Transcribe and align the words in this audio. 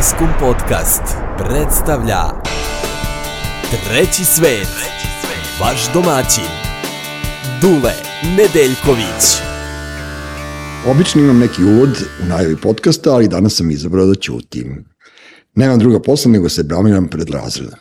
Maskum 0.00 0.28
Podcast 0.40 1.02
predstavlja 1.38 2.22
Treći 3.70 4.24
svet, 4.24 4.68
vaš 5.60 5.92
domaćin, 5.92 6.50
Dule 7.60 7.92
Nedeljković. 8.36 9.24
Obično 10.86 11.20
imam 11.20 11.38
neki 11.38 11.64
uvod 11.64 11.88
u 12.22 12.26
najavi 12.28 12.56
podcasta, 12.56 13.14
ali 13.14 13.28
danas 13.28 13.56
sam 13.56 13.70
izabrao 13.70 14.06
da 14.06 14.14
ćutim. 14.14 14.84
Nemam 15.54 15.78
druga 15.78 16.00
posla 16.02 16.30
nego 16.32 16.48
se 16.48 16.62
bramiram 16.62 17.08
pred 17.08 17.30
razredom. 17.30 17.78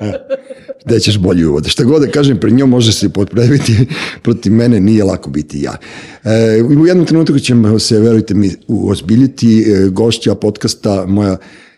E, 0.82 0.88
Gde 0.88 1.00
ćeš 1.00 1.18
bolji 1.18 1.44
uvod? 1.44 1.66
Šta 1.66 1.84
god 1.84 2.02
da 2.02 2.10
kažem, 2.10 2.40
pred 2.40 2.54
njom 2.54 2.70
može 2.70 2.92
se 2.92 3.08
potpraviti, 3.08 3.86
protiv 4.24 4.52
mene 4.52 4.80
nije 4.80 5.04
lako 5.04 5.30
biti 5.30 5.62
ja. 5.62 5.76
E, 6.24 6.62
u 6.62 6.86
jednom 6.86 7.06
trenutku 7.06 7.38
ćemo 7.38 7.78
se, 7.78 8.00
verujte 8.00 8.34
mi, 8.34 8.50
uozbiljiti 8.68 9.62
e, 9.62 9.88
gošća 9.88 10.34
podcasta, 10.34 11.06
moja 11.06 11.36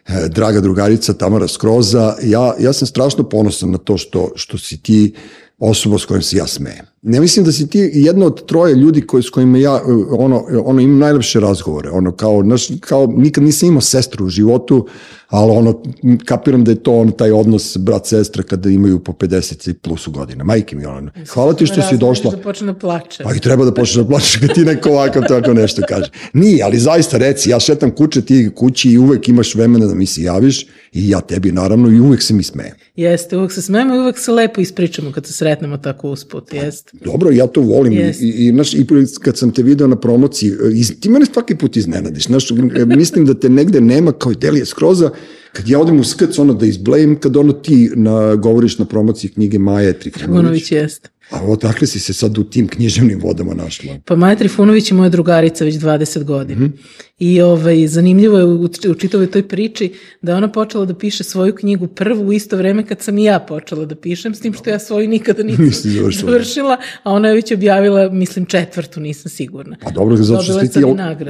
e, 0.09 0.29
draga 0.29 0.61
drugarica 0.61 1.13
Tamara 1.15 1.49
Skroza. 1.49 2.15
Ja, 2.23 2.55
ja 2.59 2.73
sam 2.73 2.89
strašno 2.89 3.29
ponosan 3.29 3.71
na 3.71 3.79
to 3.79 3.97
što, 3.97 4.33
što 4.37 4.59
si 4.59 4.83
ti 4.83 5.15
osoba 5.59 5.99
s 5.99 6.05
kojom 6.05 6.23
se 6.23 6.37
ja 6.37 6.47
smejem. 6.47 6.94
Ne 7.07 7.21
mislim 7.21 7.45
da 7.45 7.53
si 7.53 7.67
ti 7.67 7.91
jedna 7.95 8.27
od 8.27 8.47
troje 8.47 8.75
ljudi 8.75 9.01
koji, 9.01 9.23
s 9.23 9.31
kojima 9.31 9.59
ja 9.59 9.83
ono, 10.11 10.45
ono 10.65 10.81
imam 10.81 10.99
najlepše 10.99 11.41
razgovore. 11.41 11.91
Ono, 11.91 12.13
kao, 12.13 12.43
naš, 12.43 12.69
kao, 12.81 13.07
nikad 13.07 13.45
nisam 13.45 13.69
imao 13.69 13.81
sestru 13.81 14.27
u 14.27 14.29
životu, 14.29 14.87
ali 15.29 15.51
ono, 15.53 15.83
kapiram 16.25 16.65
da 16.65 16.71
je 16.71 16.83
to 16.83 16.93
ono, 16.93 17.11
taj 17.11 17.33
odnos 17.33 17.77
brat-sestra 17.77 18.43
kada 18.43 18.71
imaju 18.71 18.99
po 18.99 19.13
50 19.13 19.71
i 19.71 19.75
plusu 19.75 20.11
godina. 20.11 20.45
Majke 20.45 20.77
mi, 20.77 20.87
ono, 20.87 21.11
hvala 21.29 21.55
ti 21.55 21.67
što 21.67 21.83
si 21.83 21.97
došla. 21.97 22.31
Da 22.31 22.37
počne 22.37 22.67
da 22.67 22.75
plače. 22.75 23.25
Pa 23.25 23.35
i 23.35 23.41
treba 23.41 23.65
da 23.65 23.75
počneš 23.75 23.97
da 23.97 24.09
plačeš 24.09 24.37
kad 24.37 24.55
ti 24.55 24.65
neko 24.65 24.91
ovakav 24.91 25.23
tako 25.29 25.55
nešto 25.55 25.83
kaže. 25.89 26.11
Nije, 26.33 26.65
ali 26.65 26.79
zaista 26.79 27.19
reci, 27.19 27.51
ja 27.51 27.61
šetam 27.61 27.91
kuće, 27.91 28.23
ti 28.23 28.51
kući 28.55 28.91
i 28.91 28.99
uvek 28.99 29.29
imaš 29.29 29.55
vremena 29.55 29.87
da 29.87 29.95
mi 29.95 30.07
se 30.07 30.23
javiš 30.23 30.67
i 30.93 31.09
ja 31.09 31.21
tebi 31.21 31.53
naravno 31.53 31.91
i 31.91 32.01
uvek 32.01 32.23
se 32.23 32.35
mi 32.35 32.43
smejem. 32.43 32.75
Jeste, 32.97 33.37
uvek 33.37 33.53
se 33.53 33.63
smejemo 33.63 33.95
i 33.95 33.99
uvek 33.99 34.19
se 34.19 34.33
lepo 34.33 34.61
ispričamo 34.61 35.13
kad 35.13 35.27
se 35.27 35.33
sretnemo 35.33 35.77
tako 35.77 36.11
usput, 36.11 36.53
jeste. 36.53 36.93
Dobro, 37.05 37.31
ja 37.31 37.47
to 37.47 37.61
volim 37.61 37.93
Jest. 37.93 38.23
i, 38.23 38.29
i, 38.29 38.51
znaš, 38.51 38.75
i 38.75 38.87
kad 39.23 39.39
sam 39.39 39.53
te 39.53 39.63
video 39.63 39.87
na 39.87 39.97
promociji, 39.97 40.53
iz, 40.75 41.01
ti 41.01 41.11
mene 41.11 41.27
svaki 41.27 41.55
put 41.55 41.77
iznenadiš, 41.77 42.27
znaš, 42.27 42.51
mislim 42.97 43.27
da 43.27 43.35
te 43.35 43.49
negde 43.49 43.81
nema 43.81 44.13
kao 44.13 44.33
i 44.33 44.35
Delije 44.35 44.67
Skroza, 44.67 45.11
kad 45.53 45.69
ja 45.69 45.81
odem 45.81 46.01
u 46.01 46.05
skrc, 46.05 46.39
ono 46.39 46.55
da 46.55 46.67
izblejim, 46.67 47.21
kad 47.21 47.37
ono 47.37 47.53
ti 47.53 47.91
na, 47.95 48.35
govoriš 48.35 48.79
na 48.79 48.85
promociji 48.85 49.31
knjige 49.31 49.59
Maje 49.59 49.93
Trifunović. 49.93 50.25
Trifunović 50.25 50.73
jeste. 50.73 51.09
A 51.31 51.43
odakle 51.43 51.87
si 51.87 52.01
se 52.01 52.13
sad 52.13 52.39
u 52.39 52.45
tim 52.45 52.69
književnim 52.69 53.21
vodama 53.21 53.55
našla? 53.55 53.95
Pa 54.05 54.17
Maja 54.17 54.37
Trifunović 54.37 54.91
je 54.91 54.97
moja 54.97 55.09
drugarica 55.09 55.65
već 55.65 55.75
20 55.75 56.25
godina. 56.25 56.61
Mm 56.61 56.65
-hmm. 56.65 57.05
I 57.19 57.41
ovaj, 57.41 57.87
zanimljivo 57.87 58.39
je 58.39 58.45
u, 58.45 58.69
u 58.91 58.95
čitavoj 58.95 59.27
toj 59.27 59.49
priči 59.49 59.93
da 60.23 60.33
je 60.33 60.37
ona 60.37 60.53
počela 60.53 60.85
da 60.85 60.95
piše 60.95 61.25
svoju 61.25 61.55
knjigu 61.55 61.87
prvu 61.87 62.27
u 62.27 62.33
isto 62.33 62.57
vreme 62.57 62.87
kad 62.87 63.01
sam 63.01 63.19
i 63.19 63.25
ja 63.25 63.39
počela 63.39 63.85
da 63.85 63.95
pišem, 63.95 64.35
s 64.35 64.41
tim 64.41 64.53
što 64.53 64.71
ja 64.71 64.79
svoju 64.79 65.09
nikada 65.09 65.43
nisam 65.43 65.71
završila. 65.93 66.31
završila, 66.31 66.77
a 67.03 67.13
ona 67.13 67.29
je 67.29 67.35
već 67.35 67.53
objavila, 67.53 68.11
mislim, 68.11 68.47
četvrtu, 68.47 69.01
nisam 69.01 69.31
sigurna. 69.31 69.77
Pa 69.83 69.91
dobro, 69.91 70.17
zato 70.17 70.43
što, 70.43 70.61
si 70.61 70.73
ti, 70.73 70.81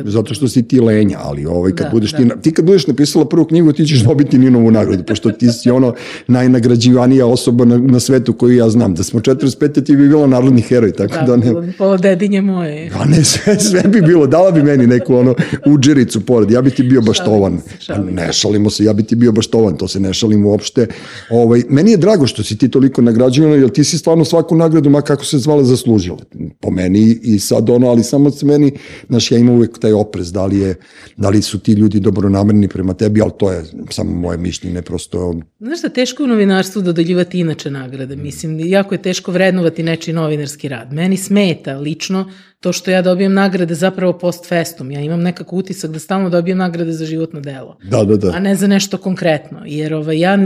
zato 0.05 0.35
što 0.35 0.49
si 0.49 0.69
ti 0.69 0.81
lenja, 0.81 1.19
ali 1.23 1.47
ovaj, 1.47 1.73
kad 1.73 1.87
Da, 1.87 1.91
budeš 1.91 2.13
da. 2.13 2.19
ti, 2.19 2.29
ti 2.43 2.53
kad 2.55 2.65
budeš 2.65 2.87
napisala 2.87 3.29
prvu 3.29 3.45
knjigu, 3.45 3.73
ti 3.73 3.87
ćeš 3.87 4.01
dobiti 4.01 4.39
Ninovu 4.39 4.71
nagradu, 4.71 5.05
pošto 5.05 5.31
ti 5.31 5.49
si 5.49 5.71
ono 5.71 5.95
najnagrađivanija 6.27 7.27
osoba 7.27 7.65
na, 7.65 7.79
na 7.79 8.01
svetu 8.01 8.33
koju 8.33 8.57
ja 8.57 8.71
znam. 8.71 8.95
Da 8.95 9.03
smo 9.03 9.21
45. 9.21 9.84
ti 9.85 9.97
bi 9.97 10.09
bilo 10.09 10.27
narodni 10.27 10.61
heroj, 10.61 10.93
tako 10.93 11.15
da, 11.15 11.37
Da, 11.37 11.37
ne... 11.37 11.73
pola 11.79 11.97
dedinje 11.97 12.41
moje. 12.41 12.91
A 12.95 13.05
ne, 13.05 13.25
sve, 13.25 13.61
sve 13.61 13.83
bi 13.83 14.01
bilo, 14.01 14.27
dala 14.27 14.51
bi 14.51 14.63
meni 14.63 14.87
neku 14.87 15.17
ono 15.17 15.35
uđericu 15.67 16.21
pored, 16.21 16.51
ja 16.51 16.63
bi 16.63 16.71
ti 16.71 16.83
bio 16.83 17.01
baštovan. 17.01 17.57
Pa 17.57 17.81
šalim 17.81 18.15
ne 18.15 18.33
šalimo 18.33 18.71
se, 18.71 18.85
ja 18.85 18.93
bi 18.93 19.03
ti 19.03 19.17
bio 19.17 19.33
baštovan, 19.33 19.77
to 19.77 19.89
se 19.89 20.01
ne 20.01 20.15
šalim 20.15 20.47
uopšte. 20.47 20.87
Ovaj, 21.31 21.63
meni 21.69 21.91
je 21.91 21.97
drago 21.97 22.27
što 22.27 22.43
si 22.43 22.59
ti 22.59 22.69
toliko 22.69 23.03
nagrađivana, 23.03 23.55
jer 23.55 23.71
ti 23.71 23.85
si 23.85 23.99
stvarno 23.99 24.25
svaku 24.25 24.57
nagradu, 24.57 24.91
ma 24.91 25.01
kako 25.01 25.25
se 25.25 25.39
zvala, 25.39 25.65
zaslužila. 25.65 26.19
Po 26.61 26.71
meni 26.71 27.19
i 27.23 27.39
sad 27.39 27.71
ono, 27.71 27.89
ali 27.89 28.05
samo 28.05 28.31
se 28.31 28.47
meni, 28.47 28.73
znaš, 29.09 29.31
ja 29.33 29.39
imam 29.39 29.55
uvek 29.55 29.79
taj 29.79 29.93
oprez, 29.93 30.33
da 30.33 30.47
li, 30.47 30.59
je, 30.59 30.75
da 31.17 31.29
li 31.29 31.43
su 31.43 31.59
ti 31.59 31.73
ljudi 31.73 32.01
dobronamerni 32.01 32.69
prema 32.69 32.95
tebi, 32.95 33.23
ali 33.23 33.33
to 33.39 33.53
je 33.53 33.65
samo 33.91 34.15
moje 34.15 34.39
mišljenje, 34.39 34.83
prosto 34.83 35.35
Znaš 35.61 35.79
šta, 35.79 35.89
teško 35.89 36.23
je 36.23 36.25
u 36.25 36.29
novinarstvu 36.29 36.83
dodeljivati 36.83 37.41
inače 37.41 37.71
nagrade. 37.71 38.17
Mislim, 38.17 38.61
jako 38.61 38.95
je 38.95 39.03
teško 39.03 39.33
vrednovati 39.33 39.74
nečiji 39.83 40.15
novinarski 40.15 40.69
rad. 40.69 40.93
Meni 40.93 41.17
smeta 41.17 41.77
lično 41.77 42.31
to 42.61 42.73
što 42.73 42.91
ja 42.91 43.03
dobijem 43.03 43.35
nagrade 43.35 43.75
zapravo 43.75 44.13
post 44.13 44.49
festum. 44.49 44.91
Ja 44.91 45.01
imam 45.01 45.21
nekako 45.21 45.57
utisak 45.57 45.91
da 45.91 45.99
stalno 45.99 46.31
dobijem 46.31 46.59
nagrade 46.59 46.93
za 46.93 47.05
životno 47.05 47.41
delo. 47.41 47.79
Da, 47.83 48.05
da, 48.05 48.17
da. 48.17 48.33
A 48.35 48.41
ne 48.41 48.55
za 48.55 48.67
nešto 48.67 48.99
konkretno. 48.99 49.63
Jer 49.67 49.95
ovaj, 49.95 50.21
ja, 50.21 50.39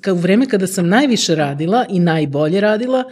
ka- 0.00 0.12
u 0.12 0.16
vreme 0.16 0.46
kada 0.48 0.66
sam 0.66 0.88
najviše 0.88 1.34
radila 1.34 1.86
i 1.90 2.00
najbolje 2.00 2.60
radila, 2.60 3.04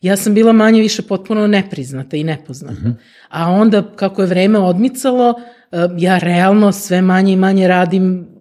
ja 0.00 0.16
sam 0.16 0.34
bila 0.34 0.52
manje 0.52 0.80
više 0.80 1.02
potpuno 1.02 1.46
nepriznata 1.46 2.16
i 2.16 2.24
nepoznata. 2.24 2.94
A 3.28 3.50
onda, 3.50 3.82
kako 3.96 4.22
je 4.22 4.28
vreme 4.28 4.58
odmicalo, 4.58 5.34
eh, 5.72 5.76
ja 5.98 6.18
realno 6.18 6.72
sve 6.72 7.02
manje 7.02 7.32
i 7.32 7.36
manje 7.36 7.68
radim 7.68 8.31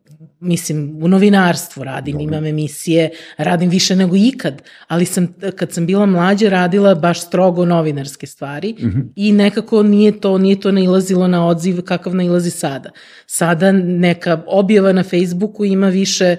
mislim, 0.42 1.04
u 1.04 1.08
novinarstvu 1.08 1.84
radim, 1.84 2.20
imam 2.20 2.46
emisije, 2.46 3.10
radim 3.38 3.70
više 3.70 3.96
nego 3.96 4.16
ikad, 4.16 4.62
ali 4.88 5.06
sam, 5.06 5.36
kad 5.56 5.72
sam 5.72 5.86
bila 5.86 6.06
mlađa, 6.06 6.50
radila 6.50 6.96
baš 6.96 7.22
strogo 7.22 7.66
novinarske 7.66 8.28
stvari 8.28 8.76
i 9.16 9.32
nekako 9.32 9.84
nije 9.84 10.20
to, 10.20 10.38
nije 10.38 10.60
to 10.60 10.72
nailazilo 10.72 11.28
na 11.28 11.48
odziv 11.48 11.82
kakav 11.82 12.16
nailazi 12.16 12.50
sada. 12.50 12.90
Sada 13.26 13.72
neka 13.72 14.44
objava 14.48 14.94
na 14.94 15.04
Facebooku 15.04 15.66
ima 15.66 15.88
više 15.88 16.36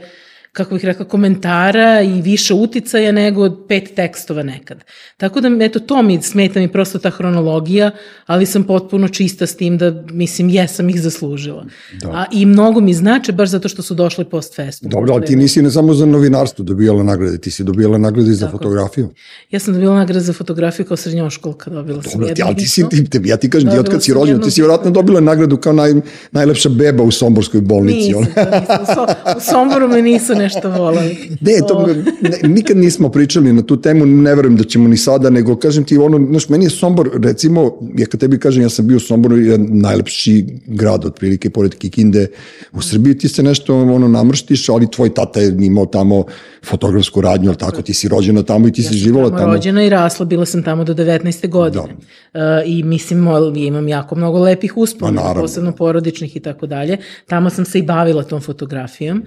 kako 0.53 0.75
bih 0.75 0.85
rekla, 0.85 1.05
komentara 1.05 2.03
i 2.03 2.23
više 2.23 2.55
uticaja 2.55 3.13
nego 3.13 3.43
od 3.43 3.65
pet 3.69 3.95
tekstova 3.97 4.43
nekad. 4.43 4.85
Tako 5.17 5.41
da, 5.41 5.65
eto, 5.65 5.79
to 5.79 6.03
mi 6.03 6.23
smeta 6.23 6.61
mi 6.61 6.73
prosto 6.73 6.99
ta 6.99 7.11
hronologija, 7.11 7.91
ali 8.27 8.47
sam 8.47 8.65
potpuno 8.65 9.09
čista 9.09 9.47
s 9.47 9.57
tim 9.57 9.79
da, 9.79 10.05
mislim, 10.11 10.49
jesam 10.49 10.89
ih 10.89 11.01
zaslužila. 11.01 11.65
Da. 12.01 12.09
A, 12.09 12.25
I 12.33 12.47
mnogo 12.47 12.81
mi 12.81 12.95
znače 12.95 13.33
baš 13.33 13.49
zato 13.49 13.69
što 13.69 13.83
su 13.83 13.95
došli 13.95 14.25
post 14.25 14.57
festum. 14.57 14.91
Dobro, 14.91 15.15
ali 15.15 15.27
ti 15.27 15.37
nisi 15.37 15.63
ne 15.63 15.71
samo 15.71 15.95
za 15.95 16.07
novinarstvo 16.07 16.65
dobijala 16.65 17.03
nagrade, 17.03 17.39
ti 17.39 17.51
si 17.51 17.65
dobijala 17.65 17.99
nagrade 17.99 18.31
i 18.31 18.35
za 18.35 18.47
Tako. 18.47 18.59
fotografiju. 18.59 19.09
Ja 19.51 19.61
sam 19.61 19.75
dobila 19.75 19.95
nagradu 19.95 20.21
za 20.21 20.33
fotografiju 20.33 20.87
kao 20.87 20.97
srednjoškolka, 20.97 21.71
dobila 21.71 22.03
sam 22.03 22.13
Dobro, 22.13 22.27
ti, 22.27 22.31
jednu 22.31 22.47
ali 22.47 22.57
ti 22.57 22.69
si, 22.69 22.85
ti, 22.91 23.11
te, 23.11 23.21
ja 23.25 23.37
ti 23.37 23.51
kažem, 23.51 23.71
ti 23.71 23.77
Dobila 23.77 23.81
od 23.81 23.91
kad 23.91 24.03
si 24.03 24.11
sam 24.11 24.21
rođena, 24.21 24.41
ti 24.41 24.51
si 24.51 24.61
vjerojatno 24.61 24.91
dobila 24.91 25.21
nagradu 25.21 25.57
kao 25.57 25.73
naj, 25.73 25.93
najlepša 26.33 26.69
beba 26.69 27.03
u 27.03 27.11
Somborskoj 27.11 27.61
bolnici. 27.61 27.97
Nisam, 27.97 28.25
to 28.35 28.41
nisam. 28.61 28.83
U, 28.83 28.87
so, 28.95 29.07
u 29.37 29.41
Somboru 29.41 29.89
me 29.89 30.03
nisu 30.03 30.35
nešto 30.43 30.71
volali. 30.71 31.37
Ne, 31.41 31.53
to, 31.69 31.87
ne, 32.21 32.49
nikad 32.49 32.77
nismo 32.77 33.09
pričali 33.09 33.53
na 33.53 33.63
tu 33.63 33.81
temu, 33.81 34.07
ne 34.07 34.35
verujem 34.35 34.57
da 34.57 34.65
ćemo 34.65 34.89
ni 34.89 34.97
sada, 34.97 35.31
nego 35.31 35.57
kažem 35.57 35.85
ti, 35.85 35.99
ono, 35.99 36.27
znaš, 36.31 36.49
meni 36.49 36.65
je 36.65 36.71
Sombor, 36.71 37.11
recimo, 37.23 37.79
ja 37.97 38.07
kad 38.07 38.21
tebi 38.21 38.39
kažem, 38.39 38.63
ja 38.63 38.69
sam 38.69 38.87
bio 38.87 38.97
u 38.97 39.01
Somboru, 39.01 39.37
je 39.37 39.59
najlepši 39.59 40.47
grad, 40.67 41.05
otprilike, 41.05 41.51
pored 41.51 41.75
Kikinde, 41.75 42.27
u 42.73 42.83
Srbiji 42.83 43.19
ti 43.19 43.29
se 43.29 43.43
nešto, 43.43 43.77
ono, 43.77 44.09
namrštiš, 44.09 44.69
ali 44.69 44.91
tvoj 44.91 45.15
tata 45.15 45.41
je 45.41 45.57
imao 45.61 45.87
tamo 45.87 46.25
fotografsku 46.67 47.21
radnju, 47.21 47.49
ali 47.49 47.59
tako, 47.59 47.83
ti 47.83 47.95
si 47.95 48.09
rođena 48.09 48.43
tamo 48.43 48.69
i 48.69 48.73
ti 48.73 48.83
si 48.83 48.95
živala 48.95 49.29
tamo 49.29 49.39
tamo. 49.39 49.53
rođena 49.53 49.85
i 49.85 49.89
rasla, 49.89 50.27
bila 50.27 50.47
sam 50.47 50.63
tamo 50.63 50.85
do 50.85 50.95
19. 50.95 51.49
godine. 51.49 51.85
Uh, 51.85 52.41
I 52.67 52.83
mislim, 52.83 53.27
imam 53.57 53.89
jako 53.89 54.15
mnogo 54.15 54.39
lepih 54.39 54.73
Pa, 54.75 54.81
uspomena, 54.81 55.21
naravno. 55.21 55.43
posebno 55.43 55.73
porodičnih 55.73 56.37
i 56.37 56.41
tako 56.41 56.67
dalje. 56.67 56.99
Tamo 57.27 57.51
sam 57.51 57.65
se 57.65 57.79
i 57.79 57.83
bavila 57.83 58.23
tom 58.23 58.41
fotografijom 58.41 59.23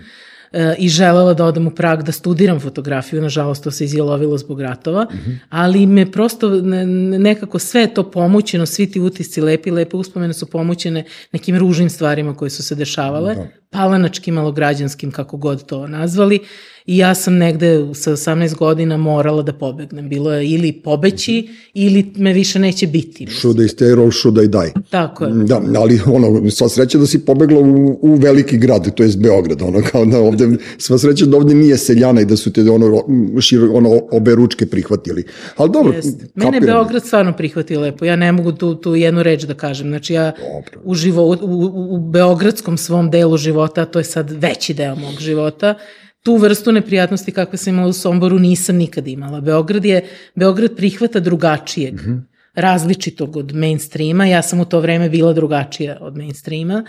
uh, 0.46 0.60
i 0.78 0.90
želela 0.90 1.34
da 1.34 1.46
odem 1.46 1.68
u 1.68 1.72
Prag 1.72 2.04
da 2.04 2.12
studiram 2.12 2.60
fotografiju, 2.60 3.22
nažalost 3.22 3.64
to 3.64 3.72
se 3.72 3.84
izjelovilo 3.86 4.38
zbog 4.38 4.62
ratova, 4.62 5.06
Mhm. 5.12 5.32
ali 5.50 5.86
me 5.86 6.12
prosto 6.12 6.50
ne- 6.52 6.86
ne- 6.86 7.20
nekako 7.20 7.60
sve 7.60 7.88
to 7.88 8.04
pomoćeno, 8.06 8.66
svi 8.66 8.92
ti 8.92 9.00
utisci 9.00 9.42
lepi, 9.42 9.72
lepe 9.72 9.98
uspomene 9.98 10.34
su 10.34 10.46
pomoćene 10.46 11.04
nekim 11.32 11.58
ružnim 11.58 11.90
stvarima 11.90 12.36
koje 12.36 12.50
su 12.50 12.64
se 12.64 12.76
dešavale, 12.76 13.36
palanačkim, 13.76 14.36
malograđanskim, 14.36 15.12
kako 15.12 15.38
god 15.38 15.66
to 15.66 15.88
nazvali, 15.88 16.40
I 16.86 16.98
ja 16.98 17.16
sam 17.16 17.38
negde 17.38 17.94
sa 17.94 18.12
18 18.12 18.56
godina 18.56 18.98
morala 18.98 19.42
da 19.42 19.54
pobegnem. 19.54 20.10
Bilo 20.10 20.34
je 20.34 20.50
ili 20.50 20.72
pobeći 20.72 21.50
ili 21.74 22.12
me 22.16 22.34
više 22.34 22.60
neće 22.60 22.88
biti. 22.88 23.28
Should 23.40 23.60
I 23.60 23.64
stay 23.64 24.06
or 24.06 24.14
should 24.14 24.38
I 24.38 24.48
die? 24.48 24.74
Tako 24.90 25.26
je. 25.26 25.32
Da, 25.34 25.62
ali 25.78 26.02
ono, 26.06 26.52
sva 26.52 26.70
sreća 26.70 26.98
da 26.98 27.08
si 27.08 27.26
pobegla 27.26 27.60
u, 27.60 28.00
u 28.02 28.16
veliki 28.16 28.58
grad, 28.58 28.96
to 28.96 29.04
je 29.04 29.10
Beograd, 29.18 29.62
ono, 29.62 29.82
kao 29.92 30.06
da 30.06 30.20
ovde, 30.20 30.48
sva 30.78 30.98
sreća 30.98 31.26
da 31.26 31.38
ovde 31.38 31.56
nije 31.56 31.78
seljana 31.78 32.22
i 32.22 32.26
da 32.26 32.38
su 32.38 32.54
te 32.54 32.72
ono, 32.72 33.04
širo, 33.42 33.74
ono 33.74 34.02
obe 34.12 34.36
ručke 34.36 34.66
prihvatili. 34.66 35.24
Ali 35.58 35.72
dobro, 35.72 35.94
Jeste. 35.94 36.26
Mene 36.36 36.48
je 36.48 36.60
kapiram. 36.60 36.76
Beograd 36.76 37.06
stvarno 37.06 37.34
prihvatio 37.34 37.80
lepo. 37.80 38.06
Ja 38.06 38.16
ne 38.16 38.32
mogu 38.32 38.52
tu, 38.52 38.76
tu 38.76 38.96
jednu 38.96 39.24
reč 39.24 39.44
da 39.44 39.54
kažem. 39.54 39.88
Znači 39.88 40.14
ja 40.14 40.32
Dobro. 40.32 40.82
u, 40.84 40.96
živo, 40.96 41.24
u, 41.24 41.36
u, 41.42 41.96
u 41.96 42.00
beogradskom 42.00 42.78
svom 42.78 43.12
delu 43.12 43.38
života, 43.38 43.65
a 43.78 43.86
to 43.86 44.00
je 44.00 44.04
sad 44.04 44.32
veći 44.32 44.74
deo 44.74 44.96
mog 44.96 45.20
života, 45.20 45.76
tu 46.24 46.38
vrstu 46.38 46.72
neprijatnosti 46.72 47.32
kakve 47.32 47.58
sam 47.58 47.74
imala 47.74 47.90
u 47.90 47.94
Somboru 47.94 48.40
nisam 48.40 48.76
nikad 48.76 49.08
imala. 49.08 49.42
Beograd 49.42 49.86
je, 49.86 50.06
Beograd 50.36 50.76
prihvata 50.76 51.20
drugačijeg. 51.20 51.94
Mm 51.94 51.98
-hmm. 51.98 52.22
različitog 52.56 53.38
od 53.38 53.56
mainstreama. 53.56 54.26
Ja 54.26 54.42
sam 54.42 54.60
u 54.60 54.66
to 54.66 54.80
vreme 54.80 55.10
bila 55.10 55.34
drugačija 55.34 55.98
od 56.02 56.18
mainstreama 56.18 56.86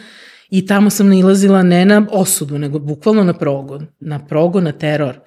I 0.50 0.66
tamo 0.66 0.90
sam 0.90 1.08
nailazila 1.08 1.62
ne 1.62 1.84
na 1.84 2.06
osudu, 2.10 2.58
nego 2.58 2.78
bukvalno 2.78 3.24
na 3.24 3.34
progon. 3.34 3.86
Na 4.00 4.26
progon, 4.26 4.64
na 4.64 4.72
teror. 4.72 5.18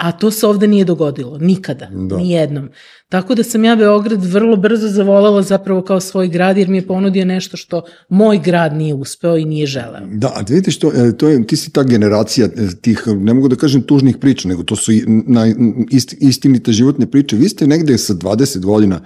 A 0.00 0.12
to 0.12 0.30
se 0.30 0.46
ovde 0.46 0.66
nije 0.66 0.84
dogodilo, 0.84 1.38
nikada, 1.38 1.88
da. 1.92 2.16
ni 2.16 2.30
jednom. 2.30 2.68
Tako 3.08 3.34
da 3.34 3.42
sam 3.42 3.64
ja 3.64 3.76
Beograd 3.76 4.24
vrlo 4.24 4.56
brzo 4.56 4.88
zavolala 4.88 5.42
zapravo 5.42 5.82
kao 5.82 6.00
svoj 6.00 6.28
grad, 6.28 6.58
jer 6.58 6.68
mi 6.68 6.76
je 6.76 6.86
ponudio 6.86 7.24
nešto 7.24 7.56
što 7.56 7.82
moj 8.08 8.40
grad 8.44 8.76
nije 8.76 8.94
uspeo 8.94 9.36
i 9.36 9.44
nije 9.44 9.66
želeo. 9.66 10.06
Da, 10.12 10.28
a 10.28 10.40
vidite 10.48 10.70
što, 10.70 10.92
e, 10.94 11.16
to 11.16 11.28
je, 11.28 11.46
ti 11.46 11.56
si 11.56 11.72
ta 11.72 11.82
generacija 11.82 12.46
e, 12.46 12.50
tih, 12.80 13.02
ne 13.06 13.34
mogu 13.34 13.48
da 13.48 13.56
kažem 13.56 13.82
tužnih 13.82 14.16
priča, 14.16 14.48
nego 14.48 14.62
to 14.62 14.76
su 14.76 14.92
na, 15.06 15.54
ist, 15.90 16.14
istinite 16.20 16.72
životne 16.72 17.10
priče. 17.10 17.36
Vi 17.36 17.48
ste 17.48 17.66
negde 17.66 17.98
sa 17.98 18.14
20 18.14 18.64
godina, 18.64 19.00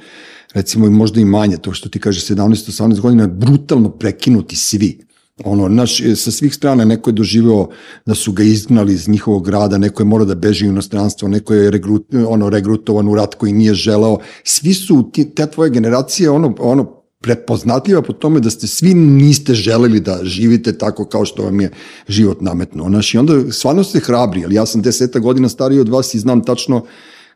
recimo 0.55 0.91
možda 0.91 1.21
i 1.21 1.25
manje, 1.25 1.57
to 1.57 1.73
što 1.73 1.89
ti 1.89 2.01
kaže 2.01 2.35
17-18 2.35 3.01
godina, 3.01 3.27
brutalno 3.27 3.91
prekinuti 3.91 4.57
svi 4.57 5.04
ono, 5.45 5.69
naš, 5.69 6.01
e, 6.01 6.17
sa 6.17 6.31
svih 6.31 6.55
strana 6.55 6.85
neko 6.85 7.11
je 7.11 7.15
doživeo 7.15 7.69
da 8.07 8.15
su 8.15 8.33
ga 8.33 8.43
izgnali 8.43 8.95
iz 8.95 9.09
njihovog 9.09 9.45
grada, 9.45 9.79
neko 9.79 10.03
je 10.03 10.07
morao 10.07 10.27
da 10.27 10.35
beži 10.35 10.67
u 10.67 10.71
inostranstvo, 10.71 11.29
neko 11.29 11.55
je 11.55 11.71
regrut, 11.71 12.15
ono, 12.29 12.51
regrutovan 12.51 13.09
u 13.09 13.15
rat 13.15 13.35
koji 13.35 13.53
nije 13.53 13.75
želeo. 13.75 14.19
Svi 14.45 14.75
su, 14.75 15.11
te 15.37 15.47
tvoje 15.47 15.71
generacije, 15.71 16.31
ono, 16.31 16.55
ono, 16.59 17.05
prepoznatljiva 17.25 18.03
po 18.03 18.13
tome 18.13 18.41
da 18.41 18.51
ste 18.51 18.67
svi 18.67 18.95
niste 18.95 19.55
želeli 19.55 20.01
da 20.01 20.19
živite 20.23 20.79
tako 20.79 21.05
kao 21.05 21.25
što 21.25 21.43
vam 21.43 21.61
je 21.61 21.71
život 22.09 22.41
nametno. 22.41 22.89
Znaš, 22.89 23.15
I 23.15 23.19
onda 23.19 23.53
stvarno 23.53 23.85
ste 23.85 24.01
hrabri, 24.01 24.45
ali 24.45 24.55
ja 24.55 24.67
sam 24.67 24.83
deseta 24.83 25.19
godina 25.19 25.49
stariji 25.49 25.81
od 25.81 25.89
vas 25.89 26.15
i 26.15 26.19
znam 26.19 26.45
tačno 26.45 26.85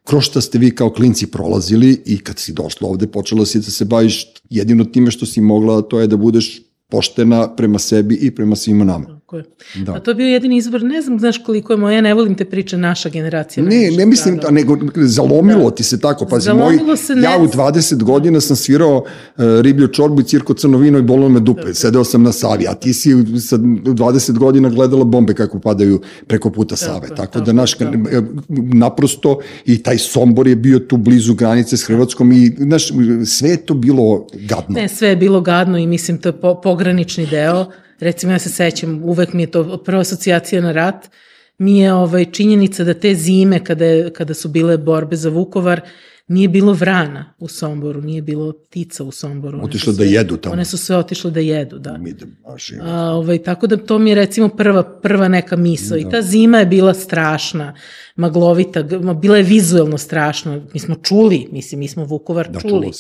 kroz 0.04 0.24
šta 0.24 0.40
ste 0.40 0.58
vi 0.58 0.74
kao 0.74 0.90
klinci 0.92 1.26
prolazili 1.26 2.02
i 2.06 2.18
kad 2.18 2.38
si 2.38 2.52
došla 2.52 2.88
ovde 2.88 3.06
počela 3.06 3.46
si 3.46 3.58
da 3.58 3.70
se 3.70 3.84
baviš 3.84 4.26
jedino 4.50 4.84
time 4.84 5.10
što 5.10 5.26
si 5.26 5.40
mogla, 5.40 5.82
to 5.82 6.00
je 6.00 6.06
da 6.06 6.16
budeš 6.16 6.67
poštena 6.90 7.54
prema 7.56 7.78
sebi 7.78 8.14
i 8.14 8.34
prema 8.34 8.56
svima 8.56 8.84
nama. 8.84 9.17
Tako 9.28 9.36
je. 9.36 9.44
Da. 9.84 9.92
A 9.92 10.00
to 10.00 10.10
je 10.10 10.14
bio 10.14 10.26
jedini 10.26 10.56
izbor, 10.56 10.82
ne 10.82 11.02
znam, 11.02 11.18
znaš 11.18 11.38
koliko 11.44 11.72
je 11.72 11.76
moja, 11.76 12.00
ne 12.00 12.14
volim 12.14 12.34
te 12.34 12.44
priče, 12.44 12.76
naša 12.76 13.08
generacija. 13.08 13.64
Ne, 13.64 13.90
ne 13.90 14.06
mislim, 14.06 14.36
da, 14.36 14.50
nego 14.50 14.76
zalomilo 14.94 15.70
da. 15.70 15.76
ti 15.76 15.82
se 15.82 16.00
tako. 16.00 16.26
Pazi, 16.26 16.44
zalomilo 16.44 16.86
moj, 16.86 16.96
se 16.96 17.14
ne... 17.14 17.22
ja 17.22 17.38
u 17.38 17.46
20 17.46 18.02
godina 18.02 18.40
sam 18.40 18.56
svirao 18.56 18.96
uh, 18.96 19.44
riblju 19.60 19.88
čorbu 19.88 20.20
i 20.20 20.24
cirko 20.24 20.54
crno 20.54 20.78
vino 20.78 20.98
i 20.98 21.02
bolilo 21.02 21.28
me 21.28 21.40
dupe. 21.40 21.66
Da. 21.66 21.74
Sedeo 21.74 22.04
sam 22.04 22.22
na 22.22 22.32
Savi, 22.32 22.66
a 22.68 22.74
ti 22.74 22.94
si 22.94 23.10
sa 23.40 23.56
20 23.58 24.38
godina 24.38 24.68
gledala 24.68 25.04
bombe 25.04 25.34
kako 25.34 25.60
padaju 25.60 26.00
preko 26.26 26.50
puta 26.50 26.76
Save. 26.76 27.08
Tako, 27.08 27.14
tako, 27.14 27.40
da, 27.40 27.52
naš, 27.52 27.74
tako. 27.74 27.92
naprosto 28.74 29.38
i 29.64 29.82
taj 29.82 29.98
Sombor 29.98 30.48
je 30.48 30.56
bio 30.56 30.78
tu 30.78 30.96
blizu 30.96 31.34
granice 31.34 31.76
s 31.76 31.84
Hrvatskom 31.84 32.32
i, 32.32 32.52
znaš, 32.58 32.88
sve 33.26 33.50
je 33.50 33.56
to 33.56 33.74
bilo 33.74 34.26
gadno. 34.32 34.74
Ne, 34.74 34.88
sve 34.88 35.08
je 35.08 35.16
bilo 35.16 35.40
gadno 35.40 35.78
i 35.78 35.86
mislim 35.86 36.18
to 36.18 36.28
je 36.28 36.40
po, 36.40 36.60
pogranični 36.60 37.26
deo 37.26 37.66
recimo 38.00 38.32
ja 38.32 38.38
se 38.38 38.50
sećam, 38.50 39.04
uvek 39.04 39.32
mi 39.32 39.42
je 39.42 39.50
to 39.50 39.82
prva 39.84 40.00
asocijacija 40.00 40.62
na 40.62 40.72
rat, 40.72 41.10
mi 41.58 41.78
je 41.78 41.92
ovaj, 41.92 42.24
činjenica 42.24 42.84
da 42.84 42.94
te 42.94 43.14
zime 43.14 43.64
kada, 43.64 43.84
je, 43.84 44.12
kada 44.12 44.34
su 44.34 44.48
bile 44.48 44.78
borbe 44.78 45.16
za 45.16 45.30
Vukovar, 45.30 45.80
nije 46.28 46.48
bilo 46.48 46.72
vrana 46.72 47.34
u 47.38 47.48
Somboru, 47.48 48.00
nije 48.00 48.22
bilo 48.22 48.52
ptica 48.52 49.04
u 49.04 49.10
Somboru. 49.10 49.60
Otišle 49.62 49.92
da 49.92 50.04
jedu 50.04 50.36
tamo. 50.36 50.52
One 50.52 50.64
su 50.64 50.78
sve 50.78 50.96
otišle 50.96 51.30
da 51.30 51.40
jedu, 51.40 51.78
da. 51.78 51.98
Mi 51.98 52.12
da 52.12 52.26
baš 52.44 52.72
A, 52.82 53.10
ovaj, 53.10 53.42
tako 53.42 53.66
da 53.66 53.76
to 53.76 53.98
mi 53.98 54.10
je 54.10 54.14
recimo 54.14 54.48
prva, 54.48 54.82
prva 54.82 55.28
neka 55.28 55.56
misla. 55.56 55.96
Da. 55.96 56.00
I 56.00 56.10
ta 56.10 56.22
zima 56.22 56.58
je 56.58 56.66
bila 56.66 56.94
strašna, 56.94 57.74
maglovita, 58.16 58.82
bila 59.20 59.36
je 59.36 59.42
vizuelno 59.42 59.98
strašna. 59.98 60.60
Mi 60.74 60.80
smo 60.80 60.94
čuli, 60.94 61.48
mislim, 61.52 61.78
mi 61.78 61.88
smo 61.88 62.04
Vukovar 62.04 62.50
da, 62.50 62.60
čuli. 62.60 62.90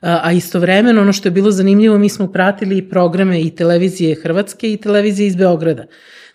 A, 0.00 0.20
a 0.22 0.32
istovremeno 0.32 1.00
ono 1.00 1.12
što 1.12 1.28
je 1.28 1.32
bilo 1.32 1.50
zanimljivo, 1.50 1.98
mi 1.98 2.08
smo 2.08 2.32
pratili 2.32 2.88
programe 2.88 3.42
i 3.42 3.50
televizije 3.50 4.14
Hrvatske 4.14 4.72
i 4.72 4.76
televizije 4.76 5.26
iz 5.26 5.36
Beograda. 5.36 5.86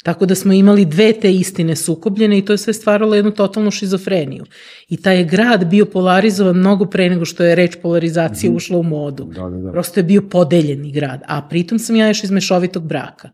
Tako 0.03 0.25
da 0.25 0.36
smo 0.36 0.53
imali 0.53 0.86
dve 0.86 1.13
te 1.13 1.33
istine 1.33 1.75
sukobljene 1.75 2.38
i 2.38 2.45
to 2.45 2.53
je 2.53 2.57
sve 2.57 2.74
stvaralo 2.74 3.15
jednu 3.15 3.31
totalnu 3.31 3.71
šizofreniju. 3.71 4.45
I 4.89 4.98
taj 4.98 5.18
je 5.18 5.24
grad 5.24 5.68
bio 5.68 5.86
polarizovan 5.86 6.56
mnogo 6.56 6.86
pre 6.86 7.09
nego 7.09 7.25
što 7.25 7.44
je 7.44 7.56
reč 7.56 7.75
polarizacija 7.81 8.50
mm 8.50 8.53
-hmm. 8.53 8.57
ušla 8.57 8.77
u 8.77 8.83
modu. 8.83 9.25
Da, 9.25 9.50
da, 9.50 9.57
da. 9.57 9.71
Prosto 9.71 10.00
je 10.00 10.03
bio 10.03 10.21
podeljeni 10.21 10.92
grad. 10.92 11.21
A 11.27 11.42
pritom 11.50 11.80
sam 11.80 11.95
ja 11.95 12.07
još 12.07 12.24
iz 12.24 12.31
mešovitog 12.31 12.88
braka. 12.88 13.30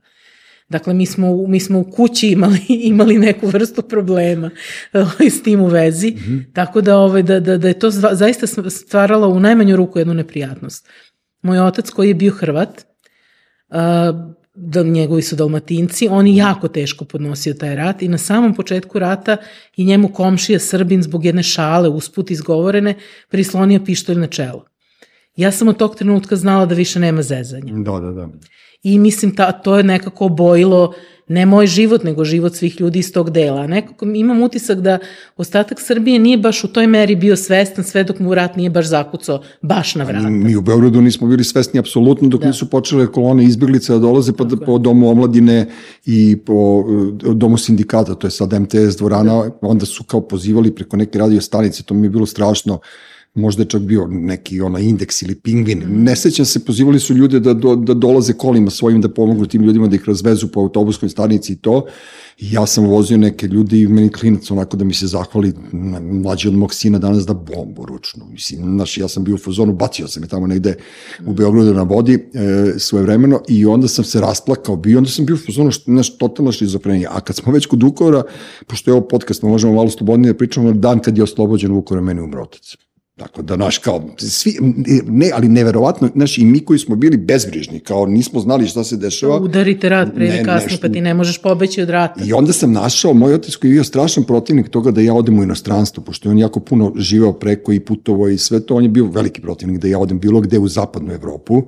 Dakle, 0.69 0.93
mi 0.93 1.05
smo, 1.05 1.47
mi 1.47 1.59
smo 1.59 1.79
u 1.79 1.83
kući 1.83 2.27
imali, 2.27 2.59
imali 2.93 3.17
neku 3.17 3.47
vrstu 3.47 3.81
problema 3.81 4.49
s 5.35 5.43
tim 5.43 5.61
u 5.61 5.67
vezi, 5.67 6.11
mm 6.11 6.15
-hmm. 6.15 6.53
tako 6.53 6.81
da, 6.81 6.97
ovaj, 6.97 7.23
da, 7.23 7.39
da, 7.39 7.57
da 7.57 7.67
je 7.67 7.79
to 7.79 7.91
zaista 7.91 8.47
stvaralo 8.69 9.27
u 9.27 9.39
najmanju 9.39 9.75
ruku 9.75 9.99
jednu 9.99 10.13
neprijatnost. 10.13 10.89
Moj 11.41 11.59
otac 11.59 11.89
koji 11.89 12.07
je 12.07 12.13
bio 12.13 12.31
Hrvat, 12.31 12.85
uh, 13.69 13.77
da 14.59 14.83
njegovi 14.83 15.21
su 15.21 15.35
dalmatinci, 15.35 16.07
on 16.11 16.27
je 16.27 16.35
jako 16.35 16.67
teško 16.67 17.05
podnosio 17.05 17.53
taj 17.53 17.75
rat 17.75 18.01
i 18.01 18.07
na 18.07 18.17
samom 18.17 18.55
početku 18.55 18.99
rata 18.99 19.37
i 19.75 19.85
njemu 19.85 20.07
komšija 20.13 20.59
Srbin 20.59 21.03
zbog 21.03 21.25
jedne 21.25 21.43
šale 21.43 21.89
usput 21.89 22.31
izgovorene 22.31 22.95
prislonio 23.29 23.83
pištolj 23.85 24.17
na 24.17 24.27
čelo. 24.27 24.65
Ja 25.35 25.51
sam 25.51 25.67
od 25.67 25.77
tog 25.77 25.95
trenutka 25.95 26.35
znala 26.35 26.65
da 26.65 26.75
više 26.75 26.99
nema 26.99 27.21
zezanja. 27.21 27.73
Da, 27.73 27.99
da, 27.99 28.11
da. 28.11 28.29
I 28.83 28.99
mislim, 28.99 29.35
ta, 29.35 29.51
to 29.51 29.77
je 29.77 29.83
nekako 29.83 30.25
obojilo 30.25 30.93
ne 31.27 31.45
moj 31.45 31.67
život, 31.67 32.03
nego 32.03 32.25
život 32.25 32.55
svih 32.55 32.81
ljudi 32.81 32.99
iz 32.99 33.13
tog 33.13 33.29
dela. 33.29 33.67
Nekako 33.67 34.05
imam 34.05 34.41
utisak 34.41 34.79
da 34.79 34.99
ostatak 35.37 35.81
Srbije 35.81 36.19
nije 36.19 36.37
baš 36.37 36.63
u 36.63 36.67
toj 36.67 36.87
meri 36.87 37.15
bio 37.15 37.35
svestan 37.35 37.83
sve 37.83 38.03
dok 38.03 38.19
mu 38.19 38.35
rat 38.35 38.55
nije 38.55 38.69
baš 38.69 38.85
zakucao 38.85 39.41
baš 39.61 39.95
na 39.95 40.03
vrata. 40.03 40.29
Mi 40.29 40.55
u 40.55 40.61
Beogradu 40.61 41.01
nismo 41.01 41.27
bili 41.27 41.43
svesni 41.43 41.79
apsolutno 41.79 42.27
dok 42.27 42.41
da. 42.41 42.47
nisu 42.47 42.69
počele 42.69 43.07
kolone 43.07 43.43
izbjeglice 43.43 43.93
da 43.93 43.99
dolaze 43.99 44.33
po, 44.33 44.47
po 44.65 44.77
domu 44.77 45.09
omladine 45.09 45.65
i 46.05 46.37
po 46.45 46.83
eh, 47.29 47.33
domu 47.33 47.57
sindikata, 47.57 48.15
to 48.15 48.27
je 48.27 48.31
sad 48.31 48.53
MTS 48.53 48.97
dvorana, 48.97 49.43
da. 49.43 49.51
onda 49.61 49.85
su 49.85 50.03
kao 50.03 50.21
pozivali 50.21 50.75
preko 50.75 50.97
neke 50.97 51.19
radio 51.19 51.41
stanice, 51.41 51.83
to 51.83 51.93
mi 51.93 52.05
je 52.05 52.09
bilo 52.09 52.25
strašno 52.25 52.79
možda 53.37 53.63
je 53.63 53.69
čak 53.69 53.81
bio 53.81 54.07
neki 54.07 54.61
onaj 54.61 54.83
indeks 54.83 55.21
ili 55.21 55.35
pingvin. 55.35 55.83
Ne 55.87 56.15
sećam 56.15 56.45
se, 56.45 56.65
pozivali 56.65 56.99
su 56.99 57.13
ljude 57.13 57.39
da, 57.39 57.53
do, 57.53 57.75
da 57.75 57.93
dolaze 57.93 58.33
kolima 58.33 58.69
svojim 58.69 59.01
da 59.01 59.09
pomognu 59.09 59.45
tim 59.45 59.63
ljudima 59.63 59.87
da 59.87 59.95
ih 59.95 60.03
razvezu 60.07 60.47
po 60.47 60.59
autobuskoj 60.59 61.09
stanici 61.09 61.53
i 61.53 61.55
to. 61.55 61.85
I 62.37 62.51
ja 62.51 62.65
sam 62.65 62.85
vozio 62.85 63.17
neke 63.17 63.47
ljudi 63.47 63.81
i 63.81 63.87
meni 63.87 64.11
klinac 64.11 64.51
onako 64.51 64.77
da 64.77 64.85
mi 64.85 64.93
se 64.93 65.07
zahvali 65.07 65.53
mlađi 66.01 66.47
od 66.47 66.53
mog 66.53 66.73
sina 66.73 66.99
danas 66.99 67.25
da 67.25 67.33
bombu 67.33 67.85
ručnu. 67.85 68.25
Mislim, 68.31 68.63
znaš, 68.63 68.97
ja 68.97 69.07
sam 69.07 69.23
bio 69.23 69.35
u 69.35 69.37
fazonu, 69.37 69.73
bacio 69.73 70.07
sam 70.07 70.23
je 70.23 70.29
tamo 70.29 70.47
negde 70.47 70.75
u 71.25 71.33
Beogradu 71.33 71.73
na 71.73 71.83
vodi 71.83 72.13
e, 72.13 72.19
svoje 72.79 73.03
vremeno 73.03 73.41
i 73.47 73.65
onda 73.65 73.87
sam 73.87 74.05
se 74.05 74.21
rasplakao 74.21 74.75
bio, 74.75 74.97
onda 74.97 75.09
sam 75.09 75.25
bio 75.25 75.35
u 75.35 75.45
fazonu, 75.45 75.71
što, 75.71 75.91
znaš, 75.91 76.17
totalno 76.17 76.51
šizofrenija. 76.51 77.11
A 77.13 77.19
kad 77.19 77.35
smo 77.35 77.53
već 77.53 77.65
kod 77.65 77.83
Vukovara, 77.83 78.23
pošto 78.67 78.91
je 78.91 78.95
ovo 78.95 79.07
podcast, 79.07 79.43
možemo 79.43 79.73
malo 79.73 79.89
slobodnije 79.89 80.33
da 80.33 80.37
pričamo, 80.37 80.71
dan 80.71 80.99
kad 80.99 81.17
je 81.17 81.23
oslobođen 81.23 81.71
Vukovara, 81.71 82.05
meni 82.05 82.21
umro 82.21 82.41
otac. 82.41 82.86
Tako 83.17 83.41
da, 83.41 83.55
naš, 83.55 83.77
kao, 83.77 84.09
svi, 84.17 84.57
ne, 85.07 85.31
ali 85.33 85.49
neverovatno, 85.49 86.09
znaš, 86.15 86.37
i 86.37 86.45
mi 86.45 86.59
koji 86.65 86.79
smo 86.79 86.95
bili 86.95 87.17
bezbrižni, 87.17 87.79
kao 87.79 88.05
nismo 88.05 88.39
znali 88.39 88.67
šta 88.67 88.83
se 88.83 88.97
dešava. 88.97 89.39
Udarite 89.39 89.89
rad 89.89 90.15
pre 90.15 90.27
ili 90.27 90.43
kasno, 90.45 90.67
nešto, 90.69 90.87
pa 90.87 90.93
ti 90.93 91.01
ne 91.01 91.13
možeš 91.13 91.41
pobeći 91.41 91.81
od 91.81 91.89
rata. 91.89 92.23
I 92.23 92.33
onda 92.33 92.53
sam 92.53 92.71
našao, 92.71 93.13
moj 93.13 93.33
otac 93.33 93.55
koji 93.55 93.71
je 93.71 93.73
bio 93.73 93.83
strašan 93.83 94.23
protivnik 94.23 94.69
toga 94.69 94.91
da 94.91 95.01
ja 95.01 95.13
odem 95.13 95.39
u 95.39 95.43
inostranstvo, 95.43 96.03
pošto 96.03 96.29
je 96.29 96.31
on 96.31 96.39
jako 96.39 96.59
puno 96.59 96.93
živeo 96.95 97.33
preko 97.33 97.73
i 97.73 97.79
putovo 97.79 98.27
i 98.27 98.37
sve 98.37 98.59
to, 98.59 98.75
on 98.75 98.83
je 98.83 98.89
bio 98.89 99.05
veliki 99.05 99.41
protivnik 99.41 99.81
da 99.81 99.87
ja 99.87 99.99
odem 99.99 100.19
bilo 100.19 100.41
gde 100.41 100.59
u 100.59 100.67
zapadnu 100.67 101.13
Evropu 101.13 101.63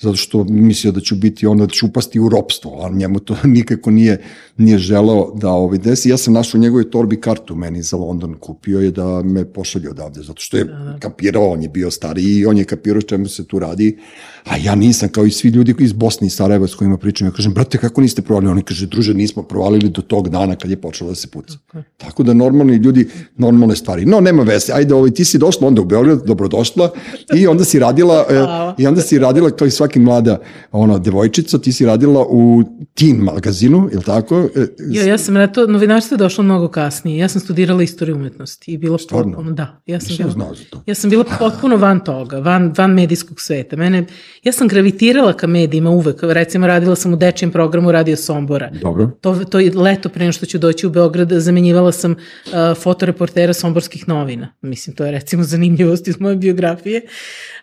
zato 0.00 0.16
što 0.16 0.44
mislio 0.44 0.92
da 0.92 1.00
ću 1.00 1.16
biti 1.16 1.46
ono, 1.46 1.66
da 1.66 1.72
ću 1.72 1.86
upasti 1.86 2.20
u 2.20 2.28
ropstvo, 2.28 2.80
a 2.84 2.88
njemu 2.88 3.18
to 3.18 3.36
nikako 3.56 3.90
nije, 3.90 4.22
nije 4.56 4.78
želeo 4.78 5.32
da 5.34 5.50
ovaj 5.50 5.78
desi. 5.78 6.08
Ja 6.08 6.16
sam 6.16 6.34
našao 6.34 6.58
u 6.58 6.62
njegovoj 6.62 6.90
torbi 6.90 7.20
kartu 7.20 7.56
meni 7.56 7.82
za 7.82 7.96
London, 7.96 8.34
kupio 8.34 8.80
je 8.80 8.90
da 8.90 9.22
me 9.22 9.44
pošalje 9.44 9.90
odavde, 9.90 10.22
zato 10.22 10.40
što 10.40 10.56
je 10.56 10.64
da, 10.64 10.72
da. 10.72 10.98
kapirao, 11.00 11.50
on 11.50 11.62
je 11.62 11.68
bio 11.68 11.90
stariji 11.90 12.38
i 12.38 12.46
on 12.46 12.58
je 12.58 12.64
kapirao 12.64 13.02
čemu 13.02 13.28
se 13.28 13.46
tu 13.46 13.58
radi, 13.58 13.98
a 14.44 14.56
ja 14.56 14.74
nisam, 14.74 15.08
kao 15.08 15.26
i 15.26 15.30
svi 15.30 15.48
ljudi 15.48 15.74
iz 15.78 15.92
Bosne 15.92 16.26
i 16.26 16.30
Sarajeva 16.30 16.66
s 16.66 16.74
kojima 16.74 16.96
pričam, 16.96 17.26
ja 17.26 17.30
kažem, 17.30 17.54
brate, 17.54 17.78
kako 17.78 18.00
niste 18.00 18.22
provalili? 18.22 18.52
Oni 18.52 18.62
kaže, 18.62 18.86
druže, 18.86 19.14
nismo 19.14 19.42
provalili 19.42 19.88
do 19.88 20.02
tog 20.02 20.28
dana 20.28 20.56
kad 20.56 20.70
je 20.70 20.80
počelo 20.80 21.10
da 21.10 21.14
se 21.14 21.28
puca. 21.28 21.58
Okay. 21.72 21.82
Tako 21.96 22.22
da 22.22 22.34
normalni 22.34 22.76
ljudi, 22.76 23.08
normalne 23.36 23.76
stvari. 23.76 24.06
No, 24.06 24.20
nema 24.20 24.42
veze, 24.42 24.72
ajde, 24.72 24.94
ovaj, 24.94 25.10
ti 25.10 25.24
si 25.24 25.38
došla 25.38 25.66
onda 25.68 25.82
u 25.82 25.84
Beograd, 25.84 26.22
dobrodošla, 26.26 26.90
i 27.34 27.46
onda 27.46 27.64
si 27.64 27.78
radila, 27.78 28.24
e, 28.30 28.82
i 28.82 28.86
onda 28.86 29.00
si 29.00 29.18
radila 29.18 29.50
kao 29.50 29.66
i 29.66 29.70
svaki 29.70 29.87
mlada 29.96 30.38
ona 30.72 30.98
devojčica, 30.98 31.58
ti 31.58 31.72
si 31.72 31.86
radila 31.86 32.26
u 32.28 32.62
Teen 32.94 33.16
magazinu, 33.16 33.88
je 33.92 33.98
li 33.98 34.04
tako? 34.04 34.48
E, 34.56 34.66
ja, 34.90 35.04
ja 35.04 35.18
sam 35.18 35.34
na 35.34 35.46
to, 35.46 35.66
novinarstvo 35.66 36.14
je 36.14 36.18
došlo 36.18 36.44
mnogo 36.44 36.68
kasnije. 36.68 37.18
Ja 37.18 37.28
sam 37.28 37.40
studirala 37.40 37.82
istoriju 37.82 38.16
umetnosti 38.16 38.72
i 38.72 38.78
bila 38.78 38.98
Stvarno? 38.98 39.32
potpuno, 39.32 39.52
da. 39.52 39.82
Ja 39.86 40.00
sam, 40.00 40.16
bila, 40.16 40.30
znao 40.30 40.54
za 40.54 40.64
to. 40.70 40.82
ja 40.86 40.94
sam 40.94 41.10
bila 41.10 41.24
potpuno 41.38 41.76
van 41.76 42.04
toga, 42.04 42.38
van, 42.38 42.74
van 42.78 42.94
medijskog 42.94 43.40
sveta. 43.40 43.76
Mene, 43.76 44.06
ja 44.42 44.52
sam 44.52 44.68
gravitirala 44.68 45.32
ka 45.32 45.46
medijima 45.46 45.90
uvek. 45.90 46.22
Recimo, 46.22 46.66
radila 46.66 46.96
sam 46.96 47.12
u 47.12 47.16
dečijem 47.16 47.52
programu 47.52 47.92
Radio 47.92 48.16
Sombora. 48.16 48.70
Dobro. 48.82 49.10
To, 49.20 49.44
to 49.44 49.60
je 49.60 49.72
leto 49.74 50.08
pre 50.08 50.32
što 50.32 50.46
ću 50.46 50.58
doći 50.58 50.86
u 50.86 50.90
Beograd, 50.90 51.32
zamenjivala 51.32 51.92
sam 51.92 52.12
uh, 52.12 52.52
fotoreportera 52.82 53.54
Somborskih 53.54 54.08
novina. 54.08 54.54
Mislim, 54.62 54.96
to 54.96 55.04
je 55.04 55.12
recimo 55.12 55.42
zanimljivost 55.52 56.08
iz 56.08 56.20
moje 56.20 56.36
biografije. 56.36 57.02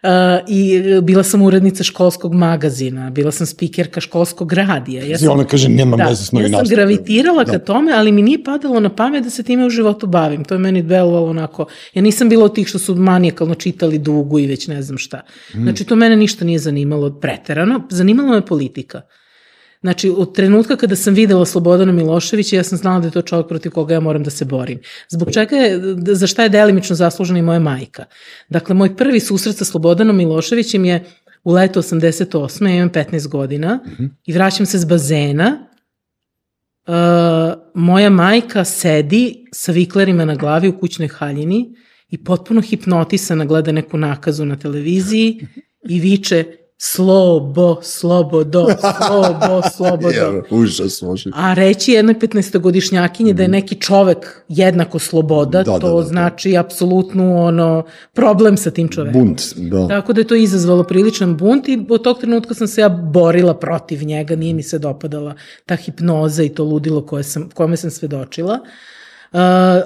Uh, 0.04 0.10
I 0.48 0.82
bila 1.02 1.24
sam 1.24 1.42
urednica 1.42 1.84
školskog 1.84 2.15
školskog 2.16 2.34
magazina, 2.34 3.10
bila 3.10 3.32
sam 3.32 3.48
spikerka 3.48 4.02
školskog 4.02 4.54
radija. 4.54 5.04
Ja 5.04 5.18
Znači, 5.18 5.32
ona 5.32 5.44
kaže, 5.46 5.70
nemam 5.70 5.98
da, 5.98 6.04
veze 6.04 6.16
s 6.16 6.22
ja 6.22 6.26
sam 6.26 6.40
novinarstvom. 6.40 6.76
gravitirala 6.76 7.44
Da. 7.44 7.52
ka 7.52 7.60
tome, 7.60 7.92
ali 7.96 8.12
mi 8.12 8.22
nije 8.22 8.44
padalo 8.44 8.80
na 8.80 8.90
pamet 8.90 9.24
da 9.24 9.30
se 9.30 9.44
time 9.44 9.66
u 9.66 9.70
životu 9.70 10.08
bavim. 10.08 10.44
To 10.44 10.56
je 10.56 10.60
meni 10.60 10.82
delovalo 10.82 11.30
onako, 11.30 11.66
ja 11.94 12.02
nisam 12.02 12.30
bila 12.30 12.46
od 12.46 12.56
tih 12.56 12.68
što 12.68 12.80
su 12.80 12.96
manijakalno 12.96 13.56
čitali 13.56 13.98
dugu 13.98 14.40
i 14.40 14.48
već 14.48 14.68
ne 14.68 14.82
znam 14.82 14.98
šta. 14.98 15.22
Mm. 15.56 15.64
Znači, 15.64 15.84
to 15.84 15.96
mene 15.96 16.16
ništa 16.16 16.46
nije 16.46 16.60
zanimalo 16.60 17.20
preterano, 17.20 17.82
zanimala 17.90 18.32
me 18.32 18.46
politika. 18.46 19.02
Znači, 19.82 20.10
od 20.18 20.36
trenutka 20.36 20.76
kada 20.76 20.96
sam 20.96 21.14
videla 21.14 21.46
Slobodana 21.46 21.92
Miloševića, 21.92 22.56
ja 22.56 22.64
sam 22.64 22.78
znala 22.78 23.00
da 23.00 23.08
je 23.08 23.12
to 23.12 23.22
čovjek 23.22 23.48
protiv 23.48 23.72
koga 23.72 23.94
ja 23.94 24.00
moram 24.00 24.24
da 24.24 24.30
se 24.30 24.46
borim. 24.46 24.80
Zbog 25.10 25.32
čega 25.32 25.56
je, 25.56 25.82
za 26.16 26.28
šta 26.28 26.44
je 26.44 26.50
delimično 26.50 26.96
zaslužena 26.96 27.40
i 27.40 27.42
moja 27.42 27.60
majka. 27.60 28.06
Dakle, 28.50 28.76
moj 28.76 28.96
prvi 28.96 29.20
susret 29.20 29.58
sa 29.58 29.66
Slobodanom 29.66 30.18
Miloševićem 30.18 30.86
je 30.86 31.04
u 31.46 31.52
leto 31.52 31.82
88. 31.82 32.68
Ja 32.68 32.76
imam 32.76 32.90
15 32.90 33.28
godina 33.28 33.80
i 34.26 34.34
vraćam 34.34 34.66
se 34.66 34.80
s 34.80 34.86
bazena. 34.86 35.68
Uh, 36.88 36.94
moja 37.74 38.10
majka 38.10 38.66
sedi 38.66 39.46
sa 39.52 39.72
viklerima 39.72 40.26
na 40.26 40.36
glavi 40.36 40.68
u 40.68 40.80
kućnoj 40.80 41.08
haljini 41.08 41.76
i 42.10 42.24
potpuno 42.24 42.62
hipnotisana 42.62 43.46
gleda 43.46 43.72
neku 43.72 43.98
nakazu 43.98 44.46
na 44.46 44.56
televiziji 44.56 45.48
i 45.90 46.00
viče 46.00 46.46
slobo, 46.78 47.78
slobodo, 47.82 48.68
slobo, 49.08 49.62
slobodo. 49.76 50.44
Užas, 50.50 51.02
može. 51.02 51.30
A 51.34 51.54
reći 51.54 51.92
jednoj 51.92 52.16
15-godišnjakinji 52.16 53.34
da 53.34 53.44
je 53.44 53.50
neki 53.50 53.76
čovek 53.76 54.44
jednako 54.48 55.00
sloboda, 55.00 55.64
Da, 55.64 55.72
da, 55.72 55.80
to 55.80 55.90
da, 55.90 56.02
da. 56.02 56.08
znači 56.08 56.58
apsolutnu 56.58 57.46
ono, 57.46 57.84
problem 58.14 58.58
sa 58.58 58.72
tim 58.72 58.88
čovekom. 58.88 59.22
Bunt, 59.22 59.42
da. 59.56 59.88
Tako 59.88 60.14
da 60.14 60.22
je 60.22 60.28
to 60.28 60.36
izazvalo 60.36 60.84
priličan 60.84 61.38
bunt 61.38 61.70
i 61.70 61.86
od 61.90 62.04
tog 62.04 62.20
trenutka 62.20 62.54
sam 62.54 62.68
se 62.68 62.82
ja 62.82 62.90
borila 62.90 63.54
protiv 63.54 64.04
njega, 64.04 64.36
nije 64.36 64.54
mi 64.54 64.64
se 64.64 64.80
dopadala 64.80 65.36
ta 65.66 65.76
hipnoza 65.76 66.44
i 66.44 66.50
to 66.50 66.64
ludilo 66.64 67.06
koje 67.06 67.24
sam, 67.24 67.50
kome 67.54 67.78
sam 67.78 67.92
svedočila. 67.92 68.60
Uh, 69.32 69.40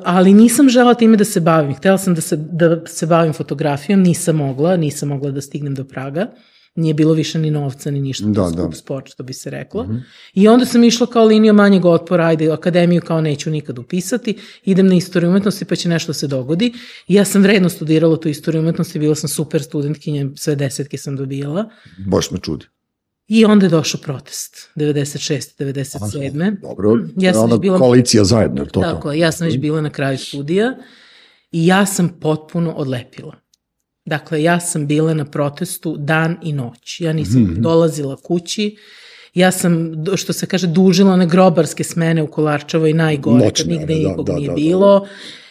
ali 0.04 0.34
nisam 0.34 0.70
žela 0.70 0.94
time 0.94 1.18
da 1.18 1.26
se 1.26 1.40
bavim. 1.40 1.76
Htela 1.76 1.98
sam 1.98 2.16
da 2.16 2.22
se, 2.22 2.36
da 2.36 2.86
se 2.86 3.06
bavim 3.06 3.34
fotografijom, 3.34 4.02
nisam 4.02 4.36
mogla, 4.36 4.78
nisam 4.78 5.10
mogla 5.10 5.32
da 5.32 5.42
stignem 5.42 5.76
do 5.76 5.84
Praga. 5.84 6.28
Nije 6.76 6.94
bilo 6.94 7.14
više 7.14 7.40
ni 7.40 7.52
novca, 7.52 7.92
ni 7.92 8.02
ništa. 8.02 8.26
Da, 8.26 8.42
Da, 8.42 8.50
da. 8.52 8.68
da. 8.68 8.72
sport, 8.72 9.10
što 9.10 9.24
bi 9.24 9.34
se 9.34 9.50
reklo. 9.50 9.84
Mm 9.84 9.88
-hmm. 9.88 10.02
I 10.34 10.48
onda 10.48 10.66
sam 10.66 10.84
išla 10.84 11.08
kao 11.08 11.26
linija 11.26 11.54
manjeg 11.54 11.86
otpora, 11.86 12.26
ajde, 12.26 12.52
akademiju 12.52 13.02
kao 13.02 13.22
neću 13.22 13.50
nikad 13.50 13.80
upisati, 13.80 14.36
idem 14.66 14.88
na 14.88 14.96
istoriju 14.96 15.30
umetnosti 15.30 15.66
pa 15.66 15.76
će 15.76 15.90
nešto 15.90 16.14
se 16.14 16.28
dogodi. 16.28 16.74
I 17.08 17.14
ja 17.14 17.26
sam 17.26 17.42
vredno 17.42 17.70
studirala 17.70 18.18
tu 18.18 18.30
istoriju 18.30 18.62
umetnosti, 18.62 19.00
bila 19.00 19.16
sam 19.16 19.30
super 19.30 19.62
studentkinja, 19.64 20.26
sve 20.36 20.56
desetke 20.56 20.98
sam 20.98 21.16
dobijala. 21.16 21.70
Baš 22.08 22.32
me 22.32 22.40
čudi. 22.40 22.66
I 23.28 23.46
onda 23.46 23.66
je 23.66 23.70
došao 23.70 24.02
protest, 24.02 24.70
96. 24.76 25.58
97. 25.58 26.62
Dobro, 26.62 27.00
Ja 27.18 27.34
sam 27.34 27.60
bila- 27.60 27.78
koalicija 27.78 28.24
zajedno, 28.24 28.62
je 28.62 28.70
to 28.70 28.82
Tako, 28.82 29.02
to. 29.02 29.14
ja 29.14 29.32
sam 29.32 29.48
već 29.48 29.58
bila 29.58 29.82
na 29.82 29.90
kraju 29.90 30.18
studija 30.18 30.78
i 31.52 31.68
ja 31.68 31.86
sam 31.86 32.10
potpuno 32.12 32.72
odlepila. 32.72 33.36
Dakle, 34.10 34.44
ja 34.44 34.60
sam 34.60 34.88
bila 34.88 35.14
na 35.14 35.26
protestu 35.26 35.96
dan 35.98 36.38
i 36.44 36.54
noć. 36.54 37.02
Ja 37.02 37.14
nisam 37.14 37.42
Mhm. 37.42 37.62
dolazila 37.62 38.16
kući, 38.16 38.76
ja 39.34 39.52
sam, 39.52 39.94
što 40.18 40.34
se 40.34 40.46
kaže, 40.46 40.68
dužila 40.68 41.14
one 41.14 41.26
grobarske 41.28 41.84
smene 41.84 42.24
u 42.24 42.28
Kolarčevoj 42.28 42.94
najgore, 42.94 43.46
Noćne, 43.46 43.64
kad 43.66 43.68
nigde 43.68 43.94
da, 43.94 44.10
nikog 44.10 44.26
da, 44.26 44.36
nije 44.36 44.48
da, 44.48 44.52
da. 44.52 44.56
bilo. 44.56 45.08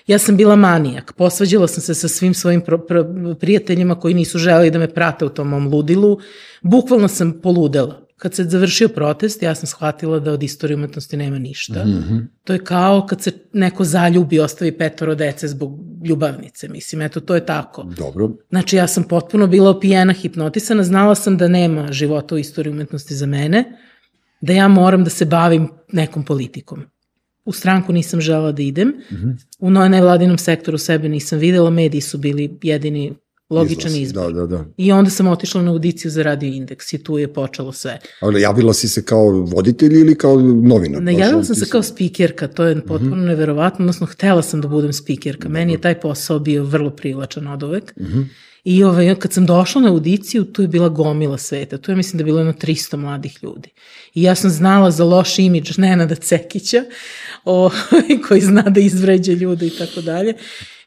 Ja 0.07 0.19
sam 0.19 0.37
bila 0.37 0.57
manijak. 0.57 1.12
Posvađala 1.17 1.69
sam 1.69 1.83
se 1.83 1.95
sa 1.95 2.09
svim 2.09 2.35
svojim 2.35 2.62
prijateljima 3.41 3.95
koji 4.00 4.15
nisu 4.15 4.38
želeli 4.38 4.71
da 4.71 4.79
me 4.79 4.95
prate 4.95 5.25
u 5.25 5.29
tom 5.29 5.49
mom 5.49 5.69
ludilu. 5.69 6.19
Bukvalno 6.62 7.09
sam 7.09 7.33
poludela. 7.43 8.08
Kad 8.19 8.35
se 8.35 8.45
završio 8.45 8.89
protest, 8.89 9.43
ja 9.43 9.55
sam 9.55 9.67
shvatila 9.67 10.19
da 10.19 10.33
od 10.33 10.43
istorije 10.43 10.75
umetnosti 10.75 11.17
nema 11.17 11.39
ništa. 11.39 11.85
Mm. 11.85 11.89
-hmm. 11.89 12.27
To 12.45 12.53
je 12.53 12.65
kao 12.65 13.07
kad 13.07 13.23
se 13.23 13.33
neko 13.53 13.85
zaljubi 13.85 14.37
i 14.37 14.41
ostavi 14.41 14.79
petoro 14.79 15.15
dece 15.15 15.49
zbog 15.49 15.81
ljubavnice, 16.05 16.69
mislim, 16.69 17.03
eto, 17.03 17.21
to 17.21 17.35
je 17.35 17.47
tako. 17.47 17.83
Dobro, 17.83 18.31
Znači, 18.51 18.77
ja 18.77 18.87
sam 18.87 19.05
potpuno 19.05 19.47
bila 19.47 19.71
opijena, 19.71 20.13
hipnotisana, 20.13 20.85
znala 20.85 21.15
sam 21.15 21.37
da 21.37 21.49
nema 21.49 21.93
života 21.93 22.35
u 22.35 22.39
istoriji 22.39 22.73
umetnosti 22.73 23.15
za 23.15 23.27
mene, 23.27 23.65
da 24.41 24.53
ja 24.53 24.69
moram 24.69 25.05
da 25.05 25.11
se 25.11 25.25
bavim 25.25 25.69
nekom 25.93 26.25
politikom. 26.25 26.85
U 27.45 27.53
stranku 27.53 27.93
nisam 27.93 28.21
žela 28.21 28.53
da 28.53 28.63
idem, 28.63 28.89
mm 28.89 29.15
-hmm. 29.17 29.37
u 29.59 29.71
no- 29.71 29.89
nevladinom 29.89 30.39
sektoru 30.39 30.79
sebe 30.79 31.09
nisam 31.09 31.39
videla, 31.39 31.71
mediji 31.71 32.01
su 32.01 32.19
bili 32.19 32.59
jedini 32.63 33.15
logičan 33.50 33.90
izlaz. 33.90 34.02
izbor. 34.02 34.33
Da, 34.33 34.40
da, 34.40 34.47
da. 34.47 34.64
I 34.76 34.93
onda 34.93 35.11
sam 35.11 35.26
otišla 35.26 35.62
na 35.62 35.71
audiciju 35.71 36.11
za 36.11 36.23
radio 36.23 36.49
indeks 36.49 36.93
i 36.93 37.02
tu 37.02 37.19
je 37.19 37.33
počelo 37.33 37.73
sve. 37.73 37.99
Ali 38.21 38.43
javila 38.43 38.73
si 38.73 38.88
se 38.88 39.05
kao 39.05 39.31
voditelj 39.31 40.00
ili 40.00 40.14
kao 40.14 40.40
novinar? 40.40 41.02
Najavila 41.02 41.45
sam 41.45 41.57
se 41.57 41.69
kao 41.69 41.83
spikerka, 41.83 42.49
to 42.49 42.64
je 42.64 42.81
potpuno 42.81 43.17
mm 43.17 43.21
-hmm. 43.21 43.26
neverovatno, 43.26 43.83
odnosno 43.83 44.07
htela 44.07 44.43
sam 44.43 44.61
da 44.61 44.69
budem 44.69 44.93
spikerka. 44.93 45.49
Meni 45.49 45.73
je 45.73 45.81
taj 45.81 46.00
posao 46.00 46.38
bio 46.38 46.64
vrlo 46.64 46.90
privlačan 46.90 47.47
od 47.47 47.62
uvek. 47.62 47.97
Mm 47.97 48.05
-hmm. 48.05 48.25
I 48.64 48.85
ovaj, 48.85 49.14
kad 49.14 49.33
sam 49.33 49.47
došla 49.47 49.83
na 49.83 49.88
audiciju, 49.88 50.45
tu 50.45 50.62
je 50.62 50.69
bila 50.69 50.88
gomila 50.88 51.38
sveta. 51.38 51.78
Tu 51.78 51.90
je, 51.90 51.97
mislim, 51.97 52.19
da 52.19 52.21
je 52.21 52.25
bilo 52.25 52.38
jedno 52.38 52.52
300 52.52 52.97
mladih 52.97 53.38
ljudi. 53.43 53.71
I 54.14 54.23
ja 54.23 54.35
sam 54.35 54.50
znala 54.50 54.90
za 54.90 55.05
loš 55.05 55.38
imidž 55.38 55.78
Nenada 55.78 56.14
Cekića, 56.14 56.85
o, 57.45 57.71
koji 58.28 58.40
zna 58.40 58.62
da 58.62 58.81
izvređe 58.81 59.33
ljude 59.33 59.67
i 59.67 59.71
tako 59.71 60.00
dalje. 60.00 60.35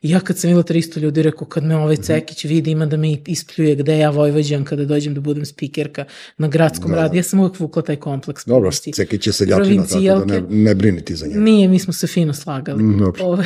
I 0.01 0.09
ja 0.09 0.19
kad 0.19 0.37
sam 0.37 0.47
videla 0.47 0.63
300 0.63 0.99
ljudi, 0.99 1.23
rekao, 1.23 1.47
kad 1.47 1.63
me 1.63 1.75
ovaj 1.75 1.95
Cekić 1.95 2.43
vidi, 2.45 2.71
ima 2.71 2.85
da 2.85 2.97
me 2.97 3.17
ispljuje 3.25 3.75
gde 3.75 3.97
ja 3.97 4.09
Vojvođan 4.09 4.63
kada 4.65 4.85
dođem 4.85 5.13
da 5.13 5.21
budem 5.21 5.45
spikerka 5.45 6.05
na 6.37 6.47
gradskom 6.47 6.91
da, 6.91 6.97
radu. 6.97 7.15
Ja 7.15 7.23
sam 7.23 7.39
uvek 7.39 7.59
vukla 7.59 7.81
taj 7.81 7.95
kompleks. 7.95 8.45
Dobro, 8.45 8.59
prednosti. 8.61 8.91
Cekić 8.93 9.27
je 9.27 9.33
seljačina, 9.33 9.83
tako 9.85 10.01
da 10.01 10.25
ne, 10.25 10.41
ne 10.49 10.75
briniti 10.75 11.15
za 11.15 11.27
njega. 11.27 11.39
Nije, 11.39 11.67
mi 11.67 11.79
smo 11.79 11.93
se 11.93 12.07
fino 12.07 12.33
slagali. 12.33 12.83
Mm, 12.83 12.99
dobro. 12.99 13.25
Ove, 13.25 13.45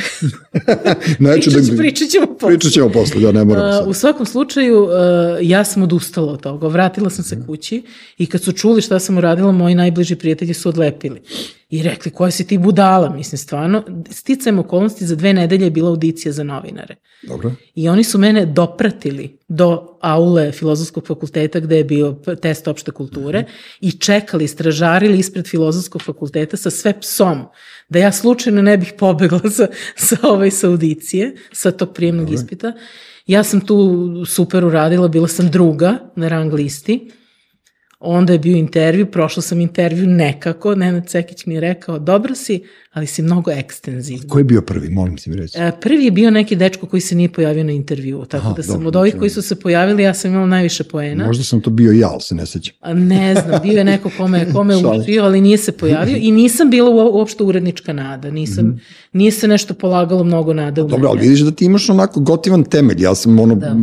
Neću 1.18 1.50
pričat, 1.50 1.70
da... 1.70 1.76
pričat 1.76 2.08
ćemo 2.08 2.26
posle. 2.26 2.48
Pričat 2.48 2.72
ćemo 2.72 2.88
posle, 2.90 3.20
da 3.20 3.32
ne 3.32 3.44
moramo 3.44 3.66
Uh, 3.68 3.74
sad. 3.74 3.88
u 3.88 3.92
svakom 3.92 4.26
slučaju, 4.26 4.82
uh, 4.82 4.90
ja 5.42 5.64
sam 5.64 5.82
odustala 5.82 6.32
od 6.32 6.40
toga. 6.40 6.68
Vratila 6.68 7.10
sam 7.10 7.22
Mhm. 7.22 7.28
se 7.42 7.46
kući 7.46 7.82
i 8.18 8.26
kad 8.26 8.42
su 8.42 8.52
čuli 8.52 8.82
šta 8.82 8.98
sam 8.98 9.18
uradila, 9.18 9.52
moji 9.52 9.74
najbliži 9.74 10.16
prijatelji 10.16 10.54
su 10.54 10.68
odlepili. 10.68 11.20
I 11.70 11.82
rekli, 11.82 12.10
koja 12.10 12.30
si 12.30 12.46
ti 12.46 12.58
budala? 12.58 13.10
Mislim, 13.10 13.38
stvarno, 13.38 13.84
sticajem 14.10 14.58
okolnosti 14.58 15.06
za 15.06 15.16
dve 15.16 15.32
nedelje 15.32 15.64
je 15.64 15.70
bila 15.70 15.90
audicija 15.90 16.32
za 16.32 16.44
novinare. 16.44 16.94
Dobro. 17.22 17.52
I 17.74 17.88
oni 17.88 18.04
su 18.04 18.18
mene 18.18 18.46
dopratili 18.46 19.38
do 19.48 19.98
aule 20.00 20.52
filozofskog 20.52 21.06
fakulteta 21.06 21.60
gde 21.60 21.76
je 21.76 21.84
bio 21.84 22.16
test 22.42 22.68
opšte 22.68 22.90
kulture 22.90 23.44
i 23.80 23.92
čekali, 23.92 24.48
stražarili 24.48 25.18
ispred 25.18 25.48
filozofskog 25.48 26.02
fakulteta 26.02 26.56
sa 26.56 26.70
sve 26.70 27.00
psom, 27.00 27.44
da 27.88 27.98
ja 27.98 28.12
slučajno 28.12 28.62
ne 28.62 28.76
bih 28.76 28.92
pobegla 28.98 29.50
sa, 29.56 29.66
sa 29.96 30.16
ove 30.22 30.50
sa 30.50 30.68
audicije, 30.68 31.34
sa 31.52 31.70
tog 31.70 31.94
prijemnog 31.94 32.32
ispita. 32.32 32.72
Ja 33.26 33.42
sam 33.42 33.60
tu 33.60 34.24
super 34.26 34.64
uradila, 34.64 35.08
bila 35.08 35.28
sam 35.28 35.50
druga 35.50 35.98
na 36.16 36.28
rang 36.28 36.52
listi. 36.52 37.10
Onda 37.98 38.32
je 38.32 38.38
bio 38.38 38.56
intervju, 38.56 39.06
prošla 39.06 39.42
sam 39.42 39.60
intervju 39.60 40.06
nekako, 40.06 40.74
Nenad 40.74 41.06
Cekić 41.08 41.46
mi 41.46 41.54
je 41.54 41.60
rekao, 41.60 41.98
dobro 41.98 42.34
si, 42.34 42.64
ali 42.96 43.06
si 43.06 43.22
mnogo 43.22 43.50
ekstenzivna. 43.50 44.28
Ko 44.28 44.38
je 44.38 44.44
bio 44.44 44.62
prvi, 44.62 44.90
molim 44.90 45.16
ti 45.16 45.30
mi 45.30 45.36
reći? 45.36 45.58
E, 45.58 45.72
Prvi 45.80 46.04
je 46.04 46.10
bio 46.10 46.30
neki 46.30 46.56
dečko 46.56 46.86
koji 46.86 47.00
se 47.00 47.14
nije 47.14 47.28
pojavio 47.28 47.64
na 47.64 47.72
intervju, 47.72 48.24
tako 48.24 48.46
Aha, 48.46 48.54
da 48.54 48.62
sam 48.62 48.72
dobro, 48.74 48.88
od 48.88 48.96
ovih 48.96 49.10
znači- 49.10 49.18
koji 49.18 49.30
su 49.30 49.42
se 49.42 49.54
pojavili, 49.56 50.02
ja 50.02 50.14
sam 50.14 50.30
imala 50.30 50.46
najviše 50.46 50.84
poena. 50.84 51.26
Možda 51.26 51.44
sam 51.44 51.60
to 51.60 51.70
bio 51.70 51.92
ja, 51.92 52.08
ali 52.08 52.20
se 52.20 52.34
ne 52.34 52.46
sećam. 52.46 52.74
Ne 52.96 53.34
znam, 53.34 53.60
bio 53.64 53.72
je 53.72 53.84
neko 53.84 54.10
kome, 54.10 54.52
kome 54.52 54.74
učio, 54.76 55.24
ali 55.24 55.40
nije 55.40 55.58
se 55.58 55.72
pojavio 55.72 56.16
i 56.16 56.30
nisam 56.30 56.70
bila 56.70 56.90
uo- 56.90 57.10
uopšte 57.10 57.42
urednička 57.42 57.92
nada. 57.92 58.30
Nisam, 58.30 58.80
nije 59.12 59.30
se 59.30 59.48
nešto 59.48 59.74
polagalo 59.74 60.24
mnogo 60.24 60.52
nade 60.54 60.82
u. 60.82 60.88
Dobro, 60.88 61.08
ali 61.08 61.20
vidiš 61.20 61.40
da 61.40 61.50
ti 61.50 61.64
imaš 61.64 61.90
onako 61.90 62.20
gotivan 62.20 62.64
temelj. 62.64 63.02
Ja 63.02 63.14
sam 63.14 63.38
ono, 63.38 63.54
Da. 63.54 63.74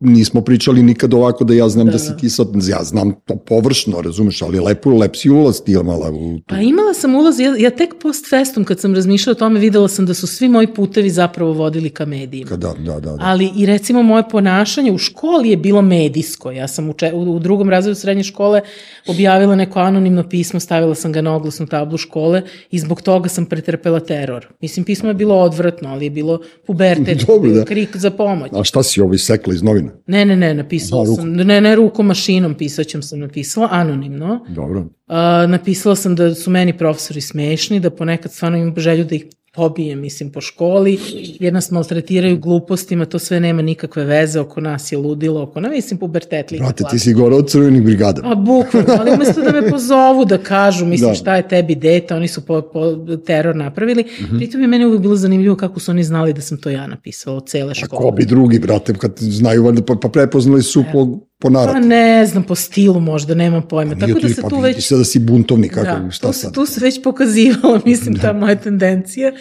nismo 0.00 0.40
pričali 0.40 0.82
nikad 0.82 1.14
ovako 1.14 1.44
da 1.44 1.54
ja 1.54 1.68
znam 1.68 1.86
da, 1.86 1.90
Da, 1.90 1.92
da 1.92 1.98
si 1.98 2.10
da. 2.10 2.16
ti 2.16 2.30
sad, 2.30 2.48
ja 2.68 2.84
znam 2.84 3.12
to 3.24 3.36
površno, 3.38 4.00
razumeš, 4.00 4.42
ali 4.42 4.60
lepo, 4.60 4.90
lep 4.90 5.16
si 5.16 5.30
ulaz 5.30 5.60
ti 5.60 5.72
imala 5.72 6.10
u 6.10 6.38
tu. 6.38 6.44
Pa 6.48 6.56
imala 6.56 6.94
sam 6.94 7.14
ulaz, 7.14 7.40
ja, 7.40 7.54
ja 7.58 7.70
tek 7.70 7.90
post 8.02 8.30
festum 8.30 8.61
kad 8.64 8.80
sam 8.80 8.94
razmišljala 8.94 9.32
o 9.32 9.38
tome 9.38 9.60
videla 9.60 9.88
sam 9.88 10.06
da 10.06 10.14
su 10.14 10.26
svi 10.26 10.48
moji 10.48 10.66
putevi 10.66 11.10
zapravo 11.10 11.52
vodili 11.52 11.90
ka 11.90 12.04
medijima. 12.04 12.50
Da, 12.50 12.56
da, 12.56 12.74
da, 12.78 13.00
da. 13.00 13.16
Ali 13.20 13.50
i 13.56 13.66
recimo 13.66 14.02
moje 14.02 14.24
ponašanje 14.30 14.92
u 14.92 14.98
školi 14.98 15.50
je 15.50 15.56
bilo 15.56 15.82
medijsko. 15.82 16.50
Ja 16.50 16.68
sam 16.68 16.90
u, 16.90 16.92
če, 16.92 17.12
u, 17.14 17.38
drugom 17.38 17.70
razredu 17.70 17.94
srednje 17.94 18.24
škole 18.24 18.60
objavila 19.06 19.54
neko 19.54 19.80
anonimno 19.80 20.28
pismo, 20.28 20.60
stavila 20.60 20.94
sam 20.94 21.12
ga 21.12 21.20
na 21.20 21.34
oglasnu 21.34 21.66
tablu 21.66 21.98
škole 21.98 22.42
i 22.70 22.78
zbog 22.78 23.02
toga 23.02 23.28
sam 23.28 23.46
pretrpela 23.46 24.00
teror. 24.00 24.46
Mislim, 24.60 24.84
pismo 24.84 25.08
je 25.08 25.14
bilo 25.14 25.34
odvratno, 25.34 25.88
ali 25.88 26.06
je 26.06 26.10
bilo 26.10 26.40
pubertet, 26.66 27.24
Dobro, 27.26 27.50
da. 27.50 27.64
krik 27.64 27.96
za 27.96 28.10
pomoć. 28.10 28.50
A 28.54 28.64
šta 28.64 28.82
si 28.82 29.00
ovo 29.00 29.14
isekla 29.14 29.54
iz 29.54 29.62
novina? 29.62 29.90
Ne, 30.06 30.24
ne, 30.24 30.36
ne, 30.36 30.54
napisala 30.54 31.04
rukom. 31.04 31.16
sam, 31.16 31.32
ne, 31.32 31.60
ne 31.60 31.76
rukom, 31.76 32.06
mašinom 32.06 32.54
pisaćem 32.54 33.02
sam 33.02 33.20
napisala, 33.20 33.68
anonimno. 33.70 34.46
Dobro. 34.48 34.86
A, 35.06 35.46
napisala 35.48 35.96
sam 35.96 36.14
da 36.16 36.34
su 36.34 36.50
meni 36.50 36.78
profesori 36.78 37.20
smešni, 37.20 37.80
da 37.80 37.90
ponekad 37.90 38.32
stvarno 38.32 38.58
imam 38.58 38.74
želju 38.76 39.04
da 39.04 39.14
ih 39.14 39.24
pobije, 39.54 39.96
mislim, 39.96 40.30
po 40.32 40.40
školi, 40.40 40.98
jer 41.40 41.52
nas 41.52 41.70
maltretiraju 41.70 42.38
glupostima, 42.38 43.04
to 43.04 43.18
sve 43.18 43.40
nema 43.40 43.62
nikakve 43.62 44.04
veze, 44.04 44.40
oko 44.40 44.60
nas 44.60 44.92
je 44.92 44.98
ludilo, 44.98 45.42
oko 45.42 45.60
nas, 45.60 45.70
mislim, 45.70 45.98
pubertet. 45.98 46.52
Brate, 46.58 46.84
ti 46.90 46.98
si 46.98 47.12
gore 47.12 47.34
od 47.36 47.50
crvenih 47.50 47.82
brigada. 47.82 48.22
A 48.24 48.34
bukvalno, 48.34 48.88
ali 49.00 49.10
umesto 49.14 49.40
da 49.42 49.52
me 49.52 49.70
pozovu 49.70 50.24
da 50.24 50.38
kažu, 50.38 50.86
mislim, 50.86 51.06
Da. 51.08 51.12
da. 51.12 51.14
šta 51.14 51.36
je 51.36 51.48
tebi 51.48 51.74
deta, 51.74 52.16
oni 52.16 52.28
su 52.28 52.40
po, 52.46 52.62
po 52.62 52.96
teror 53.26 53.56
napravili. 53.56 54.02
Mm 54.02 54.24
-hmm. 54.24 54.38
Pritom 54.38 54.60
je 54.60 54.66
meni 54.66 54.84
uvijek 54.84 55.02
bilo 55.02 55.16
zanimljivo 55.16 55.56
kako 55.56 55.80
su 55.80 55.90
oni 55.90 56.04
znali 56.04 56.32
da 56.32 56.40
sam 56.40 56.58
to 56.58 56.70
ja 56.70 56.86
napisala 56.86 57.36
od 57.36 57.48
cele 57.48 57.70
A 57.70 57.74
škole. 57.74 58.02
ko 58.02 58.10
bi 58.10 58.24
drugi, 58.24 58.58
brate, 58.58 58.94
kad 58.94 59.12
znaju, 59.18 59.64
valjda, 59.64 59.82
pa, 59.82 59.94
pa 60.02 60.08
prepoznali 60.08 60.62
su 60.62 60.84
po, 60.92 61.18
po 61.42 61.48
Pa 61.48 61.52
naratu. 61.52 61.88
ne 61.88 62.26
znam, 62.26 62.42
po 62.42 62.54
stilu 62.54 63.00
možda, 63.00 63.34
nemam 63.34 63.62
pojma. 63.62 63.94
Tako 63.94 64.20
da 64.20 64.28
se 64.28 64.42
pa 64.42 64.48
tu 64.48 64.56
vidi 64.56 64.74
već... 64.74 64.86
se 64.86 64.96
da 64.96 65.04
si 65.04 65.18
buntovnik, 65.18 65.74
kako, 65.74 66.04
Da, 66.04 66.10
šta 66.10 66.26
tu, 66.26 66.32
sad? 66.32 66.54
tu 66.54 66.66
se 66.66 66.80
već 66.80 67.02
pokazivala, 67.02 67.80
mislim, 67.86 68.18
ta 68.18 68.32
moja 68.32 68.56
tendencija. 68.56 69.32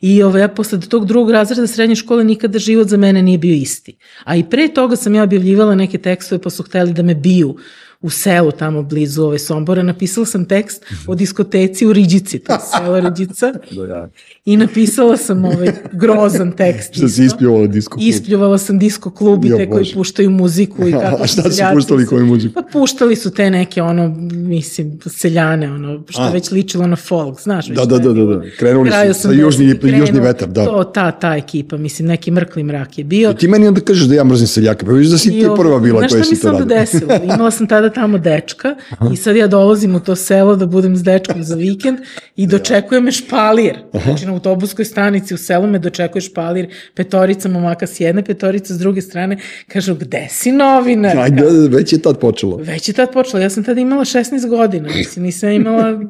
I 0.00 0.22
ovaj, 0.22 0.40
ja 0.40 0.48
posle 0.48 0.80
tog 0.80 1.06
drugog 1.06 1.30
razreda 1.30 1.66
srednje 1.66 1.96
škole 1.96 2.24
nikada 2.24 2.58
život 2.58 2.88
za 2.88 2.96
mene 2.96 3.22
nije 3.22 3.38
bio 3.38 3.54
isti. 3.54 3.96
A 4.24 4.36
i 4.36 4.44
pre 4.44 4.68
toga 4.68 4.96
sam 4.96 5.14
ja 5.14 5.22
objavljivala 5.22 5.74
neke 5.74 5.98
tekstove 5.98 6.42
pa 6.42 6.50
su 6.50 6.62
hteli 6.62 6.92
da 6.92 7.02
me 7.02 7.14
biju 7.14 7.56
u 8.02 8.10
selu 8.10 8.52
tamo 8.52 8.82
blizu 8.82 9.22
ove 9.22 9.38
Sombora. 9.38 9.82
Napisala 9.82 10.26
sam 10.26 10.44
tekst 10.44 10.84
o 11.06 11.14
diskoteci 11.14 11.86
u 11.86 11.92
Riđici, 11.92 12.38
to 12.38 12.52
je 12.52 12.58
selo 12.76 13.00
Riđica. 13.00 13.52
I 14.44 14.56
napisala 14.56 15.16
sam 15.16 15.44
ovaj 15.44 15.72
grozan 15.92 16.52
tekst. 16.52 16.94
Šta 16.94 17.08
si 17.08 17.24
ispljuvala 17.24 17.66
disko? 17.66 17.96
klub? 17.96 18.08
Ispljuvala 18.08 18.58
sam 18.58 18.78
disko 18.78 19.10
klub 19.10 19.44
i 19.44 19.48
te 19.56 19.70
koji 19.70 19.92
puštaju 19.94 20.30
muziku 20.30 20.88
i 20.88 20.92
kako 20.92 21.22
A 21.22 21.26
šta 21.26 21.50
su 21.50 21.62
puštali 21.74 22.06
koju 22.06 22.26
muziku? 22.26 22.54
Pa 22.54 22.62
puštali 22.62 23.16
su 23.16 23.30
te 23.30 23.50
neke 23.50 23.82
ono, 23.82 24.08
mislim, 24.32 24.98
seljane, 25.06 25.72
ono, 25.72 26.02
što 26.08 26.22
A. 26.22 26.30
već 26.30 26.50
ličilo 26.50 26.86
na 26.86 26.96
folk, 26.96 27.40
znaš 27.40 27.66
Da, 27.66 27.84
da, 27.84 27.98
da, 27.98 28.12
da, 28.12 28.24
da. 28.24 28.42
Krenuli 28.58 28.90
su 29.14 29.20
sa 29.20 29.32
južni, 29.32 29.66
80-ih 29.66 29.80
krenuo, 29.80 30.00
južni 30.00 30.20
vetar, 30.20 30.48
da. 30.48 30.64
To, 30.64 30.84
ta, 30.84 31.10
ta 31.10 31.36
ekipa, 31.36 31.76
mislim, 31.76 32.08
neki 32.08 32.30
mrkli 32.30 32.62
mrak 32.62 32.98
je 32.98 33.04
bio. 33.04 33.30
I 33.30 33.36
ti 33.36 33.48
meni 33.48 33.68
onda 33.68 33.80
kažeš 33.80 34.04
da 34.04 34.14
ja 34.14 34.24
mrzim 34.24 34.46
seljaka, 34.46 34.86
pa 34.86 34.92
vidiš 34.92 35.10
da 35.10 35.18
si 35.18 35.30
ti 35.30 35.46
prva 35.56 35.78
bila 35.78 35.98
znaš 35.98 36.10
koja 36.10 36.22
šta 36.22 36.30
mi 36.30 36.36
si 36.36 36.40
se 36.40 36.42
to 36.42 36.48
onda 36.48 36.58
radila. 36.58 36.80
desilo? 36.80 37.34
Imala 37.34 37.50
sam 37.50 37.66
tada 37.66 37.85
tamo 37.90 38.18
dečka 38.18 38.74
i 39.12 39.16
sad 39.16 39.36
ja 39.36 39.46
dolazim 39.46 39.94
u 39.94 40.00
to 40.00 40.16
selo 40.16 40.56
da 40.56 40.66
budem 40.66 40.96
s 40.96 41.02
dečkom 41.02 41.42
za 41.42 41.54
vikend 41.54 41.98
i 42.36 42.46
dočekuje 42.46 43.00
me 43.00 43.12
špalir. 43.12 43.78
Znači 44.04 44.26
na 44.26 44.32
autobuskoj 44.32 44.84
stanici 44.84 45.34
u 45.34 45.36
selu 45.36 45.66
me 45.66 45.78
dočekuje 45.78 46.22
špalir, 46.22 46.68
petorica 46.94 47.48
momaka 47.48 47.86
s 47.86 48.00
jedne, 48.00 48.24
petorica 48.24 48.74
s 48.74 48.78
druge 48.78 49.02
strane. 49.02 49.36
Kažu, 49.68 49.94
gde 49.94 50.26
si 50.30 50.52
novinar? 50.52 51.18
Ajde, 51.18 51.42
već 51.70 51.92
je 51.92 52.02
tad 52.02 52.20
počelo. 52.20 52.56
Već 52.56 52.88
je 52.88 52.94
tad 52.94 53.12
počela, 53.12 53.42
ja 53.42 53.50
sam 53.50 53.64
tada 53.64 53.80
imala 53.80 54.04
16 54.04 54.48
godina, 54.48 54.88
mislim, 54.96 55.24
nisam 55.24 55.50
imala 55.50 56.00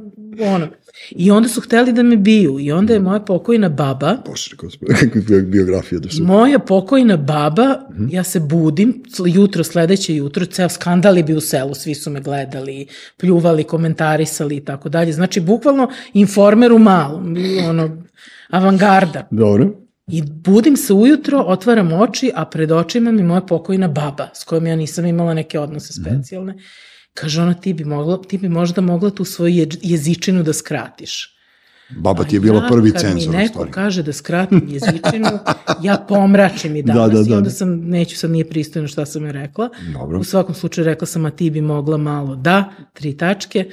ono. 0.40 0.68
I 1.10 1.30
onda 1.30 1.48
su 1.48 1.60
hteli 1.60 1.92
da 1.92 2.02
me 2.02 2.16
biju 2.16 2.60
i 2.60 2.72
onda 2.72 2.92
je 2.92 3.00
moja 3.00 3.20
pokojna 3.20 3.68
baba, 3.68 4.16
Bože, 4.26 4.56
kakva 5.12 5.40
biografija 5.40 5.98
da 5.98 6.10
su. 6.10 6.24
moja 6.24 6.58
pokojna 6.58 7.16
baba, 7.16 7.78
ja 8.10 8.24
se 8.24 8.40
budim, 8.40 9.02
jutro, 9.26 9.64
sledeće 9.64 10.14
jutro, 10.16 10.46
ceo 10.46 10.68
skandal 10.68 11.16
je 11.16 11.22
bio 11.22 11.36
u 11.36 11.40
selu, 11.40 11.74
svi 11.74 11.94
su 11.94 12.10
me 12.10 12.20
gledali, 12.20 12.86
pljuvali, 13.16 13.64
komentarisali 13.64 14.56
i 14.56 14.64
tako 14.64 14.88
dalje. 14.88 15.12
Znači, 15.12 15.40
bukvalno 15.40 15.90
informer 16.12 16.72
u 16.72 16.78
malom, 16.78 17.36
ono, 17.68 18.02
avangarda. 18.50 19.28
Dobro. 19.30 19.70
I 20.08 20.22
budim 20.22 20.76
se 20.76 20.92
ujutro, 20.92 21.38
otvaram 21.38 21.92
oči, 21.92 22.32
a 22.34 22.44
pred 22.44 22.72
očima 22.72 23.12
mi 23.12 23.22
moja 23.22 23.40
pokojna 23.40 23.88
baba, 23.88 24.28
s 24.34 24.44
kojom 24.44 24.66
ja 24.66 24.76
nisam 24.76 25.06
imala 25.06 25.34
neke 25.34 25.58
odnose 25.58 25.92
specijalne. 25.92 26.54
Kaže 27.16 27.42
ona, 27.42 27.54
ti 27.54 27.72
bi, 27.72 27.84
mogla, 27.86 28.22
ti 28.22 28.38
bi 28.38 28.48
možda 28.50 28.80
mogla 28.82 29.10
tu 29.10 29.24
svoju 29.24 29.54
je- 29.54 29.68
jezičinu 29.82 30.42
da 30.42 30.52
skratiš. 30.52 31.32
Baba 31.90 32.24
ti 32.24 32.36
je 32.36 32.40
bila 32.40 32.62
Ja, 32.62 32.68
prvi 32.68 32.90
kad 32.92 33.00
cenzor. 33.00 33.16
mi 33.22 33.28
u 33.28 33.32
neko 33.32 33.48
stvari. 33.48 33.70
kaže 33.70 34.02
da 34.02 34.12
skratim 34.12 34.62
jezičinu, 34.68 35.28
ja 35.80 36.04
pomračim 36.08 36.76
i 36.76 36.82
danas 36.82 37.10
Da, 37.10 37.16
da, 37.16 37.22
da. 37.22 37.30
i 37.30 37.34
onda 37.34 37.50
sam, 37.50 37.68
neću 37.80 38.16
sad 38.16 38.30
nije 38.30 38.44
pristojno 38.46 38.88
šta 38.88 39.06
sam 39.06 39.24
joj 39.24 39.32
rekla. 39.34 39.68
Dobro. 39.92 40.18
U 40.18 40.24
svakom 40.24 40.54
slučaju 40.54 40.84
rekla 40.84 41.06
sam, 41.06 41.24
a 41.24 41.30
ti 41.30 41.50
bi 41.50 41.60
mogla 41.62 41.96
malo, 41.98 42.36
da, 42.36 42.64
tri 42.92 43.16
tačke. 43.16 43.66
Uh, 43.68 43.72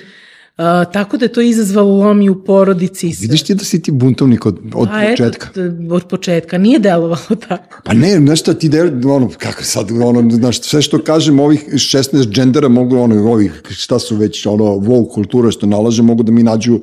tako 0.94 1.18
da 1.18 1.26
je 1.26 1.34
to 1.34 1.42
izazvalo 1.42 1.96
lom 1.98 2.22
i 2.22 2.30
u 2.30 2.44
porodici. 2.44 3.08
i 3.08 3.14
sve. 3.14 3.22
Vidiš 3.22 3.44
ti 3.44 3.56
da 3.56 3.64
si 3.64 3.82
ti 3.82 3.92
buntovnik 3.92 4.46
od, 4.46 4.60
od 4.74 4.88
A 4.92 5.04
eto, 5.04 5.12
početka? 5.12 5.50
t- 5.54 5.72
od 5.92 6.04
početka. 6.08 6.58
Nije 6.58 6.80
delovalo 6.80 7.36
tako. 7.48 7.82
Pa 7.84 7.94
ne, 7.94 8.18
znaš 8.18 8.40
šta 8.40 8.54
ti 8.54 8.70
de, 8.70 8.82
ono, 9.06 9.30
kako 9.38 9.64
sad, 9.64 9.92
ono, 9.92 10.30
znaš, 10.32 10.62
sve 10.62 10.82
što 10.82 11.04
kažem, 11.04 11.40
ovih 11.40 11.66
16 11.74 12.30
džendera 12.30 12.68
mogu, 12.68 12.98
ono, 12.98 13.32
ovih, 13.32 13.62
šta 13.70 14.00
su 14.00 14.16
već, 14.16 14.46
ono, 14.46 14.64
wow 14.64 15.14
kultura 15.14 15.52
što 15.52 15.66
nalaže, 15.66 16.04
mogu 16.04 16.24
da 16.24 16.32
mi 16.32 16.44
nađu 16.44 16.80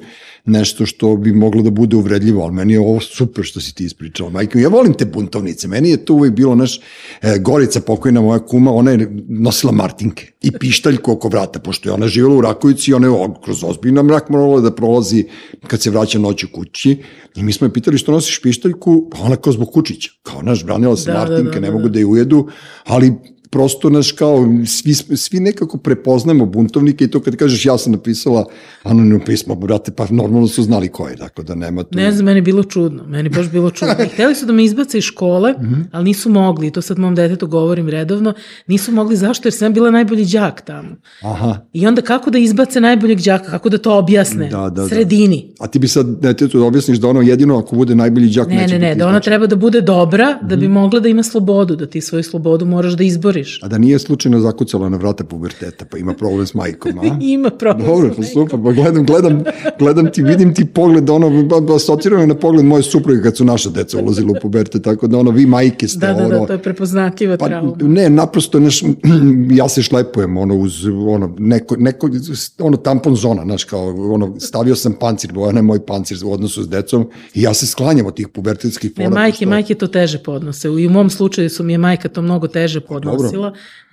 nešto 0.50 0.86
što 0.86 1.16
bi 1.16 1.32
moglo 1.32 1.62
da 1.62 1.70
bude 1.70 1.96
uvredljivo, 1.96 2.42
ali 2.42 2.54
meni 2.54 2.72
je 2.72 2.80
ovo 2.80 3.00
super 3.00 3.44
što 3.44 3.60
si 3.60 3.74
ti 3.74 3.84
ispričala, 3.84 4.30
majke. 4.30 4.58
Ja 4.58 4.68
volim 4.68 4.94
te 4.94 5.04
buntovnice, 5.04 5.68
meni 5.68 5.90
je 5.90 6.04
to 6.04 6.14
uvijek 6.14 6.34
bilo, 6.34 6.54
naš, 6.54 6.80
e, 7.22 7.38
Gorica, 7.38 7.80
pokojna 7.80 8.20
moja 8.20 8.38
kuma, 8.38 8.72
ona 8.72 8.90
je 8.90 9.08
nosila 9.28 9.72
martinke 9.72 10.32
i 10.42 10.52
pištaljku 10.52 11.12
oko 11.12 11.28
vrata, 11.28 11.58
pošto 11.58 11.88
je 11.88 11.92
ona 11.92 12.08
živjela 12.08 12.36
u 12.36 12.40
Rakovici 12.40 12.90
i 12.90 12.94
ona 12.94 13.06
je 13.06 13.28
kroz 13.44 13.64
ozbiljna 13.64 14.02
mrak 14.02 14.28
morala 14.28 14.60
da 14.60 14.74
prolazi 14.74 15.24
kad 15.66 15.82
se 15.82 15.90
vraća 15.90 16.18
noću 16.18 16.46
kući 16.52 17.02
i 17.36 17.42
mi 17.42 17.52
smo 17.52 17.66
je 17.66 17.72
pitali 17.72 17.98
što 17.98 18.12
nosiš 18.12 18.42
pištaljku, 18.42 19.10
pa 19.12 19.18
ona 19.22 19.36
kao 19.36 19.52
zbog 19.52 19.70
kučića, 19.72 20.10
kao 20.22 20.42
naš, 20.42 20.64
branila 20.64 20.96
se 20.96 21.10
Da, 21.10 21.12
da, 21.12 21.18
martinke, 21.18 21.54
da, 21.54 21.60
ne 21.60 21.66
da, 21.66 21.72
mogu 21.72 21.88
da. 21.88 21.92
da 21.92 21.98
je 21.98 22.06
ujedu, 22.06 22.48
ali 22.84 23.12
prosto 23.50 23.90
naš 23.90 24.12
kao 24.12 24.46
svi, 24.66 24.94
svi 24.94 25.40
nekako 25.40 25.78
prepoznajemo 25.78 26.46
buntovnike 26.46 27.04
i 27.04 27.08
to 27.08 27.20
kad 27.20 27.36
kažeš 27.36 27.66
ja 27.66 27.78
sam 27.78 27.92
napisala 27.92 28.46
anonimno 28.82 29.20
pismo, 29.20 29.54
brate, 29.54 29.92
pa 29.92 30.06
normalno 30.10 30.48
su 30.48 30.62
znali 30.62 30.88
ko 30.88 31.08
je, 31.08 31.16
tako 31.16 31.42
da 31.42 31.54
nema 31.54 31.82
tu... 31.82 31.88
Ne 31.92 32.12
znam, 32.12 32.24
meni 32.24 32.38
je 32.38 32.42
bilo 32.42 32.62
čudno. 32.64 33.04
Meni 33.04 33.26
je 33.26 33.30
baš 33.30 33.50
bilo 33.50 33.70
čudno. 33.70 33.94
I 33.96 34.08
hteli 34.14 34.34
su 34.34 34.46
da 34.46 34.52
me 34.52 34.64
izbace 34.64 34.98
iz 34.98 35.04
škole, 35.04 35.52
Mhm. 35.52 35.80
ali 35.92 36.04
nisu 36.04 36.30
mogli. 36.30 36.70
To 36.70 36.82
sad 36.82 36.98
mom 36.98 37.14
detetu 37.14 37.46
govorim 37.46 37.88
redovno. 37.88 38.34
Nisu 38.66 38.92
mogli 38.92 39.16
zašto? 39.16 39.48
Jer 39.48 39.54
sam 39.54 39.72
bila 39.74 39.90
najbolji 39.90 40.24
đak 40.24 40.60
tamo. 40.60 40.96
Aha, 41.22 41.66
I 41.72 41.86
onda 41.86 42.02
kako 42.02 42.30
da 42.30 42.38
izbace 42.38 42.80
najboljeg 42.80 43.18
đaka? 43.20 43.50
Kako 43.50 43.68
da 43.68 43.78
to 43.78 43.98
objasne? 43.98 44.48
Da, 44.48 44.56
da, 44.58 44.70
da. 44.70 44.88
Sredini. 44.88 45.52
a 45.58 45.66
ti 45.66 45.78
bi 45.78 45.88
sad 45.88 46.06
detetu 46.08 46.58
da 46.58 46.64
objasniš 46.64 46.98
da 46.98 47.08
ono 47.08 47.20
jedino 47.22 47.58
ako 47.58 47.76
bude 47.76 47.94
najbolji 47.94 48.28
đak 48.28 48.48
Ne, 48.48 48.54
neće 48.56 48.66
ne, 48.68 48.78
ne, 48.78 48.86
biti 48.86 48.98
da 48.98 49.08
ona 49.08 49.20
treba 49.20 49.46
da 49.46 49.56
bude 49.56 49.80
dobra, 49.80 50.38
da 50.42 50.56
Mhm. 50.56 50.60
bi 50.60 50.68
mogla 50.68 51.00
da 51.00 51.08
ima 51.08 51.22
slobodu, 51.22 51.76
da 51.76 51.86
ti 51.86 52.00
svoju 52.00 52.22
slobodu 52.22 52.66
moraš 52.66 52.92
da 52.92 53.04
izboriš. 53.04 53.39
A 53.62 53.68
da 53.68 53.78
nije 53.78 53.98
slučajno 53.98 54.40
zakucala 54.40 54.88
na 54.88 54.96
vrata 54.96 55.24
puberteta, 55.24 55.84
pa 55.84 55.98
ima 55.98 56.14
problem 56.14 56.46
s 56.46 56.54
majkom, 56.54 56.98
a? 56.98 57.16
Ima 57.22 57.50
problem. 57.50 57.86
Dobro, 57.86 58.14
pa 58.16 58.22
super, 58.24 58.58
pa 58.60 58.72
gledam, 58.72 59.06
gledam, 59.06 59.42
gledam 59.78 60.12
ti, 60.12 60.22
vidim 60.22 60.54
ti 60.54 60.64
pogled, 60.66 61.10
ono, 61.10 61.30
asocirano 61.70 62.26
na 62.26 62.34
pogled 62.34 62.64
moje 62.64 62.82
supruge 62.82 63.22
kad 63.22 63.36
su 63.36 63.44
naša 63.44 63.70
deca 63.70 63.98
ulazila 63.98 64.30
u 64.30 64.40
puberte, 64.42 64.82
tako 64.82 65.06
da 65.06 65.18
ono, 65.18 65.30
vi 65.30 65.46
majke 65.46 65.88
ste, 65.88 65.98
Da, 66.00 66.06
da, 66.08 66.26
ono, 66.26 66.28
da, 66.30 66.46
to 66.46 66.52
je 66.52 66.58
prepoznatljiva 66.58 67.36
Pa, 67.36 67.46
trauma. 67.46 67.76
ne, 67.80 68.10
naprosto, 68.10 68.60
neš, 68.60 68.82
ja 69.52 69.68
se 69.68 69.82
šlepujem, 69.82 70.36
ono, 70.36 70.56
uz, 70.56 70.72
ono, 70.86 71.34
neko, 71.38 71.76
neko, 71.76 72.10
ono, 72.58 72.76
tampon 72.78 73.16
zona, 73.16 73.42
znaš, 73.44 73.64
kao, 73.64 73.84
ono, 74.12 74.40
stavio 74.40 74.76
sam 74.76 74.92
pancir, 74.92 75.32
Bojana 75.32 75.58
je 75.58 75.62
moj 75.62 75.80
pancir 75.80 76.18
u 76.24 76.32
odnosu 76.32 76.62
s 76.62 76.68
decom 76.68 77.06
i 77.34 77.42
ja 77.42 77.54
se 77.54 77.66
sklanjam 77.66 78.06
od 78.06 78.14
tih 78.14 78.28
pubertetskih 78.28 78.90
Ne, 78.90 79.04
fora. 79.04 79.10
majke, 79.12 79.32
pošto- 79.34 79.48
majke 79.48 79.74
to 79.74 79.86
teže 79.86 80.18
podnose. 80.20 80.68
I 80.70 80.86
u 80.86 80.90
mom 80.90 81.10
slučaju 81.10 81.50
su 81.50 81.64
mi 81.64 81.72
je 81.72 81.78
majka 81.78 82.08
to 82.08 82.22
mnogo 82.22 82.48
teže 82.48 82.80
podnosila. 82.80 83.29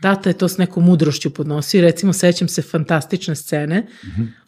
Tata 0.02 0.30
je 0.30 0.34
to 0.34 0.47
s 0.47 0.58
nekom 0.58 0.86
mudrošću 0.86 1.30
podnosio. 1.30 1.82
Recimo, 1.82 2.13
sećam 2.13 2.47
se 2.47 2.62
fantastične 2.62 3.36
scene. 3.36 3.88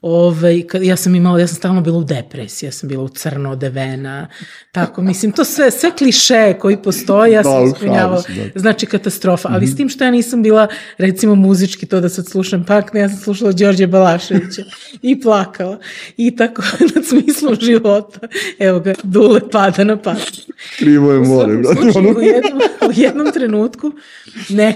Ove, 0.01 0.67
kad, 0.67 0.83
ja 0.83 0.95
sam 0.95 1.15
imala, 1.15 1.39
ja 1.39 1.47
sam 1.47 1.55
stalno 1.55 1.81
bila 1.81 1.97
u 1.97 2.03
depresiji, 2.03 2.67
ja 2.67 2.71
sam 2.71 2.89
bila 2.89 3.03
u 3.03 3.09
crno 3.09 3.51
odevena. 3.51 4.27
Tako, 4.71 5.01
mislim, 5.01 5.31
to 5.31 5.45
sve, 5.45 5.71
sve 5.71 5.91
kliše 5.97 6.53
koji 6.59 6.77
postoje, 6.77 7.31
ja 7.31 7.41
Da, 7.41 7.49
sam 7.49 7.63
u 7.63 7.67
ispunjavala. 7.67 8.23
da. 8.53 8.59
Znači, 8.59 8.85
katastrofa. 8.85 9.49
Ali 9.51 9.67
s 9.67 9.75
tim 9.75 9.89
što 9.89 10.03
ja 10.03 10.11
nisam 10.11 10.43
bila, 10.43 10.67
recimo, 10.97 11.35
muzički, 11.35 11.85
to 11.85 11.99
da 12.01 12.09
sad 12.09 12.27
slušam 12.27 12.65
pak, 12.65 12.93
ne, 12.93 12.99
ja 12.99 13.09
sam 13.09 13.17
slušala 13.17 13.51
Đorđe 13.51 13.87
Balaševića 13.87 14.63
i 15.01 15.21
plakala. 15.21 15.79
I 16.17 16.35
tako, 16.35 16.61
nad 16.95 17.05
smislom 17.05 17.55
života. 17.61 18.19
Evo 18.59 18.79
ga, 18.79 18.93
dule 19.03 19.49
pada 19.51 19.83
na 19.83 19.97
pamet. 19.97 20.39
Krivo 20.77 21.11
je 21.11 21.19
more, 21.19 21.57
brate, 21.57 21.99
u, 21.99 22.21
jednom, 22.21 22.59
u 22.89 22.91
jednom 22.95 23.31
trenutku 23.31 23.91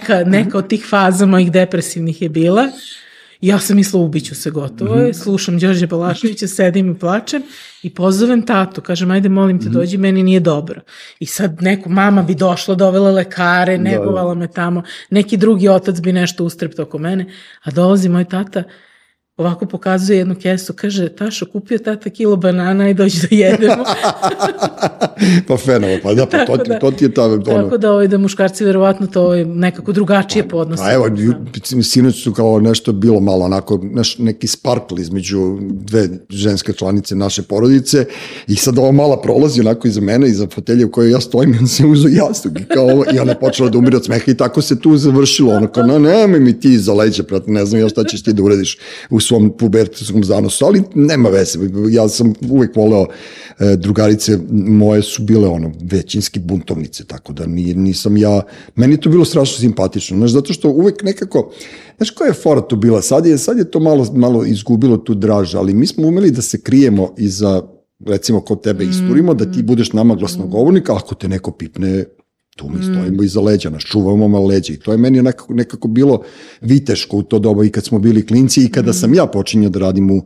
neka, 0.10 0.30
neka 0.30 0.58
od 0.58 0.68
tih 0.68 0.86
faza 0.90 1.26
mojih 1.26 1.52
depresivnih 1.52 2.22
je 2.22 2.30
bila. 2.30 2.68
Ja 3.42 3.60
sam 3.60 3.76
mislila 3.76 4.04
ubiću 4.04 4.36
se 4.36 4.50
gotovo. 4.50 4.96
Je, 4.96 5.14
slušam 5.14 5.60
Đorđe 5.60 5.88
Balaševića, 5.88 6.48
sedim 6.48 6.92
i 6.92 7.00
plačem 7.00 7.44
i 7.84 7.90
pozovem 7.90 8.42
tatu, 8.42 8.82
kažem 8.82 9.12
ajde 9.12 9.30
molim 9.30 9.60
te 9.62 9.70
dođi, 9.70 9.98
meni 9.98 10.24
nije 10.24 10.40
dobro. 10.40 10.82
I 11.20 11.26
sad 11.26 11.62
neko, 11.62 11.90
mama 11.90 12.24
bi 12.24 12.36
došla, 12.36 12.76
dovela 12.76 13.12
lekare, 13.12 13.78
negovala 13.78 14.34
me 14.34 14.48
tamo, 14.48 14.84
neki 15.10 15.38
drugi 15.38 15.68
otac 15.68 16.00
bi 16.00 16.14
nešto 16.14 16.44
ustrepto 16.44 16.84
oko 16.84 16.98
mene, 16.98 17.26
a 17.64 17.72
dolazi 17.72 18.10
moj 18.10 18.26
tata 18.26 18.64
ovako 19.44 19.66
pokazuje 19.66 20.18
jednu 20.18 20.36
kesu, 20.36 20.74
kaže, 20.74 21.10
Tašo, 21.10 21.46
kupio 21.46 21.78
tata 21.78 22.10
kilo 22.10 22.36
banana 22.36 22.90
i 22.90 22.94
dođi 22.94 23.20
da 23.22 23.36
jedemo. 23.36 23.84
pa 25.48 25.58
fenovo, 25.58 25.98
pa 26.04 26.14
da, 26.14 26.26
pa 26.26 26.46
to, 26.46 26.58
ti, 26.58 26.70
da. 26.70 26.80
to 26.80 26.92
ti 26.92 27.06
je 27.06 27.14
ta... 27.14 27.24
Ono, 27.24 27.44
Tako 27.44 27.78
da, 27.78 27.92
ovaj, 27.92 28.08
da 28.08 28.18
muškarci 28.18 28.66
verovatno 28.66 29.08
to 29.08 29.22
ovaj, 29.22 29.46
nekako 29.46 29.92
drugačije 29.92 30.48
podnose. 30.50 30.84
A 30.84 30.94
evo, 30.94 31.06
sinoć 31.84 32.24
su 32.24 32.34
kao 32.34 32.60
nešto 32.60 32.92
bilo 32.92 33.20
malo 33.20 33.46
onako, 33.46 33.80
neš, 33.84 34.18
neki 34.18 34.48
sparkl 34.48 35.00
između 35.00 35.58
dve 35.62 36.10
ženske 36.30 36.74
članice 36.74 37.16
naše 37.16 37.42
porodice 37.42 38.06
i 38.48 38.56
sad 38.56 38.78
ova 38.78 38.92
mala 38.92 39.22
prolazi 39.22 39.62
onako 39.62 39.88
iza 39.88 40.02
mene, 40.02 40.28
iza 40.28 40.48
fotelje 40.48 40.86
u 40.86 40.92
kojoj 40.92 41.12
ja 41.12 41.22
stojim 41.22 41.54
i 41.54 41.58
on 41.58 41.68
se 41.68 41.86
uzo 41.86 42.08
jastuk 42.08 42.60
i 42.60 42.64
kao 42.64 42.84
ovo, 42.84 43.06
i 43.14 43.20
ona 43.20 43.36
počela 43.36 43.70
da 43.70 43.78
umire 43.78 43.98
od 43.98 44.06
smeha 44.06 44.32
i 44.32 44.38
tako 44.38 44.62
se 44.62 44.80
tu 44.80 44.98
završilo, 44.98 45.54
ono 45.54 45.68
kao, 45.68 45.88
no, 45.88 46.00
nemoj 46.00 46.40
mi 46.40 46.60
ti 46.60 46.74
iza 46.74 46.94
leđa, 46.94 47.24
prate, 47.24 47.52
ne 47.52 47.66
znam 47.66 47.82
ja 47.82 47.90
šta 47.90 48.04
ćeš 48.04 48.24
ti 48.24 48.34
da 48.34 48.44
uradiš 48.44 48.78
u 49.10 49.20
svom 49.34 49.50
pubertetskom 49.58 50.24
zanosu, 50.24 50.66
ali 50.66 50.84
nema 50.96 51.30
veze, 51.30 51.60
ja 51.90 52.08
sam 52.10 52.34
uvek 52.50 52.76
voleo 52.76 53.06
e, 53.60 53.76
drugarice 53.76 54.38
moje 54.52 55.02
su 55.02 55.24
bile 55.24 55.48
ono 55.48 55.72
većinski 55.82 56.40
buntovnice, 56.40 57.06
tako 57.06 57.34
da 57.34 57.46
ni, 57.46 57.74
nisam 57.74 58.18
ja, 58.18 58.42
meni 58.76 58.94
je 58.94 59.02
to 59.02 59.10
bilo 59.10 59.26
strašno 59.26 59.58
simpatično, 59.58 60.18
znaš, 60.18 60.32
zato 60.32 60.54
što 60.54 60.70
uvek 60.70 61.04
nekako, 61.04 61.52
znaš 61.98 62.10
koja 62.10 62.28
je 62.28 62.34
fora 62.34 62.62
tu 62.62 62.76
bila, 62.76 63.02
sad 63.02 63.26
je, 63.26 63.38
sad 63.38 63.58
je 63.58 63.72
to 63.72 63.80
malo, 63.80 64.08
malo 64.14 64.46
izgubilo 64.46 64.98
tu 64.98 65.14
draž, 65.14 65.56
ali 65.56 65.74
mi 65.74 65.88
smo 65.88 66.08
umeli 66.08 66.32
da 66.32 66.42
se 66.42 66.62
krijemo 66.62 67.14
iza 67.18 67.62
recimo 68.06 68.42
kod 68.42 68.64
tebe 68.64 68.84
isturimo, 68.84 69.34
da 69.34 69.52
ti 69.52 69.64
budeš 69.64 69.94
nama 69.94 70.16
glasnogovornik, 70.16 70.90
a 70.90 70.96
ako 70.96 71.16
te 71.16 71.28
neko 71.28 71.52
pipne, 71.52 72.06
tu 72.56 72.70
mi 72.70 72.84
stojimo 72.84 73.24
iza 73.24 73.42
leđa, 73.42 73.70
nas 73.70 73.84
čuvamo 73.84 74.28
malo 74.28 74.46
leđa 74.48 74.74
i 74.74 74.78
to 74.78 74.92
je 74.92 74.98
meni 74.98 75.22
nekako, 75.22 75.54
nekako 75.54 75.88
bilo 75.88 76.22
viteško 76.62 77.18
u 77.18 77.24
to 77.24 77.40
doba 77.40 77.66
i 77.66 77.70
kad 77.70 77.86
smo 77.86 78.00
bili 78.00 78.26
klinci 78.26 78.64
i 78.64 78.70
kada 78.72 78.94
sam 78.94 79.14
ja 79.14 79.26
počinjao 79.26 79.70
da 79.70 79.80
radim 79.80 80.12
u, 80.12 80.24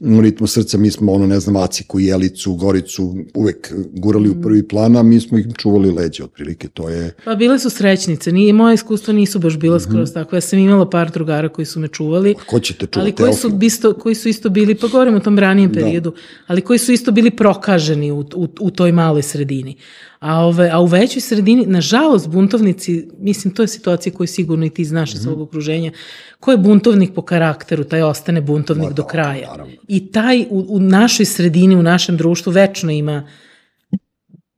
u 0.00 0.20
ritmu 0.20 0.46
srca, 0.46 0.78
mi 0.78 0.90
smo 0.90 1.12
ono, 1.12 1.26
ne 1.26 1.40
znam, 1.40 1.56
Aciku, 1.56 2.00
Jelicu, 2.00 2.54
Goricu 2.54 3.16
uvek 3.34 3.72
gurali 3.92 4.28
u 4.30 4.42
prvi 4.42 4.68
plan, 4.68 4.96
a 4.96 5.02
mi 5.02 5.20
smo 5.20 5.38
ih 5.38 5.46
čuvali 5.58 5.90
leđa, 5.90 6.24
otprilike, 6.24 6.68
to 6.68 6.88
je... 6.88 7.14
Pa 7.24 7.34
bile 7.34 7.58
su 7.58 7.70
srećnice, 7.70 8.32
nije, 8.32 8.52
moje 8.52 8.74
iskustva 8.74 9.14
nisu 9.14 9.38
baš 9.38 9.58
bila 9.58 9.76
Mhm. 9.76 9.84
skroz 9.90 10.12
tako. 10.12 10.36
Ja 10.36 10.40
sam 10.40 10.58
imala 10.58 10.90
par 10.90 11.10
drugara 11.10 11.48
koji 11.48 11.66
su 11.66 11.80
me 11.80 11.88
čuvali. 11.88 12.34
Ko 12.46 12.60
će 12.60 12.74
te 12.74 12.86
čuvati? 12.86 13.00
Ali 13.00 13.12
koji 13.12 13.32
su, 13.34 13.58
isto, 13.62 13.94
koji 13.94 14.14
su 14.14 14.28
isto 14.28 14.50
bili, 14.50 14.74
pa 14.74 14.86
govorim 14.86 15.14
o 15.14 15.20
tom 15.20 15.38
ranijem 15.38 15.72
periodu, 15.72 16.14
ali 16.46 16.60
koji 16.60 16.78
su 16.78 16.92
isto 16.92 17.12
bili 17.12 17.30
prokaženi 17.30 18.10
u, 18.12 18.24
u, 18.34 18.48
u 18.60 18.70
toj 18.70 18.92
maloj 18.92 19.22
sredini. 19.22 19.76
A, 20.20 20.44
ove, 20.44 20.70
a 20.72 20.80
u 20.80 20.86
većoj 20.86 21.20
sredini, 21.20 21.66
nažalost, 21.66 22.28
buntovnici, 22.28 23.08
mislim, 23.18 23.54
to 23.54 23.62
je 23.62 23.68
situacija 23.68 24.12
koju 24.12 24.26
sigurno 24.26 24.66
i 24.66 24.70
ti 24.70 24.84
znaš 24.84 25.14
iz 25.14 25.20
svog 25.20 25.40
okruženja, 25.40 25.92
ko 26.40 26.50
je 26.50 26.58
buntovnik 26.58 27.14
po 27.14 27.22
karakteru, 27.22 27.84
taj 27.84 28.02
ostane 28.02 28.40
buntovnik 28.40 28.92
do 28.92 29.04
kraja. 29.04 29.56
I 29.88 30.12
taj 30.12 30.46
u, 30.50 30.66
u 30.68 30.80
našoj 30.80 31.26
sredini, 31.26 31.76
u 31.76 31.82
našem 31.82 32.16
društvu, 32.16 32.52
večno 32.52 32.92
ima 32.92 33.28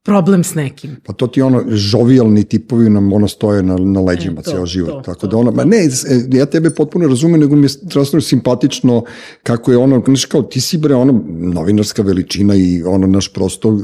problem 0.02 0.44
s 0.44 0.54
nekim. 0.54 0.96
Pa 1.04 1.12
to 1.12 1.26
ti 1.26 1.42
ono, 1.42 1.64
žovijalni 1.68 2.44
tipovi 2.44 2.90
nam 2.90 3.12
ono 3.12 3.28
stoje 3.28 3.62
na, 3.62 3.76
na 3.76 4.00
leđima 4.00 4.40
E, 4.40 4.42
to, 4.42 4.50
ceo 4.50 4.66
život. 4.66 4.90
to, 4.90 5.00
Tako 5.00 5.20
to, 5.20 5.26
da 5.26 5.36
ono, 5.36 5.50
ma 5.50 5.64
ne, 5.64 5.76
e, 5.76 5.88
ja 6.32 6.46
tebe 6.46 6.70
potpuno 6.70 7.08
razumem, 7.08 7.40
nego 7.40 7.56
mi 7.56 7.64
je 7.64 7.68
strašno 7.68 8.20
simpatično 8.20 9.04
kako 9.42 9.70
je 9.70 9.78
ono, 9.78 10.02
znaš 10.06 10.24
kao 10.24 10.42
ti 10.42 10.60
si 10.60 10.78
bre 10.78 10.94
ono 10.94 11.24
novinarska 11.28 12.02
veličina 12.02 12.54
i 12.54 12.82
ono 12.82 13.06
naš 13.06 13.32
prosto 13.32 13.78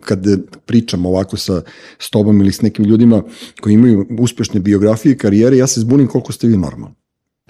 kad 0.00 0.26
pričam 0.66 1.06
ovako 1.06 1.36
sa 1.36 1.62
s 1.98 2.10
tobom 2.10 2.40
ili 2.40 2.52
s 2.52 2.62
nekim 2.62 2.84
ljudima 2.84 3.22
koji 3.60 3.74
imaju 3.74 4.06
uspešne 4.18 4.60
biografije 4.60 5.12
i 5.12 5.18
karijere, 5.18 5.56
ja 5.56 5.66
se 5.66 5.80
zbunim 5.80 6.06
koliko 6.06 6.32
ste 6.32 6.46
vi 6.46 6.56
normalni. 6.56 6.96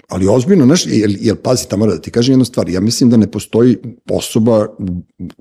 Ali 0.09 0.27
ozbiljno, 0.27 0.65
znaš, 0.65 0.85
jer, 0.85 1.17
jer 1.21 1.35
pazi, 1.35 1.69
tamo 1.69 1.87
da 1.87 2.01
ti 2.01 2.11
kažem 2.11 2.33
jednu 2.33 2.45
stvar, 2.45 2.69
ja 2.69 2.79
mislim 2.79 3.09
da 3.09 3.17
ne 3.17 3.31
postoji 3.31 3.77
osoba 4.09 4.67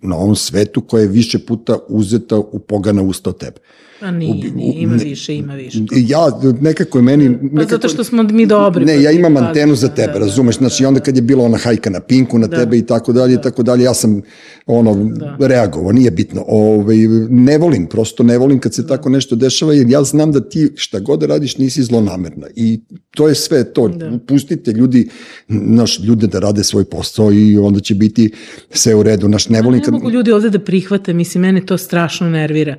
na 0.03 0.17
ovom 0.17 0.37
svetu 0.37 0.81
koja 0.81 1.03
je 1.03 1.09
više 1.09 1.39
puta 1.39 1.79
uzeta 1.89 2.39
u 2.39 2.59
pogana 2.59 3.03
usta 3.03 3.31
od 3.31 3.39
tebe. 3.39 3.61
A 4.01 4.11
nije, 4.11 4.51
nije, 4.51 4.83
ima 4.83 4.95
više, 4.95 5.37
ima 5.37 5.55
više. 5.55 5.79
Ja, 5.97 6.41
nekako 6.61 6.99
je 6.99 7.03
meni... 7.03 7.39
Pa 7.39 7.43
Nekako, 7.43 7.71
zato 7.71 7.89
što 7.89 8.05
smo 8.05 8.23
mi 8.23 8.47
dobri. 8.47 8.85
Ne, 8.85 8.95
pa 8.95 9.01
ja 9.01 9.11
imam 9.11 9.35
pazi, 9.35 9.47
antenu 9.47 9.75
za 9.75 9.89
da, 9.89 9.95
tebe, 9.95 10.13
da, 10.13 10.19
razumeš? 10.19 10.57
da, 10.57 10.59
Znači, 10.59 10.83
da. 10.83 10.89
onda 10.89 11.01
kad 11.01 11.17
je 11.17 11.23
bila 11.23 11.45
ona 11.45 11.59
hajka 11.59 11.91
na 11.91 12.01
pinku 12.01 12.39
na 12.39 12.49
tebe 12.49 12.79
i 12.79 12.87
tako 12.87 13.13
dalje 13.13 13.35
i 13.35 13.43
tako 13.43 13.63
dalje, 13.63 13.85
ja 13.85 13.95
sam 13.95 14.23
ono, 14.67 15.11
reagovao, 15.39 15.93
nije 15.93 16.11
bitno. 16.11 16.45
Ove, 16.47 16.97
ne 17.31 17.59
volim, 17.59 17.87
prosto 17.87 18.23
ne 18.23 18.39
volim 18.39 18.59
kad 18.59 18.75
se 18.75 18.87
tako 18.87 19.09
nešto 19.09 19.37
dešava, 19.37 19.75
jer 19.75 19.91
ja 19.91 20.03
znam 20.03 20.33
da 20.33 20.41
ti 20.41 20.73
šta 20.77 21.01
god 21.01 21.21
da 21.21 21.27
radiš 21.27 21.59
nisi 21.59 21.83
zlonamerna. 21.83 22.47
I 22.57 22.81
to 23.11 23.29
je 23.29 23.35
sve 23.35 23.73
to. 23.73 23.91
Pustite 24.27 24.73
ljudi, 24.73 25.09
naš, 25.49 26.01
ljude 26.01 26.27
da 26.27 26.39
rade 26.39 26.65
svoj 26.65 26.85
posao 26.85 27.33
i 27.33 27.59
onda 27.59 27.81
će 27.81 27.95
biti 27.95 28.31
sve 28.71 28.95
u 28.95 29.03
redu. 29.03 29.29
Naš, 29.29 29.49
ne 29.49 29.63
volim 29.63 29.79
Ne 29.79 29.85
kad... 29.85 29.95
mogu 29.95 30.11
ljudi 30.11 30.33
ovde 30.33 30.51
da 30.51 30.59
prihvate, 30.59 31.13
mislim, 31.13 31.43
mene 31.43 31.67
to 31.67 31.79
strašno 31.79 32.31
nervira. 32.31 32.77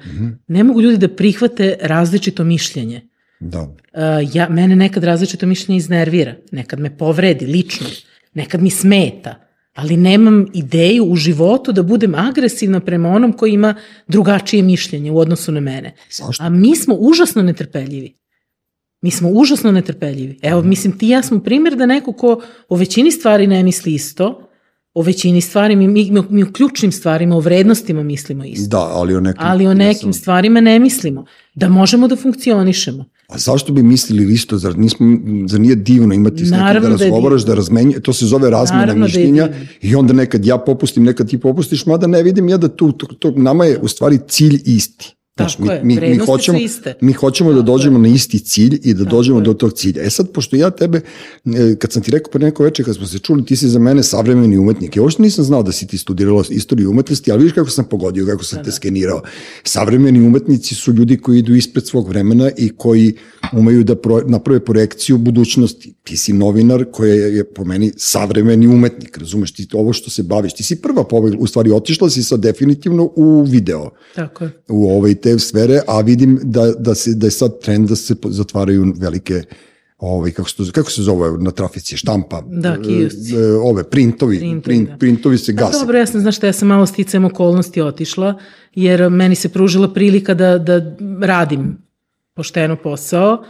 Ne 0.48 0.64
mogu 0.64 0.82
ljudi 0.82 0.98
da 0.98 1.09
prihvate 1.15 1.78
različito 1.82 2.43
mišljenje. 2.43 3.02
Da. 3.39 3.62
Uh, 3.62 3.69
ja, 4.34 4.50
mene 4.50 4.76
nekad 4.76 5.04
različito 5.04 5.45
mišljenje 5.45 5.78
iznervira, 5.78 6.36
nekad 6.52 6.80
me 6.80 6.98
povredi 6.98 7.45
lično, 7.45 7.88
nekad 8.34 8.62
mi 8.62 8.69
smeta, 8.69 9.36
ali 9.74 9.98
nemam 9.98 10.45
ideju 10.54 11.06
u 11.06 11.15
životu 11.15 11.72
da 11.72 11.84
budem 11.84 12.15
agresivna 12.15 12.80
prema 12.80 13.10
onom 13.10 13.34
koji 13.34 13.54
ima 13.54 13.76
drugačije 14.08 14.63
mišljenje 14.63 15.12
u 15.12 15.17
odnosu 15.17 15.52
na 15.52 15.60
mene. 15.60 15.95
Zašto? 16.12 16.43
A 16.43 16.50
mi 16.50 16.76
smo 16.76 16.95
užasno 16.95 17.41
netrpeljivi. 17.41 18.15
Mi 19.02 19.12
smo 19.12 19.30
užasno 19.30 19.72
netrpeljivi. 19.72 20.39
Evo, 20.41 20.62
mislim, 20.62 20.98
ti 20.98 21.06
i 21.06 21.10
ja 21.10 21.24
smo 21.24 21.39
primjer 21.39 21.76
da 21.76 21.86
neko 21.86 22.13
ko 22.13 22.41
o 22.69 22.76
većini 22.76 23.12
stvari 23.12 23.48
ne 23.48 23.63
misli 23.63 23.93
isto, 23.93 24.49
o 24.93 25.02
većini 25.02 25.41
stvari, 25.41 25.75
mi, 25.75 25.88
mi, 25.88 26.12
mi 26.30 26.43
u 26.43 26.54
ključnim 26.54 26.91
stvarima, 26.91 27.36
o 27.36 27.39
vrednostima 27.39 28.04
mislimo 28.04 28.45
isto. 28.45 28.69
Da, 28.69 28.80
ali 28.80 29.15
o 29.15 29.19
nekim... 29.19 29.41
Ali 29.45 29.67
o 29.67 29.73
nekim 29.73 30.13
sam- 30.13 30.21
stvarima 30.21 30.62
ne 30.62 30.80
mislimo. 30.80 31.25
Da 31.56 31.69
možemo 31.69 32.08
da 32.08 32.15
funkcionišemo. 32.15 33.06
A 33.28 33.38
zašto 33.38 33.73
bi 33.73 33.84
mislili 33.84 34.34
isto, 34.34 34.58
zar, 34.58 34.78
nismo, 34.78 35.08
zar 35.47 35.60
nije 35.60 35.75
divno 35.75 36.13
imati 36.13 36.45
s 36.45 36.52
nekim 36.52 36.58
da 36.58 36.63
Naravno 36.63 36.89
da 36.89 37.04
razgovaraš, 37.04 37.45
da 37.45 37.54
razmenju, 37.54 37.99
to 38.02 38.13
se 38.13 38.25
zove 38.25 38.49
razmena 38.49 38.80
Naravno 38.80 39.08
da 39.08 39.12
je 39.12 39.25
mišljenja 39.25 39.47
divno. 39.47 39.67
i 39.82 39.95
onda 39.95 40.13
nekad 40.13 40.45
ja 40.45 40.58
popustim, 40.58 41.04
nekad 41.04 41.30
ti 41.30 41.38
popustiš, 41.38 41.86
mada 41.86 42.08
ne 42.08 42.23
vidim 42.23 42.49
ja 42.49 42.58
da 42.58 42.67
tu, 42.67 42.91
to, 42.91 43.06
to, 43.06 43.32
nama 43.36 43.65
je 43.65 43.80
u 43.80 43.88
stvari 43.88 44.19
cilj 44.28 44.62
isti. 44.65 45.15
Znaš, 45.43 45.58
je, 45.60 45.82
vrednosti 45.95 46.19
su 46.19 46.32
hoćemo, 46.32 46.60
iste. 46.60 46.93
mi 47.02 47.13
hoćemo 47.13 47.54
da 47.54 47.62
dođemo 47.62 47.99
na 47.99 48.08
isti 48.08 48.39
cilj 48.39 48.80
i 48.84 48.93
da 48.93 49.04
dođemo 49.04 49.41
do 49.41 49.54
tog 49.54 49.73
cilja. 49.73 50.04
E 50.04 50.10
sad, 50.10 50.32
pošto 50.32 50.56
ja 50.56 50.69
tebe, 50.69 51.02
e, 51.45 51.75
kad 51.80 51.91
sam 51.91 52.02
ti 52.02 52.12
rekao 52.12 52.32
pre 52.32 52.45
neko 52.45 52.63
večer, 52.63 52.86
kad 52.86 52.95
smo 52.95 53.08
se 53.08 53.19
čuli, 53.19 53.45
ti 53.45 53.56
si 53.56 53.69
za 53.69 53.80
mene 53.80 54.04
savremeni 54.04 54.58
umetnik. 54.58 54.95
Ja 54.95 55.04
uopšte 55.04 55.21
nisam 55.21 55.43
znao 55.43 55.63
da 55.63 55.71
si 55.71 55.88
ti 55.88 55.97
studirala 55.97 56.43
istoriju 56.49 56.89
umetnosti, 56.89 57.32
ali 57.32 57.39
vidiš 57.39 57.54
kako 57.54 57.69
sam 57.69 57.86
pogodio, 57.86 58.25
kako 58.25 58.43
sam 58.43 58.63
te 58.63 58.71
skenirao. 58.71 59.21
Savremeni 59.63 60.21
umetnici 60.21 60.75
su 60.75 60.93
ljudi 60.93 61.17
koji 61.17 61.39
idu 61.39 61.56
ispred 61.56 61.88
svog 61.88 62.10
vremena 62.10 62.52
i 62.58 62.69
koji 62.78 63.13
umeju 63.54 63.84
da 63.84 63.96
pro, 63.96 64.22
naprave 64.22 64.60
projekciju 64.60 65.18
budućnosti. 65.18 65.94
Ti 66.04 66.18
si 66.18 66.34
novinar 66.34 66.86
koji 66.92 67.10
je, 67.12 67.36
je 67.36 67.44
po 67.46 67.66
meni 67.66 67.92
savremeni 67.98 68.68
umetnik, 68.68 69.18
razumeš 69.18 69.52
ti 69.52 69.68
ovo 69.74 69.94
što 69.94 70.10
se 70.10 70.24
baviš. 70.24 70.54
Ti 70.54 70.64
si 70.64 70.76
prva 70.76 71.04
pobegla, 71.04 71.40
u 71.40 71.48
stvari 71.48 71.72
otišla 71.72 72.10
si 72.10 72.24
sad 72.24 72.40
definitivno 72.40 73.12
u 73.16 73.44
video 73.44 73.90
Tako 74.16 74.44
je. 74.44 74.52
u 74.70 74.90
ove 74.90 75.16
te 75.16 75.40
sfere, 75.40 75.82
a 75.88 76.02
vidim 76.02 76.40
da, 76.44 76.72
da, 76.72 76.96
se, 76.96 77.14
da 77.14 77.28
je 77.28 77.32
sad 77.32 77.60
trend 77.60 77.90
da 77.90 77.96
se 77.96 78.16
zatvaraju 78.24 78.94
velike 78.98 79.44
ovaj, 79.98 80.32
kako, 80.32 80.50
se, 80.50 80.56
to- 80.56 80.72
kako 80.72 80.92
se 80.92 81.02
zove 81.02 81.38
na 81.38 81.52
trafici, 81.52 81.98
štampa, 81.98 82.44
Da, 82.44 82.78
kiosci. 82.78 83.36
e, 83.36 83.52
ove, 83.54 83.84
printovi, 83.84 84.38
Printovi, 84.38 84.62
print, 84.64 84.90
da. 84.90 84.98
printovi 84.98 85.38
se 85.38 85.56
Pa 85.56 85.62
gase. 85.62 85.80
dobro, 85.80 85.98
ja 85.98 86.06
sam, 86.06 86.22
znaš 86.22 86.36
šta, 86.38 86.48
ja 86.48 86.54
sam 86.54 86.68
malo 86.68 86.86
sticajem 86.86 87.26
okolnosti 87.26 87.82
otišla, 87.82 88.40
jer 88.76 89.10
meni 89.10 89.36
se 89.36 89.50
pružila 89.50 89.94
prilika 89.94 90.34
da, 90.34 90.58
da 90.58 90.96
radim 91.22 91.78
pošteno 92.39 92.75
posao, 92.75 93.43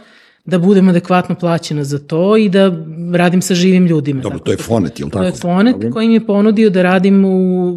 da 0.44 0.58
budem 0.58 0.88
adekvatno 0.88 1.34
plaćena 1.34 1.84
za 1.84 1.98
to 1.98 2.36
i 2.36 2.48
da 2.48 2.72
radim 3.14 3.42
sa 3.42 3.54
živim 3.54 3.86
ljudima. 3.86 4.22
Dobro, 4.22 4.38
to 4.38 4.50
je 4.50 4.56
da- 4.56 4.62
fonet, 4.62 5.00
jel 5.00 5.10
tako? 5.10 5.18
To 5.18 5.28
je 5.28 5.32
Fonet 5.32 5.74
Dobro. 5.74 5.90
koji 5.90 6.08
mi 6.08 6.14
je 6.14 6.26
ponudio 6.26 6.70
da 6.70 6.82
radim 6.82 7.24
u, 7.24 7.68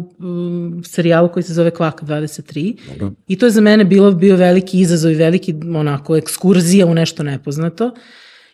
u 0.78 0.82
serijalu 0.84 1.28
koji 1.28 1.42
se 1.42 1.54
zove 1.54 1.70
Kvaka 1.70 2.06
23. 2.06 2.76
Dobro. 2.88 3.12
I 3.28 3.38
to 3.38 3.46
je 3.46 3.50
za 3.50 3.60
mene 3.60 3.84
bilo 3.84 4.10
bio 4.12 4.36
veliki 4.36 4.80
izazov 4.80 5.12
i 5.12 5.14
veliki 5.14 5.54
onako 5.74 6.16
ekskurzija 6.16 6.86
u 6.86 6.94
nešto 6.94 7.22
nepoznato. 7.22 7.90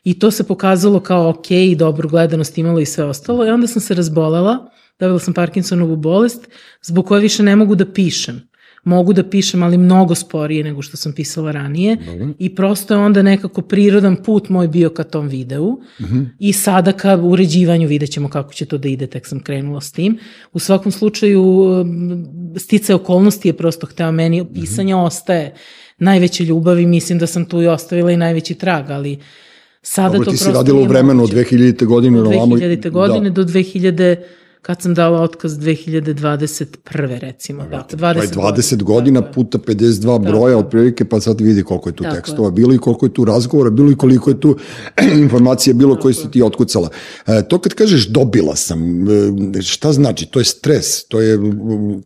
I 0.05 0.19
to 0.19 0.31
se 0.31 0.47
pokazalo 0.47 1.01
kao 1.01 1.29
ok 1.29 1.51
i 1.51 1.77
dobru 1.77 2.09
gledanost 2.09 2.59
imalo 2.59 2.81
i 2.81 2.87
sve 2.87 3.05
ostalo. 3.05 3.47
I 3.47 3.51
onda 3.51 3.67
sam 3.67 3.83
se 3.83 3.95
razbolela, 3.95 4.71
dobila 4.99 5.19
sam 5.19 5.35
Parkinsonovu 5.35 5.97
bolest, 5.97 6.49
zbog 6.83 7.07
koje 7.07 7.21
više 7.21 7.43
ne 7.43 7.57
mogu 7.57 7.75
da 7.75 7.93
pišem. 7.93 8.50
Mogu 8.85 9.13
da 9.13 9.29
pišem, 9.29 9.63
ali 9.63 9.79
mnogo 9.79 10.15
sporije 10.15 10.65
nego 10.65 10.83
što 10.83 10.97
sam 10.97 11.13
pisala 11.13 11.53
ranije. 11.53 11.97
I 12.39 12.55
prosto 12.55 12.95
je 12.95 13.01
onda 13.01 13.23
nekako 13.23 13.63
prirodan 13.63 14.17
put 14.17 14.49
moj 14.49 14.69
bio 14.69 14.91
ka 14.91 15.05
tom 15.05 15.29
videu. 15.29 15.81
I 16.39 16.53
sada 16.53 16.93
ka 16.93 17.17
uređivanju 17.17 17.89
vidjet 17.89 18.11
ćemo 18.11 18.29
kako 18.29 18.53
će 18.53 18.65
to 18.65 18.79
da 18.79 18.89
ide, 18.89 19.07
tek 19.07 19.27
sam 19.27 19.41
krenula 19.41 19.81
s 19.81 19.93
tim. 19.93 20.19
U 20.53 20.59
svakom 20.59 20.93
slučaju, 20.93 21.43
um, 21.43 22.27
stice 22.57 22.95
okolnosti 22.95 23.49
je 23.49 23.57
prosto 23.57 23.87
hteo 23.87 24.13
meni, 24.13 24.47
pisanje 24.55 24.95
ostaje 24.95 25.55
najveće 25.99 26.45
ljubavi, 26.45 26.87
mislim 26.87 27.19
da 27.19 27.27
sam 27.27 27.45
tu 27.45 27.63
i 27.63 27.67
ostavila 27.67 28.13
i 28.13 28.17
najveći 28.17 28.55
trag, 28.55 28.91
ali 28.91 29.19
Sada 29.83 30.13
Dobro, 30.13 30.25
to 30.25 30.31
ti 30.31 30.37
si 30.37 30.45
prosto 30.45 30.59
radila 30.59 30.81
u 30.81 30.85
vremenu 30.85 31.23
od 31.23 31.35
moguće. 31.35 31.57
2000. 31.57 31.85
godine 31.85 32.21
Od 32.21 32.25
na 32.25 32.37
ovamo. 32.37 32.57
2000. 32.57 32.91
godine 32.91 33.31
do 33.31 33.45
2000 33.45 34.17
kad 34.63 34.83
sam 34.83 34.95
dala 34.95 35.21
otkaz 35.23 35.53
2021. 35.53 37.19
recimo. 37.19 37.63
Dakle, 37.63 37.99
20 37.99 38.15
To 38.15 38.23
je 38.23 38.53
20 38.53 38.83
godina 38.83 39.21
Tako 39.21 39.31
je. 39.31 39.35
puta 39.35 39.59
52 39.59 40.19
broja 40.19 40.59
otprilike, 40.59 41.05
pa 41.05 41.21
sad 41.21 41.41
vidi 41.41 41.63
koliko 41.63 41.89
je 41.89 41.97
tu 41.97 42.03
Tako 42.03 42.15
je. 42.17 42.21
tekstova 42.21 42.51
bilo 42.51 42.75
i 42.75 42.79
koliko 42.79 43.07
je 43.07 43.15
tu 43.15 43.25
razgovora 43.25 43.71
bilo 43.71 43.91
i 43.91 43.95
koliko 43.95 44.31
je 44.31 44.41
tu 44.41 44.57
informacija 45.25 45.75
bilo 45.75 45.97
koje 45.97 46.15
si 46.15 46.31
ti 46.31 46.43
otkucala. 46.43 46.89
E, 47.27 47.43
to 47.49 47.59
kad 47.59 47.75
kažeš 47.75 48.07
dobila 48.09 48.57
sam, 48.57 49.09
e, 49.59 49.63
šta 49.63 49.93
znači? 49.93 50.27
To 50.27 50.39
je 50.39 50.45
stres, 50.45 51.05
to 51.05 51.21
je... 51.21 51.39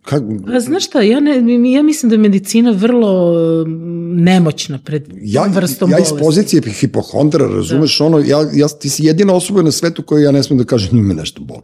Kak, 0.03 0.23
Pa 0.53 0.61
znaš 0.61 0.87
šta, 0.87 1.03
ja, 1.03 1.21
ne, 1.21 1.73
ja 1.73 1.83
mislim 1.83 2.11
da 2.11 2.15
je 2.15 2.19
medicina 2.19 2.71
vrlo 2.71 3.35
mm, 3.67 4.23
nemoćna 4.23 4.79
pred 4.85 5.09
ja, 5.23 5.45
tom 5.45 5.53
vrstom 5.53 5.91
ja 5.91 5.99
iz 5.99 6.09
bolesti. 6.11 6.25
pozicije 6.25 6.63
hipohondra, 6.73 7.47
razumeš, 7.47 8.01
ono, 8.01 8.19
ja, 8.19 8.49
ja, 8.53 8.69
ti 8.69 8.89
si 8.89 9.05
jedina 9.05 9.35
osoba 9.35 9.63
na 9.63 9.71
svetu 9.71 10.03
koju 10.03 10.23
ja 10.23 10.33
ne 10.33 10.43
smem 10.43 10.59
da 10.59 10.65
kažem, 10.65 10.99
me 10.99 11.15
nešto 11.15 11.41
boli. 11.41 11.61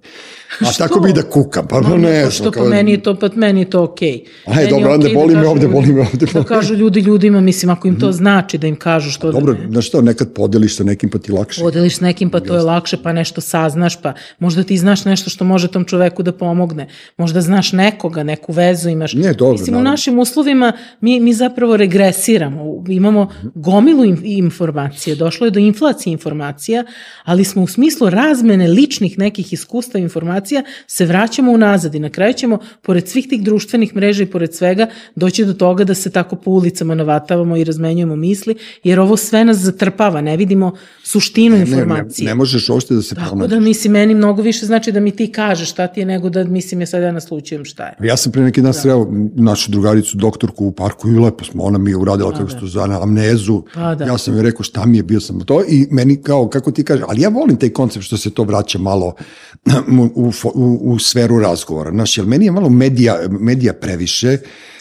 A 0.67 0.73
tako 0.81 1.01
bi 1.01 1.13
da 1.13 1.23
kukam, 1.25 1.67
pa 1.67 1.81
Ma, 1.81 1.97
ne 1.97 2.19
znam. 2.19 2.31
što 2.31 2.51
kao- 2.51 2.63
pa 2.63 2.69
meni 2.71 2.91
je 2.91 3.03
to, 3.03 3.15
pa 3.15 3.29
meni 3.37 3.61
je 3.61 3.71
to 3.71 3.83
okej. 3.83 4.25
Aj, 4.47 4.55
Meni 4.55 4.63
je 4.63 4.71
dobro, 4.71 4.93
onda 4.93 5.07
okej 5.07 5.15
boli 5.15 5.29
me 5.29 5.35
kažu 5.37 5.51
ovde, 5.51 5.69
boli 5.69 5.87
me 5.89 6.01
ovde, 6.03 6.27
Da 6.35 6.45
kažu 6.45 6.75
ljudi 6.75 7.01
ljudima, 7.01 7.41
mislim, 7.41 7.71
ako 7.71 7.89
im 7.89 8.01
to 8.01 8.13
znači 8.13 8.59
da 8.59 8.67
im 8.67 8.77
kažu 8.77 9.11
što 9.11 9.33
Dobro, 9.33 9.55
da 9.55 9.61
ne. 9.61 9.69
znaš 9.71 9.87
šta, 9.87 10.01
nekad 10.03 10.33
podeliš 10.33 10.77
sa 10.77 10.85
nekim 10.85 11.11
pa 11.11 11.19
ti 11.19 11.33
lakše. 11.33 11.61
Podeliš 11.61 11.97
s 11.97 12.01
nekim, 12.01 12.31
pa 12.31 12.41
to 12.41 12.55
je 12.55 12.63
lakše, 12.63 12.97
pa 12.97 13.13
nešto 13.13 13.41
saznaš, 13.41 13.97
pa 13.97 14.13
možda 14.39 14.63
ti 14.63 14.79
znaš 14.79 15.05
nešto 15.05 15.31
što 15.31 15.45
može 15.45 15.69
tom 15.69 15.85
čoveku 15.85 16.23
da 16.23 16.33
pomogne. 16.35 16.89
Možda 17.17 17.41
znaš 17.41 17.73
nekoga, 17.73 18.23
neku 18.25 18.53
vezu 18.53 18.89
imaš. 18.89 19.13
Ne, 19.15 19.33
dobro, 19.35 19.53
Mislim, 19.53 19.69
u 19.69 19.73
naravno. 19.73 19.91
našim 19.91 20.19
uslovima 20.19 20.73
mi, 21.01 21.21
mi 21.21 21.35
zapravo 21.35 21.77
regresiramo. 21.77 22.61
Imamo 22.89 23.21
gomilu 23.55 24.05
informacije, 24.25 25.17
došlo 25.17 25.47
je 25.47 25.51
do 25.51 25.61
inflacije 25.61 26.13
informacija, 26.13 26.85
ali 27.25 27.45
smo 27.45 27.63
u 27.63 27.67
smislu 27.67 28.11
razmene 28.11 28.69
ličnih 28.69 29.19
nekih 29.19 29.53
iskustva 29.53 30.01
informacija 30.01 30.63
se 30.87 31.07
vraćamo 31.07 31.53
unazad 31.53 31.95
i 31.95 31.99
na 31.99 32.09
kraju 32.11 32.33
ćemo, 32.33 32.59
pored 32.83 33.09
svih 33.09 33.27
tih 33.29 33.43
društvenih 33.43 33.97
mreža 33.97 34.23
i 34.23 34.27
pored 34.27 34.55
svega, 34.55 34.87
doći 35.17 35.45
do 35.45 35.53
toga 35.55 35.85
da 35.85 35.95
se 35.95 36.11
tako 36.11 36.37
po 36.37 36.51
ulicama 36.51 36.95
navatavamo 36.95 37.57
i 37.57 37.65
razmenjujemo 37.65 38.17
misli, 38.17 38.55
jer 38.85 39.01
ovo 39.01 39.17
sve 39.17 39.45
nas 39.45 39.57
zatrpava, 39.57 40.21
ne 40.21 40.37
vidimo 40.37 40.73
suštinu 41.03 41.57
Ne, 41.57 41.65
ne, 41.65 41.71
informacije. 41.71 42.27
ne 42.27 42.35
možeš 42.35 42.69
uopšte 42.69 42.95
da 42.95 43.03
se 43.03 43.15
Tako 43.15 43.29
pronađeš. 43.29 43.51
da, 43.51 43.61
mislim, 43.61 43.93
meni 43.93 44.15
mnogo 44.15 44.43
više 44.43 44.67
znači 44.67 44.93
da 44.93 45.01
mi 45.01 45.11
ti 45.11 45.33
kažeš 45.33 45.71
šta 45.71 45.87
ti 45.87 46.01
je, 46.01 46.07
nego 46.07 46.31
da, 46.31 46.45
mislim, 46.45 46.81
ja 46.81 46.87
sad 46.87 47.03
ja 47.03 47.13
naslučujem 47.13 47.65
šta 47.65 47.87
je. 47.87 47.97
Ja 48.01 48.17
sam 48.17 48.33
pre 48.33 48.43
neki 48.43 48.63
dan 48.63 48.75
sreo 48.75 49.07
našu 49.35 49.71
drugaricu, 49.71 50.17
doktorku 50.17 50.67
u 50.67 50.73
parku 50.73 51.09
i 51.09 51.19
lepo 51.19 51.45
smo, 51.45 51.63
ona 51.63 51.79
mi 51.79 51.91
je 51.91 51.97
uradila 51.97 52.33
kako 52.33 52.51
se 52.51 52.59
to 52.61 52.67
zove, 52.67 52.95
amnezu. 53.03 53.63
Pa 53.75 53.95
da. 53.95 54.05
Ja 54.05 54.19
sam 54.19 54.35
joj 54.35 54.43
rekao 54.43 54.63
šta 54.63 54.87
mi 54.87 54.97
je, 54.97 55.03
bio 55.03 55.21
sam 55.21 55.41
to 55.41 55.63
i 55.69 55.87
meni 55.91 56.23
kao, 56.23 56.49
kako 56.49 56.71
ti 56.71 56.85
kaže, 56.85 57.03
ali 57.09 57.21
ja 57.21 57.29
volim 57.29 57.57
taj 57.57 57.69
koncept 57.71 58.05
što 58.07 58.17
se 58.17 58.31
to 58.31 58.43
vraća 58.45 58.79
malo 58.79 59.15
u, 60.15 60.33
u, 60.55 60.60
u, 60.61 60.79
u 60.83 60.99
sferu 60.99 61.39
razgovora. 61.39 61.91
Znaš, 61.91 62.19
jer 62.19 62.27
meni 62.27 62.45
je 62.45 62.53
malo 62.53 62.69
medija, 62.69 63.19
medija 63.31 63.73
previše, 63.73 64.39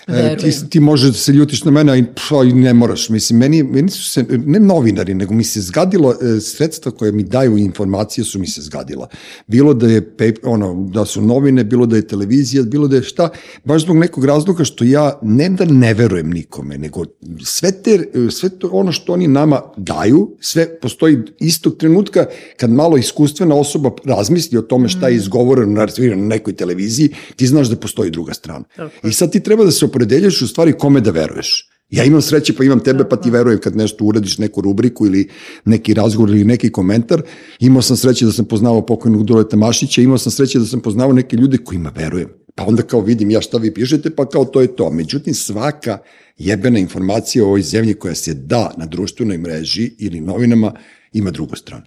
E, 0.08 0.38
ti, 0.38 0.70
ti 0.70 0.80
možeš 0.80 1.08
da 1.08 1.18
se 1.18 1.32
ljutiš 1.32 1.64
na 1.64 1.72
mene, 1.72 1.94
a 2.32 2.44
ne 2.44 2.74
moraš. 2.74 3.10
Mislim, 3.10 3.40
meni, 3.40 3.64
meni 3.64 3.90
su 3.90 4.04
se, 4.10 4.26
ne 4.46 4.60
novinari, 4.60 5.14
nego 5.14 5.34
mi 5.34 5.44
se 5.44 5.62
zgadilo, 5.62 6.12
e, 6.12 6.40
sredstva 6.40 6.92
koje 6.92 7.12
mi 7.12 7.24
daju 7.24 7.58
informacije 7.58 8.26
su 8.26 8.40
mi 8.40 8.48
se 8.48 8.62
zgadila. 8.62 9.08
Bilo 9.48 9.74
da 9.74 9.88
je 9.88 10.18
pep, 10.18 10.38
ono, 10.44 10.90
da 10.94 11.06
su 11.06 11.22
novine, 11.22 11.64
bilo 11.64 11.86
da 11.86 11.96
je 11.96 12.08
televizija, 12.08 12.64
bilo 12.64 12.88
da 12.88 12.96
je 12.96 13.04
šta, 13.04 13.30
baš 13.64 13.82
zbog 13.82 13.98
nekog 13.98 14.26
razloga 14.26 14.64
što 14.64 14.84
ja 14.84 15.20
ne 15.22 15.50
da 15.50 15.66
ne 15.66 15.94
verujem 15.94 16.30
nikome, 16.30 16.78
nego 16.78 17.06
sve, 17.44 17.72
te, 17.72 18.12
sve 18.32 18.50
to 18.50 18.70
ono 18.72 18.92
što 18.92 19.14
oni 19.14 19.28
nama 19.28 19.62
daju, 19.78 20.36
sve 20.40 20.80
postoji 20.80 21.18
istog 21.40 21.78
trenutka 21.78 22.26
kad 22.58 22.70
malo 22.70 22.98
iskustvena 22.98 23.56
osoba 23.56 23.92
razmisli 24.06 24.58
o 24.58 24.62
tome 24.62 24.90
šta 24.90 25.08
je 25.08 25.16
izgovoreno 25.16 25.72
na, 25.74 25.88
nekoj 26.16 26.54
televiziji, 26.54 27.10
ti 27.36 27.48
znaš 27.48 27.68
da 27.68 27.76
postoji 27.76 28.12
druga 28.12 28.34
strana. 28.34 28.66
I 29.04 29.12
sad 29.12 29.32
ti 29.32 29.40
treba 29.40 29.64
da 29.64 29.72
se 29.72 29.86
opredeljaš 30.00 30.42
u 30.42 30.48
stvari 30.48 30.74
kome 30.74 31.02
da 31.02 31.12
veruješ. 31.12 31.70
Ja 31.90 32.04
imam 32.04 32.22
sreće 32.22 32.54
pa 32.56 32.64
imam 32.64 32.80
tebe 32.80 33.04
pa 33.10 33.16
ti 33.16 33.30
verujem 33.30 33.60
kad 33.60 33.76
nešto 33.76 34.06
uradiš 34.06 34.38
neku 34.38 34.62
rubriku 34.62 35.06
ili 35.06 35.28
neki 35.66 35.94
razgovor 35.94 36.30
ili 36.30 36.46
neki 36.46 36.72
komentar. 36.72 37.22
Imao 37.60 37.82
sam 37.82 37.98
sreće 37.98 38.26
da 38.26 38.32
sam 38.32 38.46
poznavao 38.46 38.86
pokojnog 38.86 39.24
Duleta 39.24 39.58
Mašića, 39.58 40.02
imao 40.02 40.18
sam 40.18 40.32
sreće 40.32 40.60
da 40.60 40.66
sam 40.66 40.80
poznavao 40.80 41.14
neke 41.14 41.36
ljude 41.36 41.58
kojima 41.58 41.92
verujem. 41.96 42.30
Pa 42.56 42.66
onda 42.66 42.84
kao 42.84 43.02
vidim 43.02 43.32
ja 43.32 43.42
šta 43.42 43.58
vi 43.58 43.74
pišete, 43.74 44.10
pa 44.10 44.26
kao 44.26 44.46
to 44.46 44.62
je 44.62 44.76
to. 44.76 44.90
Međutim, 44.90 45.34
svaka 45.34 45.98
jebena 46.38 46.80
informacija 46.80 47.44
o 47.44 47.48
ovoj 47.48 47.62
zemlji 47.62 47.94
koja 47.94 48.16
se 48.16 48.34
da 48.34 48.72
na 48.78 48.86
društvenoj 48.86 49.38
mreži 49.38 49.92
ili 50.00 50.22
novinama 50.22 50.74
ima 51.14 51.32
drugu 51.32 51.56
stranu. 51.56 51.86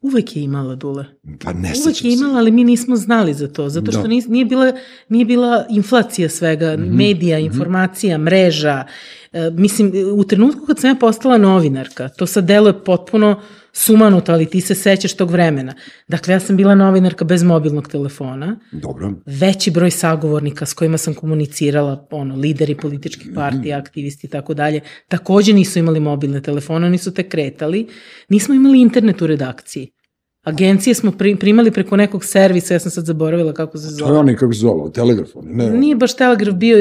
Uvek 0.00 0.36
je 0.36 0.42
imala 0.42 0.74
Dule. 0.74 1.04
Pa 1.40 1.52
ne 1.52 1.72
Uvek 1.84 2.04
je 2.04 2.12
imala, 2.12 2.38
ali 2.38 2.50
mi 2.50 2.64
nismo 2.64 2.96
znali 2.96 3.34
za 3.34 3.48
to, 3.48 3.68
zato 3.68 3.92
što 3.92 4.02
Da. 4.02 4.08
nis, 4.08 4.26
nije, 4.26 4.44
bila, 4.44 4.72
nije 5.08 5.24
bila 5.24 5.66
inflacija 5.70 6.28
svega, 6.28 6.76
Mhm. 6.76 6.96
medija, 6.96 7.38
informacija, 7.38 8.18
mreža. 8.18 8.84
E, 9.32 9.50
mislim, 9.50 9.92
u 10.14 10.24
trenutku 10.24 10.66
kad 10.66 10.78
sam 10.78 10.90
ja 10.90 10.94
postala 10.94 11.38
novinarka, 11.38 12.08
to 12.08 12.26
sad 12.26 12.44
deluje 12.44 12.84
potpuno 12.84 13.40
sumanuto, 13.78 14.32
ali 14.32 14.46
ti 14.46 14.60
se 14.60 14.74
sećaš 14.74 15.14
tog 15.14 15.30
vremena. 15.30 15.74
Dakle, 16.08 16.34
ja 16.34 16.40
sam 16.40 16.56
bila 16.56 16.74
novinarka 16.74 17.24
bez 17.24 17.42
mobilnog 17.42 17.88
telefona, 17.88 18.56
Dobro. 18.72 19.12
veći 19.26 19.70
broj 19.70 19.90
sagovornika 19.92 20.66
s 20.66 20.74
kojima 20.74 20.98
sam 20.98 21.14
komunicirala, 21.14 22.06
ono, 22.10 22.36
lideri 22.36 22.74
političkih 22.74 23.30
partija, 23.34 23.76
Mhm. 23.76 23.82
aktivisti 23.82 24.26
i 24.26 24.30
tako 24.30 24.54
dalje, 24.54 24.80
takođe 25.08 25.52
nisu 25.52 25.78
imali 25.78 26.00
mobilne 26.00 26.42
telefone, 26.42 26.86
oni 26.86 26.98
su 26.98 27.14
te 27.14 27.22
kretali. 27.24 27.88
Nismo 28.28 28.54
imali 28.54 28.80
internet 28.80 29.22
u 29.22 29.26
redakciji. 29.26 29.90
Agencije 30.44 30.94
smo 30.94 31.10
pri- 31.12 31.36
primali 31.36 31.70
preko 31.70 31.96
nekog 31.96 32.24
servisa, 32.24 32.74
ja 32.74 32.80
sam 32.80 32.90
sad 32.90 33.04
zaboravila 33.04 33.52
kako 33.52 33.78
se 33.78 33.84
To 33.84 33.90
je 33.90 33.94
zove. 33.98 34.18
onaj, 34.18 34.36
kako 34.36 34.52
se 34.52 34.60
zove, 34.60 34.92
telegrafon. 34.92 35.44
Ne, 35.46 35.70
Nije 35.70 35.96
baš 35.96 36.16
telegraf 36.16 36.54
bio, 36.54 36.76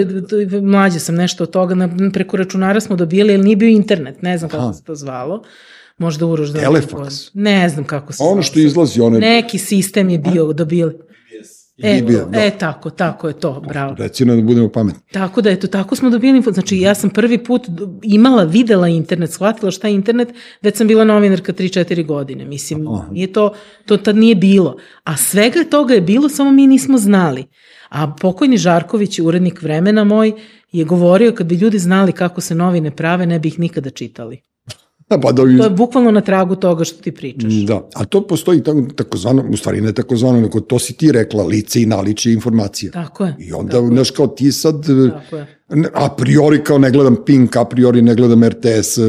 mlađe 0.63 0.99
sam 0.99 1.15
nešto 1.15 1.43
od 1.43 1.49
toga, 1.51 1.75
preko 2.13 2.37
računara 2.37 2.79
smo 2.79 2.95
dobijali, 2.95 3.33
ali 3.33 3.43
nije 3.43 3.55
bio 3.55 3.69
internet, 3.69 4.21
ne 4.21 4.37
znam 4.37 4.49
kako 4.49 4.63
Aha. 4.63 4.73
se 4.73 4.83
to 4.83 4.95
zvalo. 4.95 5.43
Možda 5.97 6.25
uroš 6.25 6.49
da... 6.49 6.59
Telefaks. 6.59 7.15
Ne 7.33 7.69
znam 7.69 7.85
kako 7.85 8.13
se 8.13 8.23
ono 8.23 8.41
što 8.41 8.59
izlazi, 8.59 9.01
one... 9.01 9.19
Neki 9.19 9.57
sistem 9.57 10.09
je 10.09 10.17
bio, 10.19 10.53
dobili. 10.53 11.07
E, 11.83 12.01
BBS, 12.01 12.15
da. 12.31 12.45
e, 12.45 12.51
tako, 12.57 12.89
tako 12.89 13.27
je 13.27 13.33
to, 13.33 13.63
bravo. 13.67 13.95
Reci 13.97 14.25
nam 14.25 14.37
da 14.37 14.43
budemo 14.43 14.69
pametni. 14.69 15.01
Tako 15.11 15.41
da, 15.41 15.49
eto, 15.49 15.67
tako 15.67 15.95
smo 15.95 16.09
dobili 16.09 16.37
info. 16.37 16.51
Znači, 16.51 16.79
ja 16.79 16.95
sam 16.95 17.09
prvi 17.09 17.43
put 17.43 17.67
imala, 18.03 18.43
videla 18.43 18.87
internet, 18.87 19.31
shvatila 19.31 19.71
šta 19.71 19.87
je 19.87 19.93
internet, 19.93 20.29
već 20.61 20.77
sam 20.77 20.87
bila 20.87 21.03
novinarka 21.03 21.53
3-4 21.53 22.05
godine. 22.05 22.45
Mislim, 22.45 22.87
Aha. 22.87 23.07
nije 23.11 23.33
to, 23.33 23.53
to 23.85 23.97
tad 23.97 24.15
nije 24.15 24.35
bilo. 24.35 24.75
A 25.03 25.17
svega 25.17 25.63
toga 25.69 25.93
je 25.93 26.01
bilo, 26.01 26.29
samo 26.29 26.51
mi 26.51 26.67
nismo 26.67 26.97
znali. 26.97 27.45
A 27.89 28.15
pokojni 28.21 28.57
Žarković, 28.57 29.19
urednik 29.19 29.61
vremena 29.61 30.03
moj, 30.03 30.33
je 30.71 30.85
govorio 30.85 31.31
kad 31.31 31.47
bi 31.47 31.55
ljudi 31.55 31.79
znali 31.79 32.11
kako 32.11 32.41
se 32.41 32.55
novine 32.55 32.91
prave, 32.91 33.25
ne 33.25 33.39
bi 33.39 33.47
ih 33.47 33.59
nikada 33.59 33.89
čitali. 33.89 34.41
Da, 35.09 35.17
pa 35.17 35.31
da, 35.31 35.43
To 35.57 35.63
je 35.63 35.69
bukvalno 35.69 36.11
na 36.11 36.21
tragu 36.21 36.55
toga 36.55 36.83
što 36.83 37.01
ti 37.01 37.11
pričaš. 37.11 37.53
da, 37.53 37.89
a 37.95 38.05
to 38.05 38.27
postoji 38.27 38.63
tako, 38.63 38.81
takozvano, 38.95 39.45
u 39.49 39.57
stvari 39.57 39.81
ne 39.81 39.93
takozvano, 39.93 40.41
nego 40.41 40.59
to 40.59 40.79
si 40.79 40.93
ti 40.93 41.11
rekla, 41.11 41.43
lice 41.43 41.81
i 41.81 41.85
naliče 41.85 42.31
informacija. 42.31 42.91
Tako 42.91 43.25
je. 43.25 43.35
I 43.39 43.53
onda, 43.53 43.81
znaš, 43.81 44.11
kao 44.11 44.27
ti 44.27 44.51
sad, 44.51 44.75
Tako 45.13 45.35
je. 45.35 45.57
ne- 45.69 45.89
a 45.93 46.09
priori 46.09 46.63
kao 46.63 46.77
ne 46.77 46.91
gledam 46.91 47.15
Pink, 47.25 47.55
a 47.55 47.65
priori 47.65 48.01
ne 48.01 48.15
gledam 48.15 48.43
RTS, 48.43 48.97
e, 48.97 49.01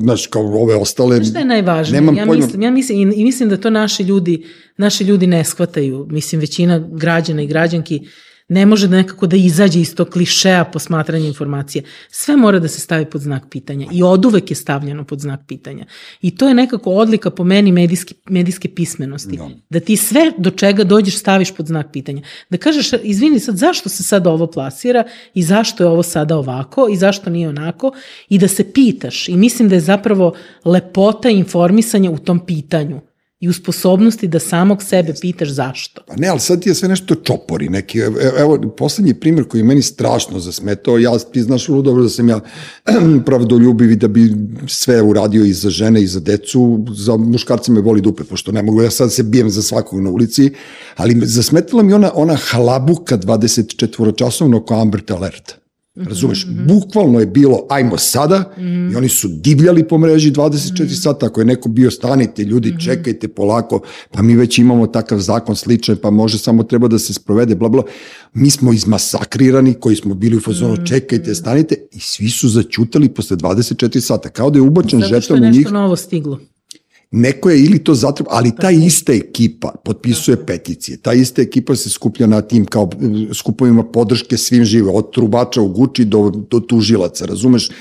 znaš, 0.00 0.26
kao 0.26 0.42
ove 0.42 0.74
ostale. 0.74 1.24
Šta 1.24 1.38
je 1.38 1.44
najvažnije? 1.44 2.00
Nemam 2.00 2.16
ja, 2.16 2.26
pojma. 2.26 2.44
mislim, 2.44 2.62
ja 2.62 2.70
mislim, 2.70 3.10
i, 3.10 3.14
i 3.14 3.24
mislim 3.24 3.48
da 3.48 3.56
to 3.56 3.70
naši 3.70 4.02
ljudi, 4.02 4.44
naši 4.76 5.04
ljudi 5.04 5.26
ne 5.26 5.44
shvataju. 5.44 6.06
Mislim, 6.10 6.40
većina 6.40 6.88
građana 6.90 7.42
i 7.42 7.46
građanki 7.46 8.00
ne 8.48 8.66
može 8.66 8.88
da 8.88 8.96
nekako 8.96 9.26
da 9.26 9.36
izađe 9.36 9.80
iz 9.80 9.94
tog 9.94 10.08
klišeja 10.08 10.64
posmatranja 10.64 11.26
informacije. 11.26 11.84
Sve 12.10 12.36
mora 12.36 12.58
da 12.58 12.68
se 12.68 12.80
stavi 12.80 13.04
pod 13.04 13.20
znak 13.20 13.42
pitanja 13.50 13.86
i 13.92 14.02
od 14.02 14.24
uvek 14.24 14.50
je 14.50 14.56
stavljeno 14.56 15.04
pod 15.04 15.20
znak 15.20 15.40
pitanja. 15.48 15.84
I 16.22 16.36
to 16.36 16.48
je 16.48 16.54
nekako 16.54 16.90
odlika 16.90 17.30
po 17.30 17.44
meni 17.44 17.72
medijske, 17.72 18.14
medijske 18.28 18.68
pismenosti. 18.68 19.36
Da. 19.36 19.48
Da 19.70 19.80
ti 19.80 19.96
sve 19.96 20.32
do 20.38 20.50
čega 20.50 20.84
dođeš 20.84 21.18
staviš 21.18 21.54
pod 21.54 21.66
znak 21.66 21.86
pitanja. 21.92 22.22
Da 22.50 22.58
kažeš, 22.58 22.90
izvini 23.02 23.40
sad, 23.40 23.56
zašto 23.56 23.88
se 23.88 24.02
sad 24.02 24.26
ovo 24.26 24.46
plasira 24.46 25.04
i 25.34 25.42
zašto 25.42 25.84
je 25.84 25.88
ovo 25.88 26.02
sada 26.02 26.36
ovako 26.36 26.88
i 26.92 26.96
zašto 26.96 27.30
nije 27.30 27.48
onako 27.48 27.92
i 28.28 28.38
da 28.38 28.48
se 28.48 28.72
pitaš. 28.72 29.28
I 29.28 29.36
mislim 29.36 29.68
da 29.68 29.74
je 29.74 29.80
zapravo 29.80 30.34
lepota 30.64 31.30
informisanja 31.30 32.10
u 32.10 32.18
tom 32.18 32.46
pitanju 32.46 33.00
i 33.42 33.48
u 33.48 33.52
sposobnosti 33.52 34.28
da 34.28 34.38
samog 34.38 34.82
sebe 34.82 35.14
pitaš 35.20 35.48
zašto. 35.48 36.02
Pa 36.06 36.16
ne, 36.16 36.28
ali 36.28 36.40
sad 36.40 36.62
ti 36.62 36.68
je 36.68 36.74
sve 36.74 36.88
nešto 36.88 37.14
čopori 37.14 37.68
neki. 37.68 37.98
Evo, 37.98 38.16
evo 38.38 38.74
poslednji 38.76 39.14
primjer 39.14 39.48
koji 39.48 39.60
je 39.60 39.64
meni 39.64 39.82
strašno 39.82 40.38
zasmetao, 40.40 40.98
ja, 40.98 41.18
ti 41.18 41.42
znaš 41.42 41.68
vrlo 41.68 41.82
dobro 41.82 42.02
da 42.02 42.08
sam 42.08 42.28
ja 42.28 42.40
pravdoljubiv 43.26 43.90
i 43.90 43.96
da 43.96 44.08
bi 44.08 44.34
sve 44.66 45.02
uradio 45.02 45.44
i 45.44 45.52
za 45.52 45.70
žene 45.70 46.02
i 46.02 46.06
za 46.06 46.20
decu, 46.20 46.84
za 46.94 47.16
muškarce 47.16 47.72
me 47.72 47.80
voli 47.80 48.00
dupe, 48.00 48.24
pošto 48.24 48.52
ne 48.52 48.62
mogu 48.62 48.82
ja 48.82 48.90
sad 48.90 49.12
se 49.12 49.22
bijem 49.22 49.50
za 49.50 49.62
svakog 49.62 50.00
na 50.00 50.10
ulici, 50.10 50.50
ali 50.96 51.14
me 51.14 51.26
zasmetala 51.26 51.82
mi 51.82 51.92
ona, 51.92 52.10
ona 52.14 52.36
halabuka 52.36 53.18
24-časovno 53.18 54.56
oko 54.56 54.74
Amber 54.74 55.02
Alert. 55.08 55.61
Razumeš, 55.94 56.46
bukvalno 56.68 57.20
je 57.20 57.26
bilo 57.26 57.66
ajmo 57.70 57.98
sada 57.98 58.54
i 58.90 58.96
oni 58.96 59.08
su 59.08 59.28
divljali 59.28 59.88
po 59.88 59.98
mreži 59.98 60.30
24 60.32 61.02
sata, 61.02 61.26
ako 61.26 61.40
je 61.40 61.44
neko 61.44 61.68
bio 61.68 61.90
stanite 61.90 62.42
ljudi, 62.44 62.74
čekajte 62.84 63.28
polako, 63.28 63.80
pa 64.10 64.22
mi 64.22 64.36
već 64.36 64.58
imamo 64.58 64.86
takav 64.86 65.18
zakon 65.18 65.56
sličan, 65.56 65.96
pa 66.02 66.10
može 66.10 66.38
samo 66.38 66.62
treba 66.62 66.88
da 66.88 66.98
se 66.98 67.14
sprovede, 67.14 67.54
bla 67.54 67.68
bla. 67.68 67.82
Mi 68.34 68.50
smo 68.50 68.72
izmasakrirani 68.72 69.74
koji 69.74 69.96
smo 69.96 70.14
bili 70.14 70.36
u 70.36 70.40
fazonu 70.40 70.86
čekajte, 70.86 71.34
stanite 71.34 71.74
i 71.92 72.00
svi 72.00 72.30
su 72.30 72.48
začutali 72.48 73.08
posle 73.08 73.36
24 73.36 74.00
sata, 74.00 74.28
kao 74.28 74.50
da 74.50 74.58
je 74.58 74.62
ubačen 74.62 75.00
Zato 75.00 75.06
što 75.06 75.14
je 75.14 75.20
žeton 75.20 75.38
u 75.38 75.40
nešto 75.40 75.58
njih. 75.58 75.72
novo 75.72 75.96
stiglo. 75.96 76.38
Neko 77.12 77.50
je 77.50 77.64
ili 77.64 77.78
to 77.78 77.94
zatreba, 77.94 78.30
ali 78.32 78.52
ta 78.56 78.70
ista 78.70 79.12
ekipa 79.12 79.74
potpisuje 79.84 80.46
peticije, 80.46 80.96
ta 80.96 81.12
ista 81.12 81.42
ekipa 81.42 81.76
se 81.76 81.90
skuplja 81.90 82.26
na 82.26 82.40
tim 82.40 82.64
kao 82.64 82.90
e, 83.30 83.34
skupovima 83.34 83.82
podrške 83.84 84.36
svim 84.36 84.64
žive, 84.64 84.90
od 84.90 85.12
trubača 85.12 85.60
u 85.62 85.68
Guči 85.68 86.04
do, 86.04 86.30
do 86.50 86.60
tužilaca, 86.60 87.26
razumeš? 87.26 87.70
E, 87.70 87.72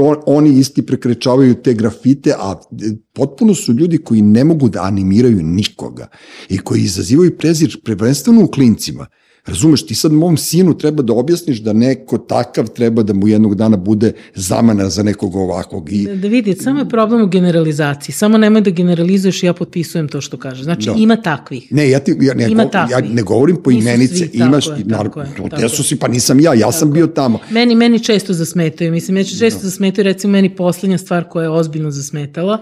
on- 0.00 0.22
oni 0.26 0.58
isti 0.58 0.86
prekrečavaju 0.86 1.54
te 1.54 1.74
grafite, 1.74 2.32
a 2.38 2.54
e, 2.72 2.90
potpuno 3.12 3.54
su 3.54 3.72
ljudi 3.72 3.98
koji 3.98 4.22
ne 4.22 4.44
mogu 4.44 4.68
da 4.68 4.82
animiraju 4.82 5.42
nikoga 5.42 6.08
i 6.48 6.58
koji 6.58 6.82
izazivaju 6.82 7.38
prezir 7.38 7.80
prvenstveno 7.84 8.44
u 8.44 8.48
klincima. 8.48 9.06
Razumeš, 9.46 9.86
ti 9.86 9.94
sad 9.94 10.12
mom 10.12 10.36
sinu 10.36 10.78
treba 10.78 11.02
da 11.02 11.12
objasniš 11.12 11.58
da 11.58 11.72
neko 11.72 12.18
takav 12.18 12.68
treba 12.68 13.02
da 13.02 13.12
mu 13.12 13.28
jednog 13.28 13.54
dana 13.54 13.76
bude 13.76 14.12
zamena 14.34 14.88
za 14.88 15.02
nekog 15.02 15.36
ovakvog. 15.36 15.92
I, 15.92 16.06
Da 16.06 16.28
vidi, 16.28 16.54
samo 16.54 16.78
je 16.78 16.88
problem 16.88 17.22
u 17.22 17.26
generalizaciji. 17.26 18.12
Samo 18.14 18.38
nemoj 18.38 18.60
da 18.60 18.70
generalizuješ 18.70 19.42
i 19.42 19.46
ja 19.46 19.52
potpisujem 19.52 20.08
to 20.08 20.20
što 20.20 20.36
kažeš. 20.36 20.64
Znači, 20.64 20.86
Da. 20.86 20.94
ima 20.98 21.16
takvih. 21.16 21.72
Ne, 21.72 21.90
ja, 21.90 21.98
ti, 21.98 22.16
ja, 22.20 22.34
ne, 22.34 22.48
Ima 22.50 22.62
go- 22.62 22.70
ja 22.72 22.88
takvih. 22.88 23.14
ne 23.14 23.22
govorim 23.22 23.56
po 23.56 23.70
Nisu 23.70 23.82
imenice, 23.82 24.16
svi, 24.16 24.30
imaš, 24.34 24.64
tako 24.64 24.78
je, 24.78 24.84
naravno, 24.84 25.10
tako 25.10 25.44
je, 25.44 25.50
tako 25.50 25.68
su 25.68 25.82
si, 25.82 25.96
pa 25.96 26.08
nisam 26.08 26.40
ja, 26.40 26.54
ja 26.54 26.72
sam 26.72 26.92
bio 26.92 27.06
tamo. 27.06 27.38
Meni, 27.50 27.74
meni 27.74 28.00
često 28.00 28.32
zasmetaju. 28.32 28.92
Mislim, 28.92 29.16
ja 29.16 29.24
često 29.24 29.60
zasmetaju, 29.60 30.04
recimo, 30.04 30.30
meni 30.32 30.56
poslednja 30.56 30.98
stvar 30.98 31.24
koja 31.24 31.42
je 31.42 31.50
ozbiljno 31.50 31.90
zasmetala 31.90 32.58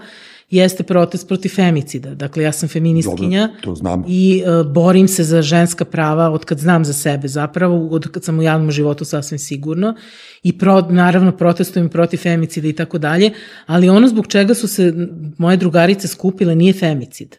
jeste 0.55 0.83
protest 0.83 1.27
protiv 1.27 1.49
femicida. 1.49 2.15
Dakle, 2.15 2.43
ja 2.43 2.51
sam 2.51 2.69
feministkinja 2.69 3.47
Dobro, 3.47 3.61
to 3.61 3.75
znam. 3.75 4.03
i 4.07 4.43
uh, 4.45 4.71
borim 4.71 5.07
se 5.07 5.23
za 5.23 5.41
ženska 5.41 5.85
prava 5.85 6.29
od 6.29 6.45
kad 6.45 6.59
znam 6.59 6.85
za 6.85 6.93
sebe 6.93 7.27
zapravo, 7.27 7.87
od 7.87 8.07
kad 8.07 8.23
sam 8.23 8.39
u 8.39 8.41
javnom 8.41 8.71
životu 8.71 9.05
sasvim 9.05 9.39
sigurno 9.39 9.95
i 10.43 10.57
pro, 10.57 10.81
naravno 10.81 11.31
protestujem 11.31 11.89
protiv 11.89 12.17
femicida 12.17 12.67
i 12.67 12.73
tako 12.73 12.97
dalje, 12.97 13.31
ali 13.65 13.89
ono 13.89 14.07
zbog 14.07 14.27
čega 14.27 14.53
su 14.53 14.67
se 14.67 14.93
moje 15.37 15.57
drugarice 15.57 16.07
skupile 16.07 16.55
nije 16.55 16.73
femicid. 16.73 17.35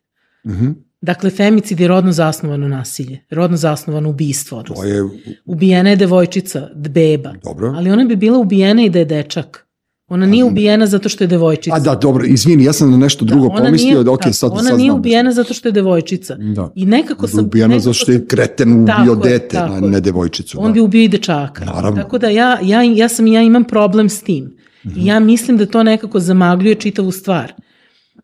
Mhm. 0.46 0.70
Dakle, 1.00 1.30
femicid 1.30 1.80
je 1.80 1.88
rodno 1.88 2.12
zasnovano 2.12 2.68
nasilje, 2.68 3.18
rodno 3.30 3.56
zasnovano 3.56 4.10
ubistvo. 4.10 4.62
To 4.62 4.72
odnosno. 4.72 4.84
je, 4.84 5.02
Ubijena 5.44 5.90
je 5.90 5.96
devojčica, 5.96 6.70
beba. 6.74 7.34
Dobro. 7.44 7.72
Ali 7.76 7.90
ona 7.90 8.04
bi 8.04 8.16
bila 8.16 8.38
ubijena 8.38 8.82
i 8.82 8.90
da 8.90 8.98
je 8.98 9.04
dečak. 9.04 9.63
Ona 10.08 10.26
nije 10.26 10.44
ubijena 10.44 10.86
zato 10.86 11.08
što 11.08 11.24
je 11.24 11.28
devojčica. 11.28 11.76
a 11.76 11.80
da, 11.80 11.94
dobro, 11.94 12.24
izvini, 12.24 12.64
ja 12.64 12.72
sam 12.72 12.90
na 12.90 12.96
nešto 12.96 13.24
drugo 13.24 13.46
ona 13.46 13.64
pomislio, 13.64 13.92
nije, 13.92 14.04
da 14.04 14.12
ok, 14.12 14.24
da, 14.24 14.32
sad, 14.32 14.52
ona 14.52 14.62
sad 14.62 14.76
nije 14.78 14.88
znam. 14.88 14.98
ubijena 14.98 15.32
zato 15.32 15.54
što 15.54 15.68
je 15.68 15.72
devojčica. 15.72 16.34
Da. 16.34 16.72
I 16.74 16.86
nekako 16.86 17.28
sam... 17.28 17.44
Ubijena 17.44 17.68
nekako 17.68 17.82
zato 17.82 17.94
što 17.94 18.12
je 18.12 18.26
kreten 18.26 18.72
ubio 18.72 19.14
dete, 19.14 19.48
tako 19.48 19.74
je. 19.74 19.90
ne 19.90 20.00
devojčicu. 20.00 20.58
On 20.60 20.66
da. 20.66 20.72
bi 20.72 20.80
ubio 20.80 21.02
i 21.02 21.08
dečaka. 21.08 21.64
Naravno. 21.64 22.02
Tako 22.02 22.18
da 22.18 22.28
ja, 22.28 22.58
ja, 22.62 22.82
ja, 22.82 23.08
sam, 23.08 23.26
ja 23.26 23.42
imam 23.42 23.64
problem 23.64 24.08
s 24.08 24.22
tim. 24.22 24.56
Mhm. 24.86 25.00
I 25.00 25.06
ja 25.06 25.20
mislim 25.20 25.56
da 25.56 25.66
to 25.66 25.82
nekako 25.82 26.20
zamagljuje 26.20 26.74
čitavu 26.74 27.12
stvar. 27.12 27.52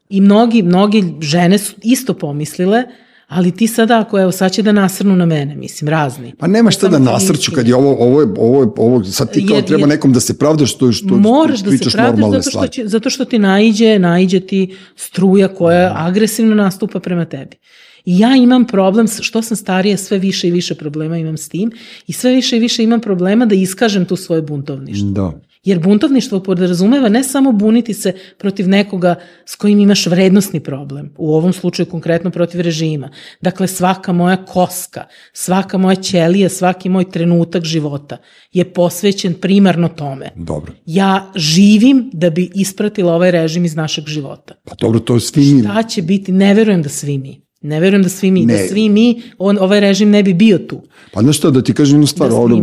I 0.08 0.20
mnogi, 0.20 0.62
mnogi 0.62 1.04
žene 1.20 1.58
su 1.58 1.74
isto 1.82 2.14
pomislile, 2.14 2.84
ali 3.30 3.56
ti 3.56 3.66
sada, 3.66 4.00
ako 4.00 4.20
evo, 4.20 4.32
sad 4.32 4.52
će 4.52 4.62
da 4.62 4.72
nasrnu 4.72 5.16
na 5.16 5.26
mene, 5.26 5.54
mislim, 5.54 5.88
razni. 5.88 6.34
Pa 6.38 6.46
nema 6.46 6.70
šta 6.70 6.88
da 6.88 6.98
nasrću 6.98 7.52
kad 7.54 7.68
je 7.68 7.74
ovo, 7.74 7.96
ovo 8.00 8.20
je, 8.20 8.26
ovo 8.38 8.62
je, 8.62 8.68
ovo, 8.76 9.04
sad 9.04 9.32
ti 9.32 9.46
kao 9.46 9.56
Jer- 9.56 9.66
treba 9.66 9.80
jer- 9.80 9.88
nekom 9.88 10.12
da 10.12 10.20
se 10.20 10.38
pravdaš 10.38 10.74
što, 10.74 10.92
što, 10.92 11.14
Moraš 11.14 11.60
što 11.60 11.70
da 11.70 11.76
se 11.76 11.90
pravdaš 11.90 12.44
zato 12.44 12.50
što, 12.50 12.66
će, 12.66 12.82
zato 12.86 13.10
što 13.10 13.24
ti 13.24 13.38
naiđe, 13.38 13.98
naiđe 13.98 14.40
ti 14.40 14.76
struja 14.96 15.48
koja 15.48 15.94
agresivno 15.96 16.54
nastupa 16.54 17.00
prema 17.00 17.24
tebi. 17.24 17.56
I 18.04 18.18
ja 18.18 18.36
imam 18.36 18.66
problem, 18.66 19.06
što 19.20 19.42
sam 19.42 19.56
starija, 19.56 19.96
sve 19.96 20.18
više 20.18 20.48
i 20.48 20.50
više 20.50 20.74
problema 20.74 21.18
imam 21.18 21.36
s 21.36 21.48
tim 21.48 21.70
i 22.06 22.12
sve 22.12 22.32
više 22.32 22.56
i 22.56 22.60
više 22.60 22.82
imam 22.82 23.00
problema 23.00 23.46
da 23.46 23.54
iskažem 23.54 24.04
tu 24.04 24.16
svoje 24.16 24.42
buntovništvo. 24.42 25.10
Da. 25.10 25.40
Jer 25.64 25.78
buntovništvo 25.78 26.40
podrazumeva 26.40 27.08
ne 27.08 27.24
samo 27.24 27.52
buniti 27.52 27.94
se 27.94 28.12
protiv 28.38 28.68
nekoga 28.68 29.14
s 29.44 29.56
kojim 29.56 29.80
imaš 29.80 30.06
vrednostni 30.06 30.60
problem, 30.60 31.14
u 31.18 31.34
ovom 31.34 31.52
slučaju 31.52 31.86
konkretno 31.86 32.30
protiv 32.30 32.60
režima. 32.60 33.10
Dakle, 33.40 33.66
svaka 33.66 34.12
moja 34.12 34.44
koska, 34.44 35.04
svaka 35.32 35.78
moja 35.78 35.96
ćelija, 35.96 36.48
svaki 36.48 36.88
moj 36.88 37.10
trenutak 37.10 37.64
života 37.64 38.16
je 38.52 38.72
posvećen 38.72 39.34
primarno 39.34 39.88
tome. 39.88 40.30
Dobro. 40.36 40.72
Ja 40.86 41.32
živim 41.36 42.10
da 42.12 42.30
bi 42.30 42.50
ispratila 42.54 43.14
ovaj 43.14 43.30
režim 43.30 43.64
iz 43.64 43.76
našeg 43.76 44.06
života. 44.06 44.54
Pa 44.64 44.74
dobro, 44.80 45.00
to 45.00 45.20
svi 45.20 45.54
mi... 45.54 45.62
Šta 45.62 45.82
će 45.82 46.02
biti? 46.02 46.32
Ne 46.32 46.54
verujem 46.54 46.82
da 46.82 46.88
svi 46.88 47.18
mi. 47.18 47.49
Ne 47.62 47.80
verujem 47.80 48.02
da 48.02 48.08
svi 48.08 48.30
mi, 48.30 48.46
Ne. 48.46 48.52
da 48.56 48.68
svi 48.68 48.88
mi, 48.88 49.22
on, 49.38 49.58
ovaj 49.60 49.80
režim 49.80 50.10
ne 50.10 50.22
bi 50.22 50.34
bio 50.34 50.58
tu. 50.58 50.80
Pa 51.12 51.20
znaš 51.20 51.36
šta, 51.36 51.50
da 51.50 51.62
ti 51.62 51.74
kažem 51.74 51.94
jednu 51.96 52.06
stvar, 52.06 52.30
Da 52.30 52.36
ono, 52.36 52.62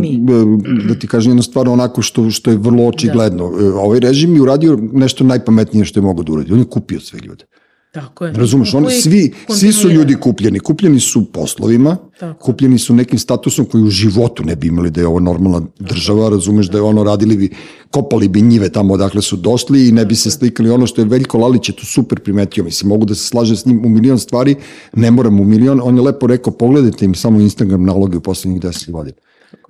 da 0.88 0.94
ti 0.94 1.06
kažem 1.06 1.30
jednu 1.30 1.42
stvar 1.42 1.68
onako 1.68 2.02
što, 2.02 2.30
što 2.30 2.50
je 2.50 2.56
vrlo 2.56 2.86
očigledno. 2.86 3.50
Da. 3.50 3.74
Ovaj 3.74 4.00
režim 4.00 4.34
je 4.34 4.42
uradio 4.42 4.78
nešto 4.92 5.24
najpametnije 5.24 5.84
što 5.84 6.00
je 6.00 6.04
mogao 6.04 6.24
da 6.24 6.32
uradi. 6.32 6.52
On 6.52 6.58
je 6.58 6.64
kupio 6.64 7.00
sve 7.00 7.20
ljude. 7.20 7.44
Tako 7.92 8.26
je. 8.26 8.32
Razumeš, 8.32 8.74
oni 8.74 8.90
svi, 8.90 9.32
svi 9.48 9.72
su 9.72 9.90
ljudi 9.90 10.14
kupljeni. 10.14 10.58
Kupljeni 10.58 11.00
su 11.00 11.24
poslovima, 11.32 11.96
Tako. 12.20 12.44
kupljeni 12.44 12.78
su 12.78 12.94
nekim 12.94 13.18
statusom 13.18 13.64
koji 13.64 13.84
u 13.84 13.90
životu 13.90 14.44
ne 14.44 14.56
bi 14.56 14.66
imali 14.66 14.90
da 14.90 15.00
je 15.00 15.06
ovo 15.06 15.20
normalna 15.20 15.60
država, 15.78 16.28
razumeš 16.28 16.68
da 16.68 16.78
je 16.78 16.82
ono 16.82 17.04
radili 17.04 17.36
bi, 17.36 17.50
kopali 17.90 18.28
bi 18.28 18.42
njive 18.42 18.68
tamo 18.72 18.94
odakle 18.94 19.22
su 19.22 19.36
došli 19.36 19.88
i 19.88 19.92
ne 19.92 20.04
bi 20.06 20.14
se 20.14 20.30
slikali 20.30 20.70
ono 20.70 20.86
što 20.86 21.00
je 21.00 21.04
Veljko 21.04 21.38
Lalić 21.38 21.68
je 21.68 21.76
tu 21.76 21.86
super 21.86 22.20
primetio, 22.20 22.64
mislim, 22.64 22.88
mogu 22.88 23.04
da 23.04 23.14
se 23.14 23.24
slaže 23.24 23.56
s 23.56 23.64
njim 23.64 23.84
u 23.84 23.88
milion 23.88 24.18
stvari, 24.18 24.54
ne 24.92 25.10
moram 25.10 25.40
u 25.40 25.44
milion, 25.44 25.80
on 25.82 25.96
je 25.96 26.02
lepo 26.02 26.26
rekao, 26.26 26.52
pogledajte 26.52 27.04
im 27.04 27.14
samo 27.14 27.40
Instagram 27.40 27.84
naloge 27.84 28.16
u 28.16 28.20
poslednjih 28.20 28.62
10 28.62 28.90
godina. 28.90 29.16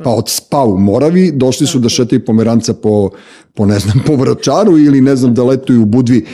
Pa 0.05 0.11
od 0.11 0.29
spa 0.29 0.64
u 0.64 0.79
Moravi 0.79 1.33
došli 1.35 1.67
su 1.67 1.79
da 1.79 1.88
šetaju 1.88 2.25
pomeranca 2.25 2.75
po, 2.75 3.11
po 3.55 3.67
ne 3.67 3.79
znam, 3.79 4.03
po 4.07 4.17
Vračaru 4.17 4.79
ili 4.79 5.01
ne 5.01 5.17
znam 5.17 5.35
da 5.35 5.45
letuju 5.45 5.83
u 5.83 5.85
Budvi. 5.85 6.27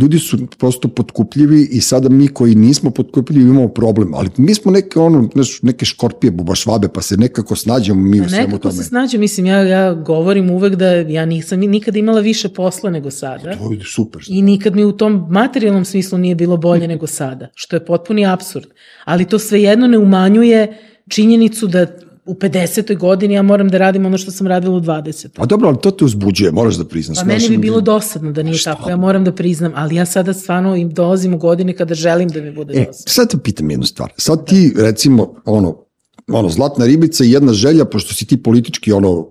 Ljudi 0.00 0.18
su 0.18 0.38
prosto 0.58 0.88
potkupljivi 0.88 1.68
i 1.72 1.80
sada 1.80 2.08
mi 2.08 2.28
koji 2.28 2.54
nismo 2.54 2.90
potkupljivi 2.90 3.50
imamo 3.50 3.68
problem. 3.68 4.14
Ali 4.14 4.28
mi 4.36 4.54
smo 4.54 4.72
neke, 4.72 4.98
ono, 4.98 5.28
neke 5.62 5.84
škorpije, 5.84 6.30
bubašvabe, 6.30 6.88
pa 6.88 7.02
se 7.02 7.16
nekako 7.16 7.56
snađemo 7.56 8.00
mi 8.00 8.20
u 8.20 8.28
svemu 8.28 8.46
Nekako 8.46 8.58
tome. 8.58 8.74
se 8.74 8.84
snađe, 8.84 9.18
mislim, 9.18 9.46
ja, 9.46 9.62
ja 9.62 9.94
govorim 9.94 10.50
uvek 10.50 10.74
da 10.74 10.90
ja 10.90 11.24
nisam 11.24 11.60
nikada 11.60 11.98
imala 11.98 12.20
više 12.20 12.48
posla 12.48 12.90
nego 12.90 13.10
sada. 13.10 13.56
To 13.56 13.72
je 13.72 13.80
super. 13.84 14.22
I 14.28 14.42
nikad 14.42 14.76
mi 14.76 14.84
u 14.84 14.92
tom 14.92 15.26
materijalnom 15.30 15.84
smislu 15.84 16.18
nije 16.18 16.34
bilo 16.34 16.56
bolje 16.56 16.88
nego 16.88 17.06
sada, 17.06 17.48
što 17.54 17.76
je 17.76 17.84
potpuni 17.84 18.26
absurd. 18.26 18.66
Ali 19.04 19.24
to 19.24 19.38
svejedno 19.38 19.86
ne 19.86 19.98
umanjuje 19.98 20.78
činjenicu 21.08 21.66
da 21.66 21.86
u 22.30 22.34
50. 22.34 22.96
godini 22.98 23.34
ja 23.34 23.42
moram 23.42 23.68
da 23.68 23.78
radim 23.78 24.06
ono 24.06 24.18
što 24.18 24.30
sam 24.30 24.46
radila 24.46 24.76
u 24.76 24.80
20. 24.80 25.28
Pa 25.34 25.46
dobro, 25.46 25.68
ali 25.68 25.78
to 25.82 25.90
te 25.90 26.04
uzbuđuje, 26.04 26.52
moraš 26.52 26.74
da 26.74 26.84
priznaš. 26.84 27.18
Pa 27.18 27.24
meni 27.24 27.48
bi 27.48 27.56
bilo 27.58 27.80
dosadno 27.80 28.32
da 28.32 28.42
nije 28.42 28.54
Šta? 28.54 28.74
tako, 28.74 28.90
ja 28.90 28.96
moram 28.96 29.24
da 29.24 29.32
priznam, 29.34 29.72
ali 29.74 29.94
ja 29.96 30.06
sada 30.06 30.32
stvarno 30.34 30.76
im 30.76 30.90
dolazim 30.90 31.34
u 31.34 31.38
godine 31.38 31.72
kada 31.72 31.94
želim 31.94 32.28
da 32.28 32.40
mi 32.40 32.52
bude 32.52 32.72
E, 32.72 32.76
dosadno. 32.86 33.04
sad 33.06 33.30
te 33.30 33.38
pitam 33.38 33.70
jednu 33.70 33.86
stvar. 33.86 34.12
Sad 34.16 34.46
ti, 34.46 34.74
recimo, 34.76 35.34
ono, 35.44 35.84
ono, 36.28 36.48
zlatna 36.48 36.86
ribica 36.86 37.24
i 37.24 37.30
jedna 37.30 37.52
želja, 37.52 37.84
pošto 37.84 38.14
si 38.14 38.26
ti 38.26 38.42
politički, 38.42 38.92
ono, 38.92 39.26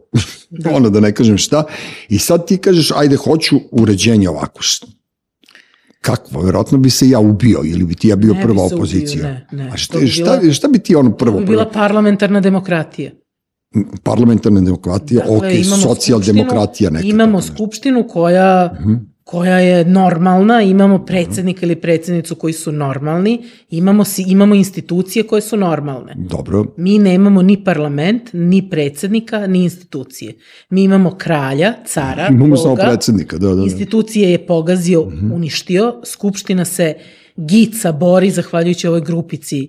da. 0.49 0.69
ono 0.77 0.89
da 0.89 0.99
ne 0.99 1.15
kažem 1.15 1.37
šta, 1.37 1.63
i 2.09 2.19
sad 2.19 2.47
ti 2.47 2.57
kažeš, 2.57 2.91
ajde, 2.95 3.15
hoću 3.15 3.55
uređenje 3.71 4.29
ovako. 4.29 4.61
Kakvo? 6.01 6.41
Vjerojatno 6.41 6.77
bi 6.77 6.89
se 6.89 7.09
ja 7.09 7.19
ubio 7.21 7.61
ili 7.63 7.85
bi 7.85 7.95
ti 7.95 8.07
ja 8.07 8.15
bio 8.15 8.33
Ne 8.33 8.37
bi 8.37 8.43
prva 8.43 8.63
ubio, 8.63 8.75
opozicija. 8.75 9.23
ne, 9.23 9.47
ne. 9.53 9.63
A 9.63 9.71
To 9.71 9.77
šta, 9.77 9.99
bi 9.99 10.07
šta, 10.07 10.37
bila- 10.37 10.53
šta 10.53 10.67
bi 10.67 10.79
ti 10.79 10.95
ono 10.95 11.09
To 11.09 11.17
prvo? 11.17 11.39
bi 11.39 11.45
bila 11.45 11.63
prvo? 11.63 11.73
parlamentarna 11.73 12.39
demokratija. 12.39 13.11
Parlamentarna 14.03 14.61
demokratija, 14.61 15.21
ok, 15.25 15.31
Dakle, 15.33 15.57
imamo 15.57 15.81
socijaldemokratija 15.83 16.89
neka. 16.89 17.07
Imamo 17.07 17.41
skupštinu 17.43 18.07
koja, 18.07 18.77
koja 19.29 19.59
je 19.59 19.85
normalna, 19.85 20.61
imamo 20.61 21.05
predsednika 21.05 21.65
ili 21.65 21.75
predsednicu 21.75 22.35
koji 22.35 22.53
su 22.53 22.71
normalni, 22.71 23.39
imamo, 23.69 24.03
si, 24.05 24.23
imamo 24.23 24.55
institucije 24.55 25.23
koje 25.23 25.41
su 25.41 25.57
normalne. 25.57 26.13
Dobro, 26.17 26.65
Mi 26.77 26.99
nemamo 26.99 27.41
ni 27.41 27.63
parlament, 27.63 28.21
ni 28.33 28.69
predsednika, 28.69 29.47
ni 29.47 29.63
institucije. 29.63 30.33
Mi 30.69 30.83
imamo 30.83 31.15
kralja, 31.17 31.73
cara, 31.85 32.27
imamo 32.31 32.57
samo 32.57 32.69
boga, 32.69 32.83
predsednika, 32.83 33.37
da, 33.37 33.47
da, 33.47 33.55
da. 33.55 33.63
institucije 33.63 34.31
je 34.31 34.45
pogazio, 34.47 35.05
Mhm. 35.05 35.31
uništio, 35.31 36.01
skupština 36.05 36.65
se 36.65 36.93
gica, 37.37 37.91
bori 37.91 38.31
zahvaljujući 38.31 38.87
ovoj 38.87 39.01
grupici 39.01 39.67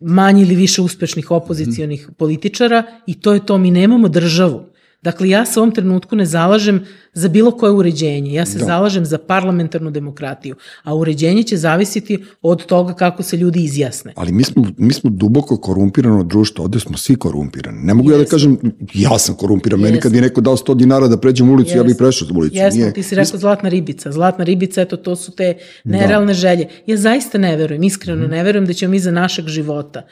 manje 0.00 0.42
ili 0.42 0.54
više 0.54 0.82
uspešnih 0.82 1.30
opozicijonih 1.30 2.02
Mhm. 2.02 2.12
političara 2.14 2.82
i 3.06 3.14
to 3.14 3.32
je 3.32 3.46
to, 3.46 3.58
mi 3.58 3.70
nemamo 3.70 4.08
državu. 4.08 4.75
Dakle, 5.02 5.28
ja 5.28 5.46
se 5.46 5.60
u 5.60 5.62
ovom 5.62 5.74
trenutku 5.74 6.16
ne 6.16 6.26
zalažem 6.26 6.84
za 7.14 7.28
bilo 7.28 7.50
koje 7.50 7.72
uređenje. 7.72 8.32
Ja 8.32 8.46
se 8.46 8.58
da. 8.58 8.64
zalažem 8.64 9.04
za 9.04 9.18
parlamentarnu 9.18 9.90
demokratiju. 9.90 10.56
A 10.82 10.94
uređenje 10.94 11.42
će 11.42 11.56
zavisiti 11.56 12.24
od 12.42 12.66
toga 12.66 12.94
kako 12.94 13.22
se 13.22 13.36
ljudi 13.36 13.64
izjasne. 13.64 14.12
Ali 14.16 14.32
mi 14.32 14.44
smo, 14.44 14.66
mi 14.76 14.92
smo 14.92 15.10
duboko 15.10 15.56
korumpirano 15.56 16.22
društvo. 16.22 16.64
Ovde 16.64 16.80
smo 16.80 16.96
svi 16.96 17.16
korumpirani. 17.16 17.82
Ne 17.82 17.94
mogu 17.94 18.10
Jesu. 18.10 18.20
ja 18.20 18.24
da 18.24 18.30
kažem, 18.30 18.58
ja 18.94 19.18
sam 19.18 19.34
korumpiran. 19.34 19.80
Meni 19.80 20.00
kad 20.00 20.14
je 20.14 20.20
neko 20.20 20.40
dao 20.40 20.56
100 20.56 20.76
dinara 20.76 21.08
da 21.08 21.16
pređem 21.16 21.50
ulicu, 21.50 21.70
Jesu. 21.70 21.78
ja 21.78 21.84
bih 21.84 21.94
prešao 21.98 22.28
ulicu. 22.34 22.56
Jesmo, 22.56 22.80
Nije. 22.80 22.92
ti 22.92 23.02
si 23.02 23.14
rekao 23.14 23.38
zlatna 23.38 23.68
ribica. 23.68 24.12
Zlatna 24.12 24.44
ribica, 24.44 24.82
eto, 24.82 24.96
to 24.96 25.16
su 25.16 25.32
te 25.32 25.54
da. 25.84 25.98
nerealne 25.98 26.32
da. 26.32 26.34
želje. 26.34 26.68
Ja 26.86 26.96
zaista 26.96 27.38
ne 27.38 27.56
verujem, 27.56 27.82
iskreno 27.82 28.26
mm. 28.26 28.30
ne 28.30 28.44
verujem 28.44 28.66
da 28.66 28.72
ćemo 28.72 28.90
mi 28.90 28.98
za 28.98 29.10
našeg 29.10 29.46
života 29.46 30.06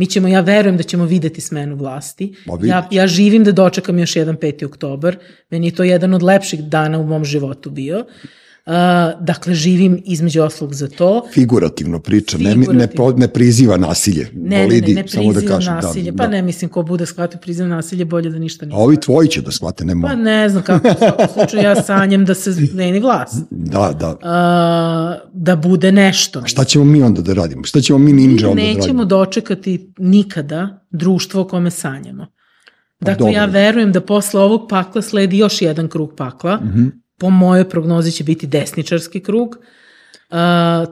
Mi 0.00 0.06
ćemo, 0.06 0.28
ja 0.28 0.40
verujem 0.40 0.76
da 0.76 0.82
ćemo 0.82 1.04
videti 1.04 1.40
smenu 1.40 1.76
vlasti. 1.76 2.34
Ja, 2.62 2.88
ja 2.90 3.06
živim 3.06 3.44
da 3.44 3.52
dočekam 3.52 3.98
još 3.98 4.16
jedan 4.16 4.36
5. 4.36 4.64
oktobar. 4.66 5.16
Meni 5.50 5.66
je 5.66 5.74
to 5.74 5.84
jedan 5.84 6.14
od 6.14 6.22
lepših 6.22 6.60
dana 6.60 6.98
u 6.98 7.04
mom 7.06 7.24
životu 7.24 7.70
bio. 7.70 8.04
Uh, 8.70 8.76
dakle, 9.20 9.54
živim 9.54 10.02
između 10.04 10.42
oslog 10.42 10.74
za 10.74 10.88
to. 10.88 11.26
Figurativno 11.34 12.00
priča, 12.00 12.36
Figurativno. 12.38 12.72
Ne, 12.72 12.88
ne, 12.96 13.16
ne 13.16 13.28
priziva 13.28 13.76
nasilje. 13.76 14.28
Ne, 14.34 14.62
Bolidi, 14.62 14.80
ne, 14.80 14.94
ne, 14.94 14.94
ne 14.94 15.02
priziva 15.02 15.22
samo 15.22 15.40
da 15.40 15.54
kažem, 15.54 15.74
da, 15.74 15.80
nasilje. 15.80 16.10
Da, 16.10 16.16
pa 16.16 16.22
da. 16.22 16.30
ne, 16.30 16.42
mislim, 16.42 16.68
ko 16.68 16.82
bude 16.82 17.06
shvatio 17.06 17.40
priziva 17.40 17.68
nasilje, 17.68 18.04
bolje 18.04 18.30
da 18.30 18.38
ništa 18.38 18.66
nije. 18.66 18.76
A 18.76 18.78
ovi 18.78 18.96
tvoji 19.00 19.28
će 19.28 19.42
da 19.42 19.50
shvate, 19.50 19.84
ne 19.84 19.94
Pa 20.02 20.14
ne 20.14 20.48
znam 20.48 20.62
kako, 20.62 20.88
u 20.88 20.94
svakom 20.98 21.26
slučaju 21.34 21.62
ja 21.62 21.82
sanjem 21.82 22.24
da 22.24 22.34
se 22.34 22.68
meni 22.74 23.00
vlast. 23.00 23.44
Da, 23.50 23.92
da. 24.00 24.08
Uh, 24.10 25.30
da 25.32 25.56
bude 25.56 25.92
nešto. 25.92 26.38
A 26.38 26.46
šta 26.46 26.64
ćemo 26.64 26.84
mi 26.84 27.02
onda 27.02 27.22
da 27.22 27.32
radimo? 27.32 27.64
Šta 27.64 27.80
ćemo 27.80 27.98
mi 27.98 28.12
ninja 28.12 28.48
onda 28.48 28.62
da 28.62 28.66
radimo? 28.66 28.80
Nećemo 28.80 29.04
dočekati 29.04 29.92
nikada 29.98 30.84
društvo 30.90 31.40
o 31.40 31.44
kome 31.44 31.70
sanjamo. 31.70 32.26
Pa 32.98 33.06
dakle, 33.06 33.32
ja 33.32 33.44
verujem 33.44 33.92
da 33.92 34.00
posle 34.00 34.40
ovog 34.40 34.66
pakla 34.68 35.02
sledi 35.02 35.38
još 35.38 35.62
jedan 35.62 35.88
krug 35.88 36.14
pakla, 36.16 36.56
mm 36.56 36.72
-hmm 36.74 36.99
po 37.20 37.30
mojoj 37.30 37.68
prognozi 37.68 38.12
će 38.12 38.24
biti 38.24 38.46
desničarski 38.46 39.20
krug. 39.20 39.56
Uh, 40.30 40.36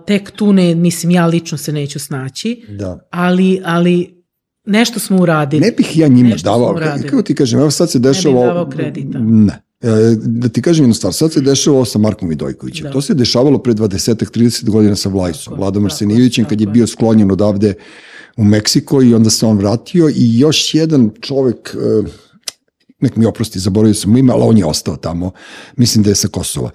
tek 0.06 0.30
tu 0.30 0.52
ne, 0.52 0.74
mislim, 0.74 1.10
ja 1.10 1.26
lično 1.26 1.58
se 1.58 1.72
neću 1.72 1.98
snaći, 1.98 2.62
da. 2.68 3.08
ali, 3.10 3.60
ali 3.64 4.24
nešto 4.64 5.00
smo 5.00 5.22
uradili. 5.22 5.60
Ne 5.60 5.72
bih 5.72 5.98
ja 5.98 6.08
njima 6.08 6.28
nešto 6.28 6.50
davao, 6.50 6.80
kako 7.10 7.22
ti 7.22 7.34
kažem, 7.34 7.60
evo 7.60 7.70
sad 7.70 7.90
se 7.90 7.98
dešava... 7.98 8.34
Ne 8.34 8.40
bih 8.40 8.48
davao 8.48 8.70
kredita. 8.70 9.18
Ne. 9.18 9.62
E, 9.80 10.16
da 10.16 10.48
ti 10.48 10.62
kažem 10.62 10.84
jednu 10.84 10.94
stvar, 10.94 11.12
sad 11.12 11.32
se 11.32 11.40
dešava 11.40 11.84
sa 11.84 11.98
Markom 11.98 12.28
Vidojkovićem. 12.28 12.84
Da. 12.84 12.92
To 12.92 13.00
se 13.00 13.14
dešavalo 13.14 13.58
pre 13.58 13.72
20-30 13.72 14.70
godina 14.70 14.96
sa 14.96 15.08
Vlajsom, 15.08 15.54
Vladom 15.56 15.84
Arsenijevićem, 15.84 16.44
kad 16.44 16.60
je 16.60 16.66
bio 16.66 16.86
sklonjen 16.86 17.30
odavde 17.30 17.74
u 18.36 18.44
Meksiko 18.44 19.02
i 19.02 19.14
onda 19.14 19.30
se 19.30 19.46
on 19.46 19.58
vratio 19.58 20.08
i 20.08 20.38
još 20.38 20.74
jedan 20.74 21.10
čovek, 21.20 21.76
uh, 22.00 22.08
nek 23.00 23.16
mi 23.16 23.26
oprosti, 23.26 23.58
zaboravio 23.58 23.94
sam 23.94 24.16
ime, 24.16 24.32
ali 24.32 24.42
on 24.42 24.58
je 24.58 24.64
ostao 24.64 24.96
tamo, 24.96 25.30
mislim 25.76 26.02
da 26.04 26.10
je 26.10 26.14
sa 26.14 26.28
Kosova. 26.28 26.70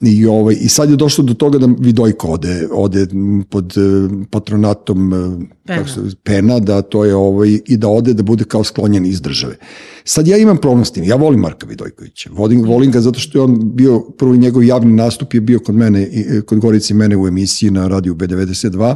I, 0.00 0.26
ovaj, 0.26 0.56
I 0.60 0.68
sad 0.68 0.90
je 0.90 0.96
došlo 0.96 1.24
do 1.24 1.34
toga 1.34 1.58
da 1.58 1.68
Vidojko 1.78 2.28
ode, 2.28 2.68
ode 2.72 3.06
pod 3.50 3.74
eh, 3.76 4.24
patronatom 4.30 5.12
eh, 5.12 5.46
Pena. 5.66 5.88
Se, 5.88 6.00
Pena, 6.24 6.58
da 6.58 6.82
to 6.82 7.04
je 7.04 7.14
ovaj, 7.14 7.58
i 7.66 7.76
da 7.76 7.88
ode 7.88 8.14
da 8.14 8.22
bude 8.22 8.44
kao 8.44 8.64
sklonjen 8.64 9.06
iz 9.06 9.20
države. 9.20 9.56
Sad 10.04 10.26
ja 10.26 10.36
imam 10.36 10.56
problem 10.56 10.84
s 10.84 10.92
tim, 10.92 11.04
ja 11.04 11.16
volim 11.16 11.40
Marka 11.40 11.66
Vidojkovića, 11.66 12.30
volim, 12.32 12.62
volim 12.62 12.90
ga 12.90 13.00
zato 13.00 13.20
što 13.20 13.38
je 13.38 13.42
on 13.42 13.74
bio, 13.74 14.00
prvi 14.00 14.38
njegov 14.38 14.64
javni 14.64 14.92
nastup 14.92 15.34
je 15.34 15.40
bio 15.40 15.58
kod 15.58 15.74
mene, 15.74 16.02
eh, 16.02 16.40
kod 16.40 16.58
Gorici 16.58 16.94
mene 16.94 17.16
u 17.16 17.26
emisiji 17.26 17.70
na 17.70 17.88
radiju 17.88 18.14
B92 18.14 18.94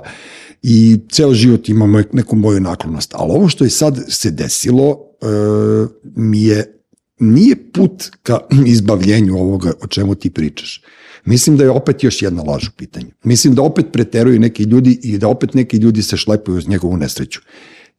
i 0.66 1.00
ceo 1.12 1.34
život 1.34 1.68
imamo 1.68 2.02
neku 2.12 2.36
moju 2.36 2.60
naklonost. 2.60 3.14
Ali 3.14 3.32
ovo 3.32 3.48
što 3.48 3.64
je 3.64 3.70
sad 3.70 4.04
se 4.08 4.30
desilo, 4.30 5.14
E, 5.24 5.86
mi 6.16 6.42
je 6.42 6.80
nije 7.18 7.72
put 7.72 8.10
ka 8.22 8.38
izbavljenju 8.66 9.38
ovoga 9.38 9.72
o 9.82 9.86
čemu 9.86 10.14
ti 10.14 10.30
pričaš. 10.30 10.82
Mislim 11.24 11.56
da 11.56 11.64
je 11.64 11.70
opet 11.70 12.04
još 12.04 12.22
jedna 12.22 12.42
laž 12.42 12.68
u 12.68 12.72
pitanju. 12.76 13.06
Mislim 13.24 13.54
da 13.54 13.62
opet 13.62 13.86
preteruju 13.92 14.40
neki 14.40 14.62
ljudi 14.62 15.00
i 15.02 15.18
da 15.18 15.28
opet 15.28 15.54
neki 15.54 15.76
ljudi 15.76 16.02
se 16.02 16.16
šlepuju 16.16 16.56
uz 16.56 16.68
njegovu 16.68 16.96
nesreću. 16.96 17.40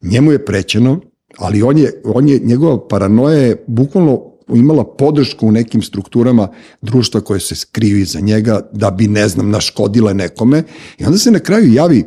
Njemu 0.02 0.32
je 0.32 0.44
prećeno, 0.44 1.00
ali 1.38 1.62
on 1.62 1.78
je, 1.78 2.02
on 2.04 2.28
je 2.28 2.38
njegova 2.38 2.88
paranoja 2.88 3.38
je 3.38 3.64
bukvalno 3.66 4.35
imala 4.54 4.84
podršku 4.84 5.46
u 5.46 5.52
nekim 5.52 5.82
strukturama 5.82 6.48
društva 6.82 7.20
koje 7.20 7.40
se 7.40 7.54
skriju 7.54 7.98
iza 7.98 8.20
njega 8.20 8.60
da 8.72 8.90
bi, 8.90 9.08
ne 9.08 9.28
znam, 9.28 9.50
naškodile 9.50 10.14
nekome 10.14 10.62
i 10.98 11.04
onda 11.04 11.18
se 11.18 11.30
na 11.30 11.38
kraju 11.38 11.72
javi 11.72 11.98
e, 11.98 12.06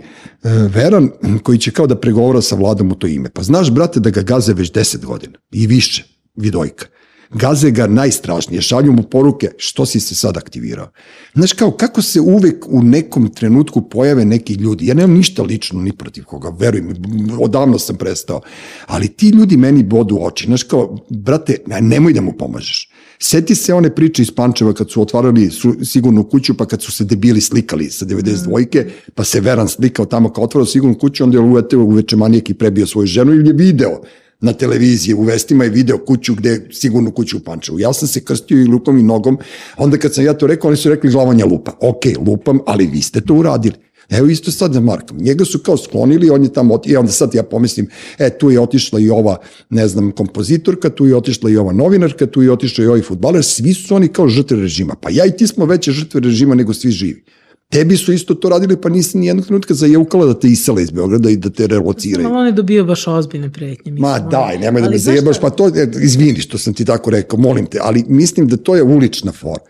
Veran 0.50 1.10
koji 1.44 1.58
će 1.58 1.72
kao 1.72 1.88
da 1.88 2.00
pregovora 2.00 2.42
sa 2.42 2.56
vladom 2.56 2.92
u 2.92 2.96
to 2.96 3.08
ime. 3.08 3.30
Pa 3.30 3.44
znaš, 3.44 3.72
brate, 3.72 4.00
da 4.00 4.10
ga 4.10 4.22
gaze 4.22 4.54
već 4.54 4.72
deset 4.72 5.06
godina 5.06 5.38
i 5.52 5.68
više, 5.68 6.04
vidojka 6.36 6.86
gaze 7.32 7.72
ga 7.72 7.88
najstrašnije, 7.88 8.62
šalju 8.62 8.92
mu 8.92 9.04
poruke 9.04 9.52
što 9.58 9.86
si 9.86 10.00
se 10.00 10.16
sad 10.16 10.38
aktivirao. 10.38 10.92
Znaš 11.34 11.54
kao, 11.54 11.72
kako 11.72 12.02
se 12.02 12.22
uvek 12.22 12.66
u 12.68 12.84
nekom 12.84 13.30
trenutku 13.30 13.90
pojave 13.90 14.26
neki 14.26 14.54
ljudi, 14.54 14.88
ja 14.88 14.94
nemam 14.94 15.18
ništa 15.18 15.44
lično 15.44 15.82
ni 15.82 15.92
protiv 15.92 16.24
koga, 16.24 16.50
verujem, 16.60 16.94
odavno 17.40 17.80
sam 17.80 17.96
prestao, 17.96 18.42
ali 18.86 19.08
ti 19.08 19.30
ljudi 19.30 19.58
meni 19.58 19.84
bodu 19.84 20.18
oči, 20.22 20.46
znaš 20.46 20.64
kao, 20.64 20.98
brate, 21.10 21.58
nemoj 21.82 22.14
da 22.14 22.22
mu 22.22 22.34
pomažeš. 22.38 22.90
Seti 23.22 23.56
se 23.56 23.74
one 23.74 23.96
priče 23.96 24.22
iz 24.22 24.32
Pančeva 24.32 24.74
kad 24.74 24.92
su 24.92 25.02
otvarali 25.02 25.50
su, 25.50 25.76
sigurnu 25.84 26.24
kuću, 26.24 26.58
pa 26.58 26.66
kad 26.66 26.82
su 26.82 26.92
se 26.92 27.04
debili 27.04 27.42
slikali 27.42 27.90
sa 27.90 28.06
92-ke, 28.06 28.90
pa 29.16 29.24
se 29.24 29.42
Veran 29.42 29.68
slikao 29.68 30.06
tamo 30.06 30.34
kao 30.34 30.44
otvarao 30.44 30.66
sigurnu 30.66 30.98
kuću, 30.98 31.24
onda 31.24 31.38
je 31.38 31.42
uveteo 31.42 31.80
uveče 31.80 32.16
manijek 32.16 32.50
i 32.50 32.54
prebio 32.54 32.88
svoju 32.88 33.08
ženu 33.08 33.34
ili 33.34 33.50
je 33.50 33.54
video 33.54 34.02
na 34.42 34.54
televiziji, 34.54 35.14
u 35.14 35.22
vestima 35.22 35.64
je 35.64 35.70
video 35.70 35.98
kuću 35.98 36.36
gde, 36.36 36.68
sigurno 36.72 37.12
kuću 37.12 37.38
u 37.38 37.40
Pančevu. 37.40 37.80
Ja 37.80 37.94
sam 37.94 38.08
se 38.08 38.24
krstio 38.24 38.62
i 38.62 38.66
lupom 38.66 38.98
i 38.98 39.04
nogom, 39.04 39.38
onda 39.78 39.98
kad 39.98 40.14
sam 40.14 40.26
ja 40.26 40.34
to 40.34 40.48
rekao, 40.48 40.68
oni 40.68 40.78
su 40.78 40.90
rekli 40.90 41.12
glavanja 41.12 41.46
lupa. 41.46 41.72
Ok, 41.82 42.06
lupam, 42.28 42.60
ali 42.66 42.88
vi 42.88 43.02
ste 43.02 43.22
to 43.22 43.34
uradili. 43.34 43.76
Evo 44.10 44.28
isto 44.28 44.52
sad 44.52 44.74
za 44.74 44.80
Markom. 44.80 45.18
Njega 45.18 45.46
su 45.46 45.60
kao 45.60 45.78
sklonili, 45.78 46.30
on 46.30 46.44
je 46.44 46.54
tamo, 46.54 46.74
oti... 46.74 46.90
i 46.90 46.96
onda 46.96 47.12
sad 47.12 47.34
ja 47.34 47.44
pomislim, 47.44 47.88
e, 48.18 48.30
tu 48.38 48.52
je 48.52 48.60
otišla 48.60 49.00
i 49.00 49.10
ova, 49.10 49.38
ne 49.70 49.88
znam, 49.88 50.12
kompozitorka, 50.12 50.90
tu 50.90 51.06
je 51.06 51.16
otišla 51.16 51.50
i 51.50 51.58
ova 51.58 51.74
novinarka, 51.74 52.26
tu 52.26 52.42
je 52.42 52.52
otišla 52.52 52.84
i 52.84 52.88
ovaj 52.88 53.02
futbaler, 53.02 53.44
svi 53.44 53.74
su 53.74 53.96
oni 53.96 54.08
kao 54.08 54.28
žrtve 54.28 54.58
režima. 54.58 54.96
Pa 55.02 55.10
ja 55.10 55.26
i 55.26 55.38
ti 55.38 55.48
smo 55.48 55.66
veće 55.66 55.92
žrtve 55.92 56.22
režima 56.22 56.56
nego 56.56 56.74
svi 56.74 56.92
živi. 56.92 57.24
Tebi 57.72 57.98
su 57.98 58.14
isto 58.14 58.36
to 58.36 58.50
radili, 58.50 58.82
pa 58.82 58.90
nisi 58.90 59.18
ni 59.18 59.28
jednog 59.28 59.46
trenutka 59.46 59.74
zajeukala 59.74 60.26
da 60.26 60.40
te 60.40 60.48
isele 60.48 60.84
iz 60.84 60.92
Beograda 60.92 61.30
i 61.30 61.38
da 61.38 61.50
te 61.50 61.68
relociraju. 61.68 62.26
Samo 62.26 62.40
on 62.40 62.46
je 62.46 62.52
dobio 62.52 62.86
baš 62.86 63.08
ozbiljne 63.08 63.52
pretnje. 63.52 63.92
Mislim, 63.92 64.12
Ma 64.12 64.20
daj, 64.20 64.58
nemoj 64.58 64.82
da 64.82 64.90
me 64.90 64.98
zajebaš, 64.98 65.40
pa 65.42 65.50
to, 65.50 65.72
izvini 66.02 66.40
što 66.40 66.58
sam 66.58 66.74
ti 66.74 66.86
tako 66.86 67.10
rekao, 67.10 67.40
molim 67.40 67.66
te, 67.66 67.80
ali 67.82 68.06
mislim 68.08 68.48
da 68.48 68.58
to 68.58 68.76
je 68.76 68.84
ulična 68.84 69.32
fora. 69.32 69.64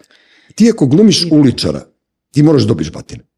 Ti 0.55 0.69
ako 0.69 0.85
glumiš 0.85 1.27
uličara, 1.31 1.81
ti 2.31 2.43
moraš 2.43 2.61
da 2.61 2.67
dobiš 2.67 2.91
batine. 2.91 3.28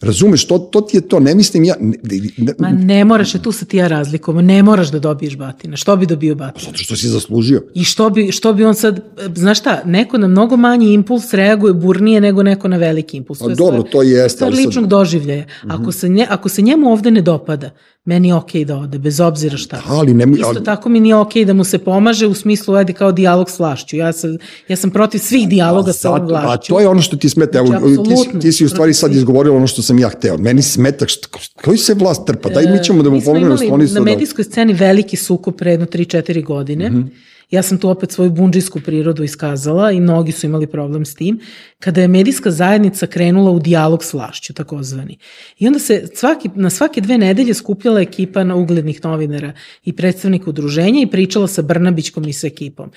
Razumeš, 0.00 0.46
to, 0.46 0.58
to 0.58 0.80
ti 0.80 0.96
je 0.96 1.00
to, 1.00 1.20
ne 1.20 1.34
mislim 1.34 1.64
ja... 1.64 1.74
Ne, 1.80 1.96
ne, 2.36 2.54
Ma 2.58 2.70
ne 2.70 3.04
moraš, 3.04 3.34
je 3.34 3.42
tu 3.42 3.52
sa 3.52 3.64
ti 3.64 3.76
ja 3.76 3.88
razlikujemo, 3.88 4.42
ne 4.42 4.62
moraš 4.62 4.90
da 4.90 4.98
dobiješ 4.98 5.36
batina. 5.36 5.76
Što 5.76 5.96
bi 5.96 6.06
dobio 6.06 6.34
batina? 6.34 6.70
Zato 6.70 6.78
što 6.78 6.96
si 6.96 7.08
zaslužio. 7.08 7.62
I 7.74 7.84
što 7.84 8.10
bi, 8.10 8.32
što 8.32 8.52
bi 8.52 8.64
on 8.64 8.74
sad, 8.74 9.00
znaš 9.34 9.58
šta, 9.58 9.82
neko 9.84 10.18
na 10.18 10.28
mnogo 10.28 10.56
manji 10.56 10.92
impuls 10.92 11.34
reaguje 11.34 11.74
burnije 11.74 12.20
nego 12.20 12.42
neko 12.42 12.68
na 12.68 12.76
veliki 12.76 13.16
impuls. 13.16 13.40
A, 13.42 13.54
dobro, 13.54 13.82
to 13.82 14.02
jeste. 14.02 14.38
To 14.38 14.44
je 14.44 14.50
ličnog 14.50 14.82
sad... 14.82 14.90
doživljaja. 14.90 15.42
Mm 15.42 15.68
-hmm. 15.68 15.80
ako, 15.80 15.92
se 15.92 16.08
nje, 16.08 16.26
ako 16.30 16.48
se 16.48 16.62
njemu 16.62 16.92
ovde 16.92 17.10
ne 17.10 17.22
dopada, 17.22 17.70
meni 18.06 18.28
je 18.28 18.34
okej 18.34 18.62
okay 18.62 18.64
da 18.64 18.76
ode, 18.76 18.98
bez 18.98 19.20
obzira 19.20 19.56
šta. 19.56 19.82
Ali 19.88 20.14
ne, 20.14 20.26
Isto 20.34 20.46
ali... 20.46 20.64
tako 20.64 20.88
mi 20.88 21.00
nije 21.00 21.16
okej 21.16 21.42
okay 21.42 21.46
da 21.46 21.52
mu 21.52 21.64
se 21.64 21.78
pomaže 21.78 22.26
u 22.26 22.34
smislu 22.34 22.74
ajde 22.74 22.92
kao 22.92 23.12
dijalog 23.12 23.50
s 23.50 23.58
vlašću. 23.58 23.96
Ja 23.96 24.12
sam, 24.12 24.38
ja 24.68 24.76
sam 24.76 24.90
protiv 24.90 25.18
svih 25.18 25.48
dijaloga 25.48 25.92
sa 25.92 26.10
ovom 26.10 26.26
vlašću. 26.26 26.74
A 26.74 26.76
to 26.76 26.80
je 26.80 26.88
ono 26.88 27.02
što 27.02 27.16
ti 27.16 27.28
smeta. 27.28 27.58
Evo, 27.58 27.66
znači, 27.66 28.30
ti, 28.32 28.38
ti 28.38 28.52
si 28.52 28.64
u 28.64 28.68
stvari 28.68 28.94
sad 28.94 29.14
izgovorila 29.14 29.56
ono 29.56 29.66
što 29.66 29.82
sam 29.82 29.98
ja 29.98 30.08
hteo. 30.08 30.36
Meni 30.38 30.62
smeta, 30.62 31.06
što, 31.08 31.28
koji 31.64 31.78
se 31.78 31.94
vlast 31.94 32.26
trpa? 32.26 32.48
Daj 32.48 32.66
mi 32.66 32.84
ćemo 32.84 33.02
da 33.02 33.10
mu 33.10 33.20
pomognemo. 33.20 33.52
Mi 33.52 33.58
smo 33.58 33.66
imali 33.66 33.90
na 33.92 34.00
medijskoj 34.00 34.44
sceni 34.44 34.72
veliki 34.72 35.16
suko 35.16 35.50
pre 35.50 35.70
jedno 35.70 35.86
3-4 35.86 36.44
godine. 36.44 36.90
Mm 36.90 36.94
-hmm 36.94 37.35
Ja 37.50 37.62
sam 37.62 37.78
tu 37.78 37.88
opet 37.88 38.12
svoju 38.12 38.30
bunđijsku 38.30 38.80
prirodu 38.80 39.22
iskazala 39.22 39.90
i 39.90 40.00
mnogi 40.00 40.32
su 40.32 40.46
imali 40.46 40.66
problem 40.66 41.04
s 41.04 41.14
tim, 41.14 41.40
kada 41.78 42.00
je 42.00 42.08
medijska 42.08 42.50
zajednica 42.50 43.06
krenula 43.06 43.50
u 43.50 43.58
dijalog 43.58 44.04
s 44.04 44.12
vlašću, 44.12 44.54
takozvani. 44.54 45.18
I 45.58 45.66
onda 45.66 45.78
se 45.78 46.06
svaki, 46.14 46.50
na 46.54 46.70
svake 46.70 47.00
dve 47.00 47.18
nedelje 47.18 47.54
skupljala 47.54 48.00
ekipa 48.00 48.44
na 48.44 48.54
uglednih 48.54 49.04
novinara 49.04 49.52
i 49.84 49.92
predstavnika 49.92 50.50
udruženja 50.50 51.02
i 51.02 51.06
pričala 51.06 51.46
sa 51.46 51.62
Brnabićkom 51.62 52.28
i 52.28 52.32
sa 52.32 52.46
ekipom. 52.46 52.90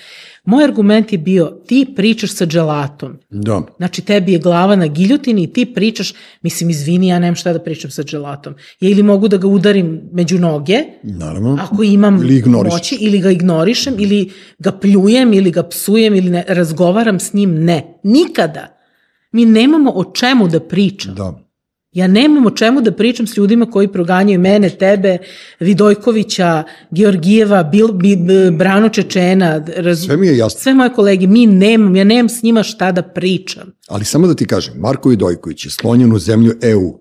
Moj 0.44 0.64
argument 0.64 1.12
je 1.12 1.18
bio, 1.18 1.52
ti 1.66 1.86
pričaš 1.96 2.34
sa 2.34 2.46
dželatom. 2.46 3.18
Da. 3.30 3.62
Znači, 3.76 4.02
tebi 4.02 4.32
je 4.32 4.38
glava 4.38 4.76
na 4.76 4.86
giljotini 4.86 5.42
i 5.42 5.52
ti 5.52 5.74
pričaš, 5.74 6.14
mislim, 6.42 6.70
izvini, 6.70 7.08
ja 7.08 7.18
nemam 7.18 7.34
šta 7.34 7.52
da 7.52 7.58
pričam 7.58 7.90
sa 7.90 8.02
dželatom. 8.02 8.54
Ja 8.80 8.90
ili 8.90 9.02
mogu 9.02 9.28
da 9.28 9.36
ga 9.36 9.46
udarim 9.46 10.00
među 10.12 10.38
noge, 10.38 10.78
Naravno. 11.02 11.58
ako 11.60 11.82
imam 11.82 12.18
ili 12.18 12.42
moći, 12.46 12.98
ili 13.00 13.18
ga 13.18 13.30
ignorišem, 13.30 13.94
ili 13.98 14.30
ga 14.58 14.72
pljujem, 14.72 15.32
ili 15.32 15.50
ga 15.50 15.62
psujem, 15.62 16.14
ili 16.14 16.30
ne, 16.30 16.44
razgovaram 16.48 17.20
s 17.20 17.32
njim. 17.32 17.64
Ne, 17.64 18.00
nikada. 18.02 18.76
Mi 19.32 19.44
nemamo 19.44 19.90
o 19.90 20.04
čemu 20.12 20.48
da 20.48 20.60
pričam. 20.60 21.14
Da. 21.14 21.50
Ja 21.92 22.06
nemam 22.06 22.46
o 22.46 22.50
čemu 22.50 22.80
da 22.80 22.92
pričam 22.92 23.26
s 23.26 23.36
ljudima 23.36 23.66
koji 23.66 23.88
proganjaju 23.92 24.40
mene, 24.40 24.70
tebe, 24.70 25.18
Vidojkovića, 25.60 26.62
Georgijeva, 26.90 27.62
Bil, 27.62 27.92
Bil, 27.92 28.18
Brano 28.52 28.88
Čečena, 28.88 29.64
raz... 29.76 30.04
Sve 30.04 30.16
mi 30.16 30.26
je 30.26 30.36
jasno. 30.36 30.60
sve 30.60 30.74
moje 30.74 30.92
kolege, 30.92 31.26
mi 31.26 31.46
nemam, 31.46 31.96
ja 31.96 32.04
nemam 32.04 32.28
s 32.28 32.42
njima 32.42 32.62
šta 32.62 32.92
da 32.92 33.02
pričam. 33.02 33.72
Ali 33.88 34.04
samo 34.04 34.26
da 34.26 34.34
ti 34.34 34.46
kažem, 34.46 34.74
Marko 34.76 35.08
Vidojković 35.08 35.64
je 35.64 35.70
sklonjen 35.70 36.12
u 36.12 36.18
zemlju 36.18 36.54
EU. 36.62 36.98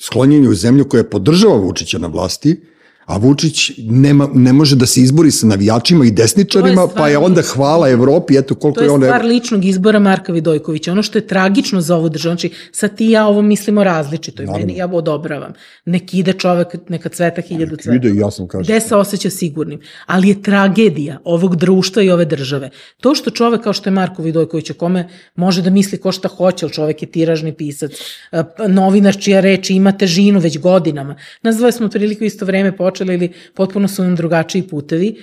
Sklonjen 0.00 0.42
je 0.42 0.48
u 0.48 0.54
zemlju 0.54 0.88
koja 0.88 1.04
podržava 1.04 1.56
Vučića 1.56 1.98
na 1.98 2.06
vlasti, 2.06 2.60
a 3.04 3.16
Vučić 3.16 3.70
nema, 3.78 4.28
ne 4.34 4.52
može 4.52 4.76
da 4.76 4.86
se 4.86 5.00
izbori 5.00 5.30
sa 5.30 5.46
navijačima 5.46 6.04
i 6.04 6.10
desničarima, 6.10 6.86
stvar 6.86 7.02
pa 7.02 7.08
je 7.08 7.18
onda 7.18 7.42
hvala 7.42 7.88
Evropi, 7.88 8.38
eto 8.38 8.54
koliko 8.54 8.80
To 8.80 8.84
je 8.84 8.90
je 8.90 8.96
stvar 8.96 9.24
ličnog 9.24 9.64
izbora 9.64 9.98
Marka 9.98 10.32
Vidojkovića. 10.32 10.92
Ono 10.92 11.02
što 11.02 11.18
je 11.18 11.26
tragično 11.26 11.80
za 11.80 11.96
ovu 11.96 12.08
državu, 12.08 12.32
znači 12.32 12.50
sad 12.72 12.96
ti 12.96 13.06
i 13.06 13.10
ja 13.10 13.26
ovo 13.26 13.42
mislimo 13.42 13.84
različito 13.84 14.42
i 14.42 14.46
meni 14.46 14.76
ja 14.76 14.88
odobravam. 14.92 15.52
Nek 15.84 16.14
ide 16.14 16.32
čovek, 16.32 16.68
neka 16.88 17.08
cveta 17.08 17.40
hiljadu 17.40 17.76
cveta. 17.76 17.96
Ide 17.96 18.10
i 18.10 18.16
ja 18.16 18.30
sam 18.30 18.48
kažem. 18.48 18.64
Gde 18.64 18.80
se 18.80 18.96
osjeća 18.96 19.30
sigurnim. 19.30 19.80
Ali 20.06 20.28
je 20.28 20.42
tragedija 20.42 21.18
ovog 21.24 21.56
društva 21.56 22.02
i 22.02 22.10
ove 22.10 22.24
države. 22.24 22.70
To 23.00 23.14
što 23.14 23.30
čovek 23.30 23.62
kao 23.62 23.72
što 23.72 23.90
je 23.90 23.94
Marko 23.94 24.22
Vidojković, 24.22 24.70
o 24.70 24.74
kome 24.74 25.08
može 25.34 25.62
da 25.62 25.70
misli 25.70 25.98
ko 25.98 26.12
šta 26.12 26.28
hoće, 26.28 26.66
ali 26.66 26.72
čovek 26.72 27.02
je 27.02 27.10
tiražni 27.10 27.52
pisac, 27.52 27.92
e, 28.32 28.42
novinar 28.68 29.16
čija 29.16 29.40
reč 29.40 29.70
ima 29.70 29.92
težinu 29.92 30.40
već 30.40 30.58
godinama. 30.58 31.16
Nas 31.42 31.56
dvoje 31.56 31.72
smo 31.72 31.86
otprilike 31.86 32.24
u 32.24 32.26
isto 32.26 32.44
vreme 32.44 32.76
počeli 32.76 33.01
ili 33.04 33.32
potpuno 33.54 33.88
su 33.88 34.02
nam 34.02 34.16
drugačiji 34.16 34.62
putevi. 34.62 35.16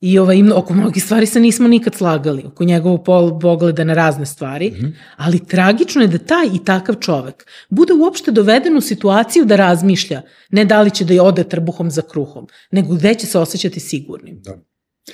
I 0.00 0.18
ovaj, 0.18 0.36
im- 0.36 0.52
oko 0.52 0.74
mnogih 0.74 1.04
stvari 1.04 1.26
se 1.26 1.40
nismo 1.40 1.68
nikad 1.68 1.94
slagali, 1.94 2.42
oko 2.44 2.64
njegovog 2.64 3.04
pol, 3.04 3.38
pogleda 3.40 3.84
na 3.84 3.94
razne 3.94 4.26
stvari, 4.26 4.70
mm 4.70 4.74
-hmm. 4.74 4.92
ali 5.16 5.46
tragično 5.46 6.02
je 6.02 6.08
da 6.08 6.18
taj 6.18 6.46
i 6.46 6.64
takav 6.64 6.94
čovek 6.94 7.34
bude 7.70 7.92
uopšte 7.94 8.30
doveden 8.30 8.76
u 8.76 8.80
situaciju 8.80 9.44
da 9.44 9.56
razmišlja 9.56 10.22
ne 10.50 10.64
da 10.64 10.82
li 10.82 10.90
će 10.90 11.04
da 11.04 11.14
je 11.14 11.22
ode 11.22 11.44
trbuhom 11.44 11.90
za 11.90 12.02
kruhom, 12.02 12.46
nego 12.70 12.94
gde 12.94 13.14
će 13.14 13.26
se 13.26 13.38
osjećati 13.38 13.80
sigurnim. 13.80 14.40
Da. 14.42 14.58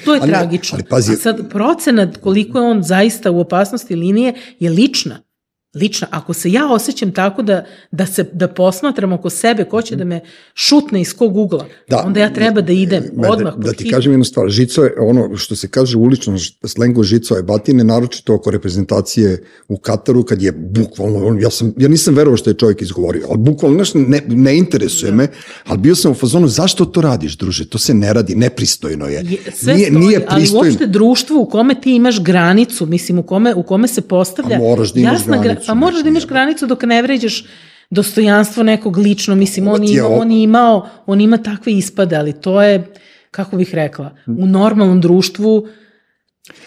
To 0.05 0.15
je 0.15 0.21
Ali 0.21 0.31
tragično. 0.31 0.77
ali 0.77 0.85
pazi- 0.85 1.13
A 1.13 1.17
sad 1.17 1.51
procenat 1.51 2.17
koliko 2.17 2.59
je 2.59 2.65
on 2.65 2.83
zaista 2.83 3.31
u 3.31 3.41
opasnosti 3.41 3.97
linije 3.97 4.35
je 4.61 4.71
lična. 4.71 5.23
Lična. 5.75 6.07
Ako 6.11 6.33
se 6.33 6.53
ja 6.53 6.73
osjećam 6.73 7.13
tako 7.13 7.43
da, 7.43 7.65
da, 7.91 8.07
se, 8.07 8.23
da 8.33 8.49
posmatram 8.49 9.13
oko 9.13 9.31
sebe 9.31 9.65
ko 9.65 9.83
će 9.83 9.97
da 9.97 10.05
me 10.05 10.21
šutne 10.55 11.01
iz 11.01 11.15
kog 11.15 11.37
ugla, 11.37 11.67
Da. 11.89 12.03
onda 12.07 12.21
ja 12.21 12.33
treba 12.33 12.61
da 12.61 12.73
idem 12.73 13.05
Me- 13.15 13.29
odmah. 13.29 13.55
Da, 13.57 13.63
pod 13.63 13.77
ti 13.77 13.91
kažem 13.91 14.13
jednu 14.13 14.25
stvar, 14.25 14.49
žico 14.49 14.85
je 14.85 14.95
ono 15.01 15.37
što 15.37 15.57
se 15.57 15.69
kaže 15.69 15.97
u 15.97 16.03
uličnom 16.03 16.37
slengu 16.67 17.03
žico 17.03 17.35
je 17.37 17.43
batine, 17.43 17.85
naročito 17.85 18.35
oko 18.35 18.51
reprezentacije 18.51 19.43
u 19.69 19.79
Kataru, 19.79 20.23
kad 20.23 20.43
je 20.43 20.53
bukvalno, 20.53 21.27
on, 21.27 21.41
ja, 21.41 21.51
sam, 21.51 21.73
ja 21.79 21.89
nisam 21.89 22.15
verovao 22.15 22.37
što 22.37 22.51
je 22.51 22.55
čovjek 22.55 22.83
izgovorio, 22.83 23.27
ali 23.29 23.39
bukvalno, 23.39 23.75
znaš, 23.77 23.95
ne, 23.95 24.23
ne 24.29 24.59
interesuje 24.59 25.13
me, 25.13 25.29
ali 25.67 25.79
bio 25.79 25.95
sam 25.95 26.11
u 26.11 26.15
fazonu, 26.15 26.49
zašto 26.49 26.85
to 26.85 27.01
radiš, 27.01 27.37
druže, 27.37 27.69
to 27.69 27.79
se 27.79 27.95
ne 27.95 28.13
radi, 28.13 28.35
nepristojno 28.35 29.07
je. 29.07 29.15
Je, 29.15 29.39
sve 29.55 29.75
nije, 29.75 29.87
stoji, 29.87 30.01
nije 30.01 30.27
ali 30.29 30.41
pristojno. 30.41 30.67
uopšte 30.69 30.87
društvo 30.87 31.41
u 31.41 31.47
kome 31.47 31.75
ti 31.75 31.95
imaš 31.95 32.23
granicu, 32.23 32.87
mislim, 32.87 33.19
u 33.19 33.23
kome, 33.23 33.55
u 33.55 33.63
kome 33.63 33.89
se 33.89 34.01
postavlja... 34.01 34.57
A 34.57 34.59
moraš 34.59 34.93
da 34.93 35.01
imaš 35.01 35.13
jasna 35.13 35.37
gra- 35.37 35.60
granicu, 35.61 35.67
Pa 35.67 35.75
moraš 35.75 36.03
da 36.03 36.09
imaš 36.09 36.27
granicu 36.27 36.67
dok 36.67 36.83
ne 36.83 37.03
vređaš 37.03 37.45
dostojanstvo 37.91 38.63
nekog 38.63 38.97
lično, 38.97 39.35
mislim, 39.35 39.69
on, 39.69 39.85
ima, 39.85 40.09
on 40.09 40.33
imao, 40.33 40.89
on 41.07 41.21
ima 41.21 41.37
takve 41.37 41.73
ispade, 41.73 42.17
ali 42.17 42.33
to 42.33 42.63
je, 42.63 42.93
kako 43.31 43.57
bih 43.57 43.75
rekla, 43.75 44.11
u 44.27 44.47
normalnom 44.47 45.01
društvu 45.01 45.69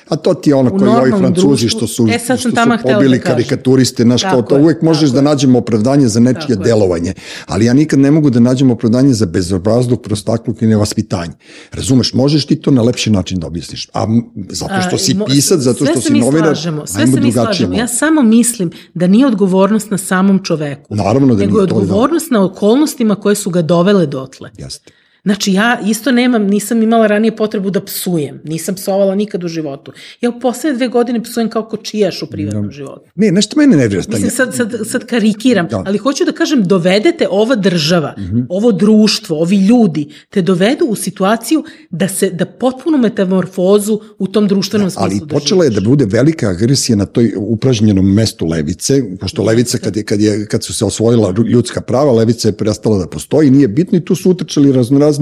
A 0.07 0.15
to 0.15 0.33
ti 0.33 0.49
je 0.49 0.55
ono 0.55 0.69
koji 0.69 0.89
ovi 0.89 1.11
francuzi 1.11 1.47
društvu- 1.47 1.69
što 1.69 1.87
su, 1.87 2.07
E, 2.07 2.19
sad 2.19 2.39
što 2.39 2.49
su 2.49 2.55
htela 2.55 2.77
pobili 2.77 3.17
da 3.17 3.23
karikaturiste, 3.23 4.03
znaš, 4.03 4.23
kao 4.23 4.41
to 4.41 4.55
je, 4.55 4.61
uvek 4.61 4.81
možeš 4.81 5.01
tako 5.01 5.13
da 5.13 5.19
je. 5.19 5.23
nađemo 5.23 5.57
opravdanje 5.59 6.07
za 6.07 6.19
nečije 6.19 6.41
Tako 6.47 6.51
je. 6.53 6.65
delovanje, 6.65 7.13
ali 7.45 7.65
ja 7.65 7.73
nikad 7.73 7.99
ne 7.99 8.11
mogu 8.11 8.29
da 8.29 8.39
nađem 8.39 8.71
opravdanje 8.71 9.13
za 9.13 9.25
bezobrazluk, 9.25 10.01
prostakluk 10.03 10.61
i 10.61 10.67
nevaspitanje. 10.67 11.33
Razumeš, 11.71 12.13
možeš 12.13 12.45
ti 12.45 12.55
to 12.55 12.71
na 12.71 12.81
lepši 12.81 13.09
način 13.09 13.39
da 13.39 13.47
objasniš, 13.47 13.89
a 13.93 14.07
zato 14.49 14.81
što 14.87 14.97
si 14.97 15.15
pisac, 15.27 15.59
zato 15.59 15.85
što 15.85 16.01
si 16.01 16.13
novinar, 16.13 16.47
slažemo, 16.47 16.87
sve 16.87 17.07
se 17.07 17.21
mi 17.21 17.31
slažemo. 17.31 17.73
Ja 17.73 17.87
samo 17.87 18.21
mislim 18.21 18.71
da 18.93 19.07
nije 19.07 19.27
odgovornost 19.27 19.91
na 19.91 19.97
samom 19.97 20.39
čoveku. 20.43 20.95
Naravno 20.95 21.35
da 21.35 21.39
nego 21.39 21.61
je 21.61 21.67
to 21.67 21.75
je 21.75 21.77
da. 21.77 21.81
odgovornost 21.81 22.31
na 22.31 22.45
okolnostima 22.45 23.15
koje 23.15 23.35
su 23.35 23.49
ga 23.49 23.61
dovele 23.61 24.05
dotle. 24.05 24.49
Jeste. 24.57 24.91
Znači 25.23 25.53
ja 25.53 25.79
isto 25.85 26.11
nemam, 26.11 26.43
nisam 26.43 26.83
imala 26.83 27.07
ranije 27.07 27.35
potrebu 27.35 27.69
da 27.69 27.81
psujem. 27.81 28.41
Nisam 28.43 28.75
psovala 28.75 29.15
nikad 29.15 29.43
u 29.43 29.47
životu. 29.47 29.91
Ja 30.21 30.29
u 30.29 30.39
poslednje 30.39 30.77
dve 30.77 30.87
godine 30.87 31.23
psujem 31.23 31.49
kao 31.49 31.63
kočijaš 31.63 32.21
u 32.21 32.27
privatnom 32.27 32.71
životu. 32.71 33.11
Ne, 33.15 33.31
nešto 33.31 33.59
mene 33.59 33.77
ne 33.77 33.87
vrsta. 33.87 34.11
Mislim, 34.11 34.31
sad, 34.31 34.55
sad, 34.55 34.73
sad 34.85 35.05
karikiram, 35.05 35.67
Da. 35.67 35.83
ali 35.85 35.97
hoću 35.97 36.25
da 36.25 36.31
kažem, 36.31 36.63
dovedete 36.63 37.27
ova 37.31 37.55
država, 37.55 38.15
ovo 38.49 38.71
društvo, 38.71 39.39
ovi 39.39 39.57
ljudi, 39.57 40.09
te 40.29 40.41
dovedu 40.41 40.85
u 40.85 40.95
situaciju 40.95 41.63
da 41.89 42.07
se, 42.07 42.29
da 42.29 42.45
potpunu 42.45 42.97
metamorfozu 42.97 43.99
u 44.19 44.27
tom 44.27 44.47
društvenom 44.47 44.89
smislu 44.89 45.03
ali 45.03 45.19
da 45.19 45.25
počela 45.25 45.63
je 45.63 45.69
da 45.69 45.81
bude 45.81 46.05
velika 46.05 46.49
agresija 46.49 46.95
na 46.95 47.05
toj 47.05 47.33
upražnjenom 47.37 48.13
mestu 48.13 48.45
levice, 48.45 49.03
pošto 49.19 49.43
levica 49.43 49.77
kad, 49.77 49.95
je, 49.95 50.03
kad, 50.03 50.21
je, 50.21 50.47
kad 50.47 50.63
su 50.63 50.73
se 50.73 50.85
osvojila 50.85 51.33
ljudska 51.47 51.81
prava, 51.81 52.11
levica 52.11 52.47
je 52.47 52.51
prestala 52.51 52.97
da 52.97 53.07
postoji, 53.07 53.51
nije 53.51 53.67
bitno 53.67 53.97
i 53.97 54.05
tu 54.05 54.15
su 54.15 54.31
utrčali 54.31 54.71
raznorazni 54.71 55.12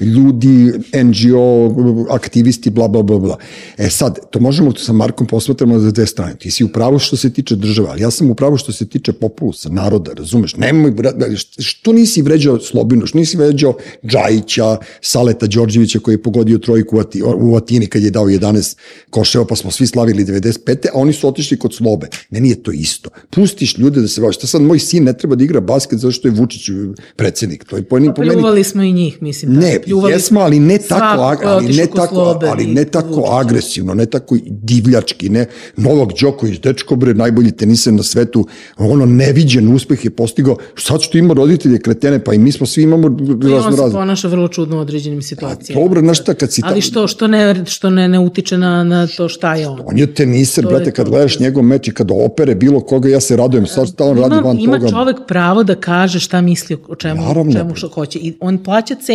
ljudi, 0.00 0.72
NGO, 1.04 1.74
aktivisti, 2.10 2.70
bla, 2.70 2.88
bla, 2.88 3.02
bla, 3.02 3.18
bla. 3.18 3.36
E 3.78 3.90
sad, 3.90 4.30
to 4.30 4.40
možemo 4.40 4.72
sa 4.76 4.92
Markom 4.92 5.26
posmatramo 5.26 5.78
za 5.78 5.90
dve 5.90 6.06
strane. 6.06 6.34
Ti 6.34 6.50
si 6.50 6.64
u 6.64 6.68
pravu 6.68 6.98
što 6.98 7.16
se 7.16 7.32
tiče 7.32 7.56
države, 7.56 7.88
ali 7.90 8.02
ja 8.02 8.10
sam 8.10 8.30
u 8.30 8.34
pravu 8.34 8.56
što 8.56 8.72
se 8.72 8.86
tiče 8.86 9.12
populusa, 9.12 9.68
naroda, 9.68 10.12
razumeš? 10.12 10.56
Nemoj, 10.56 10.90
bra- 10.90 11.36
što 11.58 11.92
nisi 11.92 12.22
vređao 12.22 12.60
Slobinu, 12.60 13.06
što 13.06 13.18
nisi 13.18 13.36
vređao 13.36 13.74
Džajića, 14.06 14.76
Saleta 15.00 15.46
Đorđevića 15.46 15.98
koji 15.98 16.14
je 16.14 16.22
pogodio 16.22 16.58
trojku 16.58 16.96
u 16.96 17.00
Ati- 17.00 17.22
u 17.22 17.56
Atini 17.56 17.86
kad 17.86 18.02
je 18.02 18.10
dao 18.10 18.24
11 18.26 18.76
koševa, 19.10 19.44
pa 19.46 19.56
smo 19.56 19.70
svi 19.70 19.86
slavili 19.86 20.24
95. 20.24 20.86
a 20.94 20.98
oni 20.98 21.12
su 21.12 21.28
otišli 21.28 21.58
kod 21.58 21.74
Slobe. 21.74 22.08
Ne, 22.30 22.40
nije 22.40 22.62
to 22.62 22.70
isto. 22.72 23.10
Pustiš 23.30 23.78
ljude 23.78 24.00
da 24.00 24.08
se 24.08 24.20
bavi. 24.20 24.32
Šta 24.32 24.46
sad, 24.46 24.62
moj 24.62 24.78
sin 24.78 25.04
ne 25.04 25.12
treba 25.12 25.34
da 25.36 25.44
igra 25.44 25.60
basket 25.60 25.98
zato 25.98 26.12
što 26.12 26.28
je 26.28 26.32
Vučić 26.32 26.70
predsednik. 27.16 27.64
To 27.64 27.76
je 27.76 27.82
po, 27.82 27.88
po 27.88 28.00
meni 28.00 28.14
Pljuvali 28.14 28.64
smo 28.64 28.82
i 28.82 28.92
njih, 28.92 29.22
mislim. 29.24 29.52
ne, 29.52 29.72
tako, 29.72 29.84
pljuvali 29.84 30.12
jesmo, 30.12 30.40
ali 30.40 30.60
ne 30.60 30.78
tako, 30.78 31.20
ali 31.44 31.66
ne 31.68 31.86
tako, 31.86 32.16
ali 32.42 32.64
i 32.64 32.66
ne 32.68 32.84
tako 32.86 33.08
Vučića. 33.08 33.36
agresivno, 33.36 33.94
ne 33.94 34.06
tako 34.06 34.36
divljački, 34.46 35.28
ne. 35.28 35.46
Novak 35.78 36.08
Đoković, 36.14 36.60
dečko 36.60 36.96
bre, 36.96 37.14
najbolji 37.14 37.52
teniser 37.52 37.92
na 37.92 38.02
svetu, 38.02 38.46
ono 38.78 39.06
neviđen 39.06 39.74
uspeh 39.74 40.04
je 40.04 40.10
postigao. 40.12 40.56
Sad 40.76 41.00
što 41.00 41.18
ima 41.18 41.34
roditelje 41.34 41.78
kretene, 41.78 42.18
pa 42.18 42.34
i 42.34 42.38
mi 42.38 42.52
smo 42.52 42.66
svi 42.66 42.82
imamo 42.82 43.08
I 43.08 43.22
on 43.22 43.40
razno 43.44 43.70
se 43.72 43.82
razno. 43.82 43.90
ponaša 43.92 44.28
vrlo 44.28 44.48
čudno 44.48 44.76
u 44.76 44.80
određenim 44.80 45.22
situacijama. 45.22 45.82
Dobro, 45.82 46.00
znaš 46.00 46.20
šta, 46.20 46.34
kad 46.34 46.52
si 46.52 46.60
Ali 46.64 46.72
tamo- 46.72 46.82
što, 46.82 47.06
što, 47.08 47.26
ne, 47.26 47.64
što 47.66 47.90
ne, 47.90 48.08
ne 48.08 48.18
utiče 48.20 48.58
na, 48.58 48.84
na 48.84 49.06
to 49.08 49.28
šta 49.28 49.54
je 49.54 49.68
on. 49.68 49.80
On 49.84 49.98
je 49.98 50.14
teniser, 50.14 50.64
To 50.64 50.70
brate, 50.70 50.90
kad 50.90 51.08
gledaš 51.08 51.38
njegov 51.38 51.62
meč 51.64 51.88
i 51.88 51.92
kad 51.92 52.10
opere 52.12 52.54
bilo 52.54 52.80
koga, 52.82 53.08
ja 53.08 53.20
se 53.20 53.36
radujem. 53.36 53.66
Sad 53.66 53.88
šta 53.88 54.04
on 54.04 54.18
radi 54.18 54.34
ima, 54.34 54.42
van 54.42 54.58
ima 54.60 54.78
toga? 54.78 54.90
čovek 54.90 55.16
pravo 55.28 55.62
da 55.62 55.74
kaže 55.74 56.20
šta 56.20 56.40
misli 56.40 56.76
o 56.88 56.94
čemu, 56.94 57.22
Naravno. 57.22 57.52
čemu 57.52 57.74
što 57.74 57.88
hoće. 57.88 58.18
I 58.18 58.34
on 58.40 58.58
plaća 58.58 58.94
cenu. 58.96 59.13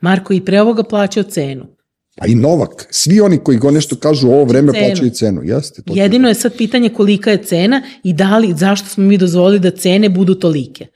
Marko 0.00 0.32
i 0.32 0.44
pre 0.44 0.60
ovoga 0.60 0.82
plaćao 0.82 1.22
cenu. 1.22 1.66
Pa 2.16 2.26
i 2.26 2.34
Novak. 2.34 2.86
Svi 2.90 3.20
oni 3.20 3.38
koji 3.38 3.58
go 3.58 3.70
nešto 3.70 3.96
kažu 3.96 4.28
u 4.28 4.32
ovo 4.32 4.44
vreme 4.44 4.72
Cenu. 4.72 4.86
plaćaju 4.86 5.10
cenu. 5.10 5.40
Jeste, 5.44 5.82
to 5.82 5.92
Jedino 5.96 6.28
je 6.28 6.34
sad 6.34 6.56
pitanje 6.56 6.88
kolika 6.88 7.30
je 7.30 7.42
cena 7.42 7.82
i 8.04 8.12
da 8.12 8.38
li, 8.38 8.54
zašto 8.56 8.88
smo 8.88 9.04
mi 9.04 9.18
dozvolili 9.18 9.58
da 9.58 9.70
cene 9.70 10.08
budu 10.08 10.34
tolike. 10.34 10.86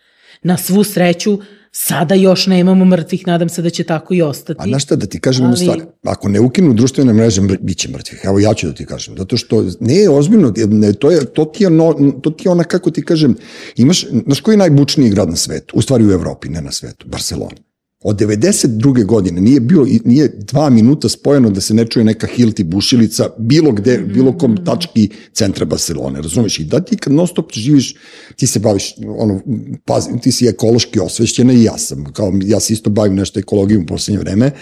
Na 0.43 0.57
svu 0.57 0.85
sreću, 0.85 1.39
sada 1.73 2.15
još 2.15 2.47
nemamo 2.47 2.85
mrtvih, 2.85 3.27
nadam 3.27 3.49
se 3.49 3.63
da 3.63 3.71
će 3.71 3.85
tako 3.85 4.15
i 4.15 4.23
ostati. 4.23 4.61
A 4.63 4.67
znaš 4.67 4.83
šta, 4.83 4.97
da 4.97 5.07
ti 5.07 5.21
kažem 5.21 5.45
jednu 5.45 5.57
Ali- 5.57 5.65
stvar, 5.65 5.81
ako 6.03 6.29
ne 6.29 6.41
ukinu 6.41 6.75
društvene 6.75 7.13
mreže, 7.13 7.41
mr- 7.43 7.59
bit 7.61 7.79
će 7.79 7.89
mrtvih. 7.89 8.21
Evo 8.25 8.39
ja 8.39 8.55
ću 8.55 8.67
da 8.67 8.75
ti 8.75 8.87
kažem, 8.87 9.15
zato 9.19 9.37
što, 9.37 9.65
ne, 9.81 10.09
ozbiljno, 10.09 10.53
ne, 10.69 10.93
to, 10.93 11.11
je, 11.11 11.25
to, 11.25 11.45
ti 11.45 11.65
je 11.65 11.67
ono, 11.67 12.13
to 12.23 12.31
ti 12.31 12.49
je 12.49 12.53
ona, 12.53 12.65
kako 12.65 12.91
ti 12.91 13.03
kažem, 13.05 13.37
imaš, 13.77 14.07
znaš 14.25 14.41
koji 14.41 14.53
je 14.53 14.57
najbučniji 14.59 15.11
grad 15.11 15.29
na 15.31 15.37
svetu? 15.37 15.77
U 15.77 15.83
stvari 15.83 16.07
u 16.07 16.11
Evropi, 16.13 16.49
ne 16.49 16.63
na 16.63 16.73
svetu, 16.73 17.09
Barcelona. 17.09 17.57
Od 18.05 18.17
92. 18.17 19.05
godine 19.05 19.41
nije 19.41 19.61
bio 19.61 19.87
i- 19.87 20.01
nije 20.05 20.29
dva 20.29 20.71
minuta 20.71 21.09
spojeno 21.09 21.51
da 21.51 21.61
se 21.61 21.75
ne 21.75 21.85
čuje 21.87 22.05
neka 22.05 22.27
hilti 22.27 22.65
bušilica 22.65 23.29
bilo 23.39 23.73
gde, 23.73 23.99
bilo 23.99 24.39
kom 24.39 24.65
tački 24.65 25.09
centra 25.33 25.65
Barcelone, 25.65 26.23
razumeš? 26.23 26.59
I 26.59 26.65
da 26.65 26.81
ti 26.81 26.97
kad 26.97 27.13
non 27.13 27.27
stop 27.27 27.53
živiš, 27.53 27.95
ti 28.37 28.47
se 28.47 28.59
baviš, 28.59 28.85
ono, 29.09 29.41
pazi, 29.85 30.11
ti 30.23 30.33
si 30.33 30.47
ekološki 30.47 31.01
osvešćena 31.01 31.53
i 31.53 31.63
ja 31.63 31.79
sam, 31.79 32.05
kao 32.05 32.33
ja 32.45 32.61
se 32.61 32.73
isto 32.73 32.91
bavim 32.91 33.15
nešto 33.15 33.41
ekologijom 33.41 33.83
u 33.83 33.87
poslednje 33.87 34.19
vreme. 34.21 34.47
E, 34.47 34.53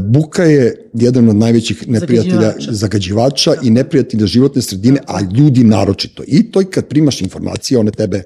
buka 0.00 0.42
je 0.44 0.90
jedan 0.94 1.28
od 1.28 1.36
najvećih 1.36 1.88
neprijatelja 1.88 2.32
Zagađivača. 2.40 2.72
zagađivača 2.72 3.54
i 3.62 3.70
neprijatelja 3.70 4.26
životne 4.26 4.62
sredine, 4.62 5.00
a 5.06 5.20
ljudi 5.20 5.64
naročito. 5.64 6.22
I 6.26 6.42
to 6.42 6.62
kad 6.70 6.86
primaš 6.88 7.20
informacije, 7.22 7.78
one 7.78 7.90
tebe 7.90 8.22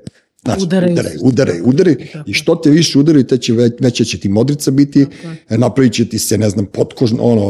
Znači, 0.47 0.63
udaraj, 0.63 0.93
udaraj, 1.23 1.61
udaraj. 1.65 1.97
Tako 2.13 2.31
I 2.31 2.35
što 2.35 2.55
te 2.55 2.71
više 2.71 2.99
udaraju, 2.99 3.25
te 3.25 3.39
će 3.39 3.53
već, 3.53 3.73
veća 3.81 4.05
će 4.05 4.19
ti 4.21 4.29
modrica 4.29 4.71
biti, 4.71 5.07
e, 5.49 5.59
napravit 5.59 5.93
će 5.93 6.09
ti 6.09 6.19
se, 6.19 6.39
ne 6.39 6.51
znam, 6.51 6.67
potkožno, 6.67 7.23
ono, 7.23 7.45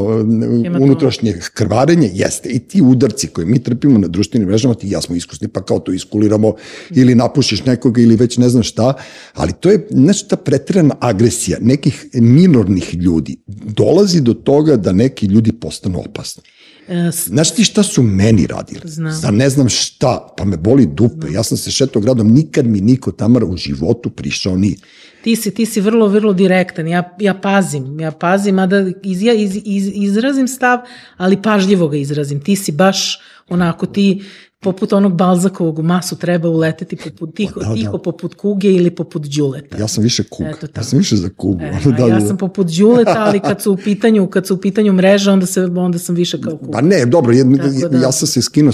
unutrašnje 0.80 1.38
krvarenje, 1.55 2.11
jeste. 2.14 2.49
I 2.49 2.59
ti 2.59 2.82
udarci 2.82 3.26
koje 3.26 3.47
mi 3.47 3.62
trpimo 3.62 3.99
na 3.99 4.09
društvenim 4.09 4.49
mrežama, 4.49 4.74
ti 4.74 4.90
ja 4.90 5.01
smo 5.01 5.16
iskusni, 5.16 5.49
pa 5.49 5.62
kao 5.62 5.78
to 5.78 5.92
iskuliramo, 5.92 6.55
ili 6.90 7.14
napušiš 7.14 7.64
nekoga, 7.64 8.01
ili 8.01 8.16
već 8.16 8.38
ne 8.38 8.49
znam 8.49 8.62
šta, 8.62 8.94
ali 9.34 9.53
to 9.61 9.70
je, 9.70 9.86
znači, 9.90 10.28
ta 10.28 10.36
pretirana 10.36 10.94
agresija 11.01 11.59
nekih 11.61 12.07
minornih 12.14 12.94
ljudi. 12.94 13.36
Dolazi 13.47 14.20
do 14.20 14.34
toga 14.34 14.76
da 14.76 14.92
neki 14.92 15.26
ljudi 15.26 15.53
postanu 15.53 16.01
opasni. 16.01 16.42
E, 16.89 17.12
s- 17.12 17.26
Znaš 17.26 17.51
ti 17.51 17.64
šta 17.64 17.82
su 17.82 18.03
meni 18.03 18.47
radili? 18.47 18.80
Znam. 18.84 19.12
Za 19.12 19.30
ne 19.30 19.51
znam 19.51 19.68
šta, 19.68 20.34
pa 20.37 20.45
me 20.45 20.57
boli 20.57 20.87
dupe. 20.87 21.26
Ja 21.30 21.43
sam 21.43 21.59
se 21.59 21.70
šetao 21.70 22.03
gradom, 22.03 22.28
nikad 22.28 22.66
mi 22.66 22.80
niko 22.80 23.12
Tamara 23.12 23.47
u 23.47 23.57
životu 23.57 24.11
prišao 24.11 24.57
nije. 24.57 24.76
ti 25.24 25.37
si, 25.37 25.51
ti 25.51 25.66
si 25.66 25.80
vrlo, 25.80 26.09
vrlo 26.09 26.32
direktan. 26.32 26.89
Ja, 26.89 27.16
ja 27.20 27.34
pazim, 27.34 28.01
ja 28.01 28.11
pazim, 28.11 28.59
a 28.59 28.66
da 28.66 28.78
iz, 29.03 29.22
iz, 29.24 29.57
iz, 29.64 29.91
izrazim 29.95 30.49
stav, 30.49 30.78
ali 31.16 31.43
pažljivo 31.43 31.89
ga 31.89 31.97
izrazim. 31.97 32.41
Ti 32.41 32.57
si 32.57 32.72
baš 32.72 33.18
onako, 33.49 33.87
ti 33.87 34.22
poput 34.61 34.92
onog 34.92 35.14
Balzakovog 35.14 35.78
u 35.78 35.82
masu 35.82 36.16
treba 36.16 36.48
uleteti 36.48 36.96
poput, 36.96 37.34
tiho, 37.34 37.61
Da, 37.61 37.66
da. 37.66 37.74
tiho 37.74 37.98
poput 37.98 38.34
kuge 38.34 38.68
ili 38.68 38.90
poput 38.90 39.26
đuleta. 39.26 39.78
Ja 39.78 39.88
sam 39.88 40.04
više 40.04 40.22
kug. 40.24 40.46
Eto 40.46 40.66
tako. 40.66 40.78
Ja 40.78 40.84
sam 40.84 40.98
više 40.98 41.16
za 41.16 41.28
kugu. 41.28 41.61
E, 41.62 41.70
Da, 41.84 41.90
a 41.90 41.98
da, 41.98 42.07
ja 42.07 42.20
sam 42.20 42.36
poput 42.36 42.66
đuleta, 42.68 43.14
ali 43.18 43.40
kad 43.40 43.62
su 43.62 43.72
u 43.72 43.76
pitanju, 43.76 44.26
kad 44.26 44.46
su 44.46 44.54
u 44.54 44.59
pitanju 44.59 44.92
mreže, 44.92 45.30
onda, 45.30 45.46
se, 45.46 45.64
onda 45.64 45.98
sam 45.98 46.14
više 46.14 46.40
kao 46.40 46.57
kuga. 46.57 46.72
Pa 46.72 46.80
ne, 46.80 47.07
dobro, 47.07 47.34
Tako 47.34 47.88
da. 47.88 47.98
ja 47.98 48.12
sam 48.12 48.26
se 48.26 48.42
skinuo, 48.42 48.72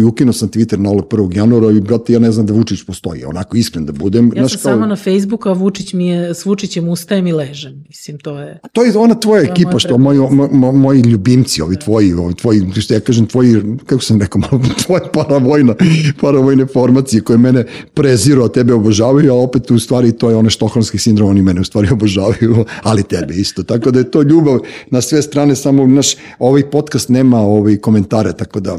i 0.00 0.04
ukinuo 0.04 0.32
sam 0.32 0.48
Twitter 0.50 0.76
na 0.76 0.90
ovog 0.90 1.04
1. 1.04 1.36
januara 1.36 1.70
i, 1.70 1.80
brate, 1.80 2.12
ja 2.12 2.18
ne 2.18 2.32
znam 2.32 2.46
da 2.46 2.52
Vučić 2.52 2.82
postoji, 2.82 3.24
onako 3.24 3.56
iskren 3.56 3.86
da 3.86 3.92
budem. 3.92 4.26
Ja 4.26 4.42
Znaš, 4.42 4.52
sam 4.52 4.60
kao- 4.62 4.72
samo 4.72 4.86
na 4.86 4.96
Facebooku, 4.96 5.48
a 5.48 5.52
Vučić 5.52 5.92
mi 5.92 6.08
je, 6.08 6.34
s 6.34 6.44
Vučićem 6.46 6.88
ustajem 6.88 7.26
i 7.26 7.32
ležem. 7.32 7.84
Mislim, 7.88 8.18
to 8.18 8.38
je... 8.38 8.60
To 8.72 8.82
je 8.82 8.98
ona 8.98 9.14
tvoja 9.14 9.42
je 9.42 9.48
ekipa, 9.50 9.78
što 9.78 9.98
moji, 9.98 10.18
mo, 10.20 10.48
mo, 10.52 10.72
moji 10.72 11.00
ljubimci, 11.00 11.62
ovi 11.62 11.76
tvoji, 11.76 12.12
ovi 12.14 12.34
tvoji, 12.34 12.62
što 12.76 12.94
ja 12.94 13.00
kažem, 13.00 13.26
tvoji, 13.26 13.54
kako 13.86 14.02
sam 14.02 14.20
rekao, 14.20 14.40
malo, 14.42 14.62
tvoje 14.86 15.03
paravojna, 15.14 15.74
paravojne 16.20 16.66
formacije 16.66 17.22
koje 17.22 17.38
mene 17.38 17.64
preziru, 17.94 18.44
a 18.44 18.48
tebe 18.48 18.74
obožavaju, 18.74 19.32
a 19.32 19.36
opet 19.36 19.70
u 19.70 19.78
stvari 19.78 20.12
to 20.12 20.30
je 20.30 20.36
ono 20.36 20.50
štokholmski 20.50 20.98
sindrom, 20.98 21.30
oni 21.30 21.42
mene 21.42 21.60
u 21.60 21.64
stvari 21.64 21.88
obožavaju, 21.98 22.64
ali 22.82 23.02
tebe 23.02 23.34
isto. 23.34 23.62
Tako 23.62 23.90
da 23.90 23.98
je 23.98 24.10
to 24.10 24.22
ljubav 24.22 24.58
na 24.90 25.00
sve 25.00 25.22
strane, 25.22 25.56
samo 25.56 25.86
naš, 25.86 26.16
ovaj 26.38 26.70
podcast 26.70 27.08
nema 27.08 27.40
ovaj 27.40 27.76
komentare, 27.76 28.32
tako 28.32 28.60
da... 28.60 28.78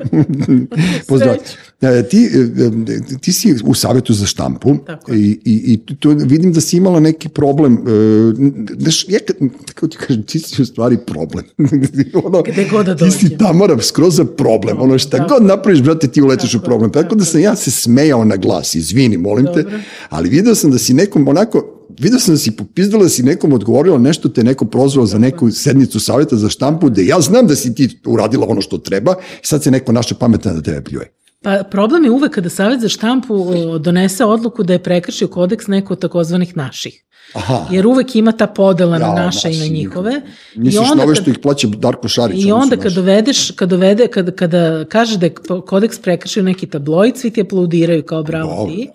Pozdrav. 1.08 1.36
E, 1.80 2.08
Ti, 2.08 2.30
e, 2.34 3.18
ti 3.20 3.32
si 3.32 3.54
u 3.64 3.74
savjetu 3.74 4.12
za 4.12 4.26
štampu 4.26 4.76
Tako 4.86 5.14
i, 5.14 5.40
i, 5.44 5.80
i 5.88 5.96
tu 5.96 6.14
vidim 6.16 6.52
da 6.52 6.60
si 6.60 6.76
imala 6.76 7.00
neki 7.00 7.28
problem. 7.28 7.72
e, 7.72 7.80
Znaš, 8.78 9.08
ja 9.08 9.18
kako 9.74 9.88
ti 9.88 9.96
kažem, 9.96 10.22
ti 10.22 10.38
si 10.38 10.62
u 10.62 10.66
stvari 10.66 10.98
problem. 11.06 11.44
ono, 12.24 12.42
Gde 12.42 12.68
god 12.70 12.86
da 12.86 12.96
Ti 12.96 13.10
si. 13.10 13.38
Tamara 13.38 13.82
skroz 13.82 14.16
za 14.16 14.24
problem. 14.24 14.80
Ono 14.80 14.98
šta 14.98 15.16
Tako. 15.16 15.34
god 15.34 15.44
napraviš, 15.44 15.82
brate, 15.82 16.08
ti 16.08 16.22
uletiš 16.22 16.54
u 16.54 16.58
Tako, 16.58 16.64
problem. 16.66 16.92
Tako 16.92 17.14
da 17.14 17.24
sam 17.24 17.40
ja 17.40 17.56
se 17.56 17.70
smejao 17.70 18.24
na 18.24 18.36
glas, 18.36 18.74
izvini, 18.74 19.16
molim 19.16 19.46
te, 19.46 19.62
Dobro. 19.62 19.78
ali 20.08 20.28
video 20.28 20.54
sam 20.54 20.70
da 20.70 20.78
si 20.78 20.94
nekom 20.94 21.28
onako 21.28 21.76
Video 21.98 22.18
sam 22.18 22.34
da 22.34 22.38
si 22.38 22.50
popizdala 22.50 23.02
da 23.02 23.08
si 23.08 23.22
nekom 23.22 23.52
odgovorila 23.52 23.98
nešto 23.98 24.28
te 24.28 24.44
neko 24.44 24.64
prozvao 24.64 25.06
za 25.06 25.18
neku 25.18 25.50
sednicu 25.50 26.00
savjeta 26.00 26.36
za 26.36 26.48
štampu, 26.48 26.90
da 26.90 27.02
ja 27.02 27.20
znam 27.20 27.46
da 27.46 27.56
si 27.56 27.74
ti 27.74 28.00
uradila 28.06 28.46
ono 28.48 28.60
što 28.60 28.78
treba 28.78 29.14
i 29.42 29.46
sad 29.46 29.62
se 29.62 29.70
neko 29.70 29.92
naše 29.92 30.14
pametan 30.14 30.54
da 30.54 30.62
tebe 30.62 30.84
pljuje. 30.84 31.19
Pa 31.42 31.62
problem 31.70 32.04
je 32.04 32.10
uvek 32.10 32.32
kada 32.32 32.50
Savjet 32.50 32.80
za 32.80 32.88
štampu 32.88 33.46
donese 33.78 34.24
odluku 34.24 34.62
da 34.62 34.72
je 34.72 34.82
prekršio 34.82 35.28
kodeks 35.28 35.66
neko 35.66 35.92
od 35.92 36.00
takozvanih 36.00 36.56
naših. 36.56 37.04
Aha. 37.32 37.66
Jer 37.70 37.86
uvek 37.86 38.16
ima 38.16 38.32
ta 38.32 38.46
podela 38.46 38.98
na 38.98 39.06
Ja, 39.06 39.14
naše 39.14 39.50
i 39.50 39.58
na 39.58 39.66
njihove. 39.66 40.22
Misliš 40.56 40.88
na 40.96 41.02
ove 41.04 41.14
što 41.14 41.30
ih 41.30 41.38
plaća 41.38 41.68
Darko 41.68 42.08
Šarić? 42.08 42.44
I 42.44 42.52
onda 42.52 42.76
kad 42.76 42.84
naši. 42.84 42.94
dovedeš, 42.94 43.50
kad 43.50 43.68
dovede, 43.68 44.06
kad, 44.06 44.34
kada 44.36 44.84
kaže 44.84 45.18
da 45.18 45.26
je 45.26 45.34
kodeks 45.66 45.98
prekršio 45.98 46.42
neki 46.42 46.66
tabloid, 46.66 47.16
svi 47.16 47.30
ti 47.30 47.40
aplaudiraju 47.40 48.02
kao 48.02 48.22
bravo 48.22 48.56
Dobro. 48.56 48.74
ti. 48.74 48.88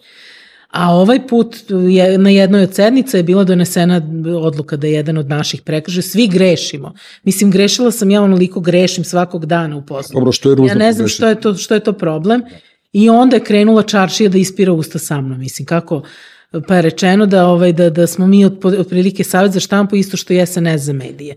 A 0.76 0.92
ovaj 0.96 1.28
put 1.28 1.56
je, 1.90 2.18
na 2.18 2.30
jednoj 2.30 2.64
od 2.64 2.74
sednica 2.76 3.18
je 3.18 3.24
bila 3.24 3.44
donesena 3.44 4.02
odluka 4.42 4.78
da 4.78 4.88
je 4.88 4.94
jedan 4.94 5.18
od 5.18 5.30
naših 5.30 5.62
prekršaja. 5.62 6.02
Svi 6.02 6.28
grešimo. 6.28 6.94
Mislim, 7.24 7.52
grešila 7.52 7.92
sam 7.92 8.12
ja 8.12 8.22
onoliko 8.22 8.60
grešim 8.60 9.04
svakog 9.04 9.46
dana 9.46 9.78
u 9.78 9.86
poslu. 9.86 10.14
Dobro, 10.14 10.32
što 10.32 10.50
je 10.50 10.56
ružno 10.56 10.72
Ja 10.72 10.76
ne 10.76 10.94
znam 10.94 11.08
što 11.08 11.28
je, 11.28 11.42
to, 11.42 11.54
što 11.54 11.74
je 11.74 11.80
to 11.80 11.94
problem. 11.94 12.42
I 12.94 13.10
onda 13.10 13.36
je 13.36 13.44
krenula 13.44 13.84
čaršija 13.84 14.30
da 14.30 14.38
ispira 14.38 14.74
usta 14.74 15.00
sa 15.00 15.22
mnom. 15.22 15.40
Mislim, 15.40 15.66
kako 15.66 16.02
pa 16.68 16.76
je 16.76 16.82
rečeno 16.82 17.26
da, 17.26 17.48
ovaj, 17.48 17.74
da, 17.74 17.90
da 17.90 18.08
smo 18.08 18.28
mi 18.28 18.46
od, 18.46 18.66
otprilike 18.66 19.24
savjet 19.24 19.54
za 19.54 19.60
štampu 19.60 19.96
isto 19.96 20.18
što 20.18 20.34
je 20.34 20.46
SNS 20.46 20.82
za 20.82 20.94
medije. 20.94 21.36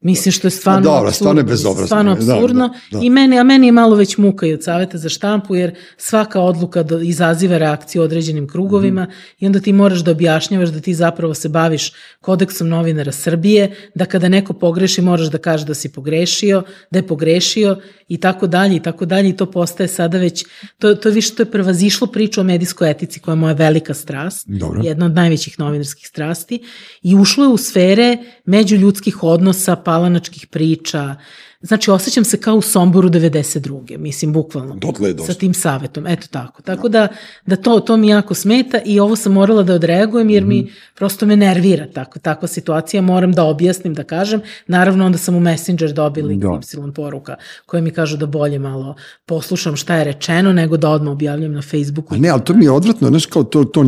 Mislim 0.00 0.32
što 0.32 0.46
je 0.46 0.50
stvarno 0.50 0.82
dobro, 0.82 1.12
stvarno 1.12 1.40
je 1.40 1.42
apsurdno, 1.42 1.52
bezobrazno. 1.52 1.86
Stvarno 1.86 2.14
Da, 2.14 2.24
da, 2.24 2.34
apsurdno. 2.34 2.74
da. 2.92 2.98
I 3.02 3.10
meni, 3.10 3.38
a 3.38 3.42
meni 3.42 3.66
je 3.66 3.72
malo 3.72 3.96
već 3.96 4.16
muka 4.16 4.46
i 4.46 4.52
od 4.52 4.64
saveta 4.64 4.98
za 4.98 5.08
štampu, 5.08 5.54
jer 5.54 5.74
svaka 5.96 6.40
odluka 6.40 6.82
do, 6.82 7.00
izaziva 7.00 7.58
reakciju 7.58 8.02
određenim 8.02 8.48
krugovima 8.48 9.02
Mhm. 9.02 9.10
i 9.38 9.46
onda 9.46 9.60
ti 9.60 9.72
moraš 9.72 9.98
da 9.98 10.10
objašnjavaš 10.10 10.68
da 10.68 10.80
ti 10.80 10.94
zapravo 10.94 11.34
se 11.34 11.48
baviš 11.48 11.92
kodeksom 12.20 12.68
novinara 12.68 13.12
Srbije, 13.12 13.70
da 13.94 14.04
kada 14.04 14.28
neko 14.28 14.52
pogreši 14.52 15.02
moraš 15.02 15.26
da 15.26 15.38
kažeš 15.38 15.66
da 15.66 15.74
si 15.74 15.88
pogrešio, 15.88 16.62
da 16.90 16.98
je 16.98 17.06
pogrešio 17.06 17.76
i 18.08 18.16
tako 18.20 18.46
dalje 18.46 18.76
i 18.76 18.82
tako 18.82 19.06
dalje 19.06 19.28
i 19.28 19.36
to 19.36 19.50
postaje 19.50 19.88
sada 19.88 20.18
već, 20.18 20.44
to, 20.78 20.94
to 20.94 21.08
je 21.08 21.14
više, 21.14 21.34
to 21.34 21.42
je 21.42 21.50
prevazišlo 21.50 22.06
priču 22.06 22.40
o 22.40 22.44
medijskoj 22.44 22.90
etici 22.90 23.20
koja 23.20 23.32
je 23.32 23.36
moja 23.36 23.54
velika 23.54 23.94
strast, 23.94 24.48
Dobro. 24.48 24.80
jedna 24.84 25.06
od 25.06 25.14
najvećih 25.14 25.58
novinarskih 25.58 26.06
strasti 26.06 26.62
i 27.02 27.14
ušlo 27.14 27.44
je 27.44 27.48
u 27.48 27.56
sfere 27.56 28.16
međuljudskih 28.44 29.22
odnosa, 29.22 29.76
palanačkih 29.76 30.46
priča. 30.46 31.16
Znači, 31.60 31.90
osjećam 31.90 32.24
se 32.24 32.40
kao 32.40 32.56
u 32.56 32.62
Somboru 32.62 33.08
92. 33.08 33.98
Mislim, 33.98 34.32
bukvalno. 34.32 34.74
Dotle 34.74 35.08
je 35.08 35.14
došlo. 35.14 35.34
Sa 35.34 35.38
tim 35.38 35.54
savetom, 35.54 36.06
eto 36.06 36.26
tako. 36.30 36.62
Tako 36.62 36.88
da, 36.88 37.08
da 37.46 37.56
to, 37.56 37.80
to 37.80 37.96
mi 37.96 38.08
jako 38.08 38.34
smeta 38.34 38.80
i 38.84 39.00
ovo 39.00 39.16
sam 39.16 39.32
morala 39.32 39.62
da 39.62 39.74
odreagujem 39.74 40.30
jer 40.30 40.42
Mhm. 40.42 40.48
mi 40.48 40.72
prosto 40.94 41.26
me 41.26 41.36
nervira 41.36 41.86
tako, 41.86 42.18
takva 42.18 42.48
situacija. 42.48 43.02
Moram 43.02 43.32
da 43.32 43.44
objasnim, 43.44 43.94
da 43.94 44.04
kažem. 44.04 44.40
Naravno, 44.66 45.06
onda 45.06 45.18
sam 45.18 45.34
u 45.34 45.40
Messenger 45.40 45.92
dobili 45.92 46.36
Da. 46.36 46.60
Y 46.88 46.92
poruka 46.94 47.36
koje 47.66 47.82
mi 47.82 47.90
kažu 47.90 48.16
da 48.16 48.26
bolje 48.26 48.58
malo 48.58 48.94
poslušam 49.26 49.76
šta 49.76 49.96
je 49.96 50.04
rečeno 50.04 50.52
nego 50.52 50.76
da 50.76 50.90
odmah 50.90 51.12
objavljam 51.12 51.52
na 51.52 51.62
Facebooku. 51.62 52.14
A 52.14 52.18
ne, 52.18 52.28
ali 52.28 52.44
to 52.44 52.54
mi 52.54 52.64
je 52.64 52.70
odvratno, 52.70 53.08
znaš, 53.08 53.26
kao 53.26 53.44
to, 53.44 53.64
to 53.64 53.82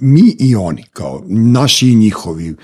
mi 0.00 0.36
i 0.38 0.56
oni, 0.56 0.84
kao 0.92 1.22
naši 1.26 1.88
i 1.88 1.94
njihovi. 1.94 2.54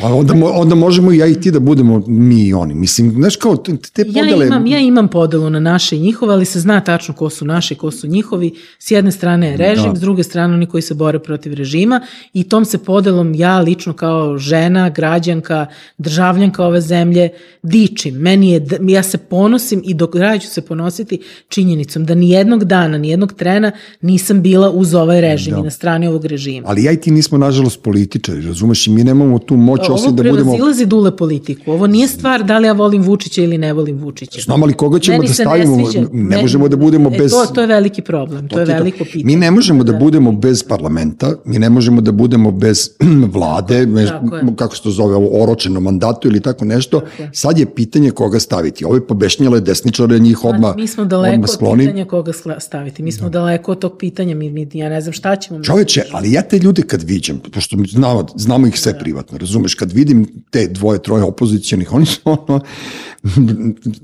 Pa 0.00 0.06
onda, 0.08 0.34
mo- 0.34 0.50
onda 0.52 0.74
možemo 0.74 1.12
i 1.12 1.18
ja 1.18 1.26
i 1.26 1.34
ti 1.34 1.50
da 1.50 1.60
budemo 1.60 2.02
mi 2.06 2.42
i 2.42 2.54
oni. 2.54 2.74
Mislim, 2.74 3.10
znaš, 3.10 3.36
kao 3.36 3.56
te 3.56 3.76
te 3.76 4.02
Ja 4.02 4.22
podele... 4.22 4.46
imam, 4.46 4.66
ja 4.66 4.78
imam 4.78 5.08
podelu 5.08 5.50
na 5.50 5.60
naše 5.60 5.96
i 5.96 6.00
njihove, 6.00 6.32
ali 6.32 6.44
se 6.44 6.60
zna 6.60 6.80
tačno 6.80 7.14
ko 7.14 7.30
su 7.30 7.44
naši, 7.44 7.74
ko 7.74 7.90
su 7.90 8.06
njihovi. 8.06 8.50
S 8.78 8.90
jedne 8.90 9.12
strane 9.12 9.46
je 9.48 9.56
režim, 9.56 9.90
Da. 9.90 9.96
s 9.96 10.00
druge 10.00 10.22
strane 10.22 10.54
oni 10.54 10.66
koji 10.66 10.82
se 10.82 10.94
bore 10.94 11.18
protiv 11.18 11.54
režima 11.54 12.00
i 12.32 12.44
tom 12.44 12.64
se 12.64 12.78
podelom 12.78 13.34
ja 13.34 13.58
lično 13.60 13.92
kao 13.92 14.38
žena, 14.38 14.88
građanka, 14.90 15.66
državljanka 15.98 16.64
ove 16.66 16.80
zemlje 16.80 17.28
dičim. 17.62 18.14
Meni 18.14 18.50
je, 18.50 18.66
ja 18.82 19.02
se 19.02 19.18
ponosim 19.18 19.82
i 19.84 19.94
do 19.94 20.06
kraja 20.06 20.38
ću 20.38 20.48
se 20.48 20.60
ponositi 20.60 21.18
činjenicom 21.48 22.04
da 22.04 22.14
ni 22.14 22.30
jednog 22.30 22.64
dana, 22.64 22.98
ni 22.98 23.08
jednog 23.08 23.32
trena 23.32 23.72
nisam 24.00 24.42
bila 24.42 24.70
uz 24.70 24.94
ovaj 24.94 25.20
režim 25.20 25.54
Da. 25.54 25.60
i 25.60 25.62
na 25.62 25.70
strani 25.70 26.06
ovog 26.06 26.24
režima. 26.24 26.68
Ali 26.68 26.84
ja 26.84 26.92
i 26.92 26.96
ti 26.96 27.10
nismo, 27.10 27.38
nažalost, 27.38 27.82
političari, 27.82 28.40
razumeš, 28.40 28.86
i 28.86 28.90
mi 28.90 29.04
nemamo 29.04 29.38
tu 29.38 29.56
moć 29.56 29.83
osim 29.92 30.16
da 30.16 30.22
budemo... 30.22 30.34
prevazilazi 30.36 30.86
dule 30.86 31.16
politiku. 31.16 31.72
Ovo 31.72 31.86
nije 31.86 32.08
stvar 32.08 32.44
da 32.44 32.58
li 32.58 32.66
ja 32.66 32.72
volim 32.72 33.02
Vučića 33.02 33.42
ili 33.42 33.58
ne 33.58 33.72
volim 33.72 33.98
Vučića. 33.98 34.40
Znamo 34.40 34.66
li 34.66 34.72
koga 34.72 34.98
ćemo 34.98 35.18
Meni 35.18 35.26
da 35.26 35.30
ne 35.30 35.34
stavimo? 35.34 35.90
sviđa. 35.90 36.08
Ne 36.12 36.36
Me- 36.36 36.42
možemo 36.42 36.68
da 36.68 36.76
budemo 36.76 37.10
e, 37.14 37.18
bez... 37.18 37.30
To, 37.30 37.46
to 37.54 37.60
je 37.60 37.66
veliki 37.66 38.02
problem, 38.02 38.48
to, 38.48 38.60
je 38.60 38.66
to. 38.66 38.72
veliko 38.72 39.04
pitanje. 39.04 39.24
Mi 39.24 39.36
ne 39.36 39.50
možemo 39.50 39.84
da 39.84 39.92
budemo 39.92 40.32
bez 40.32 40.62
parlamenta, 40.62 41.32
mi 41.44 41.58
ne 41.58 41.70
možemo 41.70 42.00
da 42.00 42.12
budemo 42.12 42.50
bez 42.50 42.90
vlade, 43.34 43.86
bez, 43.86 44.08
Tako 44.08 44.36
je. 44.36 44.42
kako 44.56 44.76
se 44.76 44.82
to 44.82 44.90
zove, 44.90 45.14
ovo 45.14 45.42
oročeno 45.42 45.80
mandatu 45.80 46.28
ili 46.28 46.40
tako 46.40 46.64
nešto. 46.64 47.02
je. 47.18 47.30
Sad 47.32 47.58
je 47.58 47.66
pitanje 47.66 48.10
koga 48.10 48.40
staviti. 48.40 48.84
Ove 48.84 49.06
pobešnjale 49.06 49.60
desničare, 49.60 50.18
njih 50.18 50.44
odmah, 50.44 50.76
mi 50.76 50.86
smo 50.86 51.04
daleko 51.04 51.46
od 51.60 51.78
pitanja 51.78 52.04
koga 52.04 52.32
staviti. 52.58 53.02
Mi 53.02 53.12
smo 53.12 53.28
daleko 53.28 53.72
od 53.72 53.78
tog 53.78 53.96
pitanja. 53.98 54.34
Mi, 54.34 54.50
mi, 54.50 54.68
ja 54.72 54.88
ne 54.88 55.00
znam 55.00 55.12
šta 55.12 55.36
ćemo. 55.36 55.62
Čoveče, 55.62 56.02
ali 56.12 56.32
ja 56.32 56.42
te 56.42 56.58
ljude 56.58 56.82
kad 56.82 57.02
viđam, 57.02 57.40
pošto 57.52 57.76
mi 57.76 57.86
znamo, 57.88 58.26
znamo 58.36 58.66
ih 58.66 58.80
sve 58.80 58.98
privatno, 58.98 59.38
razumeš, 59.38 59.73
razumeš, 59.74 59.76
kad 59.76 59.92
vidim 59.92 60.26
te 60.50 60.66
dvoje, 60.68 61.02
troje 61.02 61.22
opozicijonih, 61.22 61.92
oni 61.92 62.06
su 62.06 62.20
ono, 62.24 62.60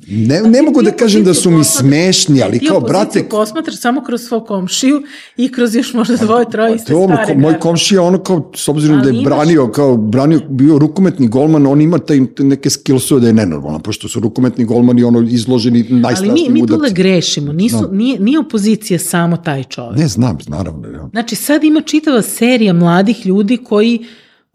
ne, 0.09 0.41
ne 0.41 0.63
mogu 0.63 0.83
da 0.83 0.91
kažem 0.93 1.25
da 1.25 1.35
su 1.35 1.51
mi 1.51 1.65
smešni, 1.65 2.43
ali 2.43 2.59
Ti 2.59 2.67
kao, 2.67 2.81
brate, 2.81 3.29
posmatraš 3.31 3.77
samo 3.77 4.01
kroz 4.01 4.21
svog 4.23 4.47
komšiju 4.47 5.03
i 5.37 5.49
kroz 5.49 5.75
još 5.75 5.95
možda 5.95 6.17
dvoje, 6.17 6.51
troje 6.51 6.75
iste 6.77 6.93
je 6.93 6.97
ono, 6.97 7.15
stare 7.15 7.35
ko, 7.35 7.41
moj 7.41 7.59
komšija, 7.61 8.03
ono 8.03 8.19
kao, 8.19 8.51
s 8.55 8.69
obzirom 8.69 9.03
da 9.03 9.09
je 9.09 9.15
imaš- 9.15 9.25
branio, 9.25 9.69
kao, 9.69 9.97
branio, 9.97 10.41
bio 10.49 10.79
rukometni 10.79 11.29
golman, 11.29 11.67
on 11.67 11.81
ima 11.81 11.99
taj, 11.99 12.21
neke 12.39 12.71
skillsove 12.71 13.21
da 13.21 13.27
je 13.27 13.33
nenormalno, 13.33 13.79
pošto 13.79 14.09
su 14.09 14.21
rukometni 14.21 14.65
golmani 14.65 15.05
ono 15.05 15.21
izloženi 15.21 15.79
Ali 15.81 15.95
mi, 15.95 16.01
najstrašnijim 16.01 16.53
mi 16.53 16.61
dule 16.61 16.77
udarcima. 16.77 16.95
grešimo, 16.95 17.53
Nisu, 17.53 17.89
nije, 17.93 18.21
nije 18.21 18.39
opozicija 18.39 18.99
samo 18.99 19.37
taj 19.37 19.65
čovek. 19.65 19.99
Ne 19.99 20.09
znam, 20.09 20.39
naravno. 20.47 20.89
Ja. 20.89 21.09
Znači 21.11 21.37
sad 21.37 21.65
ima 21.65 21.81
čitava 21.81 22.23
serija 22.23 22.73
mladih 22.73 23.27
ljudi 23.27 23.57
koji, 23.57 23.99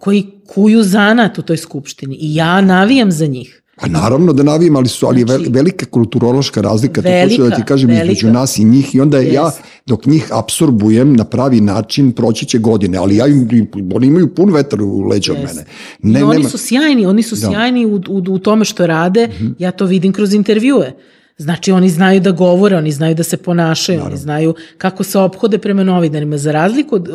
koji 0.06 0.24
kuju 0.48 0.84
zanat 0.84 1.38
u 1.38 1.42
toj 1.42 1.58
skupštini 1.58 2.16
i 2.16 2.36
ja 2.36 2.62
navijam 2.62 3.12
za 3.12 3.26
njih. 3.28 3.62
Pa 3.78 3.88
naravno 3.90 4.34
da 4.34 4.44
navijem, 4.44 4.76
ali 4.76 4.88
su 4.88 5.06
ali 5.06 5.22
Znači- 5.22 5.44
vel- 5.44 5.54
velika 5.54 5.86
kulturološka 5.88 6.62
razlika, 6.62 7.02
to 7.02 7.10
Velika, 7.10 7.30
hoću 7.36 7.50
da 7.50 7.56
ti 7.56 7.64
kažem 7.64 7.90
velika. 7.90 8.04
između 8.06 8.30
nas 8.30 8.58
i 8.58 8.64
njih 8.66 8.96
i 8.96 9.00
onda 9.00 9.18
ja 9.20 9.44
Jest. 9.44 9.60
dok 9.86 10.06
njih 10.06 10.30
apsorbujem 10.32 11.14
na 11.14 11.24
pravi 11.26 11.62
način 11.62 12.12
proći 12.12 12.46
će 12.46 12.58
godine, 12.60 12.98
ali 12.98 13.16
ja 13.16 13.28
im, 13.28 13.50
oni 13.94 14.08
imaju 14.08 14.28
pun 14.30 14.54
vetar 14.54 14.82
u 14.82 15.02
leđa 15.02 15.34
od 15.34 15.40
Jest. 15.40 15.56
mene. 15.56 15.66
I 16.00 16.08
Ne, 16.08 16.24
oni 16.24 16.38
nema, 16.38 16.50
su 16.50 16.58
sjajni, 16.60 17.06
oni 17.06 17.24
su 17.24 17.36
Da. 17.36 17.42
sjajni 17.42 17.86
u, 17.86 17.96
u, 18.10 18.24
u 18.30 18.40
tome 18.40 18.66
što 18.66 18.88
rade, 18.88 19.28
ja 19.60 19.72
to 19.72 19.86
vidim 19.86 20.14
kroz 20.14 20.34
intervjue. 20.34 20.94
Znači 21.38 21.72
oni 21.72 21.90
znaju 21.90 22.20
da 22.20 22.32
govore, 22.32 22.78
oni 22.78 22.92
znaju 22.92 23.16
da 23.16 23.24
se 23.24 23.38
ponašaju, 23.38 24.04
oni 24.06 24.18
znaju 24.18 24.56
kako 24.78 25.04
se 25.04 25.20
ophode 25.20 25.58
prema 25.58 25.84
novinarima. 25.84 26.38
Za 26.38 26.52
razliku 26.52 26.96
od 26.96 27.10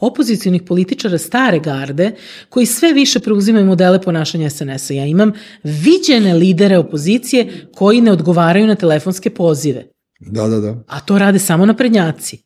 opozicijonih 0.00 0.62
političara 0.62 1.18
stare 1.18 1.58
garde, 1.58 2.12
koji 2.48 2.66
sve 2.66 2.92
više 2.92 3.20
preuzimaju 3.20 3.66
modele 3.66 4.02
ponašanja 4.02 4.50
SNS-a. 4.50 4.94
Ja 4.94 5.06
imam 5.06 5.32
viđene 5.62 6.34
lidere 6.34 6.78
opozicije 6.78 7.68
koji 7.74 8.00
ne 8.00 8.12
odgovaraju 8.12 8.66
na 8.66 8.74
telefonske 8.74 9.30
pozive. 9.30 9.84
da, 10.20 10.48
da, 10.48 10.60
da. 10.60 10.84
A 10.86 11.00
to 11.00 11.18
rade 11.18 11.38
samo 11.38 11.66
naprednjaci. 11.66 12.38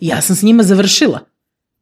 Ja 0.00 0.20
sam 0.20 0.36
s 0.36 0.42
njima 0.42 0.62
završila. 0.62 1.20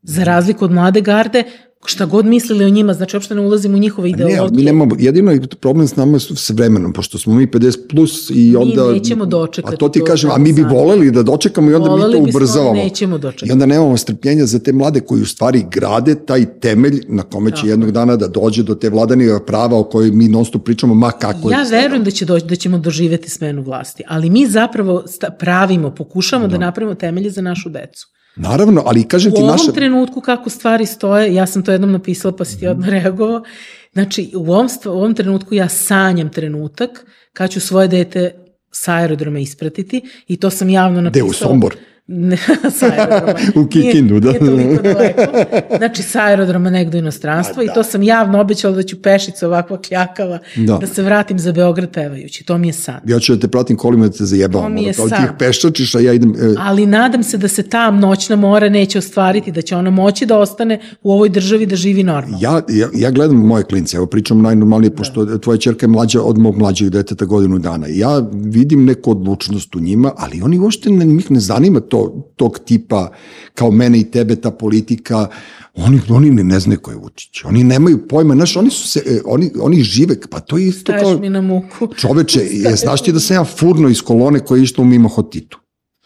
Za 0.02 0.24
razliku 0.24 0.64
od 0.64 0.70
mlade 0.70 1.00
garde, 1.00 1.44
šta 1.84 2.06
god 2.06 2.26
mislili 2.26 2.64
o 2.64 2.68
njima, 2.68 2.94
znači 2.94 3.16
uopšte 3.16 3.34
ne 3.34 3.40
ulazim 3.40 3.74
u 3.74 3.78
njihove 3.78 4.10
Pa 4.10 4.16
Ne, 4.16 4.24
ideologije. 4.24 4.56
mi 4.56 4.64
nemamo, 4.64 4.96
jedino 4.98 5.30
je 5.30 5.40
problem 5.60 5.88
s 5.88 5.96
nama 5.96 6.18
su 6.18 6.36
s 6.36 6.50
vremenom, 6.50 6.92
pošto 6.92 7.18
smo 7.18 7.34
mi 7.34 7.46
50 7.46 7.78
plus 7.88 8.30
i 8.30 8.56
onda... 8.56 8.92
nećemo 8.92 9.26
dočekati 9.26 9.74
A 9.74 9.78
to 9.78 9.88
ti 9.88 9.98
to 9.98 10.04
kažem, 10.04 10.30
a 10.30 10.38
mi 10.38 10.52
bi 10.52 10.62
voleli 10.62 11.10
da 11.10 11.22
dočekamo 11.22 11.70
i 11.70 11.74
onda 11.74 11.88
Voleli 11.88 12.20
mi 12.20 12.26
to 12.26 12.30
ubrzavamo. 12.30 12.72
nećemo 12.74 13.18
dočekati. 13.18 13.48
I 13.48 13.52
onda 13.52 13.66
nemamo 13.66 13.96
strpljenja 13.96 14.46
za 14.46 14.58
te 14.58 14.72
mlade 14.72 15.00
koji 15.00 15.22
u 15.22 15.26
stvari 15.26 15.64
grade 15.70 16.14
taj 16.16 16.60
temelj 16.60 17.02
na 17.08 17.22
kome 17.22 17.50
će 17.50 17.56
Tako. 17.56 17.68
jednog 17.68 17.90
dana 17.90 18.16
da 18.16 18.28
dođe 18.28 18.62
do 18.62 18.74
te 18.74 18.90
vladanije 18.90 19.46
prava 19.46 19.78
o 19.78 19.84
kojoj 19.84 20.10
mi 20.10 20.28
non 20.28 20.44
stop 20.44 20.64
pričamo, 20.64 20.94
ma 20.94 21.10
kako 21.10 21.50
Ja 21.50 21.60
je 21.60 21.70
verujem 21.72 22.04
da, 22.04 22.10
će 22.10 22.24
doći, 22.24 22.46
da 22.46 22.56
ćemo 22.56 22.78
doživeti 22.78 23.30
smenu 23.30 23.62
vlasti, 23.62 24.02
ali 24.08 24.30
mi 24.30 24.46
zapravo 24.46 25.02
sta- 25.06 25.30
pravimo, 25.30 25.90
pokušamo 25.90 26.48
da, 26.48 26.58
napravimo 26.58 26.94
temelje 26.94 27.30
za 27.30 27.40
našu 27.42 27.68
decu. 27.68 28.06
Naravno, 28.36 28.82
ali 28.86 29.08
kažem 29.08 29.32
U 29.32 29.36
ti 29.36 29.42
ovom 29.42 29.52
naša... 29.52 29.72
trenutku 29.72 30.20
kako 30.20 30.50
stvari 30.50 30.86
stoje, 30.86 31.34
ja 31.34 31.46
sam 31.46 31.62
to 31.62 31.72
jednom 31.72 31.92
napisala 31.92 32.36
pa 32.36 32.44
si 32.44 32.58
ti 32.60 32.66
odmah 32.66 32.88
reagovao, 32.88 33.42
znači 33.92 34.30
u 34.36 34.52
ovom, 34.52 34.68
u 34.86 34.88
ovom 34.88 35.14
trenutku 35.14 35.54
ja 35.54 35.68
sanjam 35.68 36.30
trenutak 36.30 37.06
kad 37.32 37.50
ću 37.50 37.60
svoje 37.60 37.88
dete 37.88 38.34
sa 38.70 38.94
aerodroma 38.94 39.38
ispratiti 39.38 40.02
i 40.28 40.36
to 40.36 40.50
sam 40.50 40.68
javno 40.68 41.00
Gde, 41.00 41.04
napisala. 41.04 41.30
u 41.30 41.32
Sombor? 41.32 41.76
Sa 42.78 42.86
aerodroma. 42.96 43.34
U 43.54 43.66
Kikindu, 43.66 44.20
da. 44.20 44.30
Nije, 44.32 44.42
nije 44.42 44.82
toliko 44.82 44.82
daleko. 44.98 45.22
Znači, 45.76 46.02
sa 46.02 46.22
aerodroma 46.24 46.70
negde 46.70 46.98
u 46.98 47.00
inostranstvo 47.00 47.62
i 47.62 47.68
to 47.74 47.82
sam 47.82 48.02
javno 48.02 48.40
obećala 48.40 48.74
da 48.76 48.82
ću 48.82 49.02
pešica 49.02 49.46
ovakva 49.46 49.78
kljakava 49.82 50.38
Da. 50.56 50.76
da. 50.76 50.86
se 50.86 51.02
vratim 51.02 51.38
za 51.38 51.52
Beograd 51.52 51.90
pevajući. 51.90 52.44
To 52.44 52.58
mi 52.58 52.66
je 52.66 52.72
san. 52.72 53.00
Ja 53.06 53.18
ću 53.18 53.34
da 53.34 53.40
te 53.40 53.48
pratim 53.48 53.76
kolima 53.76 54.08
da 54.08 54.12
te 54.12 54.24
zajebavam. 54.24 54.70
To 54.70 54.74
mi 54.74 54.82
je 54.82 54.88
ono, 54.88 54.96
kao 54.96 55.08
san. 55.08 55.18
Ti 55.18 55.24
ih 55.24 55.30
peščačiš, 55.38 55.94
a 55.94 56.00
ja 56.00 56.12
idem... 56.12 56.30
E, 56.30 56.54
Ali 56.58 56.86
nadam 56.86 57.22
se 57.22 57.38
da 57.38 57.48
se 57.48 57.62
ta 57.62 57.90
noćna 57.90 58.36
mora 58.36 58.68
neće 58.68 58.98
ostvariti, 58.98 59.52
da 59.52 59.62
će 59.62 59.76
ona 59.76 59.90
moći 59.90 60.26
da 60.26 60.38
ostane 60.38 60.80
u 61.02 61.12
ovoj 61.12 61.28
državi 61.28 61.66
da 61.66 61.76
živi 61.76 62.02
normalno. 62.02 62.38
Ja, 62.40 62.62
ja, 62.68 62.88
ja 62.94 63.10
gledam 63.10 63.36
moje 63.36 63.64
klince, 63.64 63.96
evo 63.96 64.06
pričam 64.06 64.42
najnormalnije, 64.42 64.90
pošto 64.90 65.38
tvoja 65.38 65.58
čerka 65.58 65.86
je 65.86 65.88
mlađa 65.88 66.22
od 66.22 66.38
mog 66.38 66.58
mlađeg 66.58 66.90
deteta 66.90 67.24
godinu 67.24 67.58
dana. 67.58 67.86
Ja 67.90 68.22
vidim 68.32 68.84
neku 68.84 69.10
odlučnost 69.10 69.76
u 69.76 69.80
njima, 69.80 70.12
ali 70.16 70.42
oni 70.42 70.58
uopšte 70.58 70.90
ne, 70.90 71.04
njih 71.04 71.30
ne 71.30 71.40
zanima 71.40 71.80
to, 71.80 72.01
tog 72.36 72.58
tipa 72.64 73.10
kao 73.54 73.70
mene 73.70 74.00
i 74.00 74.10
tebe, 74.10 74.36
ta 74.36 74.50
politika. 74.50 75.26
Oni, 75.74 76.00
oni 76.08 76.30
ne, 76.30 76.44
ne 76.44 76.60
znaju 76.60 76.80
ko 76.80 76.90
je 76.90 76.96
Vučić. 76.96 77.44
Oni 77.44 77.64
nemaju 77.64 78.08
pojma, 78.08 78.34
znaš, 78.34 78.56
oni 78.56 78.70
su 78.70 78.88
se, 78.88 79.02
e, 79.06 79.20
oni, 79.24 79.50
oni 79.60 79.82
žive, 79.82 80.16
pa 80.30 80.40
to 80.40 80.58
je 80.58 80.66
isto 80.68 80.92
Staješ 80.92 81.02
kao... 81.02 81.18
mi 81.18 81.30
na 81.30 81.40
muku. 81.40 81.88
Čoveče, 81.96 82.40
je, 82.64 82.76
znaš 82.76 83.02
ti 83.02 83.12
da 83.12 83.20
sam 83.20 83.36
ja 83.36 83.44
furno 83.44 83.88
iz 83.88 84.02
kolone 84.02 84.40
koja 84.40 84.58
je 84.58 84.62
išla 84.62 84.82
u 84.82 84.86
mimo 84.86 85.08
hotitu. 85.08 85.58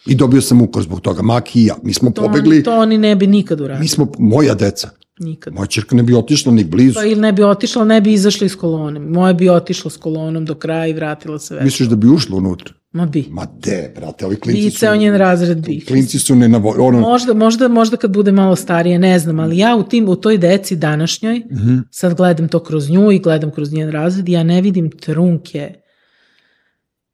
I 0.06 0.14
dobio 0.14 0.40
sam 0.40 0.62
ukor 0.62 0.82
zbog 0.82 1.00
toga, 1.00 1.22
Maki 1.22 1.62
i 1.62 1.66
ja. 1.66 1.76
Mi 1.82 1.94
smo 1.94 2.10
To, 2.10 2.22
pobegli, 2.22 2.54
oni, 2.56 2.62
to 2.62 2.78
oni 2.78 2.98
ne 2.98 3.16
bi 3.16 3.26
nikad 3.26 3.60
uradili. 3.60 3.80
mi 3.82 3.88
smo, 3.88 4.12
moja 4.18 4.54
deca, 4.54 4.90
Nikad. 5.18 5.54
moja 5.54 5.66
čerka 5.66 5.96
ne 5.96 6.02
bi 6.02 6.14
otišla 6.14 6.52
ni 6.52 6.64
blizu. 6.64 6.94
Pa 6.94 7.04
ili 7.04 7.20
ne 7.20 7.32
bi 7.32 7.42
otišla, 7.42 7.84
ne 7.84 8.00
bi 8.00 8.12
izašla 8.12 8.44
iz 8.44 8.56
kolone. 8.56 9.00
Moja 9.00 9.32
bi 9.32 9.48
otišla 9.48 9.90
s 9.90 9.96
kolonom 9.96 10.44
do 10.44 10.54
kraja 10.54 10.86
i 10.86 10.92
vratila 10.92 11.38
se 11.38 11.54
već. 11.54 11.64
Misliš 11.64 11.88
da 11.88 11.96
bi 11.96 12.08
ušla 12.08 12.36
unutra? 12.36 12.74
Ma 12.96 13.06
bi. 13.06 13.26
Ma 13.30 13.46
de, 13.64 13.92
brate, 13.96 14.26
ovi 14.26 14.36
klinci 14.36 14.62
Bi 14.64 14.70
su... 14.70 14.78
ceo 14.78 14.96
njen 14.96 15.14
razred 15.16 15.58
bi. 15.58 15.80
Klinci 15.80 16.18
su 16.18 16.34
ne 16.34 16.48
navo... 16.48 16.74
Ono, 16.78 17.00
Možda, 17.00 17.34
možda, 17.34 17.68
možda 17.68 17.96
kad 17.96 18.10
bude 18.12 18.32
malo 18.32 18.56
starije, 18.56 18.98
ne 18.98 19.18
znam, 19.18 19.40
ali 19.40 19.58
ja 19.58 19.76
u, 19.76 19.82
tim, 19.82 20.08
u 20.08 20.16
toj 20.16 20.38
deci 20.38 20.76
današnjoj, 20.76 21.42
Mhm. 21.50 21.76
sad 21.90 22.14
gledam 22.14 22.48
to 22.48 22.60
kroz 22.64 22.90
nju 22.90 23.12
i 23.12 23.18
gledam 23.18 23.50
kroz 23.50 23.72
njen 23.72 23.90
razred, 23.90 24.28
ja 24.28 24.42
ne 24.42 24.60
vidim 24.60 24.90
trunke 24.90 25.74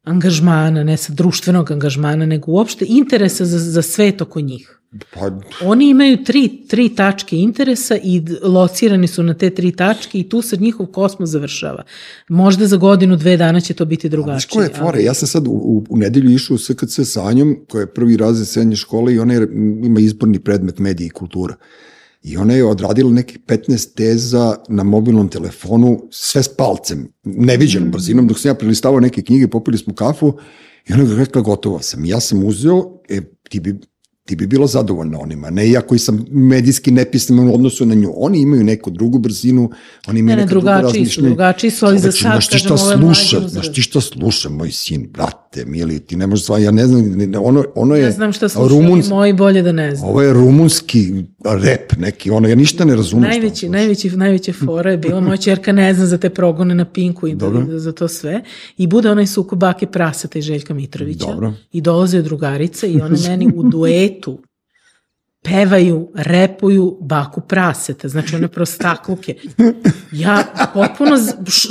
angažmana, 0.03 0.83
ne 0.83 0.97
sad 0.97 1.15
društvenog 1.15 1.71
angažmana, 1.71 2.25
nego 2.25 2.51
uopšte 2.51 2.85
interesa 2.89 3.45
za, 3.45 3.59
za 3.59 3.81
svet 3.81 4.21
oko 4.21 4.41
njih. 4.41 4.79
Pa, 5.13 5.31
Oni 5.61 5.89
imaju 5.89 6.23
tri, 6.23 6.65
tri 6.67 6.95
tačke 6.95 7.37
interesa 7.37 7.97
i 8.03 8.21
locirani 8.43 9.07
su 9.07 9.23
na 9.23 9.33
te 9.33 9.49
tri 9.49 9.71
tačke 9.71 10.19
i 10.19 10.29
tu 10.29 10.41
se 10.41 10.57
njihov 10.57 10.85
kosmos 10.85 11.29
završava. 11.29 11.83
Možda 12.29 12.67
za 12.67 12.77
godinu, 12.77 13.15
dve 13.15 13.37
dana 13.37 13.59
će 13.59 13.73
to 13.73 13.85
biti 13.85 14.09
drugačije. 14.09 14.49
koja 14.53 14.63
je 14.63 14.73
fora? 14.73 14.99
Ja 14.99 15.13
sam 15.13 15.27
sad 15.27 15.47
u, 15.47 15.51
u, 15.51 15.85
u 15.89 15.97
nedelju 15.97 16.29
išao 16.29 16.55
u 16.55 16.57
SKC 16.57 16.99
sa 17.03 17.27
Anjom, 17.27 17.57
koja 17.69 17.81
je 17.81 17.93
prvi 17.93 18.17
razred 18.17 18.47
srednje 18.47 18.75
škole 18.75 19.13
i 19.13 19.19
ona 19.19 19.33
je, 19.33 19.47
ima 19.83 19.99
izborni 19.99 20.39
predmet 20.39 20.79
mediji 20.79 21.07
i 21.07 21.09
kultura. 21.09 21.55
I 22.23 22.37
ona 22.37 22.53
je 22.53 22.65
odradila 22.65 23.11
nekih 23.11 23.39
15 23.39 23.95
teza 23.95 24.55
na 24.69 24.83
mobilnom 24.83 25.29
telefonu, 25.29 26.07
sve 26.11 26.43
s 26.43 26.47
palcem, 26.55 27.07
neviđenom 27.23 27.91
brzinom, 27.91 28.27
dok 28.27 28.39
sam 28.39 28.49
ja 28.49 28.55
prelistavao 28.55 28.99
neke 28.99 29.21
knjige, 29.21 29.47
popili 29.47 29.77
smo 29.77 29.93
kafu 29.93 30.37
i 30.87 30.93
ona 30.93 31.03
je 31.03 31.15
rekla 31.15 31.41
gotova 31.41 31.81
sam. 31.81 32.05
Ja 32.05 32.19
sam 32.19 32.43
uzeo, 32.43 33.01
e, 33.09 33.21
ti 33.49 33.59
bi 33.59 33.79
ti 34.25 34.35
bi 34.35 34.47
bila 34.47 34.67
zadovoljna 34.67 35.19
onima, 35.19 35.49
ne 35.49 35.69
ja 35.71 35.81
koji 35.81 35.99
sam 35.99 36.25
medijski 36.31 36.91
nepismen 36.91 37.49
u 37.49 37.53
odnosu 37.53 37.85
na 37.85 37.95
nju. 37.95 38.13
Oni 38.15 38.41
imaju 38.41 38.63
neku 38.63 38.89
drugu 38.89 39.19
brzinu, 39.19 39.71
oni 40.07 40.19
imaju 40.19 40.35
Ne, 40.35 40.35
ne, 40.35 40.41
neka 40.41 40.49
druga 40.49 40.77
drugačiji 40.77 41.05
su, 41.05 41.21
drugačiji 41.21 41.71
su, 41.71 41.85
ali 41.85 41.99
za 41.99 42.11
sad, 42.11 42.21
znaš 42.21 42.47
ti 42.47 42.51
kažem, 42.53 42.65
šta 42.65 42.73
ovo 42.73 42.91
je 42.91 42.97
mlađi 42.97 43.19
sluša, 43.19 43.47
znaš 43.47 43.73
ti 43.73 43.81
šta 43.81 44.01
sluša, 44.01 44.49
moj 44.49 44.71
sin, 44.71 45.09
brate, 45.53 45.69
mili, 45.71 45.99
ti 45.99 46.15
ne 46.15 46.27
možeš 46.27 46.45
sva, 46.45 46.57
ja 46.57 46.71
ne 46.71 46.87
znam, 46.87 47.13
ono, 47.43 47.65
ono 47.75 47.95
je 47.95 48.03
Ne 48.03 48.11
znam 48.11 48.33
šta 48.33 48.49
slušaju 48.49 48.81
rumunski, 48.81 49.13
moji 49.13 49.33
bolje 49.33 49.61
da 49.61 49.71
ne 49.71 49.95
znam. 49.95 50.09
ovo 50.09 50.21
je 50.21 50.33
rumunski 50.33 51.23
rep 51.45 51.93
neki, 51.97 52.31
ono, 52.31 52.47
ja 52.47 52.55
ništa 52.55 52.85
ne 52.85 52.95
razumem. 52.95 53.29
Najveći, 53.29 53.69
najveći, 53.69 54.09
najveća 54.09 54.53
fora 54.65 54.91
je 54.91 54.97
bila, 54.97 55.21
moja 55.21 55.37
čerka 55.37 55.71
ne 55.71 55.93
zna 55.93 56.05
za 56.05 56.17
te 56.17 56.29
progone 56.29 56.75
na 56.75 56.85
Pinku 56.85 57.27
i 57.27 57.35
Dobro. 57.35 57.61
da, 57.61 57.79
za 57.79 57.91
to 57.91 58.07
sve. 58.07 58.41
I 58.77 58.87
bude 58.87 59.11
onaj 59.11 59.27
suko 59.27 59.55
bake 59.55 59.85
praseta 59.85 60.39
i 60.39 60.41
Željka 60.41 60.73
Mitrovića. 60.73 61.25
Dobro. 61.25 61.53
I 61.71 61.81
dolaze 61.81 62.21
drugarice 62.21 62.91
i 62.91 63.01
one 63.01 63.17
meni 63.27 63.51
u 63.55 63.63
duetu 63.63 64.39
pevaju, 65.43 66.11
repuju 66.15 66.97
baku 67.01 67.41
praseta, 67.41 68.07
znači 68.07 68.35
one 68.35 68.47
prostakluke. 68.47 69.35
Ja 70.11 70.43
potpuno 70.73 71.17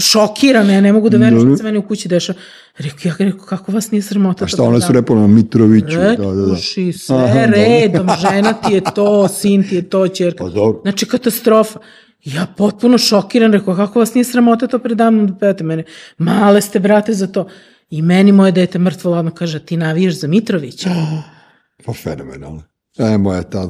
šokirana, 0.00 0.72
ja 0.72 0.80
ne 0.80 0.92
mogu 0.92 1.08
da 1.08 1.16
verujem 1.16 1.48
što 1.48 1.56
se 1.56 1.62
meni 1.62 1.78
u 1.78 1.82
kući 1.82 2.08
dešava. 2.08 2.38
Rekao, 2.78 3.08
ja 3.08 3.14
rekao, 3.18 3.46
kako 3.46 3.72
vas 3.72 3.90
nije 3.90 4.02
sramota? 4.02 4.44
A 4.44 4.48
šta, 4.48 4.62
one 4.62 4.80
su 4.80 4.92
repale 4.92 5.20
na 5.20 5.26
Mitroviću, 5.26 5.96
da, 5.96 6.16
da, 6.16 6.32
da. 6.32 6.46
Rekuši, 6.46 6.92
sve 6.92 7.16
Aha, 7.16 7.26
dobro. 7.34 7.50
redom, 7.56 8.08
žena 8.20 8.52
ti 8.52 8.72
je 8.74 8.80
to, 8.94 9.28
sin 9.28 9.68
ti 9.68 9.74
je 9.74 9.82
to, 9.82 10.08
čerka. 10.08 10.44
Pa 10.44 10.50
dobro. 10.50 10.80
Znači, 10.82 11.06
katastrofa. 11.06 11.78
Ja 12.24 12.46
potpuno 12.56 12.98
šokiran, 12.98 13.52
rekao, 13.52 13.76
kako 13.76 13.98
vas 13.98 14.14
nije 14.14 14.24
sramota 14.24 14.66
to 14.66 14.78
predamnom 14.78 15.26
da 15.26 15.34
pevate 15.34 15.64
mene? 15.64 15.84
Male 16.18 16.60
ste, 16.60 16.80
brate, 16.80 17.12
za 17.12 17.26
to. 17.26 17.48
I 17.90 18.02
meni 18.02 18.32
moje 18.32 18.52
dete 18.52 18.78
mrtvo 18.78 19.10
ladno 19.10 19.30
kaže, 19.30 19.58
ti 19.58 19.76
navijaš 19.76 20.14
za 20.14 20.28
Mitrovića? 20.28 20.90
Pa 21.86 21.92
fenomenalno. 21.92 22.62
E, 22.98 23.18
moja 23.18 23.42
ta, 23.42 23.68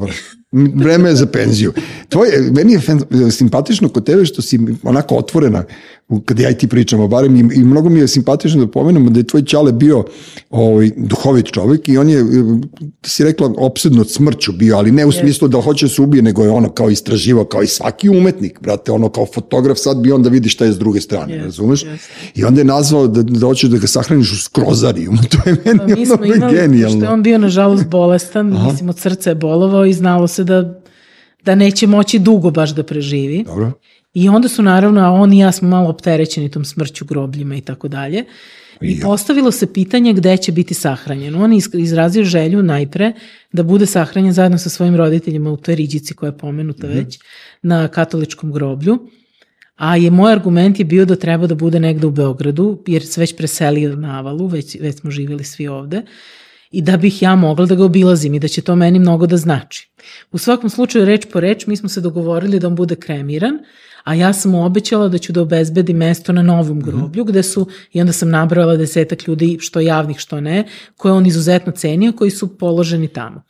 vreme 0.52 1.08
je 1.08 1.16
za 1.16 1.26
penziju. 1.26 1.72
Tvoje, 2.08 2.50
meni 2.50 2.72
je 2.72 3.30
simpatično 3.30 3.88
kod 3.88 4.06
tebe 4.06 4.24
što 4.24 4.42
si 4.42 4.58
onako 4.82 5.14
otvorena 5.14 5.64
kad 6.24 6.38
ja 6.38 6.50
i 6.50 6.58
ti 6.58 6.68
pričamo, 6.68 7.08
barem 7.08 7.36
i, 7.36 7.54
i 7.54 7.64
mnogo 7.64 7.88
mi 7.88 8.00
je 8.00 8.08
simpatično 8.08 8.64
da 8.64 8.70
pomenemo 8.70 9.10
da 9.10 9.20
je 9.20 9.26
tvoj 9.26 9.42
Ćale 9.42 9.72
bio 9.72 10.04
ovaj, 10.50 10.90
duhovit 10.96 11.46
čovjek 11.52 11.88
i 11.88 11.98
on 11.98 12.10
je, 12.10 12.24
ti 13.00 13.10
si 13.10 13.24
rekla, 13.24 13.52
opsednut 13.56 14.10
smrću 14.10 14.52
bio, 14.52 14.76
ali 14.76 14.90
ne 14.90 15.06
u 15.06 15.12
smislu 15.12 15.48
da 15.48 15.60
hoće 15.60 15.86
da 15.86 15.90
se 15.90 16.02
ubije, 16.02 16.22
nego 16.22 16.44
je 16.44 16.50
ono 16.50 16.68
kao 16.68 16.90
istraživao, 16.90 17.44
kao 17.44 17.62
i 17.62 17.66
svaki 17.66 18.08
umetnik, 18.08 18.60
brate, 18.60 18.92
ono 18.92 19.08
kao 19.08 19.26
fotograf 19.34 19.78
sad 19.78 20.00
bi 20.00 20.12
on 20.12 20.22
da 20.22 20.28
vidi 20.28 20.48
šta 20.48 20.64
je 20.64 20.72
s 20.72 20.78
druge 20.78 21.00
strane, 21.00 21.32
Jeste, 21.32 21.44
razumeš? 21.44 21.84
jeste. 21.84 22.08
I 22.34 22.44
onda 22.44 22.60
je 22.60 22.64
nazvao 22.64 23.06
da, 23.06 23.22
da 23.22 23.46
hoćeš 23.46 23.70
da 23.70 23.78
ga 23.78 23.86
sahraniš 23.86 24.32
u 24.32 24.36
skrozarijum, 24.36 25.18
to 25.32 25.50
je 25.50 25.56
meni 25.64 25.78
Pa 25.78 25.86
mi 25.86 26.06
smo 26.06 26.14
ono 26.14 26.34
imali, 26.34 26.54
genijalno. 26.54 26.96
pošto 26.96 27.06
je 27.06 27.12
on 27.12 27.22
bio 27.22 27.38
nažalost 27.38 27.86
bolestan, 27.86 28.46
mislim 28.66 28.88
od 28.88 28.98
srca 28.98 29.30
je 29.30 29.34
bolovao 29.34 29.86
i 29.86 29.92
znalo 29.92 30.28
se 30.28 30.44
da, 30.44 30.80
da 31.44 31.54
neće 31.54 31.86
moći 31.86 32.18
dugo 32.18 32.50
baš 32.50 32.74
da 32.74 32.82
preživi. 32.82 33.44
Dobro. 33.44 33.72
I 34.14 34.28
onda 34.28 34.48
su 34.48 34.62
naravno, 34.62 35.00
a 35.00 35.10
on 35.10 35.32
i 35.32 35.38
ja 35.38 35.52
smo 35.52 35.68
malo 35.68 35.88
opterećeni 35.88 36.50
tom 36.50 36.64
smrću 36.64 37.04
grobljima 37.04 37.56
i 37.56 37.60
tako 37.60 37.88
dalje. 37.88 38.24
I 38.80 39.00
postavilo 39.00 39.50
se 39.50 39.72
pitanje 39.72 40.12
gde 40.12 40.36
će 40.36 40.52
biti 40.52 40.74
sahranjen. 40.74 41.34
On 41.34 41.52
je 41.52 41.60
izrazio 41.78 42.24
želju 42.24 42.62
najpre 42.62 43.12
da 43.52 43.62
bude 43.62 43.86
sahranjen 43.86 44.32
zajedno 44.32 44.58
sa 44.58 44.70
svojim 44.70 44.96
roditeljima 44.96 45.50
u 45.50 45.56
toj 45.56 45.74
riđici 45.74 46.14
koja 46.14 46.28
je 46.28 46.38
pomenuta 46.38 46.86
već 46.86 47.18
na 47.62 47.88
katoličkom 47.88 48.52
groblju. 48.52 48.98
A 49.76 49.96
je 49.96 50.10
moj 50.10 50.32
argument 50.32 50.78
je 50.78 50.84
bio 50.84 51.04
da 51.04 51.16
treba 51.16 51.46
da 51.46 51.54
bude 51.54 51.80
negde 51.80 52.06
u 52.06 52.10
Beogradu, 52.10 52.82
jer 52.86 53.06
se 53.06 53.20
već 53.20 53.36
preselio 53.36 53.96
na 53.96 54.18
Avalu, 54.18 54.46
već, 54.46 54.76
već 54.80 55.00
smo 55.00 55.10
živjeli 55.10 55.44
svi 55.44 55.68
ovde, 55.68 56.02
i 56.70 56.82
da 56.82 56.96
bih 56.96 57.22
ja 57.22 57.34
mogla 57.36 57.66
da 57.66 57.74
ga 57.74 57.84
obilazim 57.84 58.34
i 58.34 58.40
da 58.40 58.48
će 58.48 58.62
to 58.62 58.76
meni 58.76 58.98
mnogo 58.98 59.26
da 59.26 59.36
znači. 59.36 59.88
U 60.32 60.38
svakom 60.38 60.70
slučaju, 60.70 61.04
reč 61.04 61.26
po 61.32 61.40
reč, 61.40 61.66
mi 61.66 61.76
smo 61.76 61.88
se 61.88 62.00
dogovorili 62.00 62.60
da 62.60 62.66
on 62.66 62.74
bude 62.74 62.96
kremiran, 62.96 63.58
a 64.04 64.14
ja 64.14 64.32
sam 64.32 64.50
mu 64.50 64.64
obećala 64.64 65.08
da 65.08 65.18
ću 65.18 65.32
da 65.32 65.42
obezbedim 65.42 65.96
mesto 65.96 66.32
na 66.32 66.42
novom 66.42 66.80
groblju, 66.80 67.24
gde 67.24 67.42
su, 67.42 67.66
i 67.92 68.00
onda 68.00 68.12
sam 68.12 68.30
nabrala 68.30 68.76
desetak 68.76 69.28
ljudi, 69.28 69.58
što 69.60 69.80
javnih, 69.80 70.18
što 70.18 70.40
ne, 70.40 70.64
koje 70.96 71.12
on 71.12 71.26
izuzetno 71.26 71.72
cenio, 71.72 72.12
koji 72.12 72.30
su 72.30 72.58
položeni 72.58 73.08
tamo. 73.08 73.42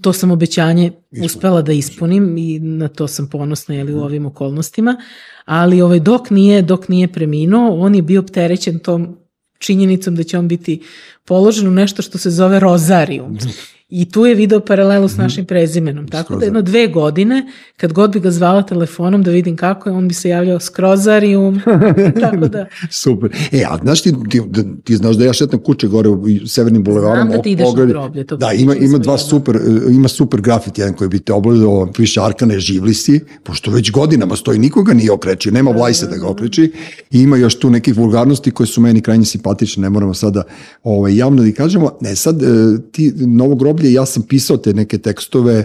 To 0.00 0.12
sam 0.12 0.30
obećanje 0.30 0.92
uspela 1.24 1.62
da 1.62 1.72
ispunim 1.72 2.38
i 2.38 2.58
na 2.58 2.88
to 2.88 3.08
sam 3.08 3.28
ponosna 3.30 3.74
jeli, 3.74 3.94
u 3.94 4.00
ovim 4.00 4.26
okolnostima, 4.26 4.96
ali 5.44 5.82
ovaj, 5.82 6.00
dok, 6.00 6.30
nije, 6.30 6.62
dok 6.62 6.88
nije 6.88 7.12
preminuo, 7.12 7.80
on 7.80 7.94
je 7.94 8.02
bio 8.02 8.20
opterećen 8.20 8.78
tom 8.78 9.16
činjenicom 9.58 10.16
da 10.16 10.22
će 10.22 10.38
on 10.38 10.48
biti 10.48 10.82
položen 11.24 11.68
u 11.68 11.70
nešto 11.70 12.02
što 12.02 12.18
se 12.18 12.30
zove 12.30 12.60
rozarijum. 12.60 13.38
I 13.88 14.10
tu 14.10 14.26
je 14.26 14.34
video 14.34 14.60
paralelu 14.60 15.08
s 15.08 15.16
našim 15.16 15.44
prezimenom. 15.44 16.08
Tako 16.08 16.36
da 16.36 16.44
jedno 16.44 16.62
dve 16.62 16.86
godine, 16.88 17.46
kad 17.76 17.92
god 17.92 18.12
bi 18.12 18.20
ga 18.20 18.30
zvala 18.30 18.62
telefonom 18.62 19.22
da 19.22 19.30
vidim 19.30 19.56
kako 19.56 19.88
je, 19.88 19.94
on 19.94 20.08
bi 20.08 20.14
se 20.14 20.28
javljao 20.28 20.60
skrozarium. 20.60 21.60
tako 22.20 22.48
da, 22.48 22.66
Super. 22.90 23.30
E, 23.52 23.62
a 23.68 23.78
znaš 23.82 24.02
ti, 24.02 24.14
ti, 24.30 24.40
da- 24.46 24.62
ti 24.84 24.96
znaš 24.96 25.16
da 25.16 25.24
ja 25.24 25.32
šetam 25.32 25.60
kuće 25.60 25.88
gore 25.88 26.08
u 26.08 26.18
Severnim 26.46 26.84
bulevarom. 26.84 27.16
Znam 27.18 27.30
da 27.30 27.42
ti 27.42 27.50
ideš 27.50 27.64
na 27.64 27.70
pogledaj- 27.72 27.86
groblje, 27.88 28.24
to 28.24 28.36
Da, 28.36 28.52
ima, 28.52 28.74
ima 28.74 28.98
dva 28.98 29.18
super, 29.18 29.56
e, 29.56 29.60
ima 29.90 30.08
super 30.08 30.40
grafit 30.40 30.78
jedan 30.78 30.94
koji 30.94 31.08
bi 31.08 31.18
te 31.18 31.32
obledao, 31.32 31.88
piše 31.92 32.20
Arkane 32.20 32.58
živli 32.60 32.94
si, 32.94 33.20
pošto 33.42 33.70
već 33.70 33.90
godinama 33.90 34.36
stoji, 34.36 34.58
nikoga 34.58 34.94
nije 34.94 35.12
okreći, 35.12 35.50
nema 35.50 35.70
vlajse 35.70 36.06
da 36.06 36.16
ga 36.16 36.26
okreći 36.26 36.72
i 37.10 37.20
ima 37.20 37.36
još 37.36 37.58
tu 37.58 37.70
nekih 37.70 37.96
vulgarnosti 37.96 38.50
koje 38.50 38.66
su 38.66 38.80
meni 38.80 39.00
krajnje 39.00 39.24
simpatične, 39.24 39.82
ne 39.82 39.90
moramo 39.90 40.14
sada 40.14 40.42
ovaj, 40.82 41.16
javno 41.16 41.42
da 41.42 41.52
kažemo. 41.52 41.90
Ne, 42.00 42.16
sad, 42.16 42.42
e, 42.42 42.46
ti 42.92 43.12
novo 43.16 43.54
groblje, 43.54 43.75
ja 43.84 44.06
sam 44.06 44.22
pisao 44.22 44.56
te 44.56 44.72
neke 44.72 44.98
tekstove, 44.98 45.64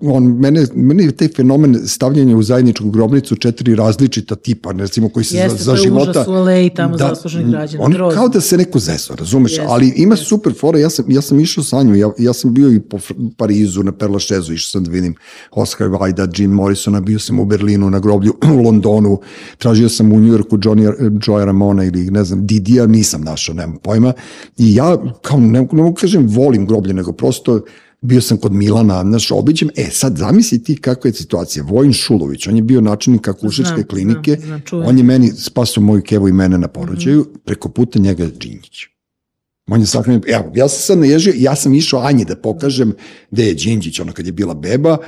on, 0.00 0.24
mene, 0.24 0.66
mene 0.74 1.04
je 1.04 1.12
taj 1.12 1.28
fenomen 1.28 1.78
stavljanja 1.86 2.36
u 2.36 2.42
zajedničku 2.42 2.90
grobnicu 2.90 3.36
četiri 3.36 3.74
različita 3.74 4.34
tipa, 4.34 4.72
recimo 4.72 5.08
koji 5.08 5.24
se 5.24 5.36
Jeste, 5.36 5.58
za, 5.58 5.64
za 5.64 5.72
to 5.72 5.76
je 5.76 5.82
života... 5.82 6.24
u 6.28 6.32
Aleji, 6.32 6.70
tamo 6.70 6.98
zaslužnih 6.98 7.46
građana, 7.46 7.84
On 7.84 7.92
grozno. 7.92 8.16
kao 8.16 8.28
da 8.28 8.40
se 8.40 8.56
neko 8.56 8.78
zeso, 8.78 9.14
razumeš, 9.14 9.52
Jeste, 9.52 9.66
ali 9.68 9.92
ima 9.96 10.16
super 10.16 10.52
fora, 10.60 10.78
ja 10.78 10.90
sam, 10.90 11.04
ja 11.08 11.22
sam 11.22 11.40
išao 11.40 11.64
sa 11.64 11.82
njom, 11.82 11.94
ja, 11.94 12.10
ja 12.18 12.32
sam 12.32 12.54
bio 12.54 12.72
i 12.72 12.80
po 12.80 12.98
Parizu, 13.36 13.82
na 13.82 13.92
Perlašezu, 13.92 14.52
išao 14.52 14.70
sam 14.70 14.84
da 14.84 14.90
vidim 14.90 15.14
Oscar 15.50 15.88
Wilda, 15.88 16.40
Jim 16.40 16.50
Morrisona, 16.50 17.00
bio 17.00 17.18
sam 17.18 17.40
u 17.40 17.44
Berlinu, 17.44 17.90
na 17.90 17.98
groblju, 17.98 18.34
u 18.58 18.62
Londonu, 18.62 19.20
tražio 19.58 19.88
sam 19.88 20.12
u 20.12 20.20
Njujorku 20.20 20.58
Johnny, 20.58 21.10
Joya 21.26 21.44
Ramona 21.44 21.84
ili 21.84 22.10
ne 22.10 22.24
znam, 22.24 22.46
Didija, 22.46 22.86
nisam 22.86 23.20
našao, 23.20 23.54
nemam 23.54 23.78
pojma, 23.82 24.12
i 24.58 24.74
ja, 24.74 24.98
kao, 25.22 25.40
ne, 25.40 25.68
ne 25.72 25.82
mogu 25.82 25.94
kažem 25.94 26.26
volim 26.28 26.66
groblje, 26.66 26.94
nego 26.94 27.12
prosto 27.12 27.60
bio 28.02 28.20
sam 28.20 28.36
kod 28.38 28.52
Milana, 28.52 29.02
znaš, 29.02 29.30
obiđem, 29.30 29.68
e 29.76 29.88
sad 29.90 30.16
zamisli 30.16 30.62
ti 30.62 30.76
kakva 30.76 31.08
je 31.08 31.14
situacija, 31.14 31.64
Vojin 31.68 31.92
Šulović, 31.92 32.46
on 32.46 32.56
je 32.56 32.62
bio 32.62 32.80
načelnik 32.80 33.28
akušerske 33.28 33.74
Znam, 33.74 33.86
klinike, 33.86 34.34
znam, 34.34 34.46
znam, 34.46 34.60
čujem. 34.60 34.88
on 34.88 34.98
je 34.98 35.04
meni 35.04 35.30
spasao 35.30 35.82
moju 35.82 36.02
kevu 36.02 36.28
i 36.28 36.32
mene 36.32 36.58
na 36.58 36.68
porođaju, 36.68 37.26
preko 37.44 37.68
puta 37.68 37.98
njega 37.98 38.24
je 38.24 38.30
Đinđić. 38.30 38.78
On 39.70 39.80
je 39.80 39.86
sahranjen, 39.86 40.22
evo, 40.26 40.52
ja 40.54 40.68
sam 40.68 40.80
sad 40.80 40.98
naježio, 40.98 41.34
ja 41.36 41.56
sam 41.56 41.74
išao 41.74 42.00
Anji 42.00 42.24
da 42.24 42.36
pokažem 42.36 42.92
gde 43.30 43.46
je 43.46 43.54
Đinđić, 43.54 44.00
ono 44.00 44.12
kad 44.12 44.26
je 44.26 44.32
bila 44.32 44.54
beba, 44.54 44.98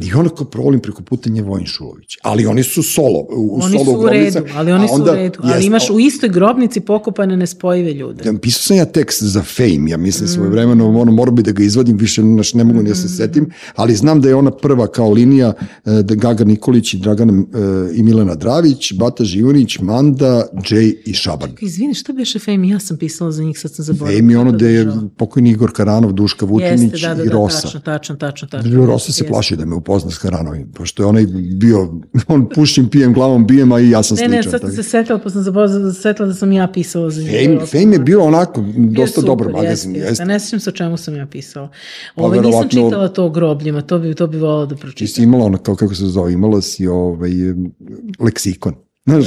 i 0.00 0.12
ono 0.14 0.28
kao 0.28 0.46
provolim 0.46 0.80
preko 0.80 1.02
puta 1.02 1.30
nje 1.30 1.42
Vojin 1.42 1.66
Šulović. 1.66 2.16
Ali 2.22 2.46
oni 2.46 2.62
su 2.62 2.82
solo, 2.82 3.26
u, 3.36 3.58
oni 3.62 3.72
solo 3.72 3.84
su 3.84 3.90
u 3.90 4.00
grobnica, 4.00 4.40
redu, 4.40 4.52
ali 4.56 4.72
oni 4.72 4.88
su 4.88 4.94
onda- 4.94 5.12
u 5.12 5.14
redu. 5.14 5.38
Ali 5.42 5.52
jeste, 5.52 5.66
imaš 5.66 5.90
u 5.90 6.00
istoj 6.00 6.28
grobnici 6.28 6.80
pokopane 6.80 7.36
nespojive 7.36 7.92
ljude. 7.92 8.22
Ja, 8.26 8.32
pisao 8.42 8.62
sam 8.62 8.76
ja 8.76 8.84
tekst 8.84 9.22
za 9.22 9.42
Fame, 9.42 9.90
ja 9.90 9.96
mislim 9.96 10.28
svoje 10.28 10.50
vremeno, 10.50 11.00
ono, 11.00 11.12
morao 11.12 11.34
bi 11.34 11.42
da 11.42 11.52
ga 11.52 11.62
izvadim, 11.62 11.96
više 11.96 12.22
naš, 12.22 12.54
ne 12.54 12.64
mogu 12.64 12.82
ni 12.82 12.88
da 12.88 12.94
se 12.94 13.08
setim, 13.08 13.50
ali 13.76 13.94
znam 13.94 14.20
da 14.20 14.28
je 14.28 14.34
ona 14.34 14.50
prva 14.50 14.86
kao 14.86 15.10
linija 15.12 15.52
e, 15.84 16.02
da 16.02 16.14
Gaga 16.14 16.44
Nikolić 16.44 16.94
i 16.94 16.98
Dragana 16.98 17.32
e, 17.32 17.44
i 17.94 18.02
Milena 18.02 18.34
Dravić, 18.34 18.92
Bata 18.92 19.24
Živunić, 19.24 19.78
Manda, 19.78 20.46
Džej 20.62 20.94
i 21.06 21.12
Šaban. 21.14 21.50
Izvini, 21.60 21.94
šta 21.94 22.12
beše 22.12 22.38
Fame? 22.38 22.68
Ja 22.68 22.80
sam 22.80 22.96
pisala 22.96 23.32
za 23.32 23.42
njih, 23.42 23.58
sad 23.58 23.74
sam 23.74 23.84
zaboravila. 23.84 24.20
Fame 24.20 24.32
je 24.32 24.38
ono 24.38 24.52
da 24.52 24.68
je 24.68 24.84
Držala. 24.84 25.08
pokojni 25.16 25.50
Igor 25.50 25.72
Karanov, 25.72 26.12
Duška 26.12 26.46
Vutinić 26.46 26.92
Jeste, 26.92 27.08
da, 27.08 27.14
da, 27.14 27.22
i 27.22 27.26
da, 27.26 27.32
Rosa. 27.32 27.60
tačno, 27.62 27.80
tačno, 27.80 28.16
tačno, 28.16 28.48
tačno. 28.48 28.86
Rosa 28.86 29.12
se 29.12 29.22
Jeste. 29.22 29.28
plaši 29.32 29.56
da 29.56 29.64
me 29.64 29.76
upozna 29.84 30.10
s 30.10 30.18
Karanovim, 30.18 30.72
pošto 30.72 31.02
je 31.02 31.06
onaj 31.06 31.26
bio, 31.52 31.92
on 32.28 32.48
pušim, 32.48 32.88
pijem, 32.88 33.12
glavom 33.14 33.46
bijem, 33.46 33.72
a 33.72 33.80
i 33.80 33.90
ja 33.90 34.02
sam 34.02 34.14
Ne, 34.14 34.18
sličan. 34.18 34.30
ne, 34.36 34.42
sad 34.42 34.60
sam 34.60 34.72
se 34.72 34.82
setila, 34.82 35.18
pa 35.18 35.30
sam 35.30 35.42
zaboravila 35.42 35.92
da 36.18 36.34
sam 36.34 36.52
ja 36.52 36.68
pisala 36.68 37.10
za. 37.10 37.22
Fame, 37.22 37.66
Fame 37.66 37.92
je 37.92 37.98
bio 37.98 38.22
onako 38.22 38.62
Bio 38.62 38.90
dosta 38.94 39.20
super, 39.20 39.26
dobar 39.28 39.48
magazin. 39.48 39.66
Jeste, 39.90 39.98
Jeste, 39.98 40.10
jeste. 40.10 40.24
Ne 40.24 40.40
sjećam 40.40 40.60
se 40.60 40.70
o 40.70 40.72
čemu 40.72 40.96
sam 40.96 41.16
ja 41.16 41.26
pisala. 41.26 41.68
Pa 42.14 42.22
Ovo, 42.22 42.40
nisam 42.40 42.68
čitala 42.68 43.08
to 43.08 43.24
o 43.24 43.30
grobljima, 43.30 43.80
to 43.82 43.98
bi, 43.98 44.14
to 44.14 44.26
bi 44.26 44.38
volala 44.38 44.66
da 44.66 44.74
Ti 44.74 44.80
pročitam. 44.80 45.08
si 45.08 45.22
imala 45.22 45.44
ono, 45.44 45.58
kao, 45.58 45.74
kako 45.76 45.94
se 45.94 46.04
zove, 46.06 46.32
imala 46.32 46.60
si 46.60 46.86
ovaj, 46.86 47.30
leksikon. 48.18 48.74
Znaš, 49.06 49.24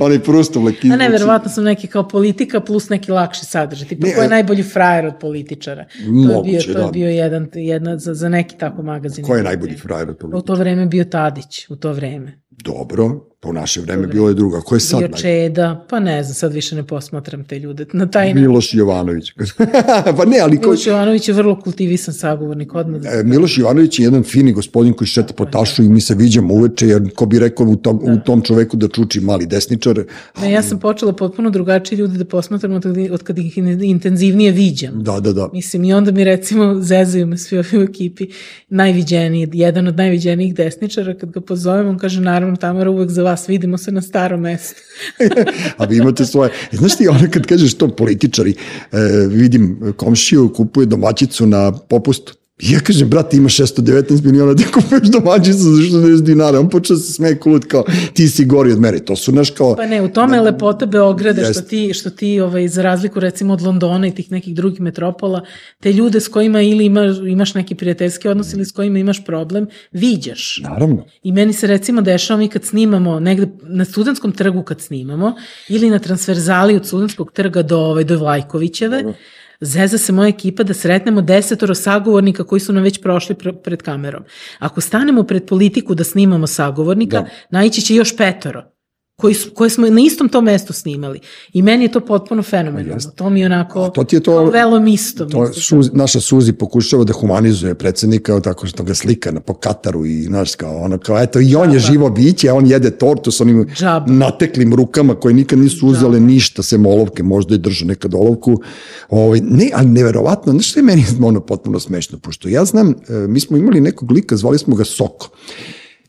onaj 0.00 0.18
Prustov 0.18 0.64
leksikon. 0.64 0.92
A 0.92 0.96
ne, 0.96 1.08
verovatno 1.08 1.50
sam 1.50 1.64
neki 1.64 1.86
kao 1.86 2.08
politika 2.08 2.60
plus 2.60 2.88
neki 2.88 3.12
lakši 3.12 3.44
sadržaj. 3.44 3.88
Tipa, 3.88 4.06
Ne, 4.06 4.14
ko 4.14 4.20
je 4.20 4.26
e- 4.26 4.28
najbolji 4.28 4.62
frajer 4.62 5.06
od 5.06 5.14
političara? 5.20 5.84
to 5.84 6.00
je 6.00 6.10
Moguće, 6.36 6.50
bio, 6.66 6.74
to 6.74 6.80
je 6.80 6.92
bio 6.92 7.08
jedan, 7.08 7.48
jedna, 7.54 7.98
za, 7.98 8.14
za 8.14 8.28
neki 8.28 8.58
tako 8.58 8.82
magazin. 8.82 9.24
Ko 9.24 9.36
je 9.36 9.42
najbolji 9.42 9.76
frajer 9.76 10.08
od 10.10 10.14
U 10.14 10.18
političara? 10.18 10.42
to 10.46 10.54
vreme 10.54 10.86
bio 10.86 11.04
Tadić, 11.04 11.70
u 11.70 11.76
to 11.76 11.92
vreme. 11.92 12.40
Dobro, 12.50 13.29
pa 13.42 13.48
u 13.48 13.52
naše 13.52 13.80
vreme 13.80 14.06
bilo 14.06 14.28
je 14.28 14.34
drugo. 14.34 14.56
A 14.56 14.60
ko 14.60 14.74
je 14.74 14.80
sad 14.80 14.98
Bio? 14.98 15.08
Čeda, 15.16 15.84
pa 15.88 16.00
ne 16.00 16.24
znam, 16.24 16.34
sad 16.34 16.52
više 16.52 16.76
ne 16.76 16.86
posmatram 16.86 17.44
te 17.44 17.58
ljude 17.58 17.86
na 17.92 18.06
taj 18.06 18.28
način. 18.28 18.40
Miloš 18.42 18.74
Jovanović. 18.74 19.32
pa 20.16 20.24
ne, 20.24 20.38
ali 20.42 20.56
ko, 20.56 20.62
Miloš 20.62 20.86
Jovanović 20.86 21.28
je 21.28 21.34
vrlo 21.34 21.60
kultivisan 21.60 22.14
sagovornik 22.14 22.74
odmah. 22.74 23.00
E, 23.04 23.22
Miloš 23.24 23.58
Ivanović 23.58 23.98
je 23.98 24.04
jedan 24.04 24.22
fini 24.22 24.52
gospodin 24.52 24.92
koji 24.92 25.08
šeta 25.08 25.34
po 25.34 25.44
tašu 25.44 25.82
i 25.82 25.88
mi 25.88 26.00
se 26.00 26.14
viđamo 26.14 26.54
uveče, 26.54 26.86
jer 26.86 27.10
ko 27.14 27.26
bi 27.26 27.38
rekao 27.38 27.66
u 27.66 27.76
tom, 27.76 28.00
u 28.02 28.18
tom 28.26 28.42
čoveku 28.42 28.76
da 28.76 28.88
čuči 28.88 29.20
mali 29.20 29.46
desničar. 29.46 30.04
Ne, 30.40 30.52
ja 30.52 30.62
sam 30.62 30.80
počela 30.80 31.12
potpuno 31.12 31.50
drugačije 31.50 31.98
ljude 31.98 32.18
da 32.18 32.24
posmatram 32.24 32.72
od, 32.72 32.84
od 33.10 33.22
kad 33.22 33.38
ih 33.38 33.58
intenzivnije 33.82 34.52
viđam. 34.52 35.02
Da, 35.02 35.20
da, 35.20 35.32
da. 35.32 35.48
Mislim, 35.52 35.84
i 35.84 35.92
onda 35.92 36.10
mi 36.10 36.24
recimo 36.24 36.80
zezaju 36.80 37.26
me 37.26 37.38
svi 37.38 37.58
ovi 37.58 37.78
u 37.78 37.82
ekipi 37.82 38.26
najviđeniji, 38.68 39.48
jedan 39.52 39.88
od 39.88 39.96
najviđenijih 39.96 40.54
desničara, 40.54 41.14
kad 41.14 41.30
ga 41.30 41.40
pozovem, 41.40 41.88
on 41.88 41.98
kaže, 41.98 42.20
naravno, 42.20 42.56
Tamara, 42.56 42.90
uvek 42.90 43.10
za 43.10 43.29
vas, 43.30 43.48
vidimo 43.48 43.78
se 43.78 43.92
na 43.92 44.02
starom 44.02 44.40
mestu. 44.40 44.82
A 45.78 45.84
vi 45.84 45.96
imate 45.96 46.26
svoje... 46.26 46.50
E, 46.72 46.76
Znaš 46.76 46.96
ti, 46.96 47.08
ono 47.08 47.30
kad 47.30 47.46
kažeš 47.46 47.74
to 47.74 47.88
političari, 47.88 48.54
e, 48.92 48.98
vidim 49.28 49.94
komšiju 49.96 50.52
kupuje 50.52 50.86
domaćicu 50.86 51.46
na 51.46 51.72
popustu. 51.72 52.39
I 52.62 52.72
ja 52.72 52.80
kažem, 52.80 53.08
brate, 53.08 53.36
ima 53.36 53.48
619 53.48 54.24
miliona, 54.24 54.54
ti 54.54 54.64
kupuješ 54.74 55.08
domaćicu 55.08 55.58
za 55.58 55.82
60 55.82 56.22
dinara. 56.22 56.60
On 56.60 56.68
počeo 56.70 56.96
da 56.96 57.02
se 57.02 57.12
smeje 57.12 57.38
kulut 57.38 57.64
kao, 57.64 57.84
ti 58.12 58.28
si 58.28 58.44
gori 58.44 58.72
od 58.72 58.80
mene. 58.80 58.98
To 58.98 59.16
su 59.16 59.32
naš 59.32 59.50
kao... 59.50 59.76
Pa 59.76 59.86
ne, 59.86 60.02
u 60.02 60.08
tome 60.08 60.36
je 60.36 60.40
lepota 60.40 60.86
Beograda 60.86 61.40
što 61.40 61.48
Jeste. 61.48 61.68
ti, 61.68 61.94
što 61.94 62.10
ti 62.10 62.40
ovaj, 62.40 62.68
za 62.68 62.82
razliku 62.82 63.20
recimo 63.20 63.52
od 63.52 63.62
Londona 63.62 64.06
i 64.06 64.14
tih 64.14 64.32
nekih 64.32 64.54
drugih 64.54 64.80
metropola, 64.80 65.44
te 65.80 65.92
ljude 65.92 66.20
s 66.20 66.28
kojima 66.28 66.60
ili 66.62 66.84
imaš, 66.84 67.16
imaš 67.28 67.54
neki 67.54 67.74
prijateljski 67.74 68.28
odnos 68.28 68.52
ili 68.52 68.64
s 68.64 68.72
kojima 68.72 68.98
imaš 68.98 69.24
problem, 69.24 69.66
viđaš. 69.92 70.60
Naravno. 70.62 71.04
I 71.22 71.32
meni 71.32 71.52
se 71.52 71.66
recimo 71.66 72.00
dešava 72.02 72.38
mi 72.38 72.48
kad 72.48 72.64
snimamo 72.64 73.20
negde 73.20 73.46
na 73.62 73.84
studentskom 73.84 74.32
trgu 74.32 74.62
kad 74.62 74.80
snimamo 74.80 75.34
ili 75.68 75.90
na 75.90 75.98
transverzali 75.98 76.76
od 76.76 76.86
studentskog 76.86 77.32
trga 77.32 77.62
do, 77.62 77.78
ovaj, 77.78 78.04
do 78.04 78.18
Vlajkovićeve, 78.18 79.04
Zeza 79.60 79.98
se 79.98 80.12
moja 80.12 80.28
ekipa 80.28 80.62
da 80.62 80.74
sretnemo 80.74 81.22
desetoro 81.22 81.74
sagovornika 81.74 82.44
koji 82.44 82.60
su 82.60 82.72
nam 82.72 82.82
već 82.82 83.02
prošli 83.02 83.34
pr 83.34 83.52
pred 83.64 83.82
kamerom. 83.82 84.24
Ako 84.58 84.80
stanemo 84.80 85.22
pred 85.22 85.46
politiku 85.46 85.94
da 85.94 86.04
snimamo 86.04 86.46
sagovornika, 86.46 87.20
Da. 87.20 87.28
naići 87.50 87.80
će 87.80 87.94
još 87.94 88.16
petoro 88.16 88.79
koji 89.20 89.34
koje 89.54 89.70
smo 89.70 89.86
na 89.86 90.00
istom 90.00 90.28
tom 90.28 90.44
mestu 90.44 90.72
snimali. 90.72 91.20
I 91.52 91.62
meni 91.62 91.84
je 91.84 91.92
to 91.92 92.00
potpuno 92.00 92.42
fenomenalno. 92.42 93.10
To 93.16 93.30
mi 93.30 93.40
je 93.40 93.46
onako 93.46 93.82
A 93.82 93.90
to 93.90 94.04
ti 94.04 94.16
je 94.16 94.20
to- 94.20 94.44
velom 94.44 94.86
isto. 94.86 95.24
To 95.26 95.40
mislim. 95.40 95.62
Suzi, 95.62 95.90
naša 95.92 96.20
Suzi 96.20 96.52
pokušava 96.52 97.04
da 97.04 97.12
humanizuje 97.12 97.74
predsednika 97.74 98.40
tako 98.40 98.66
što 98.66 98.82
ga 98.82 98.94
slika 98.94 99.30
na, 99.30 99.40
po 99.40 99.54
Kataru 99.54 100.06
i 100.06 100.22
znaš 100.22 100.54
kao 100.54 100.76
ono 100.76 100.98
kao 100.98 101.18
eto 101.18 101.40
i 101.40 101.54
on 101.54 101.72
je 101.72 101.78
živo 101.78 102.10
biće, 102.10 102.48
a 102.48 102.54
on 102.54 102.66
jede 102.66 102.90
tortu 102.90 103.30
sa 103.30 103.44
onim 103.44 103.66
Džaba. 103.76 104.12
nateklim 104.12 104.74
rukama 104.74 105.14
koje 105.14 105.34
nikad 105.34 105.58
nisu 105.58 105.86
uzele 105.86 106.20
ništa 106.20 106.62
sem 106.62 106.86
olovke, 106.86 107.22
možda 107.22 107.54
je 107.54 107.58
držao 107.58 107.88
nekad 107.88 108.14
olovku. 108.14 108.60
Ovaj, 109.08 109.40
ne, 109.40 109.70
ali 109.74 109.88
neverovatno, 109.88 110.52
znaš 110.52 110.70
što 110.70 110.80
je 110.80 110.84
meni 110.84 111.04
ono 111.22 111.40
potpuno 111.40 111.80
smešno, 111.80 112.18
pošto 112.18 112.48
ja 112.48 112.64
znam, 112.64 112.90
e, 112.90 112.94
mi 113.28 113.40
smo 113.40 113.56
imali 113.56 113.80
nekog 113.80 114.10
lika, 114.10 114.36
zvali 114.36 114.58
smo 114.58 114.76
ga 114.76 114.84
Soko 114.84 115.28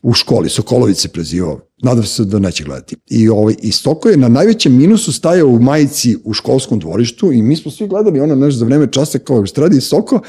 u 0.02 0.12
školi, 0.12 0.48
Sokolović 0.48 0.98
se 0.98 1.08
prezivao, 1.08 1.60
nadam 1.82 2.04
se 2.04 2.24
da 2.24 2.38
neće 2.38 2.64
gledati. 2.64 2.96
I, 3.10 3.28
ovaj, 3.28 3.54
I 3.62 3.72
Soko 3.72 4.08
je 4.08 4.16
na 4.16 4.28
najvećem 4.28 4.76
minusu 4.76 5.12
stajao 5.12 5.48
u 5.48 5.58
majici 5.58 6.16
u 6.24 6.32
školskom 6.32 6.78
dvorištu 6.78 7.32
i 7.32 7.42
mi 7.42 7.56
smo 7.56 7.70
svi 7.70 7.88
gledali 7.88 8.20
ono 8.20 8.34
naš 8.34 8.54
za 8.54 8.64
vreme 8.64 8.92
časa 8.92 9.18
kao 9.18 9.46
šta 9.46 9.60
radi 9.60 9.80
Soko. 9.80 10.20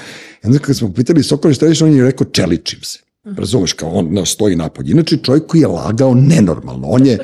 I 0.43 0.47
onda 0.47 0.59
kad 0.59 0.77
smo 0.77 0.93
pitali 0.93 1.23
Soko 1.23 1.53
šta 1.53 1.65
radiš, 1.65 1.81
on 1.81 1.95
je 1.95 2.03
rekao 2.03 2.27
čeličim 2.27 2.79
se. 2.81 2.99
Razumeš, 3.37 3.73
kao 3.73 3.89
on 3.89 4.13
naš 4.13 4.33
stoji 4.33 4.55
napolje. 4.55 4.91
Inače, 4.91 5.17
čovjek 5.17 5.47
koji 5.47 5.61
je 5.61 5.67
lagao 5.67 6.13
nenormalno. 6.13 6.87
On 6.87 7.05
je, 7.05 7.17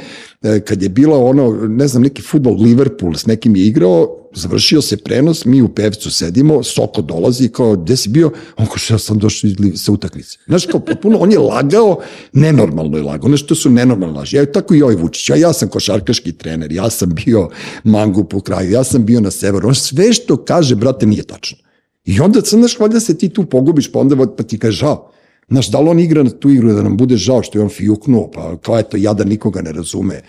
kad 0.65 0.81
je 0.81 0.89
bila 0.89 1.17
ono, 1.17 1.67
ne 1.67 1.87
znam, 1.87 2.03
neki 2.03 2.21
futbol 2.21 2.61
Liverpool 2.61 3.15
s 3.15 3.25
nekim 3.25 3.55
je 3.55 3.65
igrao, 3.65 4.19
završio 4.35 4.81
se 4.81 4.97
prenos, 4.97 5.45
mi 5.45 5.61
u 5.61 5.69
pevcu 5.69 6.11
sedimo, 6.11 6.63
Soko 6.63 7.01
dolazi 7.01 7.45
i 7.45 7.49
kao, 7.49 7.75
gde 7.75 7.97
si 7.97 8.09
bio? 8.09 8.31
On 8.57 8.65
kao, 8.65 8.77
što 8.77 8.93
ja 8.93 8.97
sam 8.97 9.17
došao 9.17 9.51
sa 9.75 9.91
utakmice. 9.91 10.37
Znaš, 10.47 10.65
kao, 10.65 10.79
potpuno, 10.79 11.17
on 11.17 11.31
je 11.31 11.39
lagao, 11.39 11.99
nenormalno 12.33 12.97
je 12.97 13.03
lagao. 13.03 13.27
Znaš, 13.27 13.45
to 13.47 13.55
su 13.55 13.69
nenormalne 13.69 14.19
laži. 14.19 14.37
Ja, 14.37 14.51
tako 14.51 14.75
i 14.75 14.81
ovaj 14.81 14.95
Vučić. 14.95 15.29
Ja, 15.29 15.35
ja 15.35 15.53
sam 15.53 15.69
košarkaški 15.69 16.31
trener, 16.31 16.71
ja 16.71 16.89
sam 16.89 17.09
bio 17.15 17.49
mangup 17.83 18.33
u 18.33 18.41
kraju, 18.41 18.71
ja 18.71 18.83
sam 18.83 19.05
bio 19.05 19.21
na 19.21 19.31
severu. 19.31 19.67
On 19.67 19.75
sve 19.75 20.13
što 20.13 20.37
kaže, 20.37 20.75
brate, 20.75 21.05
nije 21.05 21.23
tačno. 21.23 21.57
I 22.05 22.19
onda, 22.19 22.39
znaš, 22.39 22.79
valjda 22.79 22.99
se 22.99 23.17
ti 23.17 23.29
tu 23.29 23.45
pogubiš, 23.45 23.91
pa 23.91 23.99
onda 23.99 24.35
pa 24.37 24.43
ti 24.43 24.59
kaže 24.59 24.77
žao. 24.77 25.11
Znaš, 25.49 25.71
da 25.71 25.79
li 25.79 25.89
on 25.89 25.99
igra 25.99 26.23
na 26.23 26.29
tu 26.29 26.49
igru 26.49 26.73
da 26.73 26.83
nam 26.83 26.97
bude 26.97 27.17
žao 27.17 27.43
što 27.43 27.57
je 27.57 27.63
on 27.63 27.69
fijuknuo, 27.69 28.31
pa 28.33 28.57
kao 28.57 28.79
eto, 28.79 28.97
ja 28.97 29.13
da 29.13 29.23
nikoga 29.23 29.61
ne 29.61 29.71
razume. 29.71 30.21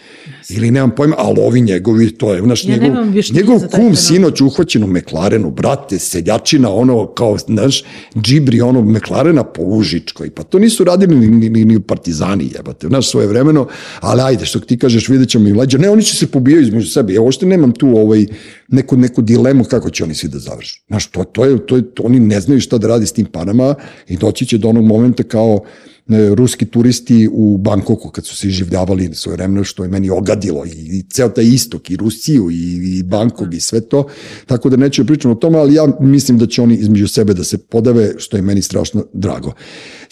Ili 0.48 0.70
nemam 0.70 0.90
pojma, 0.90 1.16
ali 1.18 1.40
ovi 1.40 1.60
njegovi, 1.60 2.10
to 2.10 2.34
je, 2.34 2.42
znaš, 2.42 2.64
Ja 2.64 2.76
njegov, 2.76 3.04
njegov 3.32 3.60
kum 3.70 3.96
sinoć 3.96 4.40
uhvaćen 4.40 4.84
u 4.84 4.86
McLarenu, 4.86 5.50
brate, 5.50 5.98
seljačina, 5.98 6.72
ono, 6.72 7.06
kao, 7.06 7.38
znaš, 7.38 7.84
džibri, 8.16 8.60
ono, 8.60 8.82
McLarena 8.82 9.44
po 9.44 9.62
Užičkoj, 9.62 10.30
pa 10.30 10.42
to 10.42 10.58
nisu 10.58 10.84
radili 10.84 11.16
ni, 11.16 11.26
ni, 11.28 11.48
ni, 11.48 11.64
ni 11.64 11.80
partizani, 11.80 12.50
jebate, 12.56 12.86
znaš, 12.86 13.10
svoje 13.10 13.26
vremeno, 13.26 13.66
ali 14.00 14.22
ajde, 14.22 14.46
što 14.46 14.60
ti 14.60 14.78
kažeš, 14.78 15.08
vidjet 15.08 15.28
ćemo 15.28 15.48
i 15.48 15.52
leđa, 15.52 15.78
ne, 15.78 15.90
oni 15.90 16.02
će 16.02 16.16
se 16.16 16.26
pobijaju 16.26 16.62
između 16.62 16.88
sebe, 16.88 17.12
ja 17.12 17.20
uopšte 17.20 17.46
nemam 17.46 17.72
tu 17.72 17.96
ovaj, 17.96 18.26
neku, 18.70 18.96
neku 18.96 19.22
dilemu 19.22 19.64
kako 19.64 19.90
će 19.90 20.04
oni 20.04 20.14
svi 20.14 20.28
da 20.28 20.38
završu. 20.38 20.80
Znaš, 20.88 21.06
to, 21.06 21.24
to 21.24 21.44
je, 21.44 21.66
to 21.66 21.76
je, 21.76 21.94
to, 21.94 22.02
oni 22.02 22.20
ne 22.20 22.40
znaju 22.40 22.60
šta 22.60 22.78
da 22.78 22.88
radi 22.88 23.06
s 23.06 23.12
tim 23.12 23.26
panama 23.26 23.74
i 24.08 24.16
doći 24.16 24.46
će 24.46 24.58
do 24.58 24.68
onog 24.68 24.84
momenta 24.84 25.22
kao 25.22 25.60
e, 26.08 26.34
ruski 26.34 26.66
turisti 26.66 27.28
u 27.32 27.58
Bankoku 27.58 28.10
kad 28.10 28.26
su 28.26 28.36
se 28.36 28.48
iživljavali 28.48 29.14
svoje 29.14 29.36
vremena 29.36 29.64
što 29.64 29.82
je 29.82 29.88
meni 29.88 30.10
ogadilo 30.10 30.64
i, 30.66 30.70
i 30.70 31.02
ceo 31.10 31.28
taj 31.28 31.44
istok 31.44 31.90
i 31.90 31.96
Rusiju 31.96 32.50
i, 32.50 32.98
i 32.98 33.02
Bankok 33.02 33.54
i 33.54 33.60
sve 33.60 33.80
to 33.80 34.06
tako 34.46 34.70
da 34.70 34.76
neću 34.76 35.02
da 35.02 35.06
pričam 35.06 35.30
o 35.30 35.34
tome 35.34 35.58
ali 35.58 35.74
ja 35.74 35.86
mislim 36.00 36.38
da 36.38 36.46
će 36.46 36.62
oni 36.62 36.74
između 36.74 37.08
sebe 37.08 37.34
da 37.34 37.44
se 37.44 37.58
podave 37.58 38.12
što 38.18 38.36
je 38.36 38.42
meni 38.42 38.62
strašno 38.62 39.04
drago 39.12 39.52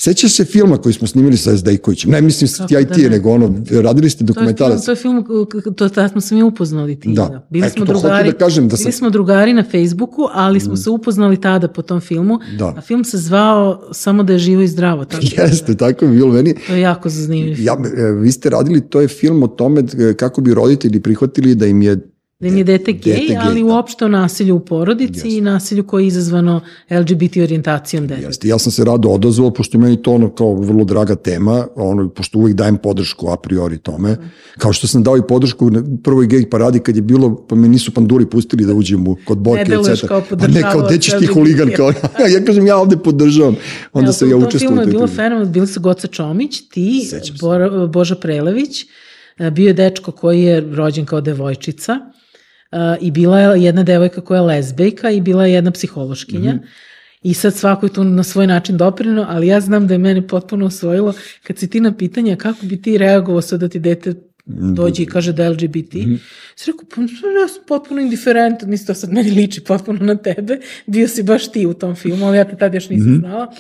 Sećaš 0.01 0.33
se 0.33 0.45
filma 0.45 0.77
koji 0.77 0.93
smo 0.93 1.07
snimili 1.07 1.37
sa 1.37 1.57
Zdejkovićem? 1.57 2.11
Ne, 2.11 2.21
mislim 2.21 2.49
sa 2.49 2.67
Kako 2.67 2.85
da 2.85 2.95
ti 2.95 3.03
ne? 3.03 3.09
nego 3.09 3.31
ono, 3.31 3.55
radili 3.73 4.11
ste 4.11 4.19
To 4.19 4.23
je, 4.23 4.27
film, 4.27 4.37
dokumentarac. 4.37 4.85
to 4.85 4.91
je 4.91 4.97
film, 4.97 5.25
to 5.77 5.89
tad 5.89 6.11
smo 6.11 6.21
se 6.21 6.35
mi 6.35 6.43
upoznali 6.43 7.01
ti. 7.01 7.09
Da. 7.09 7.47
Bili 7.51 7.67
Eto, 7.67 7.73
smo 7.73 7.87
to 7.87 7.93
hoću 7.93 8.03
drugari, 8.03 8.33
da 8.33 8.39
kažem 8.39 8.69
da 8.69 8.77
sam- 8.77 8.85
bili 8.85 8.93
smo 8.93 9.11
drugari 9.11 9.53
na 9.53 9.65
Facebooku, 9.65 10.23
ali 10.33 10.61
smo 10.61 10.77
se 10.77 10.91
upoznali 10.91 11.41
tada 11.41 11.69
po 11.69 11.83
tom 11.83 12.01
filmu. 12.01 12.39
Da. 12.59 12.75
A 12.77 12.81
film 12.81 13.05
se 13.05 13.19
zvao 13.19 13.83
Samo 13.93 14.23
da 14.23 14.33
je 14.33 14.39
živo 14.39 14.63
i 14.63 14.69
zdravo. 14.69 15.05
Tako 15.05 15.25
da, 15.37 15.43
Jeste, 15.43 15.75
tako 15.77 16.05
je 16.05 16.11
bilo 16.11 16.29
meni. 16.29 16.55
To 16.67 16.75
je 16.75 16.81
jako 16.81 17.09
zanimljiv. 17.09 17.61
Ja, 17.61 17.77
e, 17.99 18.13
vi 18.13 18.33
ste 18.33 18.51
radili, 18.51 18.81
to 18.81 19.01
je 19.01 19.09
film 19.09 19.43
o 19.43 19.49
tome 19.49 19.81
e, 20.01 20.15
kako 20.15 20.41
bi 20.41 20.55
roditelji 20.55 21.01
prihvatili 21.01 21.55
da 21.55 21.67
im 21.67 21.83
je 21.83 21.97
Da 22.41 22.49
im 22.49 22.57
je 22.57 22.65
dete 22.65 22.93
gej, 22.93 23.15
Dete 23.15 23.39
ali 23.41 23.63
da. 23.63 23.67
uopšte 23.67 24.05
o 24.05 24.09
nasilju 24.09 24.57
u 24.57 24.61
porodici 24.61 25.29
i 25.29 25.41
nasilju 25.41 25.87
koje 25.87 26.03
je 26.05 26.07
izazvano 26.07 26.61
LGBT 26.91 27.37
orijentacijom 27.37 28.07
deteta. 28.07 28.27
Jeste, 28.27 28.49
ja 28.49 28.59
sam 28.59 28.73
se 28.73 28.85
rado 28.85 29.09
odazvao, 29.09 29.51
pošto 29.51 29.79
je 29.79 29.83
meni 29.83 30.03
to 30.03 30.13
ono 30.13 30.31
kao 30.31 30.55
vrlo 30.55 30.85
draga 30.85 31.15
tema, 31.15 31.67
ono, 31.77 32.09
pošto 32.09 32.39
uvijek 32.39 32.57
dajem 32.57 32.77
podršku 32.77 33.31
a 33.31 33.37
priori 33.37 33.79
tome, 33.79 34.17
kao 34.59 34.73
što 34.73 34.87
sam 34.87 35.03
dao 35.03 35.17
i 35.17 35.23
podršku 35.29 35.71
na 35.71 35.83
prvoj 36.05 36.27
gej 36.27 36.51
paradi 36.51 36.79
kad 36.79 36.97
je 36.97 37.03
bilo, 37.03 37.47
pa 37.49 37.57
me 37.57 37.69
nisu 37.69 37.95
panduri 37.95 38.27
pustili 38.27 38.67
da 38.67 38.75
uđem 38.75 39.09
u, 39.09 39.17
kod 39.25 39.39
Borke. 39.39 39.65
Ne 39.65 39.77
etc. 39.77 40.07
kao 40.07 40.23
Pa 40.39 40.47
ne, 40.47 40.63
kao, 40.63 40.87
gde 40.87 40.99
ćeš 40.99 41.19
ti 41.19 41.27
huligan, 41.27 41.71
kao, 41.77 41.93
ja 42.35 42.45
kažem, 42.47 42.67
ja 42.67 42.77
ovde 42.77 42.97
podržavam. 42.97 43.57
Onda 43.93 44.07
Evo, 44.07 44.13
sam 44.13 44.29
ja 44.29 44.37
tom 44.37 44.43
učestvovao. 44.43 44.77
filmu 44.77 44.81
u 44.81 44.89
je 44.89 44.93
bilo 44.93 45.07
fenomen, 45.07 45.53
bili 45.53 45.67
su 45.67 45.81
Goca 45.81 46.07
Čomić, 46.07 46.69
ti. 46.69 47.11
Bora, 47.41 47.87
Boža 47.87 48.15
Prelević, 48.15 48.87
e, 49.39 49.51
bio 49.51 49.67
je 49.67 49.73
dečko 49.73 50.13
koji 50.13 50.43
je 50.43 50.61
rođen 50.61 51.07
kao 51.07 51.21
devojčica 51.21 52.01
e, 52.73 52.97
i 53.01 53.11
bila 53.11 53.41
je 53.41 53.63
jedna 53.63 53.83
devojka 53.83 54.21
koja 54.21 54.39
je 54.39 54.47
lezbejka 54.47 55.11
i 55.11 55.21
bila 55.21 55.47
je 55.47 55.53
jedna 55.53 55.71
psihološkinja. 55.71 56.55
Mhm. 56.55 56.65
I 57.23 57.35
sad 57.35 57.55
svako 57.55 57.87
je 57.87 57.93
tu 57.93 58.05
na 58.05 58.23
svoj 58.23 58.47
način 58.47 58.77
doprino, 58.77 59.27
ali 59.29 59.47
ja 59.47 59.61
znam 59.61 59.87
da 59.87 59.95
je 59.95 59.99
mene 59.99 60.27
potpuno 60.27 60.67
osvojilo 60.67 61.15
kad 61.43 61.59
si 61.59 61.71
ti 61.71 61.81
na 61.81 61.97
pitanje 61.97 62.37
kako 62.37 62.67
bi 62.67 62.83
ti 62.83 62.99
reagovao 62.99 63.43
sad 63.43 63.61
da 63.61 63.69
ti 63.69 63.79
dete 63.79 64.15
dođe 64.49 65.03
i 65.03 65.07
kaže 65.07 65.33
da 65.33 65.45
je 65.45 65.51
LGBT. 65.51 65.95
Mm 65.95 65.99
-hmm. 65.99 66.19
Si 66.57 66.71
rekao, 66.71 66.85
pa 66.97 67.01
ja 67.41 67.49
sam 67.49 67.63
potpuno 67.69 68.01
indiferentan, 68.01 68.71
mislim 68.71 68.87
to 68.87 68.95
sad 68.95 69.13
meni 69.13 69.31
liči 69.31 69.61
potpuno 69.61 70.05
na 70.05 70.17
tebe, 70.17 70.59
bio 70.87 71.09
si 71.09 71.23
baš 71.23 71.53
ti 71.53 71.67
u 71.67 71.75
tom 71.75 71.95
filmu, 71.97 72.27
ali 72.27 72.39
ja 72.39 72.45
te 72.45 72.57
tad 72.57 72.75
još 72.75 72.89
nisam 72.89 73.17
znala. 73.19 73.55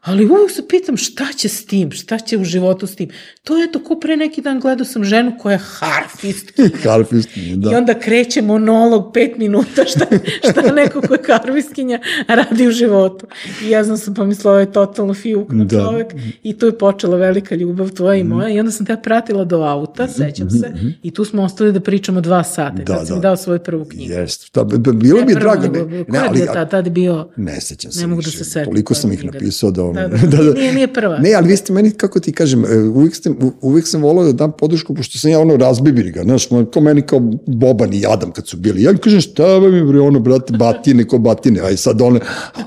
Ali 0.00 0.24
uvijek 0.26 0.50
se 0.50 0.68
pitam 0.68 0.96
šta 0.96 1.26
će 1.36 1.48
s 1.48 1.66
tim, 1.66 1.90
šta 1.90 2.18
će 2.18 2.38
u 2.38 2.44
životu 2.44 2.86
s 2.86 2.94
tim. 2.96 3.08
To 3.44 3.56
je 3.58 3.72
to 3.72 3.84
ko 3.84 4.00
pre 4.00 4.16
neki 4.16 4.42
dan 4.42 4.60
gledao 4.60 4.84
sam 4.84 5.04
ženu 5.04 5.32
koja 5.38 5.52
je 5.52 5.58
harfist. 5.58 6.52
Harfist, 6.84 7.28
da. 7.56 7.72
I 7.72 7.74
onda 7.74 7.94
kreće 7.94 8.42
monolog 8.42 9.10
pet 9.14 9.36
minuta 9.38 9.84
šta, 9.86 10.06
šta 10.50 10.72
neko 10.72 11.00
ko 11.00 11.14
je 11.14 11.22
karviskinja 11.22 12.00
radi 12.28 12.68
u 12.68 12.70
životu. 12.70 13.26
I 13.64 13.70
ja 13.70 13.84
znam 13.84 13.96
sam 13.96 14.14
pomislila, 14.14 14.52
ovo 14.52 14.60
je 14.60 14.72
totalno 14.72 15.14
fiuk 15.14 15.52
na 15.52 15.64
Da. 15.64 15.80
čovek. 15.80 16.06
I 16.42 16.58
tu 16.58 16.66
je 16.66 16.78
počela 16.78 17.16
velika 17.16 17.54
ljubav 17.54 17.90
tvoja 17.90 18.14
i 18.16 18.24
moja. 18.24 18.48
I 18.48 18.60
onda 18.60 18.72
sam 18.72 18.86
te 18.86 18.96
pratila 19.02 19.44
do 19.44 19.56
auta, 19.62 20.08
sećam 20.08 20.50
se. 20.50 20.72
I 21.02 21.10
tu 21.10 21.24
smo 21.24 21.42
ostali 21.42 21.72
da 21.72 21.80
pričamo 21.80 22.20
dva 22.20 22.44
sata. 22.44 22.82
Da, 22.82 22.96
Kad 22.96 23.06
si 23.06 23.12
mi 23.12 23.18
da. 23.18 23.22
dao 23.22 23.36
svoju 23.36 23.58
prvu 23.58 23.84
knjigu. 23.84 24.12
Jeste. 24.12 24.46
Da, 24.54 24.64
bilo 24.92 25.24
mi 25.24 25.30
je 25.32 25.34
Ne, 25.34 25.40
drago. 25.40 25.62
Ne, 25.66 26.04
ne, 26.08 26.18
ali, 26.28 26.46
tad? 26.46 26.70
Tad 26.70 26.86
je 26.86 26.90
bio... 26.90 27.28
Ne 27.36 27.60
sećam 27.60 27.92
se 27.92 28.00
Ne 28.00 28.06
mogu 28.06 28.22
da 28.22 28.30
se 28.30 28.44
setim 28.44 28.64
Toliko 28.72 28.94
sam 28.94 29.12
ih 29.12 29.24
napisao 29.24 29.70
da 29.70 29.89
ono... 29.90 30.08
Da, 30.30 30.36
da, 30.36 30.52
nije- 30.54 30.72
nije 30.72 30.92
prva. 30.92 31.18
Ne, 31.18 31.34
ali 31.34 31.48
vi 31.48 31.56
ste 31.56 31.72
meni, 31.72 31.90
kako 31.90 32.20
ti 32.20 32.32
kažem, 32.32 32.64
e, 32.64 32.78
uvijek, 32.78 33.14
ste, 33.14 33.30
uvijek 33.60 33.88
sam 33.88 34.02
volao 34.02 34.24
da 34.24 34.32
dam 34.32 34.52
podršku, 34.52 34.94
pošto 34.94 35.18
sam 35.18 35.30
ja 35.30 35.40
ono 35.40 35.56
razbibiri 35.56 36.10
ga, 36.10 36.22
znaš, 36.22 36.46
kao 36.72 36.82
meni 36.82 37.02
kao 37.02 37.20
Boban 37.46 37.94
i 37.94 38.06
Adam 38.06 38.32
kad 38.32 38.48
su 38.48 38.56
bili. 38.56 38.82
Ja 38.82 38.90
im 38.90 38.98
kažem, 38.98 39.20
šta 39.20 39.44
vam 39.46 39.74
je, 39.74 39.84
bre, 39.84 40.00
ono, 40.00 40.20
brate, 40.20 40.52
batine, 40.52 41.04
ko 41.04 41.18
batine, 41.18 41.60
aj 41.60 41.76
sad 41.76 42.00
ono, 42.02 42.20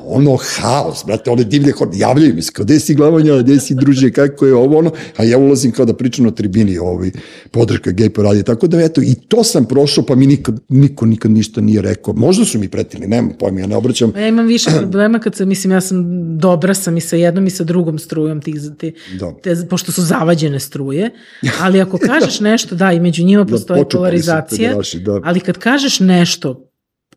ono, 0.05 0.37
haos, 0.41 1.03
brate, 1.05 1.31
one 1.31 1.43
divlje 1.43 1.71
horde, 1.71 1.97
javljaju 1.97 2.35
mi 2.35 2.41
se, 2.41 2.51
kao, 2.51 2.65
gde 2.65 2.79
si 2.79 2.95
glavanja, 2.95 3.37
gde 3.37 3.59
si 3.59 3.75
druže, 3.75 4.11
kako 4.11 4.45
je 4.45 4.55
ovo, 4.55 4.77
ono, 4.77 4.91
a 5.17 5.23
ja 5.23 5.37
ulazim 5.37 5.71
kao 5.71 5.85
da 5.85 5.93
pričam 5.93 6.25
na 6.25 6.31
tribini, 6.31 6.77
ovaj, 6.77 7.11
podrška 7.51 7.91
gej 7.91 8.09
poradi, 8.09 8.43
tako 8.43 8.67
da, 8.67 8.81
eto, 8.81 9.01
i 9.01 9.15
to 9.27 9.43
sam 9.43 9.65
prošao, 9.65 10.05
pa 10.05 10.15
mi 10.15 10.27
nikad, 10.27 10.59
niko 10.69 11.05
nikad 11.05 11.31
ništa 11.31 11.61
nije 11.61 11.81
rekao. 11.81 12.13
Možda 12.13 12.45
su 12.45 12.59
mi 12.59 12.67
pretili, 12.67 13.07
nemam 13.07 13.31
pojma, 13.39 13.59
ja 13.59 13.67
ne 13.67 13.75
obraćam, 13.75 14.13
Ja 14.17 14.27
imam 14.27 14.45
više 14.45 14.69
problema 14.79 15.19
kad 15.19 15.35
sam, 15.35 15.47
mislim, 15.47 15.71
ja 15.71 15.81
sam 15.81 16.03
dobra 16.37 16.73
sam 16.73 16.97
i 16.97 17.01
sa 17.13 17.17
jednom 17.17 17.47
i 17.47 17.49
sa 17.49 17.63
drugom 17.63 17.99
strujom 17.99 18.41
tih, 18.41 18.55
te, 18.79 18.91
Da. 19.19 19.33
te, 19.43 19.55
pošto 19.69 19.91
su 19.91 20.01
zavađene 20.01 20.59
struje, 20.59 21.11
ali 21.61 21.81
ako 21.81 21.97
kažeš 22.09 22.39
nešto, 22.39 22.75
da, 22.75 22.91
i 22.91 22.99
među 22.99 23.23
njima 23.23 23.45
postoji 23.45 23.81
su 23.81 23.89
polarizacija, 23.91 24.69
pederaši, 24.69 24.99
da. 24.99 25.19
ali 25.23 25.39
kad 25.39 25.57
kažeš 25.57 25.99
nešto 25.99 26.69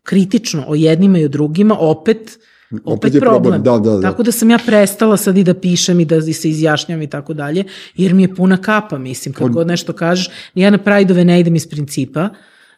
kritično 0.03 0.65
o 0.67 0.75
jednima 0.75 1.19
i 1.19 1.25
o 1.25 1.27
drugima, 1.27 1.77
opet, 1.79 2.37
opet, 2.83 3.13
je 3.13 3.19
problem. 3.19 3.41
problem, 3.41 3.63
da, 3.63 3.79
da, 3.79 3.97
da. 3.97 4.01
Tako 4.01 4.23
da 4.23 4.31
sam 4.31 4.49
ja 4.49 4.59
prestala 4.65 5.17
sad 5.17 5.37
i 5.37 5.43
da 5.43 5.53
pišem 5.53 5.99
i 5.99 6.05
da 6.05 6.21
se 6.21 6.49
izjašnjam 6.49 7.01
i 7.01 7.09
tako 7.09 7.33
dalje, 7.33 7.63
jer 7.95 8.13
mi 8.13 8.23
je 8.23 8.35
puna 8.35 8.57
kapa, 8.57 8.97
mislim, 8.97 9.33
kad 9.33 9.49
god 9.49 9.67
nešto 9.67 9.93
kažeš. 9.93 10.29
Ja 10.55 10.69
na 10.69 10.77
Prajdove 10.77 11.25
ne 11.25 11.39
idem 11.39 11.55
iz 11.55 11.67
principa, 11.67 12.29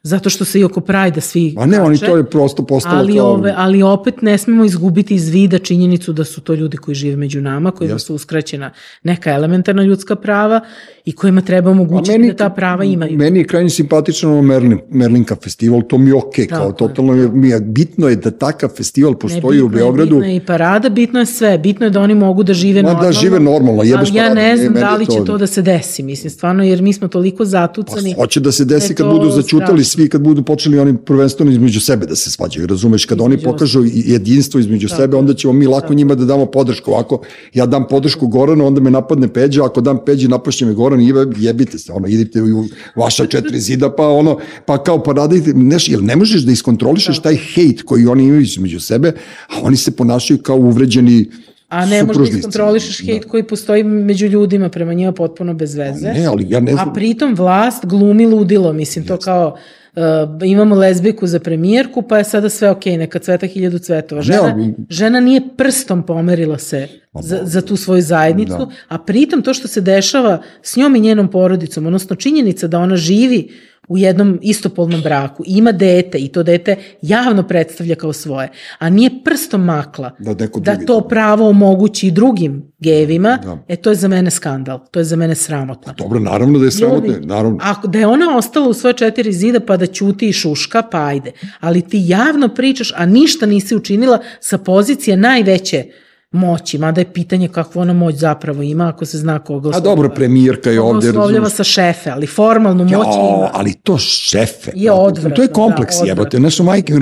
zato 0.04 0.30
što 0.30 0.46
se 0.46 0.60
i 0.60 0.64
oko 0.64 0.82
Prajda 0.82 1.22
svi 1.22 1.56
A 1.58 1.66
ne, 1.66 1.82
oni 1.82 1.98
kače, 1.98 2.12
to 2.12 2.18
je 2.18 2.30
prosto 2.30 2.66
postalo 2.66 2.98
ali, 3.00 3.16
kao... 3.16 3.28
ove, 3.28 3.54
ali 3.58 3.84
opet 3.84 4.22
ne 4.22 4.38
smemo 4.38 4.66
izgubiti 4.66 5.16
iz 5.16 5.30
vida 5.30 5.60
činjenicu 5.60 6.14
da 6.14 6.24
su 6.24 6.42
to 6.42 6.54
ljudi 6.54 6.78
koji 6.78 6.96
žive 6.96 7.16
među 7.16 7.42
nama, 7.42 7.72
kojima 7.72 8.00
su 8.00 8.16
uskraćena 8.16 8.72
neka 9.04 9.32
elementarna 9.32 9.84
ljudska 9.84 10.16
prava 10.16 10.62
i 11.06 11.12
kojima 11.12 11.42
treba 11.42 11.70
omogućiti 11.70 12.28
da 12.28 12.36
ta 12.36 12.50
prava 12.50 12.84
imaju. 12.84 13.18
Meni 13.18 13.40
je 13.40 13.44
krajnje 13.48 13.70
simpatično 13.70 14.32
ono 14.32 14.42
Merlin, 14.42 14.80
Merlinka 14.90 15.36
festival, 15.44 15.82
to 15.82 15.98
mi 15.98 16.10
je 16.10 16.16
okej, 16.16 16.46
okay, 16.46 16.50
kao 16.50 16.72
totalno 16.72 17.14
je, 17.14 17.30
mi 17.30 17.50
je 17.50 17.60
bitno 17.60 18.08
je 18.08 18.16
da 18.16 18.32
takav 18.32 18.70
festival 18.70 19.14
postoji 19.16 19.62
u 19.62 19.68
bitno 19.68 19.80
je- 19.80 19.84
Beogradu. 19.84 20.16
Bitno 20.16 20.28
je 20.28 20.36
i 20.36 20.40
parada, 20.40 20.90
bitno 20.90 21.20
je 21.20 21.26
sve, 21.26 21.58
bitno 21.58 21.86
je 21.86 21.90
da 21.90 22.02
oni 22.02 22.16
mogu 22.16 22.44
da 22.44 22.54
žive 22.54 22.82
Ma 22.82 22.88
da, 22.88 22.94
normalno. 22.94 23.20
žive 23.22 23.40
normalno, 23.40 23.84
jebeš 23.84 24.10
ali 24.10 24.18
ja 24.18 24.34
ne 24.34 24.42
ne, 24.42 24.58
znam 24.58 24.74
meni 24.74 24.86
da 24.86 24.96
li 24.96 25.06
će 25.06 25.26
to- 25.26 25.38
da 25.38 25.48
se 25.48 25.62
desi, 25.62 26.04
mislim, 26.04 26.30
stvarno, 26.30 26.64
jer 26.64 26.82
mi 26.82 26.94
smo 26.94 27.08
toliko 27.08 27.46
zatucani. 27.46 28.14
Pa 28.16 28.22
hoće 28.22 28.40
da 28.40 28.52
se 28.52 28.66
desi 28.66 28.92
je 28.92 28.96
kad 28.96 29.08
budu 29.08 29.30
začutali. 29.30 29.84
Svi, 29.90 30.10
kad 30.10 30.22
budu 30.22 30.44
počeli 30.44 30.80
oni 30.80 30.98
prvenstveno 30.98 31.52
između 31.52 31.80
sebe 31.80 32.06
da 32.06 32.16
se 32.16 32.32
svađaju, 32.32 32.68
razumeš? 32.68 33.06
Kad 33.06 33.22
oni 33.22 33.38
pokažu 33.38 33.84
jedinstvo 33.86 34.60
između 34.60 34.90
sebe, 34.90 35.18
onda 35.18 35.34
ćemo 35.34 35.54
mi 35.54 35.68
lako 35.68 35.94
njima 35.94 36.16
da 36.16 36.26
damo 36.26 36.46
podršku. 36.46 36.94
Ako 36.94 37.22
ja 37.54 37.66
dam 37.66 37.88
podršku 37.88 38.28
Goranu, 38.28 38.68
onda 38.68 38.82
me 38.82 38.92
napadne 38.92 39.28
Peđa, 39.28 39.66
ako 39.66 39.82
dam 39.82 39.98
Peđi, 40.06 40.28
napašće 40.28 40.66
me 40.66 40.74
Goran, 40.74 41.02
i 41.02 41.14
jebite 41.38 41.78
se, 41.78 41.92
ono, 41.94 42.08
idite 42.08 42.42
u 42.42 42.66
vaša 42.96 43.26
četiri 43.26 43.60
zida, 43.70 43.96
pa 43.96 44.08
ono, 44.08 44.38
pa 44.66 44.84
kao 44.84 45.04
pa 45.04 45.14
radite, 45.14 45.54
neš, 45.54 45.90
jer 45.90 46.04
ne 46.04 46.16
možeš 46.16 46.42
da 46.42 46.52
iskontrolišeš 46.52 47.20
taj 47.20 47.36
hejt 47.36 47.82
koji 47.82 48.08
oni 48.08 48.24
imaju 48.24 48.42
između 48.42 48.80
sebe, 48.80 49.14
a 49.48 49.62
oni 49.62 49.78
se 49.78 49.92
ponašaju 49.92 50.42
kao 50.42 50.58
uvređeni 50.58 51.30
A 51.70 51.86
ne 51.86 51.92
da 51.96 52.00
supružnici. 52.00 52.38
iskontrolišeš 52.38 53.06
hejt 53.06 53.26
koji 53.26 53.44
postoji 53.44 53.84
među 53.84 54.28
ljudima 54.28 54.70
prema 54.70 54.94
njima 54.94 55.12
potpuno 55.12 55.54
bez 55.54 55.76
veze. 55.76 56.08
Ne, 56.08 56.26
ali 56.26 56.46
ja 56.50 56.60
ne 56.60 56.72
znam. 56.72 56.90
A 56.90 56.94
pritom 56.94 57.36
vlast 57.36 57.86
glumi 57.86 58.26
ludilo, 58.26 58.74
mislim, 58.74 59.06
to 59.06 59.18
kao 59.18 59.56
uh, 59.96 60.02
imamo 60.46 60.76
lezbiku 60.76 61.28
za 61.28 61.40
premijerku, 61.40 62.02
pa 62.02 62.18
je 62.18 62.24
sada 62.24 62.50
sve 62.50 62.70
okej, 62.70 62.98
neka 62.98 63.20
cveta 63.20 63.46
hiljadu 63.46 63.80
cvetova. 63.80 64.22
Žena, 64.22 64.54
ali- 64.56 64.74
žena 64.90 65.20
nije 65.20 65.42
prstom 65.58 66.04
pomerila 66.04 66.58
se 66.58 66.88
za, 67.20 67.40
za 67.44 67.62
tu 67.62 67.76
svoju 67.76 68.02
zajednicu, 68.02 68.58
Da. 68.58 68.68
a 68.88 68.98
pritom 68.98 69.42
to 69.42 69.54
što 69.54 69.68
se 69.68 69.82
dešava 69.82 70.42
s 70.62 70.76
njom 70.76 70.96
i 70.96 71.00
njenom 71.00 71.28
porodicom, 71.28 71.86
odnosno 71.86 72.16
činjenica 72.16 72.68
da 72.68 72.80
ona 72.80 72.96
živi 72.96 73.50
u 73.90 73.98
jednom 73.98 74.40
istopolnom 74.42 75.02
braku, 75.02 75.44
i 75.48 75.58
ima 75.58 75.72
dete 75.72 76.18
i 76.18 76.28
to 76.28 76.44
dete 76.44 76.76
javno 77.02 77.44
predstavlja 77.44 77.96
kao 77.96 78.14
svoje, 78.14 78.50
a 78.80 78.90
nije 78.90 79.10
prstom 79.24 79.64
makla 79.64 80.12
Da 80.20 80.34
neko 80.34 80.60
da 80.60 80.78
to 80.86 81.02
pravo 81.02 81.50
omogući 81.50 82.08
i 82.08 82.12
drugim 82.12 82.72
gejevima, 82.80 83.40
Da. 83.44 83.58
e 83.68 83.76
to 83.76 83.90
je 83.90 83.96
za 83.96 84.08
mene 84.08 84.32
skandal, 84.32 84.80
to 84.92 85.00
je 85.00 85.04
za 85.04 85.16
mene 85.16 85.36
sramotno. 85.36 85.94
Dobro, 85.98 86.20
naravno 86.20 86.60
da 86.60 86.66
je 86.66 86.72
sramotno, 86.72 87.14
Ljudi, 87.14 87.26
naravno. 87.26 87.58
Ako 87.62 87.88
da 87.88 88.00
je 88.00 88.08
ona 88.08 88.38
ostala 88.38 88.68
u 88.70 88.74
svoje 88.74 88.94
četiri 88.94 89.34
zida 89.34 89.60
pa 89.60 89.78
da 89.78 89.86
ćuti 89.86 90.30
i 90.30 90.34
šuška, 90.34 90.82
pa 90.82 91.06
ajde. 91.06 91.32
Ali 91.60 91.82
ti 91.82 92.04
javno 92.06 92.48
pričaš, 92.48 92.94
a 92.96 93.06
ništa 93.06 93.46
nisi 93.46 93.76
učinila 93.76 94.20
sa 94.40 94.58
pozicije 94.58 95.18
najveće 95.18 95.86
moći, 96.32 96.78
mada 96.78 97.02
je 97.02 97.14
pitanje 97.14 97.48
kakvu 97.48 97.80
ona 97.80 97.94
moć 97.94 98.16
zapravo 98.16 98.62
ima 98.62 98.90
ako 98.90 99.06
se 99.06 99.18
zna 99.18 99.40
koga 99.40 99.68
A 99.68 99.70
oslovljava. 99.70 99.96
dobro, 99.96 100.10
premijerka 100.10 100.70
je 100.72 100.82
ovde, 100.82 101.10
oslovljava 101.10 101.50
sa 101.50 101.64
šefe, 101.64 102.10
ali 102.10 102.28
formalnu 102.28 102.84
moć 102.84 102.92
Jo, 102.94 103.02
ima. 103.02 103.50
ali 103.54 103.74
to 103.74 103.98
šefe. 103.98 104.72
Je 104.76 104.92
odvratno, 104.92 105.36
To 105.36 105.42
je 105.42 105.48
kompleks, 105.48 105.96
da, 105.96 106.06
jebote. 106.06 106.40
Nešto 106.40 106.64
majke 106.64 106.94
mi 106.94 107.00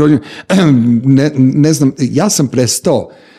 ne, 1.06 1.32
ne 1.36 1.74
znam, 1.74 1.94
ja 2.00 2.30
sam 2.30 2.48
prestao 2.48 3.10
e, 3.12 3.37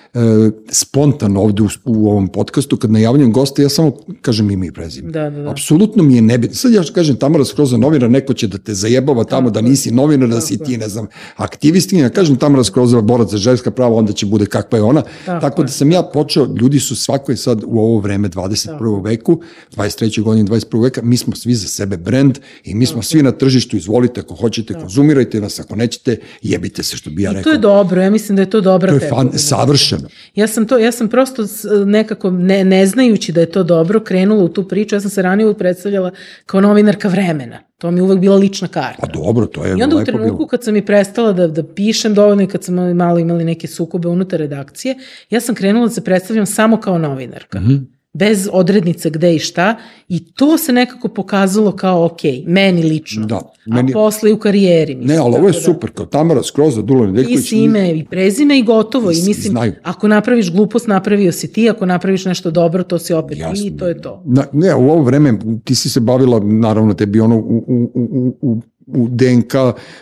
spontano 0.71 1.43
ovde 1.43 1.63
u, 1.63 1.69
u 1.85 2.11
ovom 2.11 2.29
podcastu, 2.29 2.77
kad 2.77 2.91
najavljam 2.91 3.33
goste, 3.33 3.63
ja 3.63 3.69
samo 3.69 3.93
kažem 4.23 4.51
ime 4.51 4.67
i 4.67 4.73
prezime. 4.73 5.11
Da, 5.11 5.31
da, 5.31 5.43
da. 5.43 5.51
Apsolutno 5.51 6.03
mi 6.03 6.15
je 6.15 6.23
nebitno. 6.23 6.57
Sad 6.57 6.73
ja 6.73 6.83
kažem 6.95 7.17
Tamara 7.17 7.45
Skroza 7.45 7.77
novinar, 7.77 8.11
neko 8.11 8.35
će 8.35 8.47
da 8.47 8.59
te 8.59 8.75
zajebava 8.75 9.25
tamo 9.25 9.51
da 9.51 9.61
nisi 9.61 9.91
novinar, 9.91 10.29
da 10.29 10.41
si 10.41 10.59
ti, 10.59 10.77
ne 10.77 10.89
znam, 10.89 11.07
aktivistkinja. 11.37 12.03
Ja 12.03 12.11
kažem 12.11 12.37
Tamara 12.37 12.65
Skroza 12.65 13.01
borac 13.01 13.31
za 13.31 13.37
ženska 13.37 13.71
prava, 13.71 13.97
onda 13.97 14.13
će 14.13 14.27
bude 14.27 14.47
kakva 14.47 14.79
je 14.79 14.83
ona. 14.83 15.03
Tako 15.27 15.59
Tako, 15.59 15.63
da 15.63 15.69
sam 15.69 15.91
ja 15.93 16.03
počeo, 16.03 16.47
ljudi 16.61 16.81
su 16.81 16.97
svako 16.97 17.33
je 17.33 17.37
sad 17.37 17.63
u 17.67 17.79
ovo 17.79 18.01
vreme 18.01 18.29
21. 18.29 19.05
veku, 19.05 19.41
23. 19.77 20.23
godine 20.23 20.51
21. 20.51 20.83
veka, 20.83 21.03
mi 21.03 21.17
smo 21.17 21.37
svi 21.37 21.55
za 21.55 21.69
sebe 21.69 21.97
brend 21.97 22.39
i 22.65 22.75
mi 22.75 22.87
smo 22.87 23.03
svi 23.03 23.23
na 23.23 23.33
tržištu, 23.33 23.77
izvolite 23.77 24.21
ako 24.21 24.35
hoćete, 24.35 24.75
konzumirajte 24.75 25.41
nas, 25.41 25.61
ako 25.61 25.77
nećete, 25.77 26.19
jebite 26.43 26.83
se 26.83 26.97
što 26.97 27.11
bi 27.11 27.23
ja 27.23 27.31
I 27.31 27.35
rekao. 27.35 27.51
to 27.51 27.57
je 27.57 27.59
dobro, 27.59 28.03
ja 28.03 28.11
mislim 28.11 28.37
da 28.37 28.43
je 28.43 28.51
to 28.51 28.61
dobra 28.61 28.89
To 28.89 29.05
je 29.05 29.09
fan, 29.11 29.31
savršeno. 29.35 30.08
Ja 30.35 30.47
sam 30.47 30.67
to, 30.67 30.79
ja 30.79 30.93
sam 30.93 31.09
prosto 31.09 31.43
nekako 31.87 32.31
ne, 32.31 32.65
ne 32.65 32.87
znajući 32.87 33.33
da 33.33 33.41
je 33.41 33.51
to 33.51 33.63
dobro 33.63 34.01
krenula 34.01 34.45
u 34.45 34.49
tu 34.49 34.69
priču, 34.69 34.95
ja 34.97 35.01
sam 35.01 35.11
se 35.11 35.23
ranije 35.23 35.55
predstavljala 35.55 36.11
kao 36.47 36.61
novinarka 36.61 37.09
vremena. 37.09 37.59
To 37.79 37.91
mi 37.91 37.99
je 37.99 38.03
uvek 38.03 38.19
bila 38.19 38.37
lična 38.37 38.69
karta. 38.69 39.01
Pa 39.01 39.07
dobro, 39.07 39.47
to 39.47 39.65
je 39.65 39.77
I 39.79 39.83
onda 39.83 39.97
u 39.97 40.05
trenutku 40.05 40.37
bilo. 40.37 40.49
kad 40.49 40.65
sam 40.65 40.77
i 40.77 40.87
prestala 40.87 41.33
da, 41.33 41.47
da 41.47 41.63
pišem 41.75 42.15
dovoljno 42.15 42.43
i 42.43 42.47
kad 42.47 42.65
sam 42.65 42.97
malo 42.97 43.19
imali 43.19 43.45
neke 43.45 43.67
sukobe 43.67 44.09
unutar 44.09 44.41
redakcije, 44.41 44.95
ja 45.31 45.41
sam 45.41 45.55
krenula 45.55 45.87
da 45.87 45.93
se 45.93 46.05
predstavljam 46.05 46.47
samo 46.47 46.81
kao 46.81 46.99
novinarka. 46.99 47.61
Mhm. 47.61 47.98
Bez 48.19 48.49
odrednice 48.53 49.11
gde 49.11 49.35
i 49.35 49.41
šta 49.41 49.77
i 50.09 50.25
to 50.27 50.59
se 50.59 50.73
nekako 50.73 51.09
pokazalo 51.11 51.73
kao 51.73 52.05
ok, 52.05 52.19
meni 52.47 52.83
lično. 52.83 53.27
Da, 53.27 53.37
A 53.37 53.51
meni- 53.67 53.93
posle 53.93 54.31
i 54.31 54.33
u 54.33 54.39
karijeri. 54.39 54.95
Mislim, 54.95 55.09
Ne, 55.09 55.17
ali 55.19 55.35
ovo 55.35 55.49
je 55.49 55.53
da- 55.53 55.61
super, 55.61 55.91
kao 55.91 56.07
Tamara 56.07 56.43
Skroza, 56.43 56.83
Dula 56.83 57.05
i 57.05 57.07
Nedeljković. 57.07 57.49
si 57.49 57.57
ime 57.59 57.91
i 57.91 58.05
prezime 58.05 58.59
i 58.59 58.63
gotovo. 58.65 59.11
I 59.11 59.15
I 59.15 59.19
mislim, 59.19 59.51
znaju. 59.51 59.73
ako 59.83 60.09
napraviš 60.09 60.53
glupost, 60.53 60.87
napravio 60.89 61.33
si 61.33 61.49
ti, 61.49 61.71
ako 61.71 61.87
napraviš 61.87 62.25
nešto 62.25 62.51
dobro, 62.53 62.83
to 62.83 62.99
si 62.99 63.13
opet 63.15 63.37
ti 63.37 63.43
Jasno. 63.43 63.67
i 63.67 63.71
to 63.71 63.89
je 63.89 64.01
to. 64.01 64.23
Na, 64.27 64.45
ne, 64.53 64.75
u 64.75 64.91
ovo 64.91 65.03
vreme 65.03 65.35
ti 65.65 65.75
si 65.75 65.89
se 65.89 66.01
bavila, 66.01 66.41
naravno 66.41 66.95
tebi 66.95 67.21
ono 67.21 67.37
u, 67.37 67.65
u, 67.67 67.91
u, 67.95 68.37
u, 68.43 68.61
u 68.89 69.09
DNK, 69.11 69.55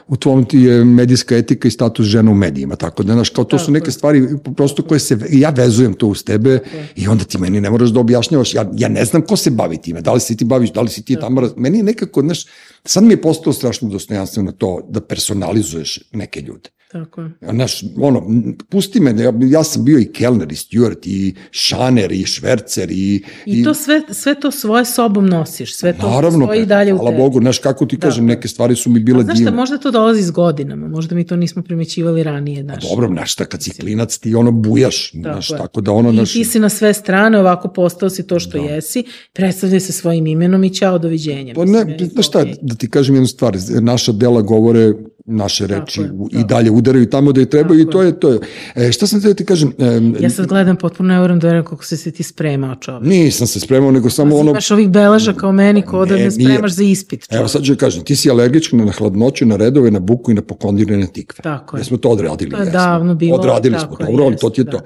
u 0.09 0.16
tvom 0.16 0.45
ti 0.45 0.59
je 0.59 0.84
medijska 0.84 1.37
etika 1.37 1.68
i 1.68 1.70
status 1.70 2.07
žena 2.07 2.30
u 2.30 2.34
medijima, 2.34 2.76
tako 2.76 3.03
da, 3.03 3.12
znaš, 3.12 3.30
kao 3.30 3.45
to 3.45 3.59
su 3.59 3.72
neke 3.72 3.91
stvari 3.91 4.28
prosto 4.57 4.82
koje 4.82 5.01
se, 5.01 5.18
ja 5.30 5.51
vezujem 5.51 5.95
to 5.95 6.07
uz 6.07 6.24
tebe 6.24 6.59
i 6.97 7.09
onda 7.09 7.24
ti 7.24 7.39
meni 7.39 7.61
ne 7.61 7.70
moraš 7.70 7.91
da 7.91 8.01
objašnjavaš, 8.01 8.55
ja, 8.55 8.70
ja 8.76 8.89
ne 8.89 9.05
znam 9.05 9.22
ko 9.22 9.37
se 9.37 9.51
bavi 9.51 9.76
time, 9.76 10.01
da 10.01 10.12
li 10.12 10.20
se 10.20 10.37
ti 10.37 10.45
baviš, 10.45 10.72
da 10.72 10.80
li 10.80 10.89
si 10.89 11.05
ti 11.05 11.16
Tamara, 11.20 11.49
meni 11.57 11.78
je 11.78 11.82
nekako, 11.82 12.20
znaš, 12.20 12.47
sad 12.84 13.05
mi 13.05 13.12
je 13.12 13.22
postalo 13.22 13.53
strašno 13.53 13.89
dostojanstveno 13.89 14.53
to 14.53 14.80
da 14.89 15.01
personalizuješ 15.01 16.01
neke 16.12 16.41
ljude. 16.41 16.76
Tako 16.93 17.20
je. 17.20 17.30
Znaš, 17.53 17.82
ono, 18.01 18.22
pusti 18.68 19.01
me, 19.01 19.11
ja, 19.22 19.32
ja 19.41 19.64
sam 19.64 19.84
bio 19.84 19.99
i 19.99 20.12
kelner, 20.12 20.53
i 20.53 20.55
steward, 20.55 21.07
i 21.07 21.34
šaner, 21.51 22.12
i 22.12 22.24
švercer, 22.26 22.91
i... 22.91 23.22
I, 23.47 23.64
to 23.64 23.74
sve, 23.74 24.03
sve 24.11 24.41
to 24.41 24.51
svoje 24.51 24.84
sobom 24.84 25.26
nosiš, 25.26 25.76
sve 25.76 25.93
to 25.93 26.11
Naravno, 26.11 26.47
stoji 26.47 26.61
pe, 26.61 26.66
dalje 26.66 26.95
u 26.95 26.99
tebi. 26.99 27.16
Bogu, 27.16 27.41
znaš 27.41 27.59
kako 27.59 27.87
ti 27.87 27.99
kažem, 27.99 28.24
Tako 28.24 28.32
je. 28.32 28.37
neke 28.37 28.49
stvari 28.49 28.76
su 28.76 28.91
mi 28.91 29.01
bile 29.01 29.20
A 29.20 29.24
znaš 29.24 29.37
šta, 29.37 29.45
divne. 29.45 29.57
možda 29.57 29.78
to 29.78 29.91
dolazi 29.91 30.22
s 30.22 30.30
godinama, 30.30 30.89
možda 30.89 31.14
mi 31.14 31.26
to 31.26 31.37
nismo 31.37 31.62
primećivali 31.62 32.22
ranije, 32.22 32.62
znaš. 32.62 32.89
Dobro, 32.91 33.09
znaš 33.09 33.32
šta, 33.32 33.45
kad 33.45 33.62
si 33.62 33.70
klinac 33.70 34.18
ti 34.18 34.34
ono 34.34 34.51
bujaš, 34.51 35.12
znaš, 35.12 35.51
je. 35.51 35.57
tako 35.57 35.80
da 35.80 35.93
ono, 35.93 36.11
I 36.11 36.14
znaš, 36.14 36.32
ti 36.32 36.45
si 36.45 36.59
na 36.59 36.68
sve 36.68 36.95
strane, 36.95 37.39
ovako 37.39 37.68
postao 37.68 38.11
si 38.11 38.26
to 38.26 38.41
što 38.41 38.59
jesi, 38.59 39.05
predstavljaj 39.32 39.80
se 39.80 39.93
svojim 39.93 40.26
imenom 40.26 40.64
i 40.64 40.70
ćao, 40.74 40.99
doviđenja. 40.99 41.55
pa 41.55 41.64
ne, 41.64 41.99
znaš 42.12 42.26
šta, 42.26 42.41
okej. 42.41 42.55
da 42.62 42.74
ti 42.74 42.91
kažem 42.91 43.14
jednu 43.14 43.26
stvar, 43.28 43.57
naša 43.80 44.12
dela 44.12 44.43
govore 44.43 44.93
naše 45.27 45.66
reći 45.66 46.01
je, 46.01 46.11
i 46.31 46.45
dalje 46.45 46.70
udaraju 46.70 47.11
tamo 47.11 47.33
da 47.33 47.41
je 47.41 47.51
trebaju 47.51 47.81
i 47.81 47.91
to 47.91 48.03
je, 48.03 48.20
to 48.20 48.29
je. 48.29 48.39
E, 48.74 48.93
šta 48.93 49.07
sam 49.07 49.22
te 49.22 49.29
da 49.29 49.35
ti 49.35 49.45
kažem, 49.45 49.72
e, 49.79 50.22
Ja 50.22 50.31
sad 50.31 50.47
gledam 50.47 50.77
potpuno 50.77 51.09
ne 51.09 51.20
verujem 51.20 51.41
da 51.41 51.47
verujem 51.47 51.64
kako 51.64 51.85
si 51.85 51.97
se 51.97 52.11
ti 52.11 52.22
spremao 52.22 52.74
čovek. 52.74 53.03
nisam 53.09 53.47
se 53.47 53.61
spremao, 53.61 53.91
nego 53.91 54.11
samo 54.11 54.37
ono, 54.37 54.51
Imaš 54.51 54.70
ovih 54.70 54.89
beleža 54.89 55.33
kao 55.33 55.53
meni, 55.53 55.83
kao 55.83 56.07
da 56.07 56.16
Ne, 56.16 56.31
spremaš 56.31 56.72
za 56.72 56.83
ispit. 56.83 57.27
Evo 57.31 57.39
čovek. 57.39 57.51
sad 57.51 57.62
ću 57.62 57.72
da 57.74 57.79
kažem, 57.79 58.05
ti 58.05 58.16
si 58.16 58.31
alergična 58.31 58.85
na 58.85 58.93
hladnoću, 58.93 59.47
na 59.47 59.57
redove, 59.57 59.91
na 59.91 60.01
buku 60.01 60.31
i 60.31 60.35
na 60.35 60.43
pokondirane 60.43 61.07
tikve. 61.12 61.43
Tako 61.43 61.77
je. 61.77 61.81
Jesmo 61.81 61.97
to 61.97 62.09
odradili. 62.09 62.51
To 62.51 62.57
je 62.57 62.61
jesmo. 62.61 62.72
davno 62.72 63.14
bilo, 63.14 63.37
Odradili 63.37 63.74
tako 63.77 63.97
smo, 63.97 64.07
je, 64.07 64.11
dobro, 64.11 64.24
ali 64.24 64.37
to 64.37 64.51
ti 64.51 64.61
je 64.61 64.64
jeste, 64.64 64.79
to. 64.79 64.85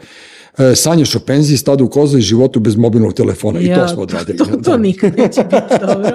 E, 0.61 0.75
sanjaš 0.75 1.15
o 1.15 1.21
penziji, 1.21 1.57
stadu 1.57 1.85
u 1.85 1.89
koza 1.89 2.19
i 2.19 2.23
životu 2.23 2.61
bez 2.61 2.77
mobilnog 2.77 3.13
telefona. 3.15 3.61
I 3.61 3.69
to 3.69 3.89
smo 3.89 4.03
odradili. 4.03 4.39
To, 4.39 4.45
to, 4.45 4.51
to 4.53 4.71
Da. 4.71 4.77
nikad 4.77 5.19
neće 5.19 5.41
biti 5.43 5.75
dobro. 5.83 6.11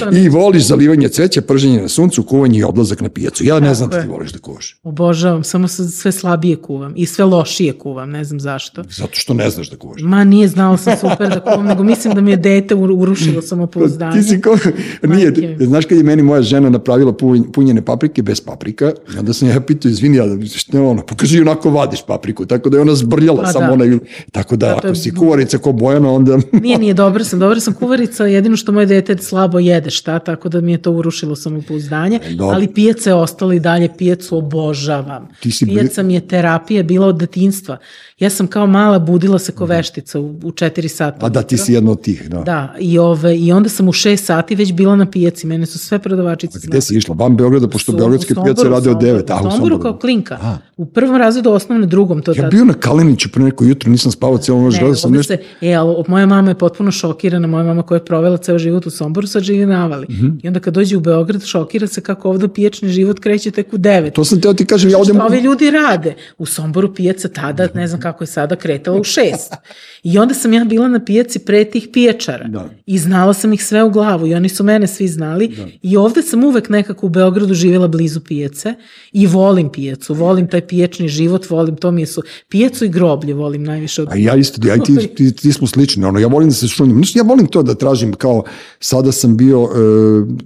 To 0.00 0.16
I 0.18 0.28
voliš 0.28 0.62
zalivanje 0.64 1.08
cveća, 1.08 1.40
prženje 1.42 1.82
na 1.82 1.88
suncu, 1.88 2.22
kuvanje 2.22 2.58
i 2.58 2.64
odlazak 2.64 3.00
na 3.00 3.08
pijacu. 3.08 3.44
Ja 3.44 3.60
ne 3.60 3.74
znam 3.74 3.90
da 3.90 3.96
je. 3.96 4.02
ti 4.02 4.08
voliš 4.08 4.32
da 4.32 4.38
kuvaš. 4.38 4.76
obožavam, 4.84 5.44
samo 5.44 5.68
sve 5.68 6.12
slabije 6.12 6.56
kuvam 6.56 6.92
i 6.96 7.06
sve 7.06 7.24
lošije 7.24 7.72
kuvam, 7.72 8.10
ne 8.10 8.24
znam 8.24 8.40
zašto. 8.40 8.82
Zato 8.90 9.10
što 9.12 9.34
ne 9.34 9.50
znaš 9.50 9.70
da 9.70 9.76
kuvaš. 9.76 10.00
Ma 10.02 10.24
nije 10.24 10.48
znala 10.48 10.76
sam 10.76 10.96
super 10.98 11.28
da 11.28 11.40
kuvam, 11.42 11.66
nego 11.66 11.82
mislim 11.84 12.14
da 12.14 12.20
mi 12.20 12.30
je 12.30 12.36
dete 12.36 12.74
ur- 12.74 12.92
urušilo 12.92 13.42
samopouzdanje. 13.42 14.12
Ti 14.14 14.22
si 14.24 14.40
ko... 14.40 14.56
Nije, 15.04 15.26
Majke 15.26 15.56
znaš 15.60 15.84
kad 15.84 15.98
je 15.98 16.04
meni 16.04 16.22
moja 16.22 16.42
žena 16.42 16.70
napravila 16.70 17.12
punj- 17.12 17.52
punjene 17.52 17.82
paprike 17.82 18.22
bez 18.22 18.40
paprika, 18.40 18.92
onda 19.18 19.32
sam 19.32 19.48
ja 19.48 19.60
pitao, 19.60 19.90
izvini, 19.90 20.16
ja, 20.16 20.24
šta 20.48 20.76
je 20.76 20.82
ono, 20.82 21.02
pokaži 21.02 21.40
onako 21.40 21.70
vadiš 21.70 22.02
papriku, 22.02 22.46
tako 22.46 22.70
da 22.70 22.76
je 22.76 22.80
ona 22.80 22.94
zbrljala 22.94 23.42
Pa 23.42 23.48
samo 23.48 23.66
da. 23.66 23.72
ona, 23.72 23.83
tako 24.32 24.56
da, 24.56 24.66
Da, 24.66 24.72
to 24.72 24.86
je 24.86 24.90
ako 24.90 24.94
si 24.94 25.10
kuvarica 25.12 25.58
ko 25.58 25.72
Bojana, 25.72 26.10
onda... 26.10 26.38
Nije, 26.54 26.78
nije, 26.78 26.94
dobra 26.94 27.24
sam, 27.24 27.38
dobra 27.38 27.60
sam 27.60 27.74
kuvarica, 27.74 28.24
jedino 28.26 28.56
što 28.56 28.72
moje 28.72 28.86
dete 28.86 29.18
slabo 29.18 29.58
jede 29.58 29.90
šta, 29.90 30.18
tako 30.18 30.48
da 30.48 30.60
mi 30.60 30.72
je 30.72 30.78
to 30.78 30.92
urušilo 30.92 31.36
samopouzdanje, 31.36 32.20
E, 32.24 32.30
dobro. 32.30 32.56
ali 32.56 32.68
pijaca 32.68 33.10
je 33.10 33.14
ostala 33.14 33.54
i 33.54 33.60
dalje 33.60 33.88
pijacu 33.98 34.36
obožavam. 34.38 35.28
Ti 35.40 35.50
si 35.50 35.64
bili- 35.64 35.76
Pijaca 35.76 36.02
mi 36.02 36.14
je 36.14 36.20
terapija 36.22 36.82
bila 36.82 37.06
od 37.06 37.16
detinstva. 37.16 37.76
Ja 38.18 38.30
sam 38.30 38.46
kao 38.46 38.66
mala 38.68 38.98
budila 39.00 39.38
se 39.38 39.52
ko 39.52 39.66
veštica 39.66 40.20
u, 40.20 40.30
u 40.34 40.50
4 40.52 40.88
sata. 40.88 41.26
A 41.26 41.28
da, 41.28 41.42
ti 41.42 41.56
si 41.58 41.72
jedna 41.72 41.90
od 41.90 42.00
tih, 42.00 42.28
da. 42.28 42.38
Da, 42.40 42.74
i, 42.80 42.98
ove, 42.98 43.36
i 43.36 43.52
onda 43.52 43.68
sam 43.68 43.88
u 43.88 43.92
6 43.92 44.16
sati 44.16 44.54
već 44.54 44.72
bila 44.72 44.96
na 44.96 45.06
pijaci. 45.06 45.46
Mene 45.46 45.66
su 45.66 45.78
sve 45.78 45.98
prodavačice 45.98 46.58
Gde 46.62 46.80
si 46.80 46.96
išla? 46.96 47.14
Van 47.14 47.36
Beograda, 47.36 47.68
pošto 47.68 47.92
Su- 47.92 47.98
Beogradske 47.98 48.32
u 48.32 48.36
pijace 48.36 48.56
Somboru, 48.56 48.70
rade 48.70 48.90
od 48.90 48.94
Somboru. 48.94 49.18
9. 49.18 49.30
A, 49.30 49.34
U 49.34 49.38
u 49.38 49.40
Somboru 49.40 49.52
Somboru. 49.52 49.78
kao 49.80 49.98
klinka. 49.98 50.34
A. 50.36 50.58
U 50.76 50.86
prvom 50.86 51.16
razredu 51.16 51.50
osnovne, 51.50 51.86
drugom 51.86 52.22
to 52.22 52.30
Ja 52.30 52.34
tad. 52.36 52.50
bio 52.50 52.64
na 52.64 52.74
Kaliniću 52.74 53.28
pre 53.28 53.42
neko 53.44 53.63
jutro, 53.68 53.90
nisam 53.90 54.12
spavao 54.12 54.38
cijelo 54.38 54.60
noć, 54.60 54.78
gledao 54.78 54.94
sam 54.94 55.08
ovde 55.08 55.18
nešto. 55.18 55.34
se, 55.34 55.66
e, 55.66 55.74
ali 55.74 56.04
moja 56.08 56.26
mama 56.26 56.50
je 56.50 56.54
potpuno 56.54 56.90
šokirana, 56.90 57.46
moja 57.46 57.64
mama 57.64 57.82
koja 57.82 57.96
je 57.96 58.04
provela 58.04 58.36
ceo 58.36 58.58
život 58.58 58.86
u 58.86 58.90
Somboru, 58.90 59.26
sad 59.26 59.42
živi 59.42 59.66
na 59.66 59.84
Avali. 59.84 60.06
Mhm. 60.10 60.28
I 60.42 60.48
onda 60.48 60.60
kad 60.60 60.74
dođe 60.74 60.96
u 60.96 61.00
Beograd, 61.00 61.44
šokira 61.44 61.86
se 61.86 62.00
kako 62.00 62.30
ovde 62.30 62.48
pijačni 62.48 62.88
život 62.88 63.18
kreće 63.18 63.50
tek 63.50 63.72
u 63.72 63.78
9. 63.78 64.12
To 64.12 64.24
sam 64.24 64.40
teo 64.40 64.54
ti 64.54 64.66
kažem, 64.66 64.90
ja 64.90 64.98
ovdje... 64.98 65.14
Šta 65.14 65.26
ovi 65.26 65.38
ljudi 65.38 65.70
rade? 65.70 66.14
U 66.38 66.46
Somboru 66.46 66.94
pijaca 66.94 67.28
tada, 67.28 67.68
ne 67.74 67.86
znam 67.86 68.00
kako 68.00 68.24
je 68.24 68.28
sada, 68.28 68.56
kretala 68.56 69.00
u 69.00 69.04
šest. 69.04 69.54
I 70.02 70.18
onda 70.18 70.34
sam 70.34 70.52
ja 70.52 70.64
bila 70.64 70.88
na 70.88 71.04
pijaci 71.04 71.38
pre 71.38 71.64
tih 71.64 71.88
pijačara. 71.92 72.48
Da. 72.48 72.68
I 72.86 72.98
znala 72.98 73.34
sam 73.34 73.52
ih 73.52 73.64
sve 73.64 73.84
u 73.84 73.90
glavu 73.90 74.26
i 74.26 74.34
oni 74.34 74.48
su 74.48 74.64
mene 74.64 74.86
svi 74.86 75.08
znali. 75.08 75.56
I 75.82 75.96
ovde 75.96 76.22
sam 76.22 76.44
uvek 76.44 76.68
nekako 76.68 77.06
u 77.06 77.08
Beogradu 77.08 77.54
živjela 77.54 77.88
blizu 77.88 78.20
pijace 78.20 78.74
i 79.12 79.26
volim 79.26 79.68
pijacu, 79.72 80.14
volim 80.14 80.48
taj 80.48 80.66
pijačni 80.66 81.08
život, 81.08 81.50
volim 81.50 81.76
to 81.76 81.90
mi 81.90 82.02
je 82.02 82.06
su... 82.06 82.22
Pijacu 82.48 82.84
i 82.84 82.88
groblje 82.88 83.34
volim 83.34 83.53
najviše 83.58 84.02
od... 84.02 84.08
A 84.10 84.16
ja 84.16 84.36
isto, 84.36 84.68
ja 84.68 84.76
i 84.76 84.80
ti, 84.80 85.08
ti, 85.14 85.32
ti 85.32 85.52
smo 85.52 85.66
slični, 85.66 86.04
ono, 86.04 86.18
ja 86.18 86.26
volim 86.26 86.48
da 86.48 86.54
se 86.54 86.68
šunim. 86.68 87.02
Ja 87.14 87.22
volim 87.22 87.46
to 87.46 87.62
da 87.62 87.74
tražim 87.74 88.12
kao, 88.12 88.42
sada 88.80 89.12
sam 89.12 89.36
bio, 89.36 89.62
e, 89.62 89.76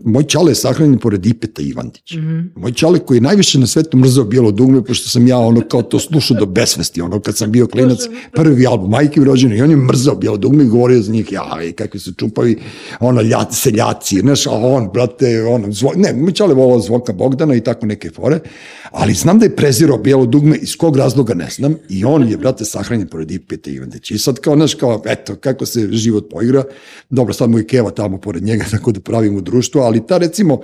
moj 0.05 0.25
čale 0.25 0.51
je 0.51 0.55
sahranjen 0.55 0.99
pored 0.99 1.27
Ipeta 1.27 1.63
Ivandić. 1.63 2.13
Moj 2.57 2.73
čale 2.73 2.99
koji 2.99 3.17
je 3.17 3.21
najviše 3.21 3.59
na 3.59 3.67
svetu 3.67 3.97
mrzao 3.97 4.25
bijelo 4.25 4.51
dugme, 4.51 4.85
pošto 4.85 5.09
sam 5.09 5.27
ja 5.27 5.39
ono 5.39 5.61
kao 5.61 5.83
to 5.83 5.99
slušao 5.99 6.37
do 6.37 6.47
besvesti, 6.47 7.01
ono 7.01 7.21
kad 7.21 7.37
sam 7.37 7.53
bio 7.53 7.67
klinac, 7.67 7.99
prvi 8.33 8.67
album, 8.67 8.91
majke 8.91 9.21
rođene, 9.21 9.59
i 9.59 9.63
on 9.63 9.71
je 9.71 9.77
mrzao 9.77 10.15
bijelo 10.15 10.37
dugme 10.37 10.65
i 10.65 10.69
govorio 10.69 11.03
za 11.03 11.13
njih, 11.13 11.33
ja, 11.33 11.63
i 11.69 11.73
kakvi 11.73 12.01
su 12.01 12.13
čupavi, 12.15 12.59
ono, 13.01 13.23
lja, 13.23 13.47
seljaci, 13.51 14.21
znaš, 14.21 14.47
a 14.47 14.51
on, 14.53 14.91
brate, 14.95 15.45
ono, 15.45 15.73
zvo, 15.73 15.93
ne, 15.97 16.13
moj 16.13 16.33
čale 16.33 16.55
volao 16.55 16.81
Zvoka 16.81 17.13
Bogdana 17.13 17.55
i 17.55 17.61
tako 17.61 17.87
neke 17.87 18.11
fore, 18.11 18.41
ali 18.91 19.15
znam 19.15 19.39
da 19.39 19.45
je 19.45 19.57
prezirao 19.57 19.99
bijelo 19.99 20.27
dugme, 20.27 20.57
iz 20.57 20.77
kog 20.77 20.97
razloga 20.97 21.35
ne 21.35 21.51
znam, 21.51 21.75
i 21.89 22.05
on 22.05 22.29
je, 22.29 22.37
brate, 22.37 22.65
sahranjen 22.65 23.09
pored 23.09 23.31
Ipeta 23.31 23.71
Ivandića. 23.71 24.15
I 24.15 24.19
sad 24.19 24.41
kao, 24.41 24.57
znaš, 24.57 24.75
kao, 24.75 25.03
eto, 25.07 25.37
kako 25.37 25.67
se 25.67 25.89
život 25.93 26.31
poigra, 26.31 26.65
dobro, 27.11 27.35
sad 27.35 27.51
mu 27.51 27.59
je 27.59 27.67
Keva 27.67 27.91
tamo 27.91 28.21
pored 28.21 28.43
njega, 28.43 28.65
tako 28.71 28.93
da 28.93 29.01
pravimo 29.01 29.41
društvo, 29.41 29.83
ali 29.83 30.07
ta, 30.07 30.19
recimo, 30.19 30.61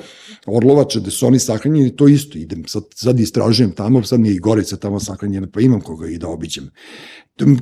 Orlovača, 0.47 1.01
gde 1.01 1.11
su 1.11 1.27
oni 1.27 1.39
sahranjeni, 1.39 1.97
to 1.97 2.09
isto, 2.09 2.39
idem, 2.39 2.65
sad, 2.67 2.83
sad 2.95 3.21
istražujem 3.21 3.73
tamo, 3.73 4.03
sad 4.03 4.21
mi 4.21 4.29
je 4.29 4.35
i 4.35 4.39
Gorica 4.39 4.77
tamo 4.77 5.01
sahranjena, 5.01 5.49
pa 5.53 5.61
imam 5.61 5.81
koga 5.81 6.09
i 6.09 6.19
da 6.19 6.29
obiđem. 6.29 6.71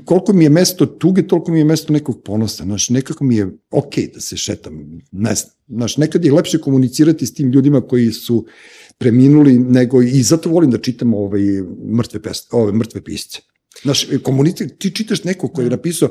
Koliko 0.05 0.32
mi 0.32 0.44
je 0.44 0.51
mesto 0.51 0.86
tuge, 0.86 1.26
toliko 1.26 1.52
mi 1.52 1.59
je 1.59 1.64
mesto 1.64 1.93
nekog 1.93 2.22
ponosa, 2.24 2.64
znaš, 2.64 2.90
nekako 2.90 3.24
mi 3.24 3.36
je 3.36 3.59
okej 3.70 4.10
da 4.14 4.20
se 4.20 4.36
šetam, 4.36 5.01
ne 5.12 5.34
znam, 5.34 5.52
znaš, 5.68 5.97
nekad 5.97 6.24
je 6.24 6.32
lepše 6.32 6.59
komunicirati 6.59 7.26
s 7.26 7.34
tim 7.34 7.51
ljudima 7.52 7.80
koji 7.80 8.12
su 8.12 8.47
preminuli, 9.03 9.59
nego 9.59 10.03
i 10.03 10.23
zato 10.23 10.51
volim 10.51 10.70
da 10.70 10.79
čitam 10.79 11.15
ovaj, 11.15 11.41
mrtve, 11.99 12.23
pes, 12.23 12.47
ove, 12.51 12.73
mrtve 12.73 13.03
pisce. 13.05 13.41
Znaš, 13.83 14.07
komunici, 14.23 14.69
ti 14.79 14.91
čitaš 14.95 15.24
neko 15.24 15.49
koji 15.49 15.66
je 15.66 15.70
napisao, 15.70 16.11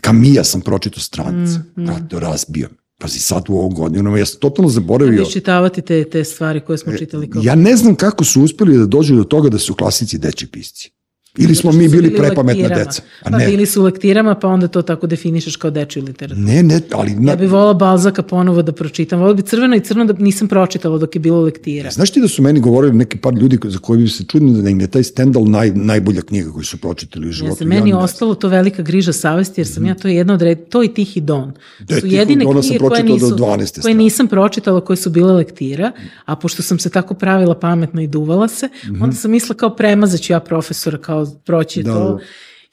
Kamija 0.00 0.44
sam 0.44 0.60
pročito 0.60 1.00
stranice, 1.00 1.58
mm, 1.58 1.84
brate, 1.84 2.20
razbio. 2.20 2.68
Pazi, 2.98 3.18
sad 3.18 3.44
u 3.48 3.54
ovom 3.54 3.74
godinu, 3.74 4.16
ja 4.16 4.26
sam 4.26 4.40
totalno 4.40 4.70
zaboravio. 4.70 5.22
Iščitavati 5.22 5.82
te, 5.82 6.04
te 6.04 6.24
stvari 6.24 6.60
koje 6.60 6.78
smo 6.78 6.96
čitali 6.96 7.30
kao... 7.30 7.42
Ja 7.44 7.54
ne 7.54 7.76
znam 7.76 7.94
kako 7.94 8.24
su 8.24 8.42
uspeli 8.42 8.78
da 8.78 8.86
dođu 8.86 9.16
do 9.16 9.24
toga 9.24 9.48
da 9.48 9.58
su 9.58 9.74
klasici 9.74 10.18
deči 10.18 10.46
pisci. 10.46 10.90
Ili 11.38 11.54
smo 11.54 11.72
Zato 11.72 11.82
mi 11.82 11.88
bili 11.88 12.16
prepametna 12.16 12.68
deca. 12.68 13.02
A 13.22 13.30
Pa 13.30 13.38
ne, 13.38 13.46
bili 13.46 13.66
su 13.66 13.80
u 13.80 13.84
lektirama, 13.84 14.34
pa 14.34 14.48
onda 14.48 14.68
to 14.68 14.82
tako 14.82 15.06
definišeš 15.06 15.56
kao 15.56 15.70
dečju 15.70 16.04
literaturu. 16.04 16.46
ne, 16.46 16.62
ne, 16.62 16.80
ali... 16.92 17.14
Na, 17.14 17.32
Ja 17.32 17.36
bih 17.36 17.50
volala 17.50 17.74
Balzaka 17.74 18.22
ponovo 18.22 18.62
da 18.62 18.72
pročitam. 18.72 19.18
Volala 19.18 19.34
bi 19.34 19.42
crveno 19.42 19.76
i 19.76 19.80
crno 19.80 20.04
da 20.04 20.12
nisam 20.12 20.48
pročitala 20.48 20.98
dok 20.98 21.16
je 21.16 21.20
bilo 21.20 21.40
lektira. 21.40 21.90
Znaš 21.90 22.10
ti 22.10 22.20
da 22.20 22.28
su 22.28 22.42
meni 22.42 22.60
govorili 22.60 22.96
neki 22.96 23.18
par 23.18 23.34
ljudi 23.34 23.58
za 23.64 23.78
koji 23.78 24.02
bi 24.02 24.08
se 24.08 24.24
čudili 24.24 24.62
da 24.62 24.68
im 24.70 24.80
je 24.80 24.86
taj 24.86 25.02
Stendhal 25.02 25.44
naj, 25.44 25.70
najbolja 25.70 26.22
knjiga 26.22 26.52
koju 26.52 26.64
su 26.64 26.76
pročitali 26.78 27.26
u 27.26 27.28
Ja 27.28 27.32
životu. 27.32 27.56
se 27.56 27.64
meni 27.64 27.92
ostalo 27.92 28.34
to 28.34 28.48
velika 28.48 28.82
griža 28.82 29.12
savesti, 29.12 29.60
jer 29.60 29.68
sam 29.68 29.86
ja, 29.86 29.94
to 29.94 30.08
je 30.08 30.16
jedna 30.16 30.34
od 30.34 30.42
red, 30.42 30.68
to 30.68 30.82
i 30.82 30.88
Tihi 30.88 31.20
Don. 31.20 31.52
Da, 31.80 32.00
su 32.00 32.06
jedine 32.06 32.44
Dona 32.44 32.60
knjige 32.60 32.78
koje 32.78 33.02
do 33.02 33.12
nisu, 33.12 33.26
12. 33.26 33.56
koje 33.56 33.66
strane. 33.66 33.94
nisam 33.94 34.26
pročitala, 34.28 34.80
koje 34.80 34.96
su 34.96 35.10
bile 35.10 35.32
lektira, 35.32 35.92
a 36.24 36.36
pošto 36.36 36.62
sam 36.62 36.78
se 36.78 36.90
tako 36.90 37.14
pravila 37.14 37.54
pametno 37.54 38.00
i 38.02 38.06
duvala 38.06 38.48
se, 38.48 38.68
onda 39.00 39.16
sam 39.16 39.30
mislila 39.30 39.56
kao 39.56 39.76
premazaću 39.76 40.32
ja 40.32 40.40
profesora, 40.40 40.98
kao 40.98 41.21
proći 41.44 41.80
Mhm. 41.80 41.88
Da, 41.88 41.94
to. 41.94 42.14
da. 42.14 42.18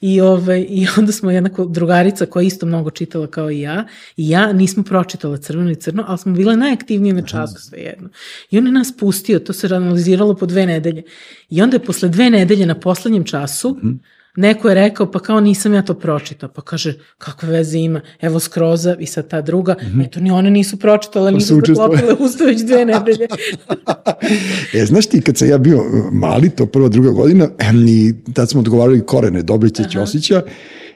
I, 0.00 0.20
ove, 0.20 0.62
I 0.62 0.86
onda 0.98 1.12
smo 1.12 1.30
jedna 1.30 1.50
drugarica 1.68 2.26
koja 2.26 2.42
je 2.42 2.46
isto 2.46 2.66
mnogo 2.66 2.90
čitala 2.90 3.26
kao 3.26 3.50
i 3.50 3.60
ja, 3.60 3.86
i 4.16 4.28
ja 4.28 4.52
nismo 4.52 4.82
pročitala 4.82 5.36
crveno 5.36 5.70
i 5.70 5.74
crno, 5.74 6.04
ali 6.06 6.18
smo 6.18 6.32
bile 6.32 6.56
najaktivnije 6.56 7.14
na 7.14 7.22
času 7.22 7.54
svejedno. 7.58 8.08
I 8.50 8.58
on 8.58 8.66
je 8.66 8.72
nas 8.72 8.96
pustio, 8.96 9.38
to 9.38 9.52
se 9.52 9.66
analiziralo 9.66 10.34
po 10.34 10.46
dve 10.46 10.66
nedelje. 10.66 11.02
I 11.50 11.62
onda 11.62 11.76
je 11.76 11.84
posle 11.84 12.08
dve 12.08 12.30
nedelje 12.30 12.66
na 12.66 12.74
poslednjem 12.74 13.24
času, 13.24 13.76
Mhm. 13.82 13.92
Neko 14.36 14.68
je 14.68 14.74
rekao, 14.74 15.10
pa 15.10 15.18
kao 15.18 15.40
nisam 15.40 15.74
ja 15.74 15.82
to 15.82 15.94
pročitao. 15.94 16.48
Pa 16.48 16.62
kaže, 16.62 16.94
kakve 17.18 17.48
veze 17.48 17.78
ima? 17.78 18.00
Evo 18.20 18.40
Skroza 18.40 18.96
i 18.98 19.06
sad 19.06 19.28
ta 19.28 19.40
druga. 19.40 19.76
Eto, 20.04 20.20
ni 20.20 20.30
one 20.30 20.50
nisu 20.50 20.76
pročitale, 20.76 21.32
nisu 21.32 21.46
su 21.46 21.56
učestvovale. 21.58 21.96
zaklopile 21.96 22.26
usto 22.26 22.44
već 22.44 22.60
dve 22.62 22.84
nedelje. 22.94 23.28
E, 24.74 24.86
znaš 24.86 25.06
ti, 25.06 25.20
kad 25.20 25.36
sam 25.36 25.48
ja 25.48 25.58
bio 25.58 25.84
mali, 26.12 26.50
to 26.50 26.66
prva, 26.66 26.88
druga 26.88 27.10
godina, 27.10 27.48
i 27.88 28.14
tad 28.34 28.50
smo 28.50 28.60
odgovarali 28.60 29.06
korene 29.06 29.42
Dobrića 29.42 29.84
Ćosića, 29.92 30.42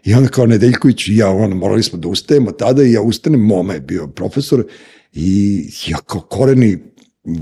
i 0.05 0.15
onda 0.15 0.29
kao 0.29 0.47
Nedeljković 0.47 1.09
i 1.09 1.17
ja, 1.17 1.31
ono, 1.31 1.55
morali 1.55 1.83
smo 1.83 1.99
da 1.99 2.09
ustajemo 2.09 2.51
tada 2.51 2.83
i 2.83 2.93
ja 2.93 3.03
ustanem, 3.03 3.41
moma 3.41 3.73
je 3.73 3.81
bio 3.81 4.07
profesor, 4.07 4.65
i 5.13 5.63
ja 5.87 5.99
kao 6.07 6.21
koreni, 6.21 6.79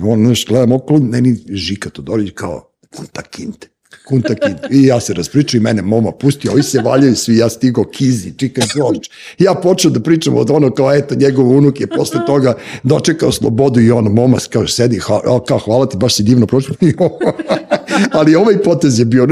ono, 0.02 0.24
znaš, 0.24 0.47
gledam 0.47 0.73
okolo, 0.73 1.01
meni 1.01 1.36
Žika 1.48 1.90
Todorić 1.90 2.31
kao, 2.35 2.73
kunta 2.97 3.23
kinte. 3.23 3.72
Kunta 4.12 4.34
kinte. 4.34 4.68
I 4.70 4.86
ja 4.86 5.01
se 5.01 5.14
raspričao 5.14 5.59
i 5.59 5.60
mene 5.60 5.82
moma 5.82 6.12
pusti, 6.12 6.48
ovi 6.48 6.62
se 6.62 6.80
valjaju 6.84 7.16
svi, 7.16 7.36
ja 7.36 7.48
stigo 7.48 7.84
Kizi, 7.84 8.32
Chicken 8.32 8.64
George. 8.74 9.09
Ja 9.39 9.55
počeo 9.55 9.90
da 9.90 10.01
pričam 10.01 10.36
od 10.36 10.51
ono 10.51 10.70
kao, 10.70 10.94
eto, 10.94 11.14
njegov 11.14 11.51
unuk 11.51 11.80
je 11.80 11.86
posle 11.86 12.20
toga 12.26 12.55
dočekao 12.82 13.32
slobodu 13.32 13.80
i 13.80 13.90
ono, 13.90 14.10
moma 14.10 14.39
kao 14.51 14.66
sedi, 14.66 14.98
ha, 14.98 15.20
kao 15.48 15.59
hvala 15.59 15.86
ti, 15.86 15.97
baš 15.97 16.14
si 16.14 16.22
divno 16.22 16.47
prošlo. 16.47 16.74
Ali 18.18 18.34
ovaj 18.34 18.62
potez 18.62 18.98
je 18.98 19.05
bio, 19.05 19.28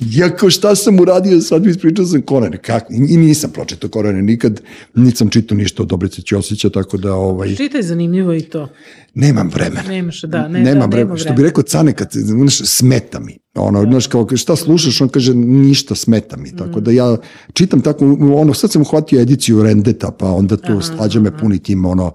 jako 0.00 0.50
šta 0.50 0.74
sam 0.74 1.00
uradio, 1.00 1.40
sad 1.40 1.64
mi 1.64 1.70
ispričao 1.70 2.06
sam 2.06 2.22
Korane. 2.22 2.56
Kako? 2.56 2.92
I 2.92 3.16
nisam 3.16 3.50
pročitao 3.50 3.90
Korane 3.90 4.22
nikad, 4.22 4.60
nisam 4.94 5.30
čitao 5.30 5.56
ništa 5.58 5.82
od 5.82 5.88
Dobrice 5.88 6.22
Ćosića, 6.22 6.70
tako 6.70 6.96
da 6.96 7.14
ovaj, 7.14 7.56
Čitaj 7.56 7.82
zanimljivo 7.82 8.34
i 8.34 8.40
to. 8.40 8.68
Nemam 9.14 9.50
vremena. 9.54 9.82
Nemaš, 9.88 10.22
da, 10.22 10.48
ne, 10.48 10.60
Nemam 10.60 10.90
da, 10.90 10.96
vremena. 10.96 11.16
Što 11.16 11.32
bi 11.32 11.42
rekao 11.42 11.62
Cane, 11.62 11.92
kad, 11.92 12.08
znaš, 12.12 12.58
smeta 12.64 13.20
mi. 13.20 13.38
Ono, 13.54 13.82
znaš, 13.82 14.06
kao, 14.06 14.28
šta 14.36 14.56
slušaš, 14.56 15.00
on 15.00 15.08
kaže, 15.08 15.34
ništa 15.34 15.94
smeta 15.94 16.36
mi. 16.36 16.56
Tako 16.56 16.80
da 16.80 16.90
ja 16.90 17.16
čitam 17.52 17.80
tako, 17.80 18.18
ono, 18.34 18.54
sad 18.54 18.72
sam 18.72 18.82
uhvatio 18.82 19.20
ediciju 19.20 19.62
Rendeta, 19.62 20.10
pa 20.18 20.32
onda 20.32 20.56
tu 20.56 20.80
slađa 20.80 21.20
me 21.20 21.38
puni 21.38 21.58
tim, 21.58 21.84
ono, 21.84 22.12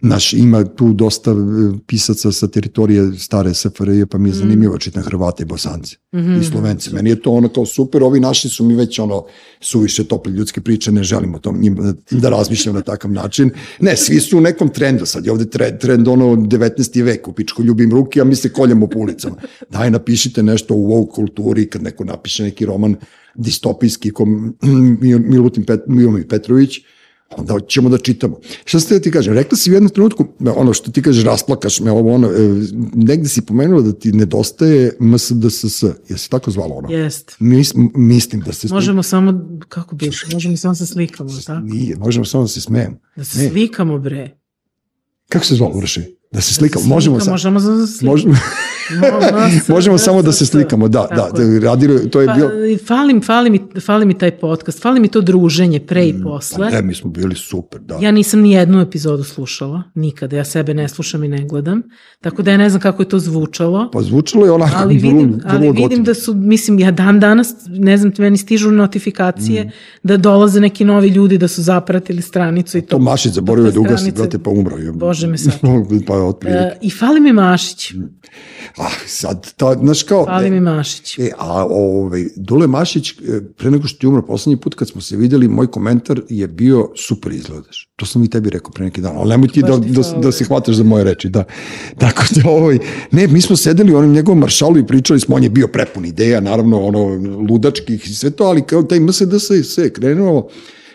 Naš, 0.00 0.32
ima 0.32 0.64
tu 0.64 0.92
dosta 0.92 1.30
e, 1.30 1.34
pisaca 1.86 2.32
sa 2.32 2.48
teritorije 2.48 3.12
stare 3.18 3.54
SFRJ, 3.54 4.06
pa 4.06 4.18
mi 4.18 4.28
je 4.28 4.32
zanimljivo 4.34 4.78
čitam 4.78 5.02
Hrvate 5.02 5.42
i 5.42 5.46
Bosance 5.46 5.96
i 6.40 6.44
Slovence. 6.44 6.90
Meni 6.92 7.10
je 7.10 7.22
to 7.22 7.30
ono 7.30 7.48
kao 7.48 7.66
super, 7.66 8.02
ovi 8.02 8.20
naši 8.20 8.48
su 8.48 8.64
mi 8.64 8.74
već 8.74 8.98
ono 8.98 9.24
suviše 9.60 10.04
tople 10.04 10.32
ljudske 10.32 10.60
priče, 10.60 10.92
ne 10.92 11.02
želimo 11.02 11.38
to 11.38 11.52
njima 11.52 11.94
da 12.10 12.28
razmišljam 12.28 12.74
na 12.74 12.80
takav 12.80 13.12
način. 13.12 13.50
Ne, 13.80 13.96
svi 13.96 14.20
su 14.20 14.38
u 14.38 14.40
nekom 14.40 14.68
trendu, 14.68 15.06
sad 15.06 15.26
je 15.26 15.32
ovde 15.32 15.50
trend, 15.50 15.78
trend 15.78 16.08
ono 16.08 16.26
19. 16.26 17.02
vek, 17.02 17.28
u 17.28 17.32
pičku 17.32 17.62
ljubim 17.62 17.90
ruke, 17.90 18.20
a 18.20 18.24
mi 18.24 18.36
se 18.36 18.48
koljemo 18.48 18.86
po 18.86 18.98
ulicama. 18.98 19.36
Daj, 19.70 19.90
napišite 19.90 20.42
nešto 20.42 20.74
u 20.74 20.88
woke 20.88 21.14
kulturi, 21.14 21.66
kad 21.70 21.82
neko 21.82 22.04
napiše 22.04 22.42
neki 22.42 22.66
roman 22.66 22.96
distopijski, 23.34 24.10
ko 24.10 24.26
Milutin 25.28 25.64
Pet, 25.64 25.80
Milomir 25.86 26.28
Petrović, 26.28 26.80
onda 27.30 27.60
ćemo 27.68 27.88
da 27.88 27.98
čitamo. 27.98 28.38
Šta 28.64 28.80
ste 28.80 28.94
da 28.94 29.00
ti 29.00 29.10
kažem? 29.10 29.34
Rekla 29.34 29.58
si 29.58 29.70
u 29.70 29.74
jednom 29.74 29.90
trenutku, 29.90 30.24
ono 30.56 30.72
što 30.72 30.90
ti 30.90 31.02
kažeš, 31.02 31.24
rasplakaš 31.24 31.80
me 31.80 31.90
ovo, 31.90 32.14
ono, 32.14 32.28
e, 32.28 32.32
negde 32.94 33.28
si 33.28 33.42
pomenula 33.42 33.82
da 33.82 33.92
ti 33.92 34.12
nedostaje 34.12 34.92
MSDSS. 35.00 35.84
Jesi 36.08 36.30
tako 36.30 36.50
zvala 36.50 36.74
ono? 36.74 36.90
Jest. 36.90 37.36
Mis, 37.38 37.72
mislim 37.94 38.40
da 38.40 38.52
se... 38.52 38.68
Možemo 38.70 39.02
samo, 39.02 39.58
kako 39.68 39.96
bi, 39.96 40.10
možemo 40.32 40.56
samo 40.56 40.74
se 40.74 40.86
slikamo, 40.86 41.30
tako? 41.46 41.66
Nije, 41.66 41.96
možemo 41.96 42.24
samo 42.24 42.44
da 42.44 42.48
se 42.48 42.60
smejem. 42.60 42.98
Da 43.16 43.24
se 43.24 43.48
slikamo, 43.48 43.98
bre. 43.98 44.30
Kako 45.28 45.44
se 45.44 45.54
zvalo, 45.54 45.78
Vrši? 45.78 46.16
Da 46.34 46.40
se 46.40 46.50
Da 46.50 46.54
slikamo. 46.54 46.82
se 46.82 46.88
možemo 46.88 47.16
slikamo, 47.16 47.38
samo. 47.38 47.52
Možemo 47.52 47.76
da 47.76 47.86
slikamo. 47.86 48.10
Možemo. 48.10 48.34
Mo- 48.92 49.32
masa- 49.32 49.68
Možemo 49.68 49.98
samo 49.98 50.22
da 50.22 50.32
se 50.32 50.46
slikamo, 50.46 50.88
da, 50.88 50.98
da, 51.00 51.16
Tako 51.16 51.36
da, 51.38 51.58
radilo, 51.60 51.98
to 52.00 52.20
je 52.20 52.26
Pa, 52.26 52.34
bilo... 52.34 52.50
i 52.64 52.76
fali, 52.78 53.20
fali, 53.20 53.50
mi, 53.50 53.60
fali 53.80 54.06
mi 54.06 54.14
taj 54.14 54.30
podcast, 54.32 54.80
fali 54.80 55.00
mi 55.00 55.08
to 55.08 55.20
druženje 55.20 55.80
pre 55.80 56.04
i 56.04 56.22
posle. 56.22 56.70
Ne, 56.70 56.82
mi 56.82 56.94
smo 56.94 57.10
bili 57.10 57.34
super, 57.36 57.80
da. 57.80 57.96
Ja 57.96 58.10
nisam 58.10 58.40
ni 58.40 58.52
jednu 58.52 58.80
epizodu 58.80 59.24
slušala, 59.24 59.82
nikada. 59.94 60.36
Ja 60.36 60.44
sebe 60.44 60.74
ne 60.74 60.88
slušam 60.88 61.24
i 61.24 61.28
ne 61.28 61.44
gledam. 61.44 61.82
Tako 62.20 62.42
da 62.42 62.50
ja 62.50 62.56
ne 62.56 62.70
znam 62.70 62.80
kako 62.80 63.02
je 63.02 63.08
to 63.08 63.18
zvučalo. 63.18 63.90
Pa 63.90 64.02
zvučalo 64.02 64.44
je 64.44 64.52
onako 64.52 64.72
Ali 64.76 64.98
vrlo, 64.98 65.12
vidim, 65.12 65.40
ali 65.44 65.58
vrlo 65.58 65.70
vidim 65.70 65.82
gotivno. 65.82 66.04
da 66.04 66.14
su, 66.14 66.34
mislim, 66.34 66.78
ja 66.78 66.90
dan 66.92 67.20
danas, 67.20 67.48
ne 67.68 67.96
znam, 67.96 68.12
meni 68.18 68.36
stižu 68.38 68.70
notifikacije 68.72 69.64
Mm. 69.64 69.68
da 70.02 70.16
dolaze 70.16 70.60
neki 70.60 70.84
novi 70.84 71.08
ljudi 71.08 71.38
da 71.38 71.48
su 71.48 71.62
zapratili 71.62 72.22
stranicu 72.22 72.78
i 72.78 72.82
to. 72.82 72.86
To 72.88 72.98
Mašić 73.00 73.32
zaboravio 73.32 73.70
da 73.72 73.80
ugasi, 73.80 74.12
brate, 74.12 74.38
pa 74.38 74.50
umro. 74.50 74.76
je. 74.76 74.92
Bože 74.92 75.26
me 75.26 75.38
sad. 75.38 75.52
pa 76.06 76.23
otprilike. 76.24 76.60
E, 76.60 76.78
I 76.82 76.90
fali 76.90 77.20
mi 77.20 77.32
Mašić. 77.32 77.92
Ah, 78.76 78.92
sad, 79.06 79.52
ta, 79.56 79.74
znaš 79.82 80.02
kao... 80.02 80.24
Fali 80.24 80.50
mi 80.50 80.60
Mašić. 80.60 81.18
E, 81.18 81.30
a 81.38 81.66
ovaj, 81.70 82.24
Dule 82.36 82.66
Mašić, 82.66 83.10
e, 83.10 83.14
pre 83.56 83.70
nego 83.70 83.88
što 83.88 83.98
ti 83.98 84.06
umro, 84.06 84.22
poslednji 84.22 84.60
put 84.60 84.74
kad 84.74 84.88
smo 84.88 85.00
se 85.00 85.16
videli, 85.16 85.48
moj 85.48 85.66
komentar 85.66 86.20
je 86.28 86.48
bio 86.48 86.90
super 86.96 87.32
izgledaš. 87.32 87.92
To 87.96 88.06
sam 88.06 88.24
i 88.24 88.30
tebi 88.30 88.50
rekao 88.50 88.70
pre 88.70 88.84
neki 88.84 89.00
dan, 89.00 89.16
ali 89.16 89.28
nemoj 89.28 89.48
ti 89.48 89.62
da, 89.62 89.68
da, 89.68 90.02
hvala. 90.02 90.20
da 90.20 90.32
se 90.32 90.44
hvataš 90.44 90.74
za 90.74 90.84
moje 90.84 91.04
reči, 91.04 91.28
da. 91.28 91.44
Tako 91.98 92.22
da, 92.30 92.50
ovaj, 92.50 92.78
ne, 93.10 93.26
mi 93.26 93.40
smo 93.40 93.56
sedeli 93.56 93.94
u 93.94 93.96
onom 93.96 94.12
njegovom 94.12 94.38
maršalu 94.38 94.78
i 94.78 94.86
pričali 94.86 95.20
smo, 95.20 95.36
on 95.36 95.42
je 95.42 95.50
bio 95.50 95.68
prepun 95.68 96.04
ideja, 96.04 96.40
naravno, 96.40 96.80
ono, 96.80 97.04
ludačkih 97.50 98.06
i 98.06 98.14
sve 98.14 98.30
to, 98.30 98.44
ali 98.44 98.66
kao 98.66 98.82
taj 98.82 99.00
MSDS 99.00 99.50
je 99.50 99.64
sve 99.64 99.92
krenuo, 99.92 100.48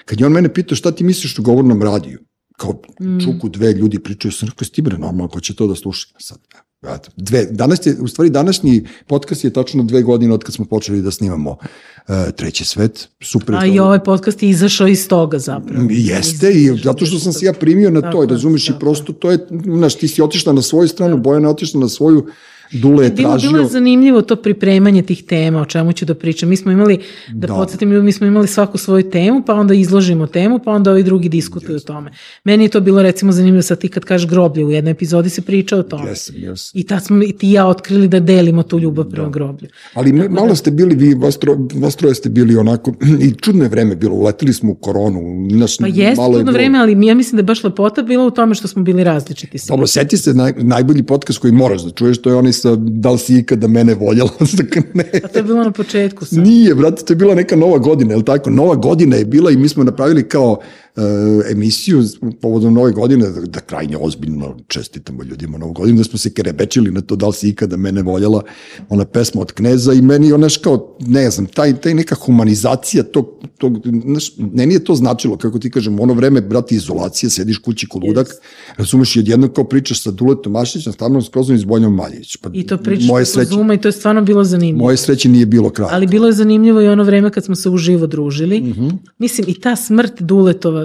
kad 0.05 0.19
je 0.19 0.25
on 0.25 0.31
mene 0.31 0.53
pitao 0.53 0.75
šta 0.75 0.91
ti 0.91 1.03
misliš 1.03 1.39
o 1.39 1.41
govornom 1.41 1.83
radiju, 1.83 2.19
kao 2.59 2.81
Mm. 3.01 3.19
čuku 3.19 3.49
dve 3.49 3.73
ljudi 3.73 3.99
pričaju, 3.99 4.31
sam 4.31 4.49
rekao, 4.49 4.65
stibre, 4.65 4.97
normalno, 4.97 5.27
ko 5.27 5.39
će 5.39 5.55
to 5.55 5.67
da 5.67 5.75
sluša 5.75 6.07
sad? 6.19 6.37
Brate, 6.81 7.09
Dve, 7.15 7.45
danas 7.51 7.85
je, 7.85 7.95
u 8.01 8.07
stvari 8.07 8.29
današnji 8.29 8.87
podcast 9.07 9.43
je 9.43 9.53
tačno 9.53 9.83
dve 9.83 10.01
godine 10.01 10.33
od 10.33 10.43
kad 10.43 10.53
smo 10.55 10.65
počeli 10.65 11.01
da 11.01 11.11
snimamo 11.11 11.51
uh, 11.51 12.15
Treći 12.35 12.65
svet. 12.65 13.09
Super. 13.23 13.55
A 13.55 13.59
to. 13.59 13.65
i 13.65 13.79
ovaj 13.79 14.03
podcast 14.03 14.43
je 14.43 14.49
izašao 14.49 14.87
iz 14.87 15.07
toga 15.07 15.39
zapravo. 15.39 15.87
Jeste, 15.89 16.51
i 16.51 16.71
zato 16.83 17.05
što 17.05 17.19
sam 17.19 17.33
se 17.33 17.45
ja 17.45 17.53
primio 17.53 17.89
na 17.89 18.01
to, 18.01 18.07
Tako 18.07 18.25
razumeš, 18.25 18.63
i 18.63 18.67
tako 18.67 18.79
prosto 18.79 19.13
to 19.13 19.31
je, 19.31 19.47
znaš, 19.65 19.95
ti 19.95 20.07
si 20.07 20.21
otišla 20.21 20.53
na 20.53 20.61
svoju 20.61 20.87
stranu, 20.87 21.17
Bojana 21.17 21.47
je 21.47 21.51
otišla 21.51 21.79
na 21.79 21.89
svoju, 21.89 22.27
Dule 22.73 23.05
je 23.05 23.11
Bilo, 23.11 23.29
tražio. 23.29 23.49
bilo 23.49 23.61
je 23.61 23.69
zanimljivo 23.69 24.21
to 24.21 24.35
pripremanje 24.35 25.01
tih 25.01 25.23
tema, 25.23 25.61
o 25.61 25.65
čemu 25.65 25.93
ću 25.93 26.05
da 26.05 26.15
pričam. 26.15 26.49
Mi 26.49 26.55
smo 26.55 26.71
imali, 26.71 26.97
da, 26.97 27.03
Da. 27.29 27.47
da. 27.47 27.53
podsjetim, 27.55 28.05
mi 28.05 28.11
smo 28.11 28.27
imali 28.27 28.47
svaku 28.47 28.77
svoju 28.77 29.03
temu, 29.03 29.43
pa 29.43 29.53
onda 29.53 29.73
izložimo 29.73 30.27
temu, 30.27 30.59
pa 30.59 30.71
onda 30.71 30.91
ovi 30.91 31.03
drugi 31.03 31.29
diskutuju 31.29 31.75
o 31.75 31.81
tome. 31.81 32.11
Meni 32.43 32.63
je 32.63 32.69
to 32.69 32.81
bilo 32.81 33.01
recimo 33.01 33.31
zanimljivo 33.31 33.61
sad 33.61 33.79
ti 33.79 33.87
kad 33.89 34.05
kažeš 34.05 34.29
groblje, 34.29 34.65
u 34.65 34.71
jednoj 34.71 34.91
epizodi 34.91 35.29
se 35.29 35.41
priča 35.41 35.77
o 35.77 35.83
tome. 35.83 36.09
Jesam, 36.09 36.35
jesam. 36.37 36.71
I 36.73 36.83
tad 36.83 37.05
smo 37.05 37.23
i 37.23 37.31
ti 37.33 37.49
i 37.49 37.51
ja 37.51 37.67
otkrili 37.67 38.07
da 38.07 38.19
delimo 38.19 38.63
tu 38.63 38.79
ljubav 38.79 39.05
prema 39.05 39.29
groblju. 39.29 39.67
Ali 39.93 40.13
me, 40.13 40.29
malo 40.29 40.55
ste 40.55 40.71
bili, 40.71 40.95
vi, 40.95 41.13
vas, 41.15 41.37
tro, 41.37 41.57
vas 41.75 41.95
troje 41.95 42.15
ste 42.15 42.29
bili 42.29 42.57
onako, 42.57 42.93
i 43.21 43.31
čudno 43.33 43.63
je 43.63 43.69
vreme 43.69 43.95
bilo, 43.95 44.15
uletili 44.15 44.53
smo 44.53 44.71
u 44.71 44.75
koronu, 44.75 45.19
naš, 45.49 45.77
Pa 45.77 45.87
jeste 45.87 46.15
malo 46.17 46.29
je 46.29 46.39
čudno 46.39 46.43
bilo- 46.43 46.53
vreme, 46.53 46.77
ali 46.79 47.07
ja 47.07 47.15
mislim 47.15 47.35
da 47.35 47.39
je 47.39 47.45
baš 47.45 47.63
lepota 47.63 48.01
bila 48.03 48.25
u 48.25 48.31
tome 48.31 48.55
što 48.55 48.67
smo 48.67 48.83
bili 48.83 49.03
različiti. 49.03 49.57
Dobro, 49.67 49.87
seti 49.87 50.17
se 50.17 50.33
naj, 50.33 50.53
najbolji 50.57 51.03
podcast 51.03 51.39
koji 51.39 51.53
moraš 51.53 51.81
da 51.81 51.91
čuješ, 51.91 52.17
to 52.17 52.29
je 52.29 52.35
onaj 52.35 52.53
sa 52.61 52.75
da 52.75 53.11
li 53.11 53.17
si 53.17 53.37
ikada 53.39 53.67
mene 53.67 53.95
voljela, 53.95 54.29
ne. 54.93 55.05
A 55.23 55.27
to 55.27 55.39
je 55.39 55.43
bilo 55.43 55.63
na 55.63 55.71
početku. 55.71 56.25
Sad. 56.25 56.39
Nije, 56.39 56.75
brate, 56.75 57.05
to 57.05 57.13
je 57.13 57.17
bila 57.17 57.35
neka 57.35 57.55
nova 57.55 57.77
godina, 57.77 58.13
je 58.13 58.17
li 58.17 58.25
tako? 58.25 58.49
Nova 58.49 58.75
godina 58.75 59.15
je 59.15 59.25
bila 59.25 59.51
i 59.51 59.57
mi 59.57 59.69
smo 59.69 59.83
napravili 59.83 60.29
kao 60.29 60.59
uh, 60.95 61.03
emisiju 61.51 62.03
povodom 62.41 62.73
nove 62.73 62.91
godine, 62.91 63.29
da, 63.29 63.41
da 63.41 63.59
krajnje 63.59 63.97
ozbiljno 63.97 64.57
čestitamo 64.67 65.23
ljudima 65.23 65.57
novu 65.57 65.73
godinu, 65.73 65.97
da 65.97 66.03
smo 66.03 66.19
se 66.19 66.33
kerebečili 66.33 66.91
na 66.91 67.01
to 67.01 67.15
da 67.15 67.27
li 67.27 67.33
si 67.33 67.49
ikada 67.49 67.77
mene 67.77 68.01
voljela, 68.01 68.43
ona 68.89 69.05
pesma 69.05 69.41
od 69.41 69.51
kneza 69.51 69.93
i 69.93 70.01
meni 70.01 70.33
onaš 70.33 70.57
kao, 70.57 70.97
ne 70.99 71.29
znam, 71.29 71.45
taj, 71.45 71.77
taj 71.81 71.93
neka 71.93 72.15
humanizacija 72.15 73.03
tog, 73.03 73.25
tog 73.57 73.81
znaš, 74.03 74.37
ne 74.37 74.65
nije 74.65 74.83
to 74.83 74.95
značilo, 74.95 75.37
kako 75.37 75.59
ti 75.59 75.71
kažem, 75.71 75.99
ono 75.99 76.13
vreme, 76.13 76.41
brate, 76.41 76.75
izolacije, 76.75 77.29
sediš 77.29 77.57
kući 77.57 77.87
ko 77.87 77.99
ludak, 77.99 78.27
razumeš, 78.77 79.15
i 79.15 79.19
odjedno 79.19 79.47
kao 79.47 79.63
pričaš 79.63 80.03
sa 80.03 80.11
Duletom 80.11 80.53
Mašićem, 80.53 80.93
stavnom 80.93 81.21
skrozom 81.21 81.55
iz 81.55 81.63
Bojnom 81.63 81.95
Maljević. 81.95 82.37
Pa, 82.37 82.49
I 82.53 82.67
to 82.67 82.77
pričaš 82.77 83.07
moje 83.07 83.25
sreće, 83.25 83.49
Zuma 83.49 83.73
i 83.73 83.77
to 83.77 83.87
je 83.87 83.91
stvarno 83.91 84.21
bilo 84.21 84.43
zanimljivo. 84.43 84.85
moje 84.85 84.97
sreće 84.97 85.29
nije 85.29 85.45
bilo 85.45 85.69
kraja. 85.69 85.89
Ali 85.93 86.07
bilo 86.07 86.27
je 86.27 86.33
zanimljivo 86.33 86.81
i 86.81 86.87
ono 86.87 87.03
vreme 87.03 87.31
kad 87.31 87.45
smo 87.45 87.55
se 87.55 87.69
uživo 87.69 88.07
družili. 88.07 88.61
Mhm. 88.61 88.87
Mislim, 89.17 89.45
i 89.49 89.59
ta 89.59 89.75
smrt 89.75 90.21
Duletova, 90.21 90.78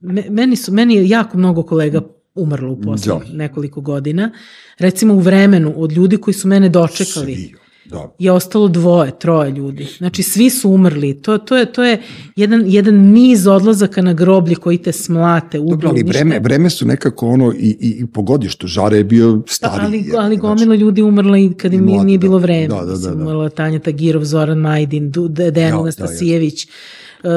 me- 0.00 0.26
meni, 0.30 0.56
su, 0.56 0.72
meni 0.72 0.94
je 0.94 1.08
jako 1.08 1.38
mnogo 1.38 1.62
kolega 1.62 2.00
umrlo 2.34 2.72
u 2.72 2.80
poslednjih 2.80 3.30
Da. 3.32 3.36
nekoliko 3.38 3.80
godina. 3.80 4.30
Recimo 4.78 5.14
u 5.14 5.18
vremenu 5.18 5.72
od 5.76 5.92
ljudi 5.92 6.16
koji 6.16 6.34
su 6.34 6.48
mene 6.48 6.68
dočekali. 6.68 7.34
Svi, 7.34 7.54
da. 7.90 8.14
je 8.18 8.32
ostalo 8.32 8.68
dvoje, 8.68 9.18
troje 9.18 9.50
ljudi. 9.50 9.86
Znači 9.98 10.22
svi 10.22 10.50
su 10.50 10.70
umrli. 10.70 11.22
To, 11.22 11.38
to, 11.38 11.56
je, 11.56 11.72
to 11.72 11.84
je 11.84 12.02
jedan, 12.36 12.62
jedan 12.66 12.94
niz 12.94 13.46
odlazaka 13.46 14.02
na 14.02 14.12
groblje 14.12 14.54
koji 14.54 14.78
te 14.78 14.92
smlate, 14.92 15.58
ubiju. 15.60 15.70
Dobro, 15.70 15.88
ali 15.88 16.02
vreme, 16.02 16.40
vreme 16.40 16.70
su 16.70 16.86
nekako 16.86 17.28
ono 17.28 17.52
i, 17.52 17.76
i, 17.80 17.96
i 18.00 18.06
pogodiš 18.06 18.56
to. 18.56 18.66
Žare 18.66 18.96
je 18.96 19.04
bio 19.04 19.42
Pa, 19.46 19.52
stariji. 19.52 19.86
ali, 19.86 19.96
je, 19.98 20.04
ali 20.16 20.36
znači, 20.36 20.40
gomila 20.40 20.74
ljudi 20.74 21.02
umrla 21.02 21.38
i 21.38 21.50
kad 21.54 21.72
im 21.72 21.84
nije, 21.84 22.18
da. 22.18 22.20
bilo 22.20 22.38
vreme. 22.38 22.68
Da, 22.68 22.84
da, 22.84 22.96
da, 22.96 23.10
da. 23.10 23.22
Umrla 23.22 23.48
Tanja 23.48 23.78
Tagirov, 23.78 24.24
Zoran 24.24 24.58
Majdin, 24.58 25.12
Dejan 25.28 25.56
Ja, 25.68 25.70
da, 25.70 25.80
Anastasijević, 25.80 26.64
e, 26.64 26.68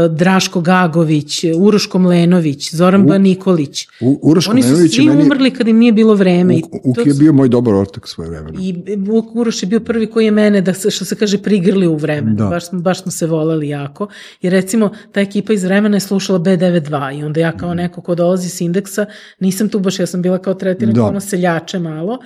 Draško 0.10 0.62
Gagović, 0.62 1.30
Uroš 1.56 1.86
Komlenović, 1.86 2.74
Zoran 2.74 3.12
U, 3.12 3.20
Nikolić. 3.20 3.88
U, 4.02 4.20
Uroš 4.24 4.48
Oni 4.48 4.62
su 4.62 4.68
Komlenović 4.68 4.92
je 4.92 4.96
svi 4.96 5.06
meni- 5.08 5.24
umrli 5.24 5.52
kad 5.52 5.68
im 5.68 5.78
nije 5.78 5.92
bilo 5.94 6.16
vreme. 6.16 6.56
i 6.56 6.64
Uk, 6.84 6.98
je 7.00 7.14
bio 7.14 7.34
moj 7.34 7.50
dobar 7.50 7.74
ortak 7.74 8.08
svoje 8.08 8.30
vremena. 8.30 8.60
I 8.62 8.76
Vuk 8.98 9.36
Uroš 9.36 9.64
je 9.64 9.68
bio 9.68 9.80
prvi 9.80 10.08
koji 10.08 10.26
je 10.26 10.32
mene, 10.32 10.62
da 10.62 10.74
se, 10.74 10.92
što 10.92 11.06
se 11.06 11.16
kaže, 11.16 11.38
prigrli 11.38 11.88
u 11.88 11.96
vremenu. 11.96 12.36
Da. 12.36 12.46
Baš, 12.46 12.64
baš 12.74 13.02
smo 13.02 13.12
se 13.12 13.28
voleli 13.28 13.70
jako. 13.70 14.08
Jer 14.42 14.54
recimo, 14.54 14.90
ta 15.12 15.22
ekipa 15.22 15.54
iz 15.54 15.64
vremena 15.64 15.96
je 15.96 16.02
slušala 16.02 16.40
B92 16.40 16.80
i 17.14 17.24
onda 17.24 17.40
ja 17.40 17.52
kao 17.52 17.74
neko 17.74 18.02
ko 18.02 18.16
dolazi 18.16 18.50
s 18.50 18.62
indeksa, 18.62 19.06
nisam 19.40 19.70
tu 19.70 19.80
baš, 19.80 20.00
ja 20.00 20.06
sam 20.06 20.22
bila 20.22 20.38
kao 20.38 20.54
tretirana 20.54 20.94
Da. 20.94 21.04
ono 21.04 21.20
seljače 21.20 21.80
malo, 21.80 22.20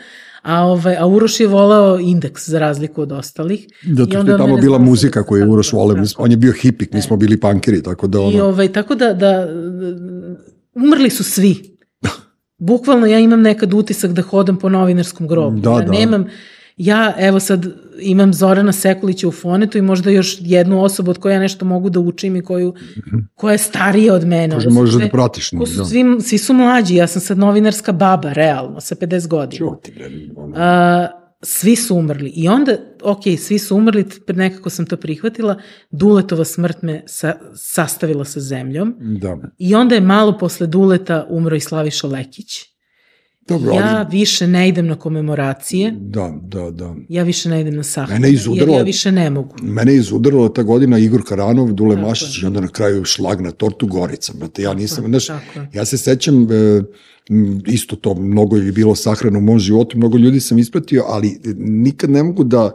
a, 0.44 0.64
ovaj, 0.64 0.98
a 0.98 1.06
Uroš 1.08 1.40
je 1.40 1.48
volao 1.48 2.00
indeks 2.00 2.50
za 2.50 2.60
razliku 2.60 3.02
od 3.02 3.12
ostalih. 3.12 3.68
Da, 3.84 4.04
I 4.04 4.10
to 4.10 4.20
je 4.20 4.38
tamo 4.38 4.58
bila 4.58 4.78
muzika 4.78 5.24
koju 5.24 5.42
je 5.42 5.50
Uroš 5.50 5.74
E. 5.74 5.78
On 6.18 6.32
je 6.32 6.38
bio 6.38 6.54
hipik, 6.62 6.94
mi 6.94 7.02
smo 7.02 7.18
bili 7.18 7.40
pankeri, 7.40 7.84
tako 7.84 8.08
da 8.08 8.18
I 8.18 8.22
ono... 8.22 8.44
ovaj, 8.44 8.72
tako 8.72 8.96
da, 8.96 9.14
da 9.14 9.48
umrli 10.74 11.10
su 11.10 11.24
svi. 11.24 11.78
Bukvalno 12.58 13.06
ja 13.06 13.20
imam 13.20 13.42
nekad 13.42 13.74
utisak 13.74 14.12
da 14.12 14.22
hodam 14.22 14.60
po 14.60 14.70
novinarskom 14.70 15.28
grobu. 15.28 15.60
Da, 15.60 15.72
ja 15.72 15.82
da. 15.82 15.92
nemam, 15.92 16.26
ja 16.78 17.14
evo 17.18 17.40
sad 17.40 17.68
imam 18.00 18.34
Zorana 18.34 18.72
Sekulića 18.72 19.28
u 19.28 19.32
fonetu 19.32 19.78
i 19.78 19.82
možda 19.82 20.10
još 20.10 20.38
jednu 20.40 20.84
osobu 20.84 21.12
od 21.12 21.18
koje 21.18 21.34
ja 21.34 21.40
nešto 21.40 21.66
mogu 21.66 21.90
da 21.90 22.00
učim 22.00 22.36
i 22.36 22.42
koju, 22.42 22.74
koja 23.36 23.52
je 23.52 23.58
starija 23.58 24.14
od 24.14 24.28
mene. 24.28 24.62
Su 24.62 24.72
možeš 24.72 25.02
da 25.02 25.10
pratiš, 25.10 25.50
ko 25.50 25.66
su 25.66 25.78
da. 25.78 25.86
svi, 25.86 26.04
svi 26.22 26.38
su 26.38 26.54
mlađi, 26.54 26.96
ja 26.96 27.08
sam 27.08 27.22
sad 27.22 27.38
novinarska 27.38 27.92
baba, 27.92 28.34
realno, 28.34 28.82
sa 28.82 28.96
50 28.96 29.28
godina. 29.28 29.58
Čuo 29.58 29.76
ti, 29.76 29.92
bre, 29.92 30.10
ono. 30.36 30.54
A, 30.58 31.08
svi 31.42 31.76
su 31.76 31.96
umrli. 31.96 32.30
I 32.30 32.48
onda, 32.48 32.78
ok, 33.04 33.22
svi 33.40 33.60
su 33.60 33.78
umrli, 33.78 34.06
nekako 34.28 34.70
sam 34.70 34.86
to 34.86 34.98
prihvatila, 34.98 35.56
Duletova 35.92 36.46
smrt 36.46 36.82
me 36.82 37.04
sa, 37.06 37.36
sastavila 37.56 38.26
sa 38.26 38.40
zemljom. 38.40 38.96
Da. 39.22 39.38
I 39.58 39.76
onda 39.76 39.96
je 39.96 40.02
malo 40.02 40.38
posle 40.38 40.68
Duleta 40.68 41.28
umro 41.30 41.56
i 41.56 41.60
Slaviša 41.60 42.08
Lekić. 42.08 42.73
Dobro, 43.48 43.74
Ja 43.74 43.98
ali... 43.98 44.18
više 44.18 44.48
ne 44.48 44.70
idem 44.70 44.88
na 44.88 44.96
komemoracije, 44.96 45.96
Da, 46.00 46.34
da, 46.42 46.72
da. 46.72 46.96
ja 47.10 47.24
više 47.24 47.50
ne 47.50 47.62
idem 47.62 47.76
na 47.76 47.84
sahrane, 47.84 48.20
Mene 48.20 48.38
jer 48.56 48.70
ja 48.70 48.84
više 48.84 49.12
ne 49.12 49.30
mogu. 49.30 49.56
Mene 49.62 49.92
je 49.92 49.98
izudarala 49.98 50.54
ta 50.54 50.64
godina 50.64 50.98
Igor 50.98 51.22
Karanov, 51.28 51.74
Dule 51.74 51.96
Tako 51.96 52.08
Mašić 52.08 52.44
i 52.44 52.46
onda 52.46 52.62
na 52.62 52.68
kraju 52.68 53.06
šlag 53.06 53.42
na 53.42 53.52
tortu 53.52 53.88
Gorica. 53.88 54.34
Brate, 54.40 54.62
ja 54.62 54.74
nisam, 54.74 55.06
znaš, 55.08 55.28
ja 55.74 55.86
se 55.86 55.98
sećam, 55.98 56.48
e, 56.52 56.82
isto 57.68 57.96
to, 57.96 58.14
mnogo 58.16 58.58
je 58.58 58.72
bilo 58.72 58.96
sahrana 58.96 59.38
u 59.38 59.42
mom 59.42 59.60
životu, 59.60 59.98
mnogo 59.98 60.18
ljudi 60.18 60.40
sam 60.40 60.60
ispratio, 60.60 61.04
ali 61.08 61.40
nikad 61.58 62.10
ne 62.10 62.24
mogu 62.24 62.44
da, 62.44 62.72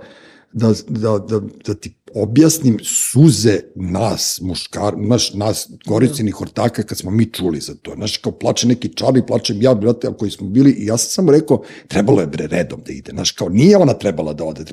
da, 0.52 0.72
da, 0.88 1.18
da, 1.18 1.40
da 1.66 1.74
ti 1.74 1.97
objasnim 2.14 2.78
suze 2.82 3.60
nas, 3.74 4.40
muškar, 4.42 4.94
naš, 4.96 5.34
nas, 5.34 5.70
goricinih 5.86 6.40
ortaka, 6.40 6.82
kad 6.82 6.98
smo 6.98 7.10
mi 7.10 7.26
čuli 7.26 7.60
za 7.60 7.74
to. 7.74 7.92
Znaš, 7.94 8.16
kao 8.16 8.32
plače 8.32 8.68
neki 8.68 8.88
čari, 8.88 9.22
plačem 9.26 9.62
ja, 9.62 9.74
brate, 9.74 10.08
koji 10.18 10.30
smo 10.30 10.48
bili, 10.48 10.70
i 10.70 10.86
ja 10.86 10.98
sam 10.98 11.10
samo 11.10 11.32
rekao, 11.32 11.62
trebalo 11.88 12.20
je 12.20 12.26
bre 12.26 12.46
redom 12.46 12.80
da 12.86 12.92
ide. 12.92 13.12
Znaš, 13.12 13.30
kao 13.30 13.48
nije 13.48 13.76
ona 13.76 13.94
trebala 13.94 14.32
da 14.32 14.44
ode. 14.44 14.64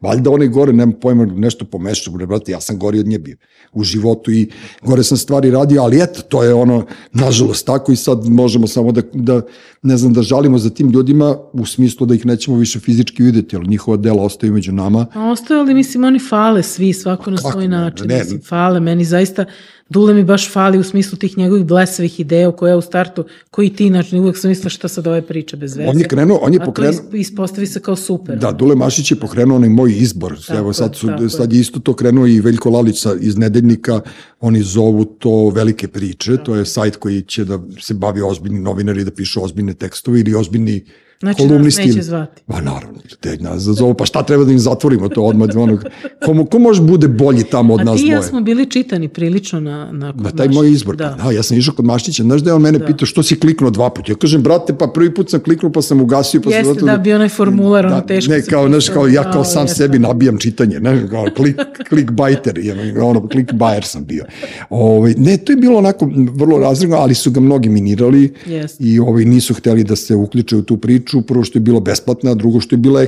Valjda 0.00 0.30
onaj 0.30 0.48
gore, 0.48 0.72
nema 0.72 0.92
pojma, 1.00 1.24
nešto 1.24 1.64
pomešao, 1.64 2.14
bre, 2.14 2.26
brate, 2.26 2.52
ja 2.52 2.60
sam 2.60 2.78
gori 2.78 2.98
od 2.98 3.06
nje 3.06 3.18
bio 3.18 3.36
u 3.72 3.84
životu 3.84 4.32
i 4.32 4.50
gore 4.82 5.02
sam 5.02 5.16
stvari 5.16 5.50
radio, 5.50 5.82
ali 5.82 6.02
eto, 6.02 6.22
to 6.22 6.42
je 6.42 6.54
ono, 6.54 6.86
nažalost, 7.12 7.66
tako 7.66 7.92
i 7.92 7.96
sad 7.96 8.28
možemo 8.28 8.66
samo 8.66 8.92
da, 8.92 9.02
da 9.12 9.42
ne 9.82 9.96
znam, 9.96 10.12
da 10.12 10.22
žalimo 10.22 10.58
za 10.58 10.70
tim 10.70 10.90
ljudima 10.90 11.36
u 11.52 11.66
smislu 11.66 12.06
da 12.06 12.14
ih 12.14 12.26
nećemo 12.26 12.56
više 12.56 12.80
fizički 12.80 13.22
videti, 13.22 13.56
ali 13.56 13.68
njihova 13.68 13.96
dela 13.96 14.22
ostaju 14.22 14.52
među 14.52 14.72
nama. 14.72 15.06
Ostaju, 15.14 15.60
ali 15.60 15.74
mislim, 15.74 16.01
Mislim, 16.02 16.04
oni 16.04 16.30
fale 16.30 16.62
svi, 16.62 16.92
svako 16.92 17.30
na 17.30 17.38
svoj 17.38 17.68
način. 17.68 18.06
ne, 18.08 18.18
Mislim, 18.18 18.40
fale, 18.42 18.80
meni 18.80 19.04
zaista, 19.04 19.44
Dule 19.88 20.14
mi 20.14 20.24
baš 20.24 20.52
fali 20.52 20.78
u 20.78 20.82
smislu 20.82 21.18
tih 21.18 21.38
njegovih 21.38 21.64
blesavih 21.64 22.20
ideja 22.20 22.52
koje 22.52 22.70
ja 22.70 22.76
u 22.76 22.80
startu, 22.80 23.24
koji 23.50 23.70
ti, 23.70 23.88
znači, 23.88 24.18
uvek 24.18 24.36
sam 24.36 24.48
mislila 24.48 24.70
šta 24.70 24.88
sad 24.88 25.06
ove 25.06 25.22
priče 25.22 25.56
bez 25.56 25.76
veze. 25.76 25.88
On 25.88 25.98
je 25.98 26.08
krenuo, 26.08 26.38
on 26.38 26.54
je 26.54 26.60
A 26.62 26.64
pokrenuo, 26.64 26.92
to 26.92 27.02
isp- 27.02 27.20
ispostavi 27.20 27.66
se 27.66 27.80
kao 27.80 27.96
super. 27.96 28.38
Da, 28.38 28.52
Dule 28.52 28.76
Mašić 28.76 29.10
je 29.10 29.16
pokrenuo 29.16 29.56
onaj 29.56 29.68
moj 29.68 29.92
izbor. 29.92 30.38
Tako 30.40 30.58
Evo 30.58 30.72
sad, 30.72 30.96
su, 30.96 31.06
tako 31.06 31.28
sad 31.28 31.52
je 31.52 31.60
isto 31.60 31.80
to 31.80 31.94
krenuo 31.94 32.26
i 32.26 32.40
Veljko 32.40 32.70
Lalić 32.70 33.00
sa- 33.00 33.16
iz 33.20 33.36
Nedeljnika, 33.36 34.00
oni 34.40 34.62
zovu 34.62 35.04
to 35.04 35.48
velike 35.48 35.88
priče, 35.88 36.36
to 36.36 36.56
je 36.56 36.64
sajt 36.64 36.96
koji 36.96 37.22
će 37.22 37.44
da 37.44 37.58
se 37.80 37.94
bavi 37.94 38.22
ozbiljni 38.22 38.60
novinari 38.60 39.04
da 39.04 39.10
pišu 39.10 39.44
ozbiljne 39.44 39.74
tekstove 39.74 40.20
ili 40.20 40.34
ozbiljni 40.34 40.84
Znači, 41.22 41.42
nas 41.42 41.48
kolumnisti. 41.48 41.86
neće 41.86 42.02
zvati. 42.02 42.42
Pa 42.46 42.60
naravno, 42.60 42.98
te 43.20 43.36
nas 43.40 43.62
zovu, 43.62 43.94
pa 43.94 44.04
šta 44.06 44.22
treba 44.22 44.44
da 44.44 44.52
im 44.52 44.58
zatvorimo 44.58 45.08
to 45.08 45.22
odmah? 45.22 45.48
Onog, 45.56 45.84
ko, 46.26 46.44
ko 46.44 46.58
može 46.58 46.82
bude 46.82 47.08
bolji 47.08 47.44
tamo 47.44 47.74
od 47.74 47.80
A 47.80 47.84
nas 47.84 48.00
ti 48.00 48.06
i 48.06 48.08
ja 48.08 48.16
dvoje? 48.16 48.28
smo 48.28 48.40
bili 48.40 48.70
čitani 48.70 49.08
prilično 49.08 49.60
na... 49.60 49.92
Na, 49.92 50.12
Na 50.16 50.30
taj 50.30 50.48
moj 50.48 50.70
izbor. 50.70 50.96
Da. 50.96 51.08
Da. 51.08 51.24
da, 51.24 51.30
ja 51.30 51.42
sam 51.42 51.58
išao 51.58 51.74
kod 51.74 51.84
Maštića. 51.84 52.22
Znaš 52.22 52.40
da 52.40 52.50
je 52.50 52.54
on 52.54 52.62
mene 52.62 52.78
da. 52.78 52.86
pitao 52.86 53.06
što 53.06 53.22
si 53.22 53.40
kliknuo 53.40 53.70
dva 53.70 53.90
puta? 53.90 54.12
Ja 54.12 54.16
kažem, 54.16 54.42
brate, 54.42 54.74
pa 54.78 54.86
prvi 54.86 55.14
put 55.14 55.30
sam 55.30 55.40
kliknuo 55.40 55.72
pa 55.72 55.82
sam 55.82 56.00
ugasio. 56.00 56.40
Pa 56.40 56.50
sam 56.50 56.58
Jeste, 56.58 56.74
zato 56.74 56.86
da, 56.86 56.98
bio 56.98 57.14
onaj 57.16 57.28
formular, 57.28 57.86
ono 57.86 58.00
teško 58.00 58.32
Ne, 58.32 58.42
kao, 58.42 58.68
znaš, 58.68 58.88
kao 58.88 59.06
ja 59.06 59.22
kaoAo, 59.22 59.44
sam 59.44 59.68
sebi 59.68 59.98
nabijam 59.98 60.38
čitanje. 60.38 60.80
Ne, 60.80 61.08
kao 61.10 61.26
klik, 61.36 61.56
clickbaiter, 61.88 62.58
je, 62.58 63.02
ono, 63.02 63.28
clickbaiter 63.32 63.84
sam 63.84 64.04
bio. 64.04 64.24
Ovaj, 64.70 65.14
ne, 65.16 65.36
to 65.36 65.52
je 65.52 65.56
bilo 65.56 65.78
onako 65.78 66.10
vrlo 66.34 66.58
razredno, 66.58 66.96
ali 66.96 67.14
su 67.14 67.30
ga 67.30 67.40
mnogi 67.40 67.68
minirali 67.68 68.34
Jeste. 68.46 68.84
i 68.84 68.98
ovaj, 68.98 69.24
nisu 69.24 69.54
hteli 69.54 69.84
da 69.84 69.96
se 69.96 70.14
uključe 70.14 70.56
u 70.56 70.62
tu 70.62 70.76
priču. 70.76 71.11
Prvo 71.20 71.44
što 71.44 71.58
je 71.58 71.60
bilo 71.60 71.80
besplatna, 71.80 72.30
a 72.30 72.34
drugo 72.34 72.60
što 72.60 72.74
je 72.74 72.78
bila 72.78 73.02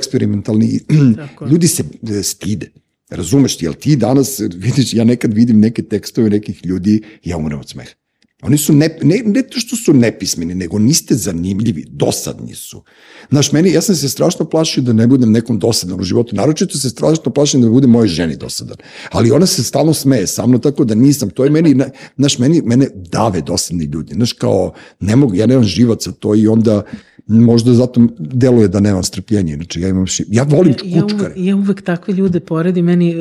je. 1.44 1.51
Ljudi 1.51 1.68
se 1.68 1.85
e, 2.10 2.22
stide. 2.22 2.70
Razumeš 3.10 3.56
ti, 3.56 3.64
jel 3.64 3.74
ti 3.74 3.97
danas, 3.97 4.40
vidiš, 4.55 4.94
ja 4.94 5.05
nekad 5.05 5.32
vidim 5.32 5.60
neke 5.60 5.82
tekstove 5.82 6.31
nekih 6.31 6.66
ljudi, 6.66 7.02
ja 7.24 7.36
umrem 7.36 7.60
od 7.60 7.68
smeha. 7.68 8.03
Oni 8.45 8.59
su, 8.59 8.73
ne, 8.73 8.99
ne, 9.03 9.23
ne 9.25 9.43
to 9.43 9.61
što 9.61 9.77
su 9.77 9.93
nepismeni, 9.93 10.55
nego 10.55 10.79
niste 10.79 11.15
zanimljivi, 11.15 11.85
dosadni 11.89 12.55
su. 12.55 12.83
Znaš, 13.31 13.53
meni, 13.53 13.73
ja 13.73 13.81
sam 13.81 13.95
se 13.95 14.09
strašno 14.09 14.45
plašio 14.45 14.83
da 14.83 14.93
ne 14.93 15.07
budem 15.07 15.33
nekom 15.33 15.59
dosadan 15.59 16.01
u 16.01 16.05
životu, 16.05 16.37
naročito 16.37 16.79
se 16.79 16.91
strašno 16.91 17.33
plašim 17.33 17.62
da 17.62 17.69
bude 17.69 17.87
moje 17.87 18.09
ženi 18.09 18.37
dosadan. 18.37 18.77
Ali 19.11 19.31
ona 19.31 19.47
se 19.47 19.65
stalno 19.65 19.95
smeje 19.95 20.27
sa 20.27 20.47
mnom, 20.47 20.61
tako 20.61 20.85
da 20.85 20.95
nisam, 20.95 21.31
to 21.31 21.45
je 21.45 21.51
meni, 21.51 21.75
na- 21.75 21.89
znaš, 22.16 22.39
meni, 22.39 22.62
mene 22.62 22.89
dave 23.12 23.41
dosadni 23.41 23.85
ljudi. 23.85 24.15
Znaš, 24.15 24.33
kao, 24.33 24.73
ne 25.01 25.16
mogu, 25.16 25.35
ja 25.35 25.47
nemam 25.47 25.65
živac 25.65 26.05
za 26.05 26.12
to 26.12 26.35
i 26.35 26.49
onda 26.49 26.83
možda 27.27 27.73
zato 27.75 28.01
deluje 28.19 28.69
da 28.69 28.81
nemam 28.81 29.03
strpljenje, 29.03 29.53
inače 29.53 29.81
ja 29.81 29.89
imam, 29.89 30.07
ši, 30.07 30.25
ja 30.29 30.43
volim 30.43 30.75
Ja 30.85 30.95
uvek, 30.95 31.12
kučkare. 31.12 31.35
ja 31.37 31.57
uvek 31.57 31.83
takve 31.83 32.15
ljude 32.15 32.41
poredim, 32.41 32.85
meni, 32.85 33.15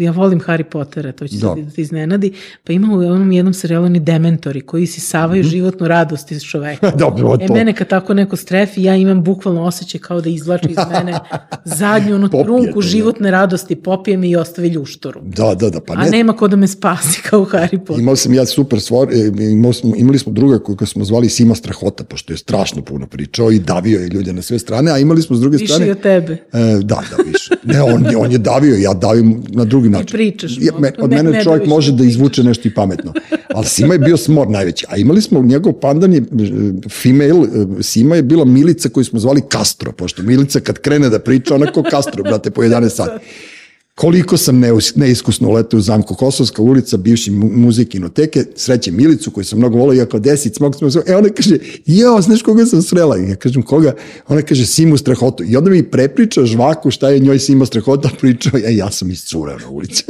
ja 0.00 0.12
volim 0.12 0.40
Harry 0.40 0.62
Pottera, 0.62 1.12
to 1.12 1.28
će 1.28 1.36
Da. 1.36 1.46
da. 1.48 1.54
da 1.54 1.70
iznenadi, 1.76 2.32
pa 2.64 2.72
ima 2.72 2.88
u 2.88 2.98
onom 2.98 3.32
jednom 3.32 3.54
serijalu 3.54 3.88
ni 3.88 4.00
dementori 4.46 4.60
koji 4.60 4.86
sisavaju 4.86 5.42
životnu 5.42 5.88
radost 5.88 6.32
iz 6.32 6.42
čoveka. 6.42 6.90
Dobro, 6.98 7.36
E, 7.40 7.46
to. 7.46 7.54
mene 7.54 7.72
kad 7.72 7.88
tako 7.88 8.14
neko 8.14 8.36
strefi, 8.36 8.82
ja 8.82 8.96
imam 8.96 9.22
bukvalno 9.22 9.62
osjećaj 9.62 10.00
kao 10.00 10.20
da 10.20 10.28
izvlači 10.30 10.68
iz 10.68 10.76
mene 10.92 11.18
zadnju 11.80 12.14
onu 12.14 12.28
Popije 12.28 12.44
trunku 12.44 12.80
da. 12.82 12.86
životne 12.86 13.30
radosti, 13.30 13.76
popije 13.76 14.16
mi 14.16 14.30
i 14.30 14.36
ostavi 14.36 14.68
ljuštoru. 14.68 15.20
Da, 15.22 15.54
da, 15.54 15.70
da, 15.70 15.80
pa 15.80 15.92
A 15.92 15.96
ne, 15.96 16.10
nema 16.10 16.32
ko 16.34 16.48
da 16.48 16.56
me 16.56 16.66
spasi 16.66 17.22
kao 17.22 17.40
Harry 17.42 17.78
Potter. 17.78 18.00
Imao 18.00 18.16
sam 18.16 18.34
ja 18.34 18.46
super 18.46 18.80
stvar, 18.80 19.08
e, 19.10 19.16
imao 19.42 19.72
smo, 19.72 19.96
imali 19.96 20.18
smo 20.18 20.32
druga 20.32 20.58
koga 20.58 20.86
smo 20.86 21.04
zvali 21.04 21.28
Sima 21.28 21.54
Strahota, 21.54 22.04
pošto 22.04 22.32
je 22.32 22.36
strašno 22.36 22.82
puno 22.82 23.06
pričao 23.06 23.50
i 23.52 23.58
davio 23.58 24.00
je 24.00 24.08
ljude 24.08 24.32
na 24.32 24.42
sve 24.42 24.58
strane, 24.58 24.90
a 24.90 24.98
imali 24.98 25.22
smo 25.22 25.36
s 25.36 25.40
druge 25.40 25.56
Više 25.56 25.66
strane... 25.66 25.86
i 25.86 25.90
od 25.90 26.00
tebe. 26.00 26.32
E, 26.32 26.58
da, 26.74 27.02
da, 27.08 27.22
više. 27.24 27.54
Ne, 27.64 27.82
on, 27.84 28.06
on 28.18 28.32
je 28.32 28.38
davio, 28.38 28.76
ja 28.76 28.94
davim 28.94 29.42
na 29.48 29.64
drugi 29.64 29.88
način. 29.88 30.06
pričaš, 30.08 30.58
Ja, 30.60 30.72
me, 30.78 30.92
od 30.98 31.10
ne- 31.10 31.16
mene 31.16 31.30
ne 31.30 31.44
čovjek 31.44 31.66
može 31.66 31.92
ne 31.92 31.98
da 31.98 32.04
izvuče 32.04 32.42
nešto 32.42 32.68
i 32.68 32.74
pametno. 32.74 33.12
Ali 33.48 33.66
Sima 33.66 33.92
je 33.92 33.98
bio 33.98 34.16
smor 34.36 34.50
najveći. 34.50 34.86
A 34.88 34.96
imali 34.96 35.22
smo, 35.22 35.42
njegov 35.42 35.72
pandan 35.72 36.12
je, 36.12 36.18
e, 36.18 36.24
female, 36.90 37.46
e, 37.80 37.82
Sima 37.82 38.16
je 38.16 38.22
bila 38.22 38.44
Milica 38.44 38.88
koju 38.88 39.04
smo 39.04 39.18
zvali 39.18 39.42
Castro, 39.52 39.92
pošto 39.92 40.22
Milica 40.22 40.60
kad 40.60 40.78
krene 40.78 41.08
da 41.08 41.18
priča, 41.18 41.54
ona 41.54 41.72
ko 41.72 41.82
Castro, 41.90 42.22
brate, 42.22 42.50
po 42.50 42.62
11 42.62 42.88
sati. 42.88 43.24
Koliko 43.96 44.36
sam 44.36 44.62
neiskusno 44.94 45.50
letao 45.50 45.78
u 45.78 45.80
zamku 45.80 46.14
Kosovska 46.14 46.62
ulica, 46.62 46.96
bivši 46.96 47.30
mu, 47.30 47.50
muzej 47.52 47.84
kinoteke, 47.84 48.44
srećem 48.56 48.96
Milicu 48.96 49.30
koju 49.30 49.44
sam 49.44 49.58
mnogo 49.58 49.78
volao, 49.78 49.92
ja 49.92 50.06
kao 50.06 50.20
desit, 50.20 50.54
smog 50.54 50.74
smo, 50.74 50.88
e 51.06 51.16
ona 51.16 51.28
kaže, 51.28 51.58
jao, 51.86 52.22
znaš 52.22 52.42
koga 52.42 52.66
sam 52.66 52.82
srela? 52.82 53.18
I 53.18 53.28
ja 53.28 53.36
kažem, 53.36 53.62
koga? 53.62 53.94
Ona 54.28 54.42
kaže, 54.42 54.66
Simu 54.66 54.96
Strahotu. 54.96 55.44
I 55.44 55.56
onda 55.56 55.70
mi 55.70 55.82
prepriča 55.82 56.44
žvaku 56.44 56.90
šta 56.90 57.08
je 57.08 57.18
njoj 57.18 57.38
Sima 57.38 57.66
Strahota 57.66 58.08
pričao, 58.20 58.58
ja, 58.58 58.70
ja 58.70 58.90
sam 58.90 59.10
iscurao 59.10 59.58
na 59.58 59.68
ulici. 59.68 60.04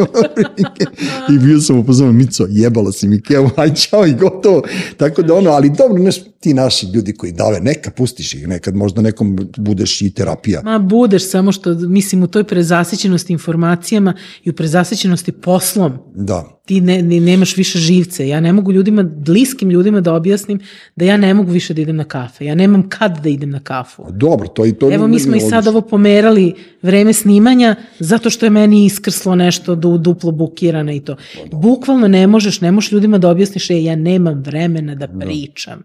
I 1.35 1.39
bio 1.39 1.61
sam 1.61 1.79
upoznan, 1.79 2.17
Mico, 2.17 2.47
jebala 2.51 2.93
si 2.93 3.09
mi 3.09 3.23
kevu, 3.23 3.51
aj 3.57 3.75
čao 3.75 4.07
i 4.07 4.15
gotovo. 4.15 4.63
Tako 4.97 5.23
da 5.23 5.35
ono, 5.35 5.51
ali 5.51 5.71
dobro, 5.79 6.03
znaš, 6.03 6.17
ti 6.41 6.55
naši 6.55 6.87
ljudi 6.87 7.13
koji 7.13 7.33
dave, 7.33 7.61
neka 7.61 7.91
pustiš 7.91 8.35
ih, 8.35 8.49
nekad 8.49 8.75
možda 8.75 9.03
nekom 9.03 9.39
budeš 9.57 10.03
i 10.03 10.11
terapija. 10.11 10.63
Ma 10.65 10.79
budeš 10.79 11.31
samo 11.31 11.53
što, 11.53 11.75
mislim, 11.75 12.23
u 12.23 12.27
toj 12.27 12.45
prezasićenosti 12.45 13.33
informacijama 13.33 14.15
i 14.45 14.51
u 14.51 14.53
prezasićenosti 14.53 15.33
poslom, 15.33 15.93
Da. 16.15 16.61
ti 16.67 16.81
ne, 16.81 17.03
ne, 17.03 17.21
nemaš 17.21 17.57
više 17.57 17.79
živce. 17.79 18.29
Ja 18.29 18.41
ne 18.41 18.53
mogu 18.53 18.73
ljudima, 18.73 19.03
bliskim 19.03 19.71
ljudima 19.71 20.01
da 20.01 20.15
objasnim 20.15 20.61
da 20.97 21.05
ja 21.05 21.17
ne 21.17 21.35
mogu 21.35 21.51
više 21.51 21.75
da 21.75 21.81
idem 21.81 21.97
na 21.97 22.05
kafe. 22.05 22.45
Ja 22.45 22.55
nemam 22.55 22.89
kad 22.89 23.23
da 23.23 23.29
idem 23.29 23.51
na 23.51 23.61
kafu. 23.61 24.07
Dobro, 24.11 24.49
to 24.49 24.67
i 24.67 24.73
to 24.73 24.93
Evo 24.93 25.07
mi 25.07 25.21
smo 25.21 25.37
i 25.37 25.41
sad 25.41 25.67
ovo 25.67 25.81
pomerali 25.81 26.55
vreme 26.83 27.13
snimanja 27.13 27.77
zato 27.99 28.31
što 28.31 28.47
je 28.47 28.51
meni 28.51 28.85
iskrslo 28.85 29.35
nešto 29.35 29.75
du, 29.75 29.99
duplo 29.99 30.33
bukirana 30.33 30.93
i 30.93 31.01
to. 31.01 31.17
Bukvalno 31.53 32.09
ne 32.09 32.27
možeš, 32.27 32.61
ne 32.61 32.73
možeš 32.73 32.93
ljudima 32.93 33.19
da 33.19 33.31
objasniš, 33.31 33.71
e, 33.71 33.83
ja 33.83 33.97
nemam 33.97 34.43
vremena 34.43 34.95
da 34.95 35.09
pričam. 35.09 35.83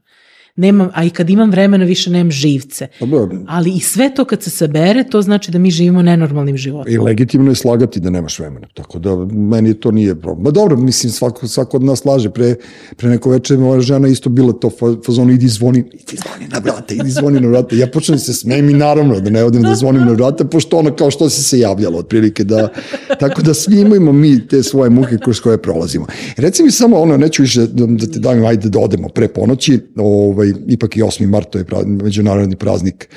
Nemam, 0.56 0.90
a 0.94 1.03
i 1.03 1.10
kad 1.10 1.30
imam 1.30 1.52
vremena 1.52 1.86
više 1.86 2.10
nemam 2.10 2.32
živce. 2.32 2.88
Dobro, 2.99 3.38
Ali 3.48 3.72
i 3.72 3.80
sve 3.80 4.14
to 4.15 4.26
kad 4.26 4.44
se 4.44 4.49
sabere, 4.49 5.03
to 5.03 5.22
znači 5.22 5.52
da 5.52 5.60
mi 5.60 5.72
živimo 5.72 6.02
nenormalnim 6.02 6.57
životom. 6.57 6.94
I 6.94 6.98
legitimno 6.98 7.52
je 7.52 7.56
slagati 7.56 7.99
da 7.99 8.10
nemaš 8.10 8.40
vremena. 8.40 8.68
Tako 8.73 8.99
da 8.99 9.15
meni 9.32 9.73
to 9.73 9.91
nije 9.91 10.15
problem. 10.15 10.44
Ma 10.44 10.52
dobro, 10.52 10.78
mislim, 10.78 11.11
svako, 11.11 11.48
svako 11.48 11.78
od 11.78 11.84
nas 11.84 12.06
laže. 12.06 12.30
Pre, 12.30 12.56
pre 12.98 13.10
neko 13.10 13.30
večer 13.30 13.57
moja 13.57 13.82
žena 13.82 14.07
isto 14.07 14.30
bila 14.30 14.53
to 14.53 14.69
fa- 14.69 15.06
fazonu, 15.06 15.32
idi 15.34 15.48
zvoni, 15.48 15.80
idi 15.80 16.18
zvoni 16.23 16.48
na 16.52 16.60
vrata, 16.60 16.94
idi 16.94 17.10
zvoni 17.10 17.40
na 17.40 17.48
vrata. 17.48 17.76
Ja 17.76 17.88
počnem 17.88 18.18
da 18.18 18.23
se 18.23 18.34
smijem 18.34 18.69
i 18.69 18.73
naravno 18.73 19.19
da 19.19 19.30
ne 19.30 19.44
odem 19.44 19.61
da 19.61 19.76
zvonim 19.76 20.02
na 20.02 20.11
vrata, 20.11 20.45
pošto 20.45 20.78
ono 20.78 20.95
kao 20.95 21.11
što 21.11 21.30
si 21.30 21.44
se 21.44 21.60
javljalo, 21.60 21.98
otprilike 21.98 22.44
da, 22.44 22.69
tako 23.19 23.41
da 23.41 23.53
svi 23.53 23.80
imamo 23.80 24.11
mi 24.11 24.48
te 24.48 24.64
svoje 24.64 24.90
muke 24.90 25.18
kroz 25.23 25.40
koje 25.40 25.61
prolazimo. 25.61 26.06
Reci 26.38 26.64
mi 26.64 26.72
samo 26.72 26.98
ono, 26.98 27.18
neću 27.18 27.41
više 27.41 27.68
da, 27.68 27.86
da 27.86 28.07
te 28.07 28.19
davim, 28.19 28.45
ajde 28.45 28.69
da 28.69 28.80
odemo 28.80 29.10
pre 29.10 29.28
ponoći, 29.28 29.80
ovaj, 29.95 30.40
ipak 30.45 30.97
i 30.97 31.01
8. 31.01 31.27
mart, 31.27 31.49
to 31.49 31.57
je 31.57 31.65
međunarodni 31.85 32.55
praznik 32.55 33.09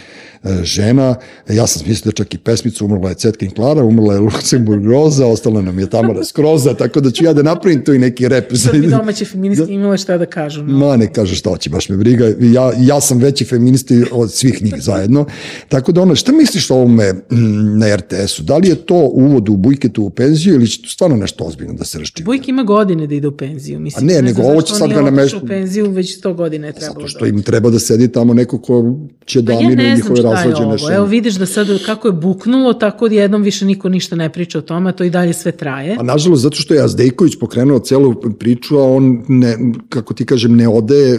žena. 0.62 1.14
Ja 1.48 1.66
sam 1.66 1.82
smislio 1.82 2.12
čak 2.12 2.34
i 2.34 2.38
pesmicu, 2.38 2.84
umrla 2.84 3.08
je 3.08 3.14
Cetkin 3.14 3.50
Klara, 3.50 3.84
umrla 3.84 4.14
je 4.14 4.20
Luksemburg 4.20 4.86
Roza, 4.86 5.26
ostala 5.26 5.62
nam 5.62 5.78
je 5.78 5.90
Tamara 5.90 6.24
Skroza, 6.24 6.74
tako 6.74 7.00
da 7.00 7.10
ću 7.10 7.24
ja 7.24 7.32
da 7.32 7.42
napravim 7.42 7.84
tu 7.84 7.94
i 7.94 7.98
neki 7.98 8.28
rep. 8.28 8.52
Sad 8.56 8.80
bi 8.80 8.86
domaće 8.86 9.24
feministke 9.24 9.72
imale 9.72 9.98
šta 9.98 10.18
da 10.18 10.26
kažu. 10.26 10.64
No. 10.64 10.78
Ma 10.78 10.96
ne 10.96 11.12
kaže 11.12 11.34
šta 11.34 11.50
hoće, 11.50 11.70
baš 11.70 11.88
me 11.88 11.96
briga. 11.96 12.24
Ja, 12.40 12.72
ja 12.78 13.00
sam 13.00 13.18
veći 13.18 13.44
feministi 13.44 14.04
od 14.12 14.32
svih 14.32 14.62
njih 14.62 14.74
zajedno. 14.78 15.26
Tako 15.68 15.92
da 15.92 16.02
ono, 16.02 16.14
šta 16.14 16.32
misliš 16.32 16.70
o 16.70 16.74
ovome 16.74 17.12
mm, 17.12 17.78
na 17.78 17.96
RTS-u? 17.96 18.42
Da 18.42 18.56
li 18.56 18.68
je 18.68 18.74
to 18.74 19.10
uvod 19.12 19.48
u 19.48 19.56
bujketu 19.56 20.02
u 20.02 20.10
penziju 20.10 20.54
ili 20.54 20.68
će 20.68 20.82
tu 20.82 20.90
stvarno 20.90 21.16
nešto 21.16 21.44
ozbiljno 21.44 21.74
da 21.74 21.84
se 21.84 21.98
raščiva? 21.98 22.24
Bujk 22.24 22.48
ima 22.48 22.62
godine 22.62 23.06
da 23.06 23.14
ide 23.14 23.28
u 23.28 23.36
penziju. 23.36 23.80
Mislim, 23.80 24.04
A 24.04 24.06
ne, 24.06 24.14
znam 24.14 24.24
nego 24.24 24.42
ovo 24.42 24.62
će 24.62 24.74
sad 24.74 24.88
ga 24.88 25.00
nameš- 25.00 25.22
otišao 25.22 25.40
u 25.44 25.46
penziju, 25.46 25.90
već 25.90 26.20
100 26.20 26.34
godina 26.34 26.66
je 26.66 26.72
trebalo. 26.72 26.94
Zato 26.94 27.08
što 27.08 27.20
da 27.20 27.26
im 27.26 27.42
treba 27.42 27.70
da 27.70 27.78
sedi 27.78 28.08
tamo 28.12 28.34
neko 28.34 28.58
ko 28.58 28.94
će 29.26 29.42
da 29.42 29.52
Pa 29.52 29.60
ja 29.60 29.66
amire 29.66 29.82
ne 29.82 29.96
znam 29.96 29.96
njihove 29.96 30.16
šta 30.16 30.33
je 30.34 30.56
ovo. 30.56 30.78
šeme. 30.78 30.94
Evo 30.94 31.06
vidiš 31.06 31.34
da 31.34 31.46
sad 31.46 31.66
kako 31.86 32.08
je 32.08 32.12
buknulo, 32.12 32.72
tako 32.72 33.06
jednom 33.06 33.42
više 33.42 33.64
niko 33.64 33.88
ništa 33.88 34.16
ne 34.16 34.32
priča 34.32 34.58
o 34.58 34.62
tome, 34.62 34.90
a 34.90 34.92
to 34.92 35.04
i 35.04 35.10
dalje 35.10 35.32
sve 35.32 35.52
traje. 35.52 35.96
A 36.00 36.02
nažalost, 36.02 36.42
zato 36.42 36.56
što 36.56 36.74
je 36.74 36.84
Azdejković 36.84 37.38
pokrenuo 37.40 37.78
celu 37.78 38.14
priču, 38.38 38.78
a 38.78 38.84
on, 38.84 39.22
ne, 39.28 39.56
kako 39.88 40.14
ti 40.14 40.24
kažem, 40.26 40.56
ne 40.56 40.68
ode, 40.68 41.18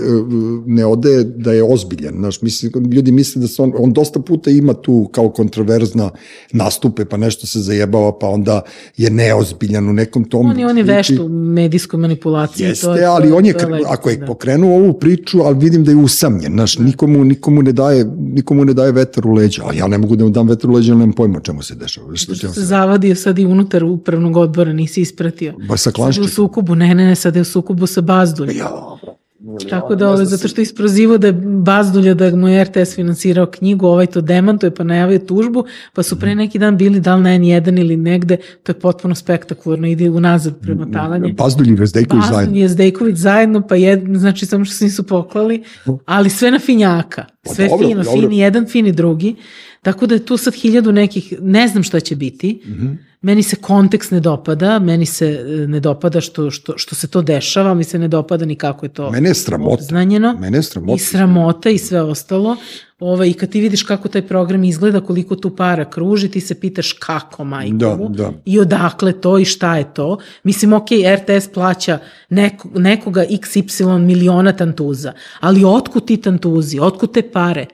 ne 0.66 0.86
ode 0.86 1.24
da 1.24 1.54
je 1.54 1.64
ozbiljan. 1.64 2.14
Znaš, 2.18 2.42
mislim, 2.42 2.72
ljudi 2.92 3.12
misle 3.12 3.42
da 3.42 3.48
se 3.48 3.62
on, 3.62 3.74
on 3.78 3.94
dosta 3.94 4.20
puta 4.20 4.50
ima 4.50 4.74
tu 4.74 5.10
kao 5.12 5.30
kontroverzna 5.30 6.10
nastupe, 6.52 7.06
pa 7.06 7.18
nešto 7.18 7.48
se 7.48 7.60
zajebava, 7.60 8.20
pa 8.20 8.28
onda 8.28 8.62
je 8.98 9.10
neozbiljan 9.10 9.90
u 9.90 9.94
nekom 9.94 10.24
tom... 10.24 10.50
On 10.50 10.60
je, 10.60 10.68
on 10.68 10.78
je 10.78 10.84
vešt 10.84 11.20
u 11.20 11.30
medijskoj 11.30 12.00
manipulaciji. 12.00 12.66
Jeste, 12.66 12.86
to 12.86 12.96
je, 12.96 13.02
to 13.02 13.12
ali 13.12 13.32
on 13.32 13.46
je, 13.46 13.54
to 13.54 13.66
kre- 13.68 13.84
ako 13.88 14.10
je 14.10 14.18
da. 14.18 14.26
pokrenuo 14.26 14.76
ovu 14.76 14.94
priču, 14.94 15.42
ali 15.42 15.58
vidim 15.58 15.84
da 15.84 15.92
je 15.92 15.98
usamljen, 15.98 16.52
znaš, 16.52 16.78
nikomu, 16.80 17.24
nikomu, 17.24 17.62
ne 17.62 17.72
daje, 17.72 18.06
nikomu 18.18 18.66
ne 18.66 18.74
daje 18.74 18.92
vetar 19.06 19.28
u 19.28 19.34
leđa, 19.34 19.64
a 19.70 19.74
ja 19.74 19.88
ne 19.88 19.98
mogu 19.98 20.16
da 20.16 20.24
mu 20.24 20.30
dam 20.30 20.48
vetar 20.48 20.70
u 20.70 20.74
leđa, 20.74 20.94
nemam 20.94 21.14
pojma 21.14 21.40
čemu 21.40 21.64
se 21.64 21.76
dešava. 21.76 22.16
Će 22.16 22.48
se 22.48 22.62
zavadio 22.62 23.16
sad 23.16 23.40
i 23.40 23.46
unutar 23.46 23.84
upravnog 23.84 24.38
odbora, 24.38 24.74
nisi 24.74 25.02
ispratio. 25.02 25.54
Baš 25.70 25.82
sa 25.82 25.90
je 25.90 25.92
u 25.92 25.96
Klanščikom? 25.96 26.30
sukobu, 26.30 26.76
ne, 26.76 26.96
ne, 26.96 27.06
ne, 27.06 27.16
sad 27.16 27.36
je 27.36 27.42
u 27.42 27.46
sukobu 27.46 27.88
sa 27.88 28.02
Bazduljem. 28.02 28.58
Ja, 28.58 28.72
Tako 29.70 29.96
da, 29.96 30.10
ove, 30.10 30.26
zato 30.26 30.48
što 30.48 30.62
je 30.62 30.64
isprozivo 30.64 31.18
da 31.18 31.28
je 31.28 31.34
Bazdulja 31.44 32.14
da 32.14 32.36
mu 32.36 32.48
je 32.48 32.64
RTS 32.64 32.96
finansirao 32.96 33.46
knjigu, 33.46 33.86
ovaj 33.88 34.06
to 34.06 34.22
demantuje 34.22 34.72
pa 34.72 34.84
najavio 34.84 35.20
tužbu, 35.20 35.66
pa 35.94 36.04
su 36.04 36.20
pre 36.20 36.36
neki 36.36 36.60
dan 36.60 36.78
bili 36.78 37.00
da 37.00 37.16
li 37.16 37.24
na 37.24 37.30
N1 37.30 37.80
ili 37.80 37.98
negde, 37.98 38.38
to 38.64 38.72
je 38.72 38.80
potpuno 38.80 39.16
spektakularno, 39.16 39.88
ide 39.88 40.10
unazad 40.10 40.60
premotavanje. 40.62 41.34
Bazdulj 41.34 41.70
i 41.70 41.76
Vezdejković 41.76 42.24
zajedno. 42.24 42.38
Bazdulj 42.38 42.60
i 42.60 42.62
Vezdejković 42.62 43.16
zajedno, 43.18 43.68
pa 43.68 43.76
jed, 43.76 44.04
znači 44.16 44.46
samo 44.46 44.66
što 44.66 44.76
se 44.76 44.84
nisu 44.84 45.04
poklali, 45.04 45.64
ali 46.06 46.30
sve 46.30 46.52
na 46.52 46.60
finjaka, 46.60 47.26
Pa 47.44 47.54
sve 47.54 47.68
dobro, 47.68 47.88
fino, 47.88 48.04
dobro. 48.04 48.22
fini 48.22 48.38
jedan, 48.38 48.66
fini 48.66 48.92
drugi, 48.92 49.36
tako 49.82 50.06
da 50.08 50.16
je 50.16 50.26
tu 50.26 50.38
sad 50.38 50.54
hiljadu 50.54 50.92
nekih, 50.92 51.34
ne 51.42 51.68
znam 51.68 51.84
šta 51.84 52.00
će 52.00 52.16
biti, 52.16 52.62
Mhm. 52.68 52.88
Meni 53.26 53.44
se 53.44 53.56
kontekst 53.56 54.12
ne 54.12 54.20
dopada, 54.20 54.80
meni 54.80 55.06
se 55.06 55.28
e, 55.28 55.68
ne 55.68 55.80
dopada 55.80 56.22
što, 56.22 56.52
što, 56.52 56.74
što 56.78 56.96
se 56.96 57.08
to 57.08 57.22
dešava, 57.22 57.74
mi 57.74 57.84
se 57.84 58.00
ne 58.00 58.08
dopada 58.08 58.46
ni 58.46 58.56
kako 58.56 58.86
je 58.86 58.90
to 58.90 59.12
Mene 59.12 59.30
je 59.30 59.36
sramota. 59.36 59.74
obznanjeno. 59.74 60.36
Mene 60.40 60.58
je 60.58 60.64
sramota. 60.64 60.96
I 60.96 61.00
sramota 61.00 61.70
i 61.70 61.78
sve 61.78 62.02
ostalo. 62.04 62.56
Ovaj, 63.00 63.30
I 63.30 63.34
kad 63.34 63.50
ti 63.50 63.62
vidiš 63.62 63.84
kako 63.84 64.08
taj 64.08 64.22
program 64.22 64.64
izgleda, 64.64 65.02
koliko 65.02 65.36
tu 65.36 65.56
para 65.56 65.86
kruži, 65.86 66.30
ti 66.30 66.42
se 66.42 66.56
pitaš 66.56 66.94
kako, 66.94 67.44
majko 67.44 67.76
Da, 67.76 67.98
da. 68.10 68.32
i 68.46 68.60
odakle 68.60 69.14
to 69.14 69.40
i 69.40 69.46
šta 69.46 69.78
je 69.78 69.94
to. 69.94 70.18
Mislim, 70.44 70.74
ok, 70.74 70.88
RTS 71.16 71.48
plaća 71.48 72.00
neko, 72.30 72.70
nekoga 72.76 73.26
XY 73.26 73.98
miliona 74.00 74.54
tantuza, 74.54 75.14
ali 75.40 75.66
otkud 75.66 76.06
ti 76.08 76.18
tantuzi, 76.18 76.80
otkud 76.80 77.14
te 77.14 77.22
pare, 77.24 77.66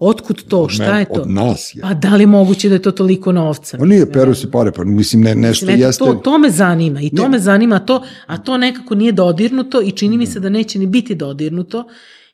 otkud 0.00 0.42
to, 0.48 0.68
šta 0.68 0.84
mene, 0.84 0.98
je 0.98 1.04
to? 1.04 1.20
od 1.20 1.30
nas 1.30 1.74
je. 1.74 1.82
Pa 1.82 1.94
da 1.94 2.14
li 2.16 2.22
je 2.22 2.26
moguće 2.26 2.68
da 2.68 2.74
je 2.74 2.82
to 2.82 2.90
toliko 2.90 3.32
novca? 3.32 3.78
Pa 3.78 3.84
nije, 3.84 4.12
peru 4.12 4.34
se 4.34 4.50
pare, 4.50 4.72
pa 4.72 4.84
mislim, 4.84 5.22
ne, 5.22 5.34
nešto 5.34 5.66
Mislim, 5.66 5.80
jeste... 5.80 6.04
to, 6.04 6.14
to 6.14 6.38
me 6.38 6.50
zanima 6.50 7.00
i 7.00 7.10
to 7.10 7.22
Ne. 7.22 7.28
me 7.28 7.38
zanima, 7.38 7.76
a 7.76 7.78
to, 7.78 8.02
a 8.26 8.38
to 8.38 8.56
nekako 8.58 8.94
nije 8.94 9.12
dodirnuto 9.12 9.82
i 9.82 9.90
čini 9.90 10.18
mi 10.18 10.26
se 10.26 10.40
da 10.40 10.48
neće 10.48 10.78
ni 10.78 10.86
biti 10.86 11.14
dodirnuto, 11.14 11.84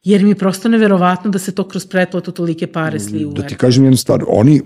jer 0.02 0.22
mi 0.22 0.28
je 0.30 0.34
prosto 0.34 0.68
neverovatno 0.68 1.30
da 1.30 1.38
se 1.38 1.54
to 1.54 1.68
kroz 1.68 1.86
pretplatu 1.86 2.32
tolike 2.32 2.66
pare 2.66 3.00
sliju. 3.00 3.32
Da 3.36 3.42
ti 3.42 3.54
kažem 3.54 3.84
jednu 3.84 3.96
stvar, 3.96 4.24
oni 4.28 4.62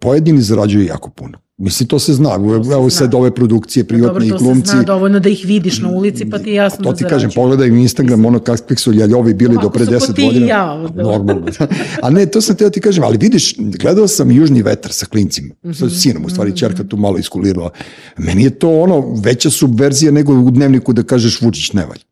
pojedini 0.00 0.42
zarađuju 0.42 0.84
jako 0.84 1.10
puno. 1.10 1.38
Mislim, 1.58 1.88
to 1.88 1.98
se 1.98 2.14
zna. 2.14 2.30
Evo 2.72 2.90
sad 2.90 3.14
ove 3.14 3.30
produkcije, 3.30 3.84
privatne 3.84 4.08
Dobro, 4.08 4.24
i 4.24 4.28
to 4.28 4.38
se 4.38 4.44
glumci. 4.44 4.68
zna 4.68 4.82
dovoljno 4.82 5.20
da 5.20 5.28
ih 5.28 5.44
vidiš 5.44 5.78
na 5.78 5.88
ulici, 5.90 6.24
pa 6.26 6.38
ti 6.38 6.52
jasno 6.52 6.76
To 6.76 6.90
da 6.90 6.96
ti 6.96 7.02
zarađuju. 7.02 7.16
kažem, 7.18 7.30
pogledaj 7.32 7.70
mi 7.70 7.82
Instagram, 7.82 8.24
ono 8.24 8.38
kakvi 8.38 8.76
su 8.76 8.92
ljaljovi 8.92 9.34
bili 9.34 9.52
do 9.52 9.60
Ovako 9.60 9.70
pre 9.70 9.84
su 9.84 9.90
ko 9.90 9.96
10 9.96 10.14
ti 10.14 10.22
i 10.22 10.26
godina. 10.26 10.46
ja. 10.46 10.74
Normalno. 11.04 11.46
A 12.02 12.10
ne, 12.10 12.26
to 12.26 12.40
sam 12.40 12.56
teo 12.56 12.70
ti 12.70 12.80
kažem, 12.80 13.04
ali 13.04 13.18
vidiš, 13.18 13.54
gledao 13.58 14.08
sam 14.08 14.30
Južni 14.30 14.62
vetar 14.62 14.92
sa 14.92 15.06
klincima, 15.06 15.54
sa 15.64 15.84
Mhm. 15.84 15.94
sinom, 15.94 16.24
u 16.24 16.30
stvari 16.30 16.56
čerka 16.56 16.84
tu 16.84 16.96
malo 16.96 17.18
iskulirala. 17.18 17.70
Meni 18.18 18.42
je 18.44 18.50
to 18.50 18.70
ono, 18.72 19.14
veća 19.14 19.50
subverzija 19.50 20.12
nego 20.12 20.34
u 20.34 20.50
dnevniku 20.50 20.92
da 20.92 21.02
kažeš 21.02 21.40
Vučić 21.40 21.72
ne 21.72 21.82
valja. 21.82 22.02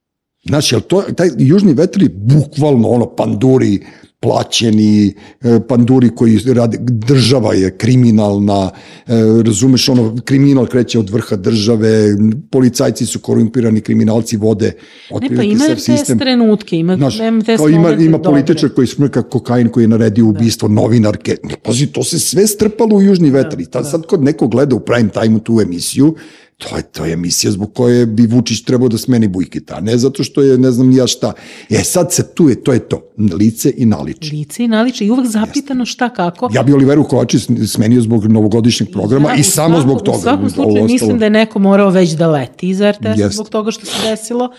Znači, 0.45 0.75
jel 0.75 0.81
to, 0.81 1.03
taj 1.03 1.31
Južni 1.39 1.75
vetar 1.75 2.03
je 2.03 2.09
bukvalno 2.11 2.89
ono 2.89 3.07
panduri, 3.07 3.81
plaćeni 4.27 5.07
e, 5.07 5.61
panduri 5.69 6.11
koji 6.15 6.39
rade, 6.55 6.79
država 6.81 7.55
je 7.55 7.71
kriminalna, 7.79 8.71
e, 9.07 9.13
razumeš 9.47 9.89
ono, 9.89 10.17
kriminal 10.25 10.67
kreće 10.67 10.99
od 10.99 11.11
vrha 11.11 11.37
države, 11.37 12.17
policajci 12.51 13.07
su 13.07 13.19
korumpirani, 13.19 13.81
kriminalci 13.81 14.37
vode 14.37 14.73
Ne, 15.21 15.37
pa 15.37 15.43
ima 15.43 15.65
sav 15.65 15.75
RTS 15.75 16.19
trenutke, 16.19 16.77
ima 16.77 16.97
Znaš, 16.97 17.15
RTS 17.15 17.57
kao 17.57 17.69
ima, 17.69 17.91
ima 17.91 18.19
političar 18.19 18.71
koji 18.71 18.87
smrka 18.87 19.23
kokain 19.23 19.69
koji 19.69 19.85
je 19.85 19.89
naredio 19.89 20.27
ubistvo 20.27 20.69
novinarke. 20.69 21.37
Ne, 21.43 21.55
pazi, 21.63 21.87
to 21.87 22.05
se 22.05 22.19
sve 22.19 22.47
strpalo 22.47 22.97
u 22.97 23.03
Južni 23.03 23.31
vetar. 23.31 23.61
I 23.61 23.67
tad 23.67 23.91
sad 23.91 24.07
kod 24.07 24.23
neko 24.23 24.49
gleda 24.49 24.77
u 24.77 24.81
prime 24.81 25.09
time 25.09 25.39
tu 25.45 25.61
emisiju, 25.63 26.15
to 26.57 26.77
je, 26.77 26.83
to 26.83 27.05
je 27.05 27.13
emisija 27.13 27.51
zbog 27.51 27.73
koje 27.75 28.07
bi 28.07 28.27
Vučić 28.27 28.63
trebao 28.63 28.89
da 28.89 28.99
smeni 28.99 29.29
Bujkita, 29.29 29.77
a 29.77 29.81
ne 29.81 29.99
zato 29.99 30.25
što 30.25 30.43
je 30.43 30.59
ne 30.59 30.71
znam 30.71 30.89
ni 30.89 30.97
ja 30.97 31.07
šta. 31.07 31.33
E 31.71 31.85
sad 31.85 32.13
se 32.13 32.35
tu 32.35 32.49
je, 32.49 32.63
to 32.65 32.73
je 32.73 32.79
to, 32.79 33.11
lice 33.39 33.73
i 33.77 33.87
naliče. 33.87 34.31
Lice 34.37 34.65
i 34.65 34.69
naliče 34.69 35.07
i 35.07 35.11
uvek 35.11 35.27
zapitano 35.27 35.85
šta 35.85 36.09
kako. 36.09 36.51
Ja 36.55 36.63
bi 36.63 36.73
Oliveru 36.73 37.05
Kovačić 37.05 37.49
smenio 37.67 38.01
zbog 38.01 38.27
novogodišnjeg 38.27 38.91
programa 38.93 39.29
Ja, 39.29 39.37
i 39.37 39.43
samo 39.43 39.81
zbog 39.81 40.03
toga. 40.03 40.19
U 40.19 40.21
svakom 40.21 40.51
slučaju 40.51 40.85
mislim 40.85 41.19
da 41.19 41.25
je 41.25 41.31
neko 41.31 41.59
morao 41.59 41.91
već 41.91 42.11
da 42.11 42.31
leti 42.31 42.69
iz 42.69 42.81
RTS 42.81 43.19
Jeste. 43.19 43.35
zbog 43.35 43.49
toga 43.49 43.71
što 43.71 43.87
se 43.87 44.11
desilo. 44.11 44.51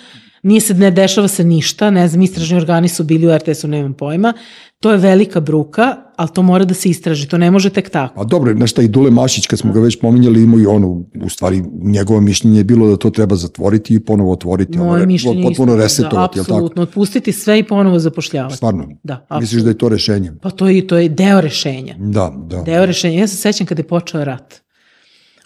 Nije 0.47 0.61
se, 0.61 0.73
ne 0.73 0.91
dešava 0.91 1.27
se 1.27 1.43
ništa, 1.43 1.89
ne 1.91 2.07
znam, 2.07 2.21
istražni 2.21 2.57
organi 2.57 2.87
su 2.89 3.03
bili 3.03 3.27
u 3.27 3.37
RTS-u, 3.37 3.67
nemam 3.67 3.93
pojma. 3.93 4.33
To 4.79 4.91
je 4.91 4.97
velika 4.97 5.39
bruka, 5.39 5.95
ali 6.15 6.29
to 6.33 6.41
mora 6.41 6.65
da 6.65 6.73
se 6.73 6.89
istraži, 6.89 7.27
to 7.27 7.37
ne 7.37 7.51
može 7.51 7.69
tek 7.69 7.89
tako. 7.89 8.21
A 8.21 8.23
dobro, 8.23 8.53
znaš 8.53 8.71
šta, 8.71 8.81
i 8.81 8.87
Dule 8.87 9.11
Mašić, 9.11 9.47
kad 9.47 9.59
smo 9.59 9.73
ga 9.73 9.79
već 9.79 9.99
pominjali, 9.99 10.43
imao 10.43 10.59
i 10.59 10.65
ono, 10.65 10.87
u 11.23 11.29
stvari, 11.29 11.63
njegovo 11.83 12.21
mišljenje 12.21 12.57
je 12.57 12.63
bilo 12.63 12.89
da 12.89 12.97
to 12.97 13.09
treba 13.09 13.35
zatvoriti 13.35 13.93
i 13.93 13.99
ponovo 13.99 14.31
otvoriti. 14.31 14.77
ono, 14.77 14.85
Moje 14.85 14.99
re- 14.99 15.05
mišljenje 15.05 15.39
je 15.39 15.43
potpuno 15.43 15.73
isto, 15.73 15.83
resetovati, 15.83 16.35
da, 16.35 16.39
jel 16.39 16.45
tako? 16.45 16.55
apsolutno, 16.55 16.81
otpustiti 16.83 17.31
sve 17.31 17.59
i 17.59 17.63
ponovo 17.63 17.99
zapošljavati. 17.99 18.55
Stvarno? 18.55 18.87
Da, 19.03 19.25
Misliš 19.31 19.43
apsolutno. 19.47 19.63
da 19.63 19.69
je 19.69 19.77
to 19.77 19.89
rešenje? 19.89 20.31
Pa 20.41 20.49
to 20.49 20.67
je, 20.67 20.87
to 20.87 20.97
je 20.97 21.09
deo 21.09 21.41
rešenja. 21.41 21.95
Da, 21.99 22.33
da. 22.37 22.61
Deo 22.61 22.85
rešenja. 22.85 23.19
Ja 23.19 23.27
se 23.27 23.35
sećam 23.35 23.67
kada 23.67 23.79
je 23.79 23.87
počeo 23.87 24.23
rat. 24.23 24.61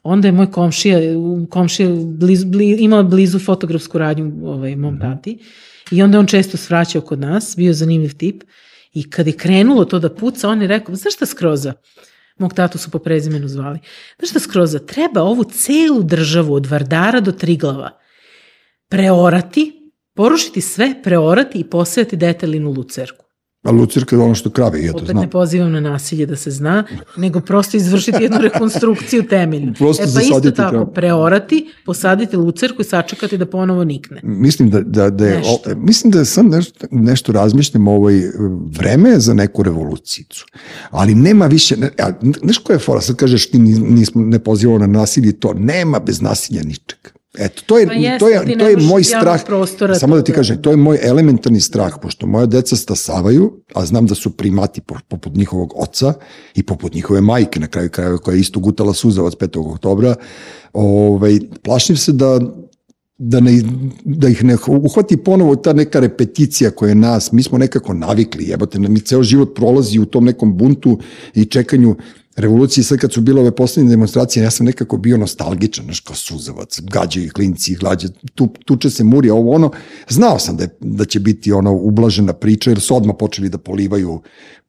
Onda 0.03 0.28
je 0.28 0.32
moj 0.32 0.52
komšija, 0.52 0.99
komšija 1.49 1.90
blizu, 2.06 2.45
bli, 2.45 2.76
imao 2.80 3.03
blizu 3.03 3.40
fotografsku 3.40 3.98
radnju 3.98 4.32
ovaj, 4.44 4.76
mom 4.76 4.99
tati 4.99 5.38
i 5.91 6.03
onda 6.03 6.19
on 6.19 6.28
često 6.28 6.57
svraćao 6.57 7.02
kod 7.02 7.19
nas, 7.19 7.53
bio 7.57 7.73
zanimljiv 7.73 8.18
tip 8.18 8.44
i 8.94 9.10
kad 9.10 9.28
je 9.28 9.38
krenulo 9.38 9.86
to 9.86 9.99
da 9.99 10.10
puca, 10.10 10.49
on 10.49 10.61
je 10.61 10.68
rekao, 10.68 10.95
znaš 10.95 11.14
šta 11.14 11.26
skroza? 11.26 11.73
Mog 12.38 12.53
tatu 12.53 12.78
su 12.78 12.91
po 12.91 12.99
prezimenu 12.99 13.48
zvali. 13.48 13.80
Znaš 14.19 14.30
šta 14.30 14.40
skroza? 14.40 14.80
Treba 14.80 15.22
ovu 15.22 15.44
celu 15.44 16.03
državu 16.03 16.53
od 16.53 16.65
Vardara 16.65 17.19
do 17.19 17.32
Triglava 17.32 17.99
preorati, 18.90 19.91
porušiti 20.14 20.61
sve, 20.61 20.95
preorati 21.03 21.60
i 21.60 21.64
posejati 21.64 22.15
detelinu 22.15 22.72
lucerku. 22.72 23.20
A 23.63 23.71
Lucirka 23.71 24.15
je 24.15 24.21
ono 24.21 24.35
što 24.35 24.49
krave 24.49 24.79
jedu, 24.79 24.97
Opet 24.97 25.09
znam. 25.09 25.21
ne 25.21 25.29
pozivam 25.29 25.71
na 25.71 25.79
nasilje 25.79 26.25
da 26.25 26.35
se 26.35 26.51
zna, 26.51 26.83
nego 27.17 27.39
prosto 27.39 27.77
izvršiti 27.77 28.23
jednu 28.23 28.38
rekonstrukciju 28.38 29.23
temelju. 29.23 29.73
Prosto 29.77 30.03
e 30.03 30.07
pa 30.15 30.21
isto 30.21 30.51
tako, 30.51 30.69
treba. 30.69 30.85
preorati, 30.85 31.69
posaditi 31.85 32.38
lucerku 32.38 32.81
i 32.81 32.85
sačekati 32.85 33.38
da 33.38 33.45
ponovo 33.45 33.83
nikne. 33.83 34.19
Mislim 34.23 34.69
da, 34.69 34.81
da, 34.81 35.09
da 35.09 35.27
je, 35.27 35.38
Nešto. 35.38 35.71
o, 35.71 35.75
mislim 35.75 36.11
da 36.11 36.25
sad 36.25 36.45
nešto, 36.45 36.88
nešto 36.91 37.31
razmišljam 37.31 37.88
ovaj, 37.88 38.21
vreme 38.69 39.09
je 39.09 39.19
za 39.19 39.33
neku 39.33 39.63
revolucijicu. 39.63 40.45
Ali 40.89 41.15
nema 41.15 41.45
više, 41.45 41.77
ne, 41.77 41.89
a, 41.99 42.11
znaš 42.43 42.57
koja 42.57 42.75
je 42.75 42.79
fora, 42.79 43.01
sad 43.01 43.15
kažeš 43.15 43.49
ti 43.49 43.57
nis- 43.57 43.89
nismo, 43.89 44.21
ne 44.21 44.39
pozivamo 44.39 44.79
na 44.79 44.88
nasilje, 44.89 45.31
to 45.33 45.53
nema 45.53 45.99
bez 45.99 46.21
nasilja 46.21 46.61
ničeg. 46.63 46.97
Eto, 47.40 47.62
to 47.66 47.78
je, 47.78 47.88
Pa 47.88 47.94
jeste, 47.94 48.20
to 48.20 48.30
je, 48.30 48.58
to 48.58 48.68
je 48.68 48.78
moj 48.78 49.03
strah. 49.03 49.41
prostora 49.45 49.95
Samo 49.95 50.16
da 50.16 50.24
ti 50.24 50.32
toga. 50.32 50.38
kažem, 50.38 50.62
to 50.62 50.72
je 50.72 50.78
moj 50.78 50.99
elementarni 51.02 51.60
strah, 51.60 51.94
pošto 52.02 52.28
moja 52.28 52.45
deca 52.45 52.76
stasavaju, 52.76 53.62
a 53.74 53.86
znam 53.86 54.06
da 54.06 54.16
su 54.16 54.30
primati 54.30 54.82
po- 54.82 54.99
poput 55.08 55.36
njihovog 55.36 55.74
oca 55.76 56.14
i 56.56 56.64
poput 56.64 56.94
njihove 56.94 57.22
majke, 57.22 57.60
na 57.60 57.68
kraju 57.68 57.90
krajeva, 57.90 58.18
koja 58.18 58.36
je 58.36 58.41
isto 58.41 58.60
gutala 58.60 58.94
suzavac 58.94 59.34
5. 59.34 59.74
oktobra, 59.74 60.16
ovaj, 60.74 61.40
plašim 61.64 61.98
se 61.98 62.12
da 62.12 62.40
da, 63.24 63.40
ne, 63.40 63.62
da 64.03 64.28
ih 64.28 64.44
ne 64.44 64.58
uhvati 64.68 65.18
ponovo 65.18 65.56
ta 65.56 65.74
neka 65.74 65.99
repeticija 65.99 66.72
koja 66.72 66.90
je 66.90 66.95
nas, 66.95 67.32
mi 67.32 67.44
smo 67.44 67.58
nekako 67.58 67.94
navikli, 67.94 68.48
jebote, 68.48 68.80
mi 68.80 68.99
ceo 68.99 69.24
život 69.24 69.56
prolazi 69.56 69.99
u 69.99 70.06
tom 70.06 70.26
nekom 70.26 70.58
buntu 70.58 70.99
i 71.36 71.45
čekanju 71.45 71.95
revolucije, 72.36 72.84
sad 72.84 72.98
kad 72.98 73.14
su 73.14 73.22
bile 73.22 73.41
ove 73.41 73.56
poslednje 73.56 73.90
demonstracije, 73.90 74.44
ja 74.44 74.52
sam 74.52 74.66
nekako 74.66 74.98
bio 74.98 75.18
nostalgičan, 75.18 75.86
znaš, 75.86 75.99
kao 75.99 76.16
suzavac, 76.16 76.80
gađaju 76.82 77.32
klinci, 77.34 77.76
glađe, 77.76 78.08
tu, 78.36 78.48
tuče 78.66 78.90
se 78.90 79.03
murija, 79.03 79.34
ovo 79.34 79.52
ono, 79.52 79.72
znao 80.10 80.40
sam 80.40 80.58
da, 80.58 80.64
je, 80.64 80.70
da 80.80 81.06
će 81.06 81.20
biti 81.20 81.52
ono 81.52 81.74
ublažena 81.74 82.34
priča, 82.34 82.70
jer 82.70 82.80
su 82.80 82.95
odmah 82.95 83.16
počeli 83.20 83.49
da 83.49 83.58
polivaju 83.58 84.22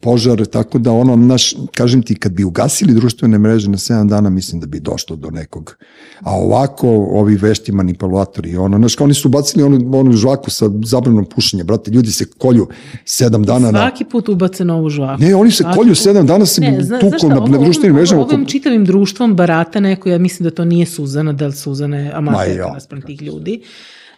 požar, 0.03 0.47
tako 0.47 0.79
da 0.79 0.93
ono, 0.93 1.17
naš, 1.17 1.55
kažem 1.75 2.03
ti, 2.03 2.15
kad 2.15 2.33
bi 2.33 2.45
ugasili 2.45 2.95
društvene 2.95 3.39
mreže 3.39 3.71
na 3.71 3.77
7 3.77 4.09
dana, 4.09 4.31
mislim 4.31 4.61
da 4.61 4.67
bi 4.67 4.81
došlo 4.81 5.17
do 5.17 5.31
nekog. 5.31 5.77
A 6.21 6.37
ovako, 6.37 6.89
ovi 6.91 7.37
vešti 7.37 7.73
manipulatori, 7.73 8.57
ono, 8.57 8.79
znaš, 8.79 9.01
oni 9.01 9.15
su 9.15 9.29
bacili 9.29 9.63
onu, 9.63 9.99
onu 9.99 10.13
žvaku 10.13 10.51
sa 10.51 10.71
zabranom 10.85 11.25
pušenja, 11.25 11.65
brate, 11.65 11.91
ljudi 11.91 12.11
se 12.13 12.25
kolju 12.39 12.67
7 13.05 13.45
dana 13.45 13.71
na... 13.71 13.79
Svaki 13.79 14.05
put 14.05 14.29
ubace 14.29 14.65
novu 14.65 14.91
žvaku. 14.91 15.23
Ne, 15.23 15.35
oni 15.35 15.51
se 15.51 15.63
Svaki 15.63 15.79
kolju 15.79 15.95
put. 15.95 16.07
7 16.07 16.27
dana 16.27 16.47
se 16.47 16.61
Ne, 16.61 16.81
zna- 16.81 17.01
tuku 17.01 17.29
na, 17.29 17.41
na 17.41 17.59
društvenim 17.59 17.97
mrežama. 17.97 18.23
Ovim 18.23 18.47
čitavim 18.47 18.85
društvom 18.85 19.37
barata 19.37 19.81
neko, 19.81 20.09
ja 20.09 20.19
mislim 20.19 20.45
da 20.45 20.51
to 20.51 20.65
nije 20.65 20.87
Suzana, 20.87 21.33
da 21.33 21.47
li 21.47 21.53
Suzana 21.53 21.97
je 21.97 22.11
Ma 22.11 22.19
amaterka 22.19 22.73
naspram 22.73 23.03
tih 23.03 23.23
ljudi. 23.23 23.63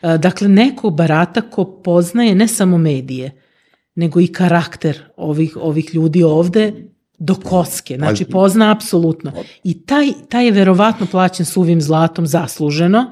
E, 0.03 0.19
Dakle, 0.19 0.49
neko 0.49 0.91
barata 0.91 1.41
ko 1.41 1.65
poznaje 1.65 2.35
ne 2.35 2.49
samo 2.49 2.79
medije, 2.79 3.44
nego 3.95 4.21
i 4.21 4.27
karakter 4.27 5.03
ovih, 5.17 5.57
ovih 5.57 5.95
ljudi 5.95 6.23
ovde 6.23 6.73
do 7.19 7.35
koske. 7.35 7.97
Znači, 7.97 8.25
Pa- 8.25 8.33
pozna 8.33 8.73
apsolutno. 8.73 9.33
I 9.65 9.83
taj, 9.83 10.13
taj 10.29 10.45
je 10.45 10.53
verovatno 10.53 11.07
plaćen 11.07 11.47
suvim 11.47 11.81
zlatom 11.81 12.27
zasluženo, 12.27 13.05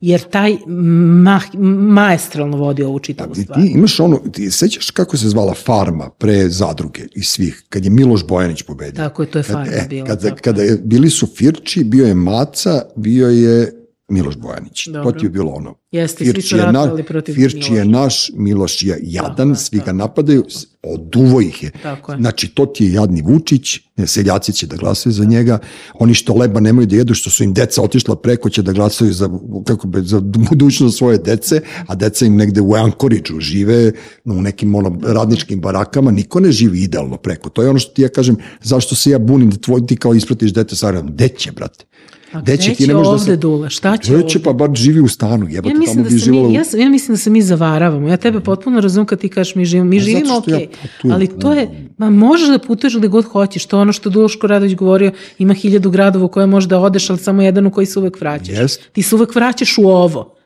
jer 0.00 0.20
taj 0.22 0.56
ma, 0.66 1.40
maestralno 1.78 2.56
vodi 2.56 2.82
ovu 2.82 2.98
čitavu 2.98 3.32
I 3.32 3.42
stvar. 3.42 3.60
ti 3.60 3.68
imaš 3.68 4.00
ono, 4.00 4.16
ti 4.18 4.50
sećaš 4.50 4.90
kako 4.90 5.16
se 5.16 5.28
zvala 5.28 5.54
farma 5.54 6.10
pre 6.10 6.48
zadruge 6.48 7.02
i 7.14 7.22
svih, 7.22 7.64
kad 7.68 7.84
je 7.84 7.90
Miloš 7.90 8.26
Bojanić 8.26 8.62
pobedio. 8.62 8.96
Tako 8.96 9.22
je, 9.22 9.28
to 9.28 9.38
je 9.38 9.44
Kad- 9.44 9.52
farma 9.52 9.72
e, 9.72 9.86
bila. 9.88 10.06
Kada, 10.06 10.20
tako 10.22 10.36
kada 10.42 10.62
je. 10.62 10.68
je, 10.68 10.76
bili 10.76 11.10
su 11.10 11.26
Firči, 11.28 11.84
bio 11.84 12.06
je 12.06 12.14
Maca, 12.14 12.82
bio 12.96 13.28
je 13.28 13.77
Miloš 14.08 14.36
Bojanić. 14.36 14.86
Dobro. 14.86 15.12
To 15.12 15.18
ti 15.18 15.26
je 15.26 15.30
bilo 15.30 15.52
ono. 15.52 15.74
Jeste, 15.90 16.24
svi 16.24 16.42
su 16.42 16.56
je, 16.56 16.62
ratovali 16.62 17.02
protiv 17.02 17.34
Firči 17.34 17.72
je 17.74 17.84
Miloša. 17.84 18.02
naš, 18.02 18.30
Miloš 18.34 18.82
je 18.82 18.98
jadan, 19.02 19.50
je, 19.50 19.56
svi 19.56 19.78
ga 19.78 19.84
tako. 19.84 19.96
napadaju, 19.96 20.44
oduvo 20.82 21.40
ih 21.40 21.62
je. 21.62 21.70
Tako 21.82 22.12
je. 22.12 22.18
Znači, 22.18 22.48
to 22.48 22.66
ti 22.66 22.84
je 22.84 22.92
jadni 22.92 23.22
Vučić, 23.22 23.80
seljaci 24.06 24.52
će 24.52 24.66
da 24.66 24.76
glasaju 24.76 25.12
za 25.12 25.24
njega, 25.24 25.58
oni 25.94 26.14
što 26.14 26.34
leba 26.34 26.60
nemaju 26.60 26.86
da 26.86 26.96
jedu, 26.96 27.14
što 27.14 27.30
su 27.30 27.44
im 27.44 27.52
deca 27.54 27.82
otišla 27.82 28.16
preko, 28.16 28.50
će 28.50 28.62
da 28.62 28.72
glasaju 28.72 29.12
za, 29.12 29.30
kako 29.66 29.86
be, 29.86 30.02
za 30.02 30.20
budućnost 30.20 30.98
svoje 30.98 31.18
dece, 31.18 31.60
a 31.86 31.94
deca 31.94 32.26
im 32.26 32.36
negde 32.36 32.60
u 32.60 32.74
Ankoridžu 32.74 33.40
žive, 33.40 33.92
u 34.24 34.42
nekim 34.42 34.74
ono, 34.74 34.98
radničkim 35.02 35.60
barakama, 35.60 36.10
niko 36.10 36.40
ne 36.40 36.52
živi 36.52 36.82
idealno 36.82 37.16
preko. 37.16 37.48
To 37.48 37.62
je 37.62 37.70
ono 37.70 37.78
što 37.78 37.92
ti 37.92 38.02
ja 38.02 38.08
kažem, 38.08 38.36
zašto 38.62 38.94
se 38.94 39.10
ja 39.10 39.18
bunim 39.18 39.50
da 39.50 39.56
tvoj, 39.56 39.86
ti 39.86 39.96
kao 39.96 40.14
ispratiš 40.14 40.52
dete 40.52 40.76
sa. 40.76 41.02
Deće, 41.02 41.52
brate. 41.52 41.84
A 42.32 42.40
gde 42.40 42.56
će, 42.56 42.86
ne 42.86 42.94
možeš 42.94 43.12
da 43.12 43.18
se- 43.18 43.36
Dule? 43.36 43.70
Šta 43.70 43.96
će 43.96 44.12
Gde 44.12 44.28
će, 44.28 44.42
pa 44.42 44.52
bar 44.52 44.70
živi 44.74 45.00
u 45.00 45.08
stanu, 45.08 45.48
jebate, 45.48 45.74
Ja 45.74 45.84
tamo 45.86 46.02
da 46.02 46.10
bi 46.10 46.18
se 46.18 46.24
živala 46.24 46.48
mi, 46.48 46.54
ja, 46.54 46.62
ja 46.78 46.88
mislim 46.88 47.14
da 47.14 47.18
se 47.18 47.30
mi 47.30 47.42
zavaravamo. 47.42 48.08
Ja 48.08 48.16
tebe 48.16 48.40
potpuno 48.40 48.80
razumem 48.80 49.06
kad 49.06 49.20
ti 49.20 49.28
kažeš 49.28 49.54
mi 49.54 49.64
živimo. 49.64 49.90
Mi 49.90 49.98
Pa 49.98 50.04
živimo 50.04 50.40
što 50.42 50.50
ja 50.50 50.67
putujem. 50.82 51.14
ali 51.14 51.38
to 51.38 51.52
je, 51.52 51.88
ma 51.98 52.10
možeš 52.10 52.48
da 52.48 52.58
putuješ 52.58 52.96
gde 52.96 53.08
god 53.08 53.24
hoćeš. 53.24 53.66
To 53.66 53.76
je 53.76 53.80
ono 53.80 53.92
što 53.92 54.10
Duško 54.10 54.46
Radović 54.46 54.74
govorio, 54.74 55.12
ima 55.38 55.54
hiljadu 55.54 55.90
gradova 55.90 56.24
u 56.24 56.28
koje 56.28 56.46
možeš 56.46 56.68
da 56.68 56.78
odeš, 56.78 57.10
ali 57.10 57.18
samo 57.18 57.42
jedan 57.42 57.66
u 57.66 57.70
koji 57.70 57.86
se 57.86 57.98
uvek 57.98 58.20
vraćaš. 58.20 58.58
Jest. 58.58 58.88
Ti 58.92 59.02
se 59.02 59.14
uvek 59.14 59.34
vraćaš 59.34 59.78
u 59.78 59.88
ovo. 59.88 60.37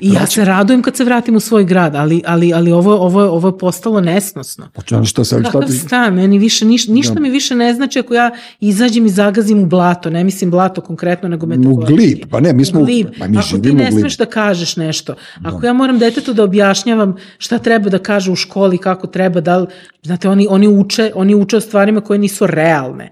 I 0.00 0.12
ja 0.12 0.26
se 0.26 0.44
radujem 0.44 0.82
kad 0.82 0.96
se 0.96 1.04
vratim 1.04 1.36
u 1.36 1.40
svoj 1.40 1.64
grad, 1.64 1.94
ali, 1.94 2.22
ali, 2.26 2.52
ali 2.54 2.72
ovo, 2.72 2.94
ovo, 2.94 3.22
ovo 3.22 3.48
je 3.48 3.58
postalo 3.58 4.00
nesnosno. 4.00 4.68
Pa 4.74 4.82
čo- 4.82 5.04
šta 5.04 5.24
sam, 5.24 5.44
šta 5.44 5.60
ti... 5.60 5.72
stan, 5.72 6.14
meni 6.14 6.38
više, 6.38 6.64
niš, 6.64 6.88
ništa 6.88 7.20
mi 7.20 7.30
više 7.30 7.54
ne 7.54 7.74
znači 7.74 7.98
ako 7.98 8.14
ja 8.14 8.30
izađem 8.60 9.06
i 9.06 9.08
zagazim 9.08 9.62
u 9.62 9.66
blato, 9.66 10.10
ne 10.10 10.24
mislim 10.24 10.50
blato 10.50 10.80
konkretno, 10.80 11.28
nego 11.28 11.46
U 11.46 11.48
metaforički. 11.48 11.94
glib, 11.94 12.30
pa 12.30 12.40
ne, 12.40 12.52
mi 12.52 12.64
smo... 12.64 12.80
U 12.80 12.84
glib. 12.84 13.06
Pa 13.18 13.28
mi 13.28 13.38
Ako 13.38 13.58
ti 13.58 13.72
ne 13.72 13.88
u 13.88 13.98
smeš 13.98 14.16
da 14.16 14.26
kažeš 14.26 14.76
nešto, 14.76 15.14
ako 15.44 15.66
ja 15.66 15.72
moram 15.72 15.98
detetu 15.98 16.32
da 16.32 16.44
objašnjavam 16.44 17.16
šta 17.38 17.58
treba 17.58 17.90
da 17.90 17.98
kaže 17.98 18.30
u 18.30 18.36
školi, 18.36 18.78
kako 18.78 19.06
treba, 19.06 19.40
da 19.40 19.56
li, 19.56 19.66
znate, 20.02 20.28
oni, 20.28 20.46
oni, 20.50 20.68
uče, 20.68 21.12
oni 21.14 21.34
uče 21.34 21.56
o 21.56 21.60
stvarima 21.60 22.00
koje 22.00 22.18
nisu 22.18 22.46
realne. 22.46 23.10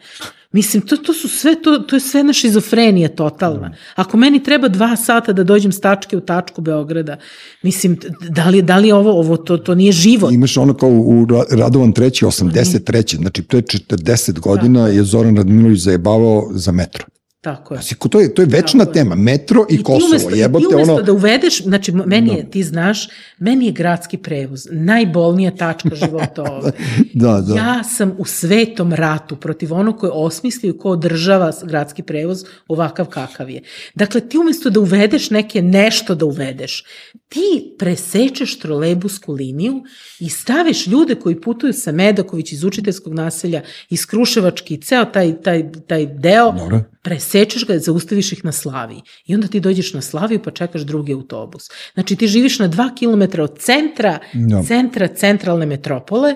Mislim, 0.56 0.82
to, 0.82 0.96
to 0.96 1.12
su 1.12 1.28
sve, 1.28 1.62
to, 1.62 1.78
to 1.78 1.96
je 1.96 2.00
sve 2.00 2.20
jedna 2.20 2.32
šizofrenija 2.32 3.08
totalna. 3.08 3.74
Ako 3.94 4.16
meni 4.16 4.42
treba 4.42 4.68
dva 4.68 4.96
sata 4.96 5.32
da 5.32 5.44
dođem 5.44 5.72
s 5.72 5.80
tačke 5.80 6.16
u 6.16 6.20
tačku 6.20 6.60
Beograda, 6.60 7.16
mislim, 7.62 7.98
da 8.28 8.48
li, 8.48 8.62
da 8.62 8.76
li 8.76 8.88
je 8.88 8.94
ovo, 8.94 9.10
ovo 9.20 9.36
to, 9.36 9.56
to 9.58 9.74
nije 9.74 9.92
život. 9.92 10.32
Imaš 10.32 10.56
ono 10.56 10.74
kao 10.74 10.88
u 10.90 11.26
Ra- 11.26 11.56
Radovan 11.58 11.92
treći, 11.92 12.24
83. 12.24 13.16
Znači, 13.16 13.42
pre 13.42 13.60
40 13.60 14.40
godina 14.40 14.88
je 14.88 15.04
Zoran 15.04 15.36
Radmilović 15.36 15.80
zajebavao 15.80 16.48
za 16.52 16.72
metro. 16.72 17.04
Tako 17.46 17.74
je. 17.74 17.80
Znači, 17.80 17.96
to 18.10 18.20
je, 18.20 18.34
to 18.34 18.42
je 18.42 18.46
večna 18.46 18.84
Tako 18.84 18.94
tema, 18.94 19.14
metro 19.14 19.66
i, 19.68 19.76
ti 19.76 19.82
Kosovo, 19.82 20.10
umesto, 20.10 20.30
jebote, 20.30 20.64
I 20.64 20.68
ti 20.68 20.74
umesto 20.74 20.94
ono... 20.94 21.02
da 21.02 21.12
uvedeš, 21.12 21.62
znači 21.62 21.92
meni 21.92 22.34
je, 22.34 22.50
ti 22.50 22.62
znaš, 22.62 23.08
meni 23.38 23.66
je 23.66 23.72
gradski 23.72 24.18
prevoz 24.18 24.68
najbolnija 24.70 25.50
tačka 25.50 25.94
života 25.94 26.42
ovde. 26.52 26.70
Da, 27.14 27.40
da. 27.40 27.54
Ja 27.54 27.84
sam 27.84 28.14
u 28.18 28.24
svetom 28.24 28.92
ratu 28.92 29.36
protiv 29.36 29.74
onog 29.74 29.98
ko 29.98 30.06
je 30.06 30.12
osmislio 30.14 30.70
i 30.70 30.78
ko 30.78 30.90
održava 30.90 31.52
gradski 31.62 32.02
prevoz 32.02 32.44
ovakav 32.68 33.06
kakav 33.06 33.50
je. 33.50 33.62
Dakle, 33.94 34.20
ti 34.20 34.38
umesto 34.38 34.70
da 34.70 34.80
uvedeš 34.80 35.30
neke 35.30 35.62
nešto 35.62 36.14
da 36.14 36.24
uvedeš, 36.24 36.84
ti 37.28 37.74
presečeš 37.78 38.58
trolebusku 38.58 39.32
liniju 39.32 39.82
i 40.20 40.28
staviš 40.28 40.86
ljude 40.86 41.14
koji 41.14 41.40
putuju 41.40 41.72
sa 41.72 41.92
Medaković 41.92 42.52
iz 42.52 42.64
učiteljskog 42.64 43.14
naselja, 43.14 43.62
iz 43.90 44.06
Kruševački, 44.06 44.74
i 44.74 44.80
ceo 44.80 45.04
taj, 45.04 45.42
taj, 45.42 45.72
taj 45.86 46.06
deo, 46.06 46.52
Dobro. 46.52 46.84
presečeš 47.02 47.35
ga, 47.66 47.78
zaustaviš 47.78 48.32
ih 48.32 48.44
na 48.44 48.52
Slaviji. 48.52 49.02
I 49.26 49.34
onda 49.34 49.48
ti 49.48 49.60
dođeš 49.60 49.94
na 49.94 50.02
Slaviju 50.02 50.42
pa 50.42 50.50
čekaš 50.50 50.82
drugi 50.82 51.12
autobus. 51.12 51.62
Znači 51.94 52.16
ti 52.16 52.28
živiš 52.28 52.58
na 52.58 52.68
dva 52.68 52.90
kilometra 52.94 53.44
od 53.44 53.58
centra, 53.58 54.18
Da. 54.32 54.62
centra 54.62 55.08
centralne 55.08 55.66
metropole 55.66 56.34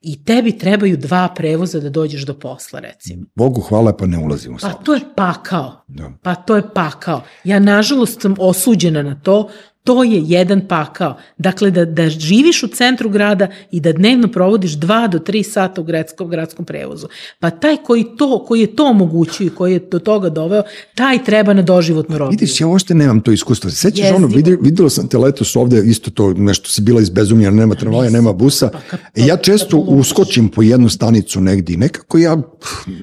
i 0.00 0.24
tebi 0.24 0.58
trebaju 0.58 0.96
dva 0.96 1.28
prevoza 1.36 1.80
da 1.80 1.90
dođeš 1.90 2.22
do 2.22 2.34
posla, 2.34 2.80
recimo. 2.80 3.24
Bogu 3.34 3.60
hvala, 3.60 3.96
pa 3.96 4.06
ne 4.06 4.18
ulazimo 4.18 4.54
u 4.54 4.58
Pa 4.58 4.60
Slaviju. 4.60 4.78
to 4.84 4.94
je 4.94 5.00
pakao. 5.16 5.84
Da. 5.88 6.12
Pa 6.22 6.34
to 6.34 6.56
je 6.56 6.62
pakao. 6.74 7.22
Ja 7.44 7.58
nažalost 7.58 8.20
sam 8.20 8.34
osuđena 8.38 9.02
na 9.02 9.14
to, 9.14 9.48
to 9.86 10.04
je 10.04 10.22
jedan 10.24 10.60
pakao. 10.68 11.16
Dakle, 11.38 11.70
da, 11.70 11.84
da 11.84 12.08
živiš 12.08 12.62
u 12.62 12.68
centru 12.68 13.08
grada 13.08 13.46
i 13.70 13.80
da 13.80 13.92
dnevno 13.92 14.28
provodiš 14.28 14.72
dva 14.72 15.06
do 15.08 15.18
tri 15.18 15.42
sata 15.42 15.80
u 15.80 15.84
gradskom, 15.84 16.28
gradskom 16.28 16.64
prevozu. 16.64 17.06
Pa 17.40 17.50
taj 17.50 17.76
koji, 17.76 18.04
to, 18.18 18.44
koji 18.48 18.60
je 18.60 18.76
to 18.76 18.84
omogućio 18.84 19.46
i 19.46 19.50
koji 19.50 19.72
je 19.72 19.80
do 19.90 19.98
toga 19.98 20.28
doveo, 20.28 20.62
taj 20.94 21.24
treba 21.24 21.52
na 21.52 21.62
doživotnu 21.62 22.18
robiju. 22.18 22.38
Vidiš, 22.40 22.60
ja 22.60 22.66
uopšte 22.66 22.94
nemam 22.94 23.20
to 23.20 23.32
iskustvo. 23.32 23.70
Sećaš 23.70 23.98
Jezivo. 23.98 24.16
ono, 24.16 24.26
vidi, 24.26 24.58
videla 24.60 24.90
sam 24.90 25.08
te 25.08 25.18
letos 25.18 25.56
ovde, 25.56 25.82
isto 25.86 26.10
to 26.10 26.32
nešto 26.32 26.70
si 26.70 26.82
bila 26.82 27.00
izbezumljena, 27.00 27.56
nema 27.56 27.74
tramvaja, 27.74 28.10
nema 28.10 28.32
busa. 28.32 28.70
Pa 28.90 28.96
E, 29.14 29.26
ja 29.26 29.36
često 29.36 29.70
poludiš. 29.76 30.00
uskočim 30.00 30.48
po 30.48 30.62
jednu 30.62 30.88
stanicu 30.88 31.40
negdje 31.40 31.74
i 31.74 31.76
nekako 31.76 32.18
ja, 32.18 32.36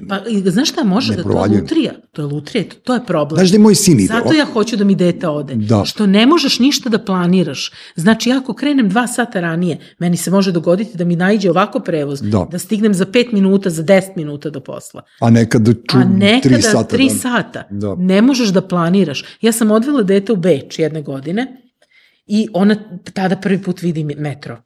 Pa, 0.08 0.18
znaš 0.46 0.68
šta, 0.68 0.84
može 0.84 1.14
da 1.14 1.22
to 1.22 1.44
je 1.44 1.60
lutrija. 1.60 1.92
To 2.12 2.22
je 2.22 2.26
lutrija, 2.26 2.64
to, 2.64 2.76
to 2.76 2.94
je 2.94 3.00
problem. 3.06 3.36
znaš 3.38 3.50
da 3.50 3.54
je 3.54 3.60
moj 3.60 3.74
sin 3.74 4.00
ide. 4.00 4.14
Zato 4.14 4.32
ja 4.32 4.44
hoću 4.44 4.76
da 4.76 4.84
mi 4.84 4.94
dete 4.94 5.28
ode. 5.28 5.54
Da. 5.54 5.84
Što 5.84 6.06
ne 6.06 6.26
možeš 6.26 6.58
ništa 6.58 6.73
da 6.88 6.98
planiraš. 6.98 7.70
Znači, 7.96 8.30
ja 8.30 8.38
ako 8.38 8.54
krenem 8.54 8.88
dva 8.88 9.06
sata 9.06 9.40
ranije, 9.40 9.78
meni 9.98 10.16
se 10.16 10.30
može 10.30 10.52
dogoditi 10.52 10.96
da 10.98 11.04
mi 11.04 11.16
najđe 11.16 11.50
ovako 11.50 11.80
prevoz, 11.80 12.22
Da. 12.22 12.46
da 12.50 12.58
stignem 12.58 12.94
za 12.94 13.06
pet 13.06 13.32
minuta, 13.32 13.70
za 13.70 13.82
deset 13.82 14.16
minuta 14.16 14.50
do 14.50 14.60
posla. 14.60 15.02
A 15.20 15.30
nekad 15.30 15.64
ču, 15.90 15.98
A 15.98 16.04
nekada 16.04 16.54
tri 16.54 16.62
sata. 16.62 16.84
tri 16.84 17.08
da. 17.08 17.14
sata. 17.14 17.66
Da. 17.70 17.94
Ne 17.98 18.22
možeš 18.22 18.48
da 18.48 18.62
planiraš. 18.68 19.24
Ja 19.40 19.52
sam 19.52 19.70
odvela 19.70 20.02
dete 20.02 20.32
u 20.32 20.36
Beč 20.36 20.78
jedne 20.78 21.02
godine 21.02 21.56
i 22.26 22.48
ona 22.52 22.76
tada 23.12 23.36
prvi 23.36 23.62
put 23.62 23.82
vidi 23.82 24.04
metro. 24.04 24.62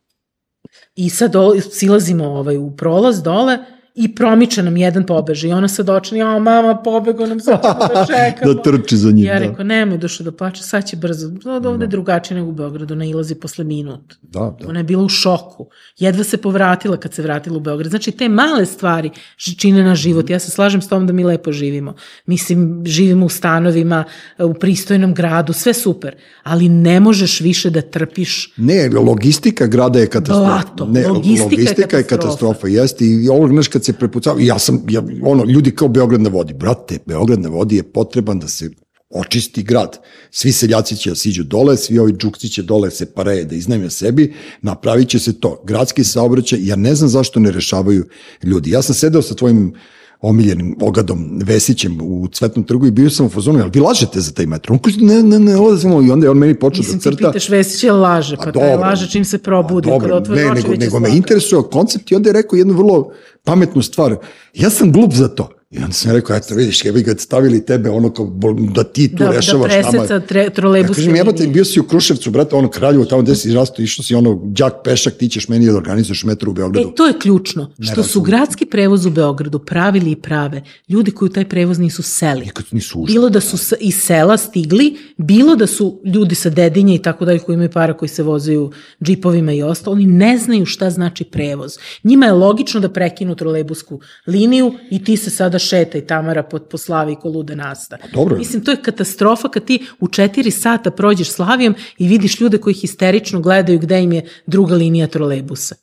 I 0.96 1.10
sad 1.10 1.32
silazimo 1.72 2.24
ovaj, 2.24 2.56
u 2.56 2.76
prolaz 2.76 3.22
dole 3.22 3.58
i 3.98 4.14
promiče 4.14 4.62
nam 4.62 4.76
jedan 4.76 5.06
pobeže 5.06 5.48
i 5.48 5.52
ona 5.52 5.68
sad 5.68 5.88
očne, 5.90 6.18
ja 6.18 6.38
mama 6.38 6.74
pobego 6.84 7.26
nam 7.26 7.40
sad 7.40 7.62
ćemo 7.62 7.74
da 7.94 8.06
čekamo. 8.32 8.54
da 8.54 8.62
trči 8.62 8.96
za 8.96 9.10
njim. 9.10 9.26
Ja 9.26 9.32
da. 9.34 9.38
rekao, 9.38 9.64
nemoj 9.64 9.98
duše 9.98 10.24
da 10.24 10.32
plače, 10.32 10.62
sad 10.62 10.86
će 10.86 10.96
brzo. 10.96 11.30
Od 11.46 11.66
ovde 11.66 11.84
je 11.84 11.88
drugačije 11.88 12.36
nego 12.38 12.48
u 12.48 12.52
Beogradu, 12.52 12.96
nailazi 12.96 13.34
posle 13.34 13.64
minut. 13.64 14.14
Da, 14.22 14.56
da. 14.60 14.68
Ona 14.68 14.80
je 14.80 14.84
bila 14.84 15.04
u 15.04 15.08
šoku. 15.08 15.66
Jedva 15.98 16.24
se 16.24 16.36
povratila 16.36 16.96
kad 16.96 17.14
se 17.14 17.22
vratila 17.22 17.56
u 17.56 17.60
Beograd. 17.60 17.90
Znači, 17.90 18.10
te 18.10 18.28
male 18.28 18.66
stvari 18.66 19.10
čine 19.58 19.82
na 19.82 19.94
život. 19.94 20.30
Ja 20.30 20.38
se 20.38 20.50
slažem 20.50 20.82
s 20.82 20.88
tom 20.88 21.06
da 21.06 21.12
mi 21.12 21.24
lepo 21.24 21.52
živimo. 21.52 21.94
Mislim, 22.26 22.82
živimo 22.86 23.26
u 23.26 23.28
stanovima, 23.28 24.04
u 24.38 24.54
pristojnom 24.54 25.14
gradu, 25.14 25.52
sve 25.52 25.74
super. 25.74 26.16
Ali 26.42 26.68
ne 26.68 27.00
možeš 27.00 27.40
više 27.40 27.70
da 27.70 27.80
trpiš 27.82 28.52
Ne, 28.56 28.90
logistika 29.00 29.66
grada 29.66 29.98
je 29.98 30.06
katastrofa. 30.06 30.40
Blato, 30.50 30.86
ne, 30.86 31.08
logistika 31.08 31.42
je 31.42 31.42
logistika 31.42 31.96
je 31.96 32.02
katastrofa. 32.02 32.16
katastrofa, 32.16 32.68
jeste. 32.68 33.04
I 33.04 33.28
ovo, 33.28 33.48
znaš, 33.48 33.68
kad 33.68 33.87
se 33.88 33.96
prepucava, 33.96 34.40
ja 34.40 34.58
sam, 34.58 34.82
ja, 34.90 35.02
ono, 35.22 35.44
ljudi 35.44 35.70
kao 35.70 35.88
Beograd 35.88 36.20
na 36.20 36.30
vodi. 36.30 36.54
Brate, 36.54 36.98
Beograd 37.06 37.40
na 37.40 37.48
vodi 37.48 37.76
je 37.76 37.82
potreban 37.92 38.38
da 38.38 38.48
se 38.48 38.70
očisti 39.10 39.62
grad. 39.62 39.96
Svi 40.30 40.52
seljaci 40.52 40.96
će 40.96 41.10
da 41.10 41.16
siđu 41.16 41.44
dole, 41.44 41.76
svi 41.76 41.98
ovi 41.98 42.12
džukci 42.12 42.48
će 42.48 42.62
dole 42.62 42.90
se 42.90 43.06
pareje 43.14 43.44
da 43.44 43.56
iznajme 43.56 43.90
sebi, 43.90 44.34
napravit 44.62 45.08
će 45.08 45.18
se 45.18 45.40
to. 45.40 45.62
Gradski 45.64 46.04
saobraćaj, 46.04 46.66
ja 46.66 46.76
ne 46.76 46.94
znam 46.94 47.08
zašto 47.08 47.40
ne 47.40 47.50
rešavaju 47.50 48.04
ljudi. 48.44 48.70
Ja 48.70 48.82
sam 48.82 48.94
sedeo 48.94 49.22
sa 49.22 49.34
tvojim 49.34 49.72
omiljenim 50.20 50.76
ogadom 50.80 51.40
Vesićem 51.44 51.98
u 52.02 52.28
Cvetnom 52.32 52.64
trgu 52.64 52.86
i 52.86 52.90
bio 52.90 53.10
sam 53.10 53.26
u 53.26 53.28
fazonu, 53.28 53.60
ali 53.60 53.70
vi 53.74 53.80
lažete 53.80 54.20
za 54.20 54.32
taj 54.32 54.46
metro? 54.46 54.74
On 54.74 54.78
kaže, 54.78 55.00
ne, 55.00 55.22
ne, 55.22 55.38
ne, 55.38 55.56
odazimo. 55.56 56.02
I 56.02 56.10
onda 56.10 56.26
je 56.26 56.30
on 56.30 56.38
meni 56.38 56.54
počeo 56.54 56.78
Mislim, 56.78 56.98
da 56.98 57.02
ti 57.02 57.16
crta. 57.16 57.30
pitaš 57.30 57.48
Vesić 57.48 57.84
je 57.84 57.92
laže, 57.92 58.36
pa, 58.36 58.44
Pa 58.44 58.52
taj 58.52 58.76
laže 58.76 59.10
čim 59.10 59.24
se 59.24 59.38
probudi. 59.38 59.90
A, 59.90 59.92
dobro, 59.92 60.20
ne, 60.34 60.50
oči, 60.50 60.62
nego, 60.62 60.74
nego 60.74 61.00
me 61.00 61.16
interesuje 61.16 61.62
koncept 61.72 62.10
i 62.10 62.14
onda 62.14 62.28
je 62.28 62.32
rekao 62.32 62.56
jednu 62.56 62.74
vrlo 62.74 63.10
pametnu 63.44 63.82
stvar. 63.82 64.16
Ja 64.54 64.70
sam 64.70 64.92
glup 64.92 65.12
za 65.12 65.28
to. 65.28 65.57
I 65.70 65.78
onda 65.78 65.92
sam 65.92 66.12
rekao, 66.12 66.36
eto 66.36 66.54
vidiš, 66.54 66.84
jebi 66.84 67.02
ga 67.02 67.14
stavili 67.14 67.66
tebe 67.66 67.90
ono 67.90 68.12
kao 68.12 68.26
da 68.74 68.84
ti 68.84 69.08
tu 69.08 69.16
Da, 69.16 69.24
da 69.24 69.30
rešavaš 69.30 69.72
nama. 69.72 69.82
preseca 69.82 70.20
tre, 70.20 70.42
Ja 70.42 70.50
trolejbuske 70.50 70.94
kažem, 70.96 71.16
jebate, 71.16 71.46
bio 71.46 71.64
si 71.64 71.80
u 71.80 71.84
Kruševcu, 71.84 72.30
brate, 72.30 72.56
ono 72.56 72.70
Kraljevo, 72.70 73.04
tamo 73.04 73.22
gde 73.22 73.34
si 73.34 73.52
rasto, 73.52 73.82
išao 73.82 74.02
si 74.02 74.14
ono, 74.14 74.40
đak 74.44 74.72
pešak, 74.84 75.14
ti 75.14 75.28
ćeš 75.28 75.48
meni 75.48 75.66
da 75.66 75.76
organizuješ 75.76 76.24
metro 76.24 76.50
u 76.50 76.54
Beogradu. 76.54 76.88
E, 76.88 76.94
to 76.94 77.06
je 77.06 77.14
ključno. 77.14 77.70
Što 77.74 77.94
su 77.94 77.96
razumem. 77.98 78.24
gradski 78.24 78.66
prevoz 78.66 79.06
u 79.06 79.10
Beogradu 79.10 79.58
pravili 79.58 80.10
i 80.10 80.16
prave 80.16 80.62
ljudi 80.88 81.10
koji 81.10 81.26
u 81.26 81.32
taj 81.32 81.44
prevoz 81.46 81.78
nisu 81.78 82.02
seli. 82.02 82.40
Nikad 82.40 82.64
nisu 82.70 83.00
ušli. 83.00 83.12
Bilo 83.12 83.28
da 83.30 83.40
su 83.40 83.58
s- 83.58 83.72
iz 83.80 83.94
sela 83.96 84.36
stigli, 84.38 84.96
bilo 85.16 85.56
da 85.56 85.66
su 85.66 86.00
ljudi 86.06 86.34
sa 86.34 86.50
dedinje 86.50 86.94
i 86.94 86.98
tako 87.00 87.24
dalje 87.24 87.38
koji 87.38 87.54
imaju 87.54 87.70
para 87.70 87.92
koji 87.92 88.08
se 88.08 88.22
vozaju 88.22 88.70
džipovima 89.02 89.52
i 89.52 89.62
ostalo, 89.62 89.94
oni 89.94 90.06
ne 90.06 90.38
znaju 90.38 90.66
šta 90.66 90.90
znači 90.90 91.24
prevoz. 91.24 91.72
Njima 92.04 92.26
je 92.26 92.32
logično 92.34 92.80
da 92.80 92.88
prekinu 92.90 93.34
trolejbusku 93.34 94.00
liniju 94.26 94.72
i 94.90 95.04
ti 95.04 95.16
se 95.16 95.30
sada 95.30 95.57
šetaj 95.58 96.06
Tamara 96.06 96.42
po, 96.42 96.58
po 96.58 96.78
Slavi 96.78 97.16
ko 97.16 97.28
luda 97.28 97.54
nasta. 97.54 97.96
dobro 98.14 98.34
je. 98.34 98.38
Mislim, 98.38 98.64
to 98.64 98.70
je 98.70 98.82
katastrofa 98.82 99.48
kad 99.48 99.64
ti 99.64 99.86
u 100.00 100.08
četiri 100.08 100.50
sata 100.50 100.90
prođeš 100.90 101.30
Slavijom 101.30 101.74
i 101.98 102.08
vidiš 102.08 102.40
ljude 102.40 102.58
koji 102.58 102.74
histerično 102.74 103.40
gledaju 103.40 103.78
gde 103.78 104.02
im 104.02 104.12
je 104.12 104.22
druga 104.46 104.74
linija 104.74 105.06
trolejbusa. 105.06 105.74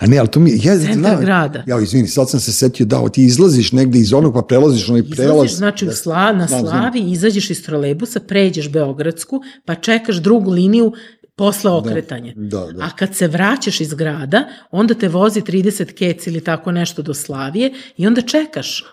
A 0.00 0.06
ne, 0.06 0.18
ali 0.18 0.28
to 0.28 0.40
mi, 0.40 0.50
ja 0.50 0.76
Centar 0.78 0.94
znam, 0.94 1.20
grada. 1.20 1.64
Ja, 1.66 1.80
izvini, 1.80 2.08
sad 2.08 2.30
sam 2.30 2.40
se 2.40 2.52
setio 2.52 2.86
da, 2.86 3.08
ti 3.08 3.24
izlaziš 3.24 3.72
negde 3.72 3.98
iz 3.98 4.12
onog, 4.12 4.34
pa 4.34 4.42
prelaziš 4.42 4.88
onaj 4.88 5.02
prelaz. 5.02 5.34
Izlaziš, 5.34 5.56
znači 5.56 5.84
Da. 5.86 5.92
sla, 5.92 6.32
na 6.32 6.46
Znam, 6.46 6.60
znam. 6.60 6.70
Slavi, 6.70 7.10
izađeš 7.10 7.50
iz 7.50 7.64
trolebusa, 7.64 8.20
pređeš 8.20 8.70
Beogradsku, 8.70 9.40
pa 9.64 9.74
čekaš 9.74 10.16
drugu 10.16 10.50
liniju 10.50 10.92
posle 11.38 11.70
okretanja. 11.70 12.32
da, 12.36 12.66
da. 12.72 12.84
A 12.84 12.90
kad 12.90 13.14
se 13.14 13.28
vraćaš 13.28 13.80
iz 13.80 13.94
grada, 13.94 14.48
onda 14.70 14.94
te 14.94 15.08
vozi 15.08 15.40
30 15.40 15.94
kec 15.94 16.26
ili 16.26 16.44
tako 16.44 16.72
nešto 16.72 17.02
do 17.02 17.14
Slavije 17.14 17.72
i 17.96 18.06
onda 18.06 18.22
čekaš. 18.22 18.84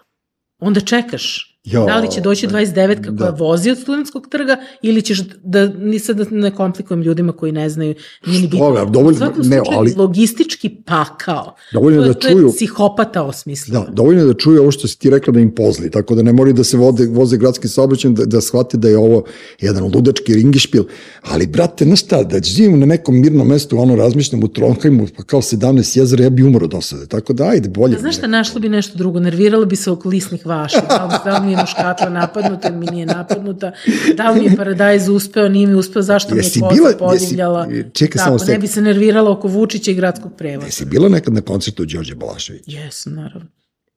Onda 0.60 0.80
čekaš. 0.80 1.55
Jo, 1.66 1.86
da 1.86 1.98
li 1.98 2.12
će 2.12 2.22
doći 2.22 2.48
29 2.48 2.74
kako 2.96 3.12
da. 3.12 3.26
da. 3.26 3.30
vozi 3.32 3.70
od 3.72 3.78
studentskog 3.78 4.28
trga 4.28 4.58
ili 4.82 5.02
ćeš 5.02 5.22
da, 5.36 5.68
ni 5.70 6.00
sad 6.00 6.18
da 6.18 6.26
ne 6.32 6.52
komplikujem 6.52 7.02
ljudima 7.02 7.32
koji 7.34 7.52
ne 7.52 7.70
znaju, 7.70 7.96
nije 8.26 8.42
ni 8.42 8.48
bitno. 8.48 8.86
Dovoljno- 8.86 9.18
svakom 9.18 9.38
ne, 9.40 9.58
slučaju, 9.58 9.80
ali- 9.80 9.94
logistički 9.96 10.70
pakao. 10.86 11.56
Dovoljno 11.74 11.98
to, 11.98 12.04
je- 12.04 12.08
da 12.08 12.14
to 12.16 12.28
je 12.28 12.34
čuju- 12.34 12.52
psihopata 12.52 13.24
osmislio. 13.24 13.80
Da, 13.80 13.92
dovoljno 13.92 14.22
je 14.22 14.28
da 14.28 14.34
čuje 14.36 14.60
ovo 14.60 14.72
što 14.72 14.88
si 14.88 15.00
ti 15.00 15.10
rekla 15.10 15.34
da 15.34 15.40
im 15.40 15.52
pozli, 15.52 15.92
tako 15.92 16.16
da 16.16 16.24
ne 16.24 16.34
moraju 16.34 16.54
da 16.54 16.64
se 16.64 16.78
vode, 16.78 17.06
voze 17.08 17.38
gradskim 17.38 17.70
saobraćajem, 17.70 18.16
da, 18.16 18.26
da 18.26 18.42
shvate 18.42 18.78
da 18.78 18.90
je 18.90 18.98
ovo 18.98 19.24
jedan 19.62 19.84
ludački 19.86 20.34
ringišpil, 20.36 20.84
ali 21.24 21.48
brate, 21.48 21.86
znaš 21.86 22.00
šta, 22.02 22.24
da 22.24 22.42
živim 22.42 22.80
na 22.80 22.86
nekom 22.88 23.16
mirnom 23.16 23.48
mestu, 23.48 23.78
ono 23.78 23.96
razmišljam 23.96 24.44
u 24.44 24.48
Tronheimu, 24.48 25.08
pa 25.18 25.24
kao 25.24 25.42
17 25.42 25.56
jezera, 25.96 26.24
ja 26.24 26.30
bi 26.30 26.44
umro 26.44 26.68
do 26.68 26.82
sada, 26.82 27.06
tako 27.08 27.34
da 27.34 27.44
ajde, 27.46 27.70
bolje. 27.70 27.96
A 27.96 28.00
znaš 28.00 28.18
šta, 28.18 28.28
našlo 28.28 28.60
bi 28.60 28.70
nešto 28.70 28.98
drugo, 28.98 29.20
nerviralo 29.20 29.66
bi 29.66 29.76
se 29.76 29.92
oko 29.92 30.10
lisnih 30.10 30.46
vaša, 30.46 30.82
da 30.82 31.22
da 31.26 31.40
mi 31.40 31.55
je 31.56 31.62
muškatla 31.62 32.10
napadnuta 32.12 32.70
mi 32.72 32.86
nije 32.86 33.06
napadnuta, 33.08 33.72
da 34.16 34.30
li 34.30 34.40
mi 34.40 34.46
je 34.46 34.56
paradajz 34.58 35.10
uspeo, 35.10 35.50
nije 35.50 35.68
mi 35.68 35.76
uspeo, 35.76 36.02
zašto 36.02 36.32
mi 36.32 36.38
je 36.38 36.40
Jesi 36.40 36.60
kosa 36.60 36.74
bila- 36.74 36.90
jesi- 36.90 36.98
podivljala. 37.00 37.68
čekaj 37.94 38.20
samo 38.20 38.38
Tako, 38.38 38.46
ne 38.46 38.54
sek- 38.54 38.62
bi 38.62 38.68
se 38.68 38.82
nervirala 38.82 39.32
oko 39.32 39.48
Vučića 39.48 39.92
i 39.92 39.96
gradskog 39.96 40.32
prevoza. 40.34 40.68
Jesi 40.68 40.86
bila 40.86 41.10
nekad 41.10 41.34
na 41.34 41.42
koncertu 41.42 41.86
Đorđe 41.86 42.16
Balašević, 42.16 42.64
Jesam, 42.68 43.14
naravno. 43.14 43.48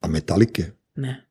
a 0.00 0.08
Metalike? 0.08 0.64
Ne. 0.96 1.27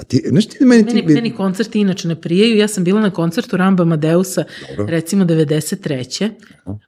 A 0.00 0.04
ti, 0.04 0.22
znaš 0.28 0.46
ti, 0.46 0.64
meni, 0.64 0.84
Meni, 0.84 1.06
ti, 1.06 1.12
meni 1.14 1.30
koncerti 1.30 1.80
inače 1.80 2.08
ne 2.08 2.20
prijaju. 2.20 2.56
Ja 2.56 2.68
sam 2.68 2.84
bila 2.84 3.00
na 3.00 3.10
koncertu 3.10 3.56
Ramba 3.56 3.84
Madeusa, 3.84 4.44
Dobro. 4.68 4.86
recimo 4.90 5.24
93. 5.24 6.30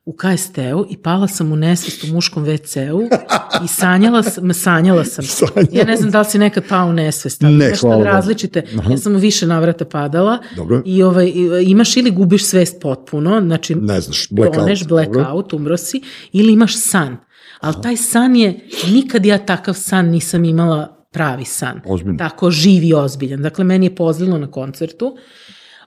u 0.04 0.12
KST-u 0.12 0.86
i 0.90 0.96
pala 0.96 1.28
sam 1.28 1.52
u 1.52 1.56
nesvest 1.56 2.04
u 2.04 2.06
muškom 2.06 2.44
WC-u 2.44 3.02
i 3.64 3.68
sanjala 3.68 4.22
sam, 4.22 4.54
sanjala 4.54 5.04
sam. 5.04 5.24
Sanjala 5.24 5.68
Ja 5.72 5.84
ne 5.84 5.96
znam 5.96 6.10
da 6.10 6.18
li 6.18 6.24
si 6.24 6.38
nekad 6.38 6.64
pao 6.68 6.88
u 6.88 6.92
nesvest. 6.92 7.44
ali 7.44 7.54
Ne, 7.56 7.66
imaš 7.66 7.80
hvala 7.80 8.04
različite. 8.04 8.64
Ja 8.90 8.98
sam 8.98 9.14
u 9.14 9.18
više 9.18 9.46
navrata 9.46 9.84
padala. 9.84 10.38
Dobro. 10.56 10.82
I 10.86 11.02
ovaj, 11.02 11.32
imaš 11.64 11.96
ili 11.96 12.10
gubiš 12.10 12.44
svest 12.44 12.80
potpuno, 12.80 13.40
znači 13.40 13.74
Ne 13.74 14.00
znaš, 14.00 14.28
blackout, 14.30 14.56
toneš, 14.56 14.86
blackout, 14.86 15.52
umro 15.52 15.76
si, 15.76 16.00
ili 16.32 16.52
imaš 16.52 16.76
san. 16.76 17.16
Ali 17.60 17.74
taj 17.82 17.96
san 17.96 18.36
je, 18.36 18.60
nikad 18.88 19.26
ja 19.26 19.38
takav 19.38 19.74
san 19.74 20.06
nisam 20.06 20.44
imala 20.44 20.97
pravi 21.10 21.44
san. 21.44 21.80
Ozbiljno. 21.86 22.18
Tako 22.18 22.50
živ 22.50 22.84
i 22.84 22.94
ozbiljan. 22.94 23.42
Dakle, 23.42 23.64
meni 23.64 23.86
je 23.86 23.94
pozlilo 23.94 24.38
na 24.38 24.50
koncertu. 24.50 25.16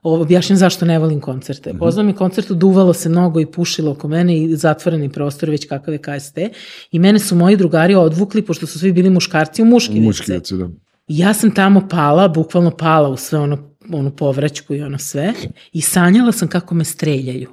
Ovo, 0.04 0.22
objašnjam 0.22 0.58
zašto 0.58 0.86
ne 0.86 1.00
volim 1.00 1.22
koncerte. 1.22 1.70
Mhm. 1.70 1.80
Pozvao 1.80 2.06
mi 2.06 2.14
koncertu, 2.14 2.54
duvalo 2.54 2.94
se 2.94 3.10
mnogo 3.10 3.40
i 3.40 3.46
pušilo 3.46 3.92
oko 3.92 4.08
mene 4.08 4.38
i 4.38 4.56
zatvoreni 4.56 5.10
prostor, 5.10 5.50
već 5.50 5.68
kakav 5.68 5.94
je 5.94 5.98
KST. 5.98 6.38
I 6.92 7.00
mene 7.00 7.20
su 7.20 7.36
moji 7.36 7.58
drugari 7.58 7.96
odvukli, 7.96 8.42
pošto 8.42 8.68
su 8.68 8.80
svi 8.80 8.92
bili 8.92 9.10
muškarci 9.10 9.62
u 9.62 9.66
muškinice. 9.66 10.06
Muškinac, 10.06 10.52
da. 10.52 10.70
I 11.08 11.18
ja 11.18 11.34
sam 11.34 11.52
tamo 11.52 11.88
pala, 11.88 12.28
bukvalno 12.28 12.72
pala 12.72 13.10
u 13.10 13.18
sve 13.18 13.40
ono, 13.40 13.76
onu 13.94 14.16
povraćku 14.16 14.76
i 14.76 14.82
ono 14.82 14.98
sve. 14.98 15.34
I 15.74 15.82
sanjala 15.82 16.32
sam 16.32 16.48
kako 16.48 16.76
me 16.76 16.86
streljaju. 16.86 17.50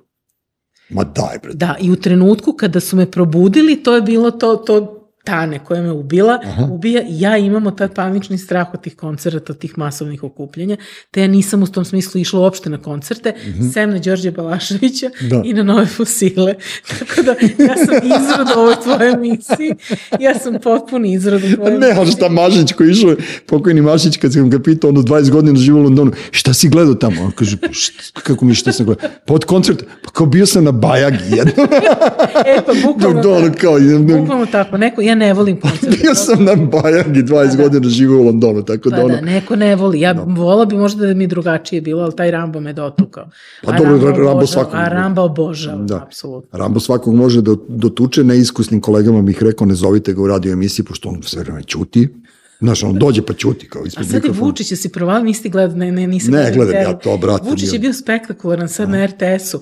Ma 0.90 1.04
daj, 1.04 1.38
bre. 1.42 1.52
Da, 1.54 1.76
i 1.80 1.90
u 1.90 1.96
trenutku 1.96 2.52
kada 2.52 2.80
su 2.80 2.96
me 2.96 3.10
probudili, 3.10 3.82
to 3.82 3.94
je 3.94 4.02
bilo 4.02 4.30
to, 4.30 4.56
to 4.56 4.97
Tane 5.28 5.58
koja 5.58 5.82
me 5.82 5.92
ubila, 5.92 6.38
Aha. 6.44 6.64
ubija 6.64 7.02
i 7.02 7.20
ja 7.20 7.36
imamo 7.36 7.70
taj 7.70 7.88
panični 7.88 8.38
strah 8.38 8.66
od 8.74 8.80
tih 8.80 8.96
koncerta, 8.96 9.52
od 9.52 9.58
tih 9.58 9.78
masovnih 9.78 10.22
okupljanja, 10.24 10.76
te 11.10 11.20
ja 11.20 11.26
nisam 11.26 11.62
u 11.62 11.66
tom 11.66 11.84
smislu 11.84 12.20
išla 12.20 12.40
uopšte 12.40 12.70
na 12.70 12.78
koncerte, 12.78 13.34
sem 13.74 13.90
na 13.90 13.98
Đorđe 13.98 14.30
Balaševića 14.30 15.10
Da. 15.20 15.42
i 15.44 15.52
na 15.52 15.62
nove 15.62 15.86
fosile. 15.86 16.54
Tako 16.98 17.22
da 17.22 17.30
ja 17.64 17.76
sam 17.76 17.94
izrod 17.96 18.48
ovoj 18.56 18.74
tvojoj 18.82 19.12
emisiji, 19.12 19.74
ja 20.20 20.34
sam 20.34 20.54
potpuni 20.62 21.12
izrod 21.12 21.44
u 21.44 21.48
tvojoj 21.54 21.78
Ne, 21.78 21.92
ali 21.96 22.10
šta 22.10 22.28
Mašić 22.28 22.72
koji 22.72 22.90
išao, 22.90 23.14
pokojni 23.46 23.80
Mašić, 23.80 24.16
kad 24.16 24.32
sam 24.32 24.50
ga 24.50 24.58
pitao, 24.58 24.90
ono 24.90 25.00
20 25.02 25.30
godina 25.30 25.58
živo 25.58 25.78
u 25.80 25.82
Londonu, 25.82 26.12
šta 26.30 26.52
si 26.52 26.68
gledao 26.68 26.94
tamo? 26.94 27.22
On 27.22 27.30
kaže, 27.30 27.56
"Pa 27.56 27.68
šta, 27.72 28.20
kako 28.20 28.44
mi 28.44 28.54
šta 28.54 28.72
sam 28.72 28.86
gledao? 28.86 29.10
Pa 29.26 29.34
od 29.34 29.44
koncerta, 29.44 29.84
pa 30.04 30.10
kao 30.10 30.26
bio 30.26 30.46
sam 30.46 30.64
na 30.64 30.72
Bajagi 30.72 31.24
jedno. 31.30 31.52
E, 32.46 32.56
pa 32.66 32.72
bukvalno, 32.84 33.20
ono 33.30 33.46
tako. 33.46 33.58
kao, 33.60 33.78
jedno, 33.78 34.18
bukvalno 34.18 34.46
tako. 34.46 34.76
Neko, 34.78 35.00
ja 35.00 35.14
ne 35.18 35.32
volim 35.34 35.60
koncerte. 35.60 35.96
bio 36.02 36.14
sam 36.14 36.44
na 36.44 36.54
Bajagi 36.54 37.22
20 37.22 37.56
godina 37.56 37.88
živo 37.88 38.20
u 38.20 38.24
Londonu, 38.24 38.62
tako 38.62 38.90
da 38.90 38.96
Pa 38.96 39.02
ono, 39.02 39.14
da, 39.14 39.20
neko 39.20 39.56
ne 39.56 39.76
voli. 39.76 40.00
Ja 40.00 40.12
vola 40.26 40.64
bi 40.64 40.76
možda 40.76 41.06
da 41.06 41.14
mi 41.14 41.24
je 41.24 41.28
drugačije 41.28 41.80
bilo, 41.80 42.02
ali 42.02 42.16
taj 42.16 42.30
Rambo 42.30 42.60
me 42.60 42.72
dotukao. 42.72 43.28
Pa 43.64 43.72
A 43.72 43.78
dobro, 43.78 43.98
Rambo 44.00 44.22
Rambo 44.22 44.46
svakog 44.46 44.74
A. 44.74 44.88
Ramba 44.88 45.22
obožavam, 45.22 45.86
Da. 45.86 45.96
apsolutno. 45.96 46.58
Rambo 46.58 46.80
svakog 46.80 47.14
može 47.14 47.42
da 47.42 47.54
dotuče, 47.68 48.24
neiskusnim 48.24 48.80
kolegama 48.80 49.22
bih 49.22 49.42
rekao, 49.42 49.66
ne 49.66 49.74
zovite 49.74 50.12
ga 50.12 50.22
u 50.22 50.26
radio 50.26 50.52
emisiji, 50.52 50.84
pošto 50.84 51.08
on 51.08 51.22
sve 51.22 51.42
vreme 51.42 51.62
ćuti. 51.62 52.08
Znaš, 52.58 52.82
on 52.82 52.94
dođe 52.94 53.22
pa 53.22 53.32
ćuti 53.32 53.68
kao 53.68 53.82
A 53.82 53.86
ispred 53.86 54.06
sad 54.06 54.14
je 54.14 54.20
mikrofona. 54.20 54.46
Vučić, 54.46 54.70
jesi 54.70 54.88
provali, 54.88 55.24
nisi 55.24 55.48
gledao, 55.48 55.76
ne, 55.76 55.92
ne, 55.92 56.06
nisam 56.06 56.34
Ne, 56.34 56.52
gledam 56.54 56.74
ja 56.74 56.92
to, 56.94 57.16
brate, 57.16 57.50
Vučić 57.50 57.72
je 57.72 57.78
bio- 57.78 57.92
spektakularan 57.92 58.68
sad 58.68 58.90
na 58.90 59.06
RTS-u. 59.06 59.60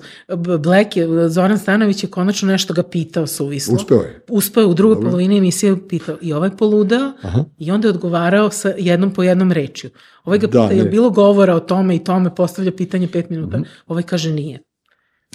Black 0.59 0.97
je, 0.97 1.07
Zoran 1.29 1.59
Stanović 1.59 2.03
je 2.03 2.09
konačno 2.09 2.47
nešto 2.47 2.73
ga 2.73 2.83
pitao 2.83 3.27
suvislo. 3.27 3.75
Uspeo 3.75 3.97
je. 3.97 4.21
Uspeo 4.29 4.61
je 4.61 4.67
u 4.67 4.73
drugoj 4.73 5.01
polovini 5.01 5.37
emisije 5.37 5.87
pitao 5.87 6.17
i 6.21 6.33
ovaj 6.33 6.49
poludeo 6.51 7.11
Aha. 7.21 7.43
i 7.57 7.71
onda 7.71 7.87
je 7.87 7.91
odgovarao 7.91 8.51
sa 8.51 8.73
jednom 8.77 9.13
po 9.13 9.23
jednom 9.23 9.51
rečju. 9.51 9.89
Ovaj 10.23 10.39
ga 10.39 10.47
Da, 10.47 10.51
pita, 10.61 10.73
je 10.73 10.83
ne. 10.83 10.89
bilo 10.89 11.09
govora 11.09 11.55
o 11.55 11.59
tome 11.59 11.95
i 11.95 12.03
tome, 12.03 12.35
postavlja 12.35 12.71
pitanje 12.71 13.07
pet 13.07 13.29
minuta. 13.29 13.57
Mhm. 13.57 13.67
Ovaj 13.87 14.03
kaže 14.03 14.31
nije. 14.31 14.59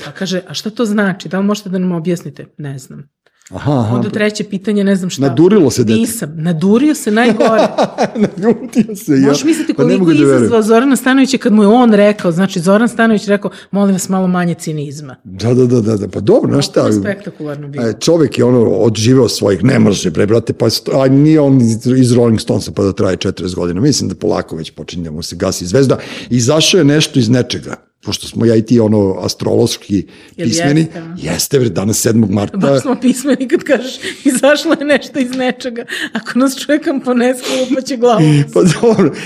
A 0.07 0.11
kaže, 0.11 0.43
a 0.49 0.55
šta 0.55 0.71
to 0.71 0.85
znači? 0.85 1.29
Da 1.29 1.39
li 1.39 1.45
možete 1.45 1.69
da 1.69 1.79
nam 1.79 1.93
objasnite? 1.93 2.47
Ne 2.59 2.79
znam. 2.79 3.09
Aha, 3.51 3.73
aha. 3.73 3.97
Onda 3.97 4.11
treće 4.11 4.45
pitanje, 4.45 4.85
ne 4.85 4.97
znam 4.97 5.11
šta. 5.11 5.23
Nadurilo 5.23 5.71
se 5.71 5.85
dete. 5.85 6.01
Nisam. 6.01 6.33
Nadurio 6.37 6.95
se 6.95 7.11
najgore. 7.11 7.69
Naljutio 8.37 8.97
se. 8.97 9.13
ja. 9.13 9.29
Možeš 9.29 9.45
misliti 9.45 9.75
Pa 9.75 9.83
koliko 9.83 9.99
mogu 9.99 10.13
je 10.13 10.49
da 10.49 10.63
Zorana 10.63 10.97
Stanovića 10.97 11.39
kad 11.39 11.53
mu 11.53 11.63
je 11.63 11.69
on 11.69 11.95
rekao, 11.95 12.33
znači 12.33 12.61
Zoran 12.61 12.89
Stanović 12.89 13.27
rekao, 13.27 13.51
molim 13.71 13.93
vas 13.93 14.09
malo 14.09 14.27
manje 14.27 14.55
cinizma. 14.55 15.17
Da, 15.25 15.55
da, 15.55 15.67
da, 15.67 15.81
da, 15.81 15.97
da. 15.97 16.09
pa 16.09 16.21
dobro, 16.21 16.53
znaš 16.53 16.67
To 16.67 16.73
šta, 16.73 16.87
je 16.87 16.93
spektakularno 16.93 17.69
bilo. 17.69 17.89
E, 17.89 17.95
čovjek 18.01 18.39
je 18.39 18.45
ono 18.45 18.61
odživeo 18.61 19.29
svojih, 19.29 19.65
ne 19.65 19.79
može 19.79 20.11
bre, 20.11 20.27
brate, 20.27 20.53
pa 20.53 20.67
a 20.93 21.09
nije 21.09 21.41
on 21.41 21.61
iz 21.99 22.13
Rolling 22.13 22.41
Stonesa 22.41 22.73
pa 22.73 22.83
da 22.83 22.93
traje 22.93 23.17
40 23.17 23.55
godina. 23.55 23.81
Mislim 23.81 24.09
da 24.09 24.15
polako 24.15 24.57
već 24.57 24.71
počinje 24.71 25.05
da 25.05 25.11
mu 25.11 25.23
se 25.23 25.37
gasi 25.37 25.67
zvezda. 25.67 25.99
Izašao 26.31 26.79
je 26.79 26.85
nešto 26.85 27.19
iz 27.19 27.29
nečega 27.29 27.92
pošto 28.03 28.27
smo 28.27 28.45
ja 28.45 28.57
i 28.57 28.63
ti 28.63 28.81
ono 28.81 29.17
astrološki 29.21 30.07
Jel 30.37 30.49
pismeni, 30.49 30.81
jeste, 30.81 30.99
a? 30.99 31.15
jeste, 31.17 31.59
bre, 31.59 31.69
danas 31.69 32.07
7. 32.07 32.31
marta, 32.31 32.57
Baš 32.57 32.83
smo 32.83 32.97
pismeni 33.01 33.49
kad 33.49 33.63
kažeš 33.63 33.99
izašlo 34.35 34.77
je 34.81 34.85
nešto 34.85 35.19
iz 35.19 35.31
nečega. 35.37 35.85
Ako 36.13 36.39
nas 36.39 36.57
čuje 36.57 36.81
kamponesko, 36.81 37.49
pa 37.75 37.81
će 37.81 37.97
glavu. 37.97 38.23
Pa 38.55 38.61
dobro. 38.63 39.13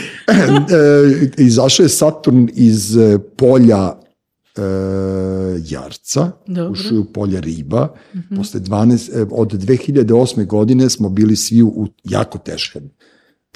E, 1.37 1.43
izašao 1.43 1.85
je 1.85 1.89
Saturn 1.89 2.49
iz 2.55 2.97
e, 2.97 3.19
polja 3.37 3.93
e, 4.57 4.63
Jarca, 5.69 6.31
Dobro. 6.47 6.73
ušao 6.73 6.95
je 6.95 6.99
u 6.99 7.13
polja 7.13 7.41
Riba. 7.41 7.95
Posle 8.37 8.61
12, 8.61 9.19
e, 9.19 9.27
od 9.31 9.53
2008. 9.53 10.47
godine 10.47 10.91
smo 10.91 11.09
bili 11.09 11.37
svi 11.37 11.63
u 11.63 11.87
jako 12.05 12.39
teškom 12.39 12.83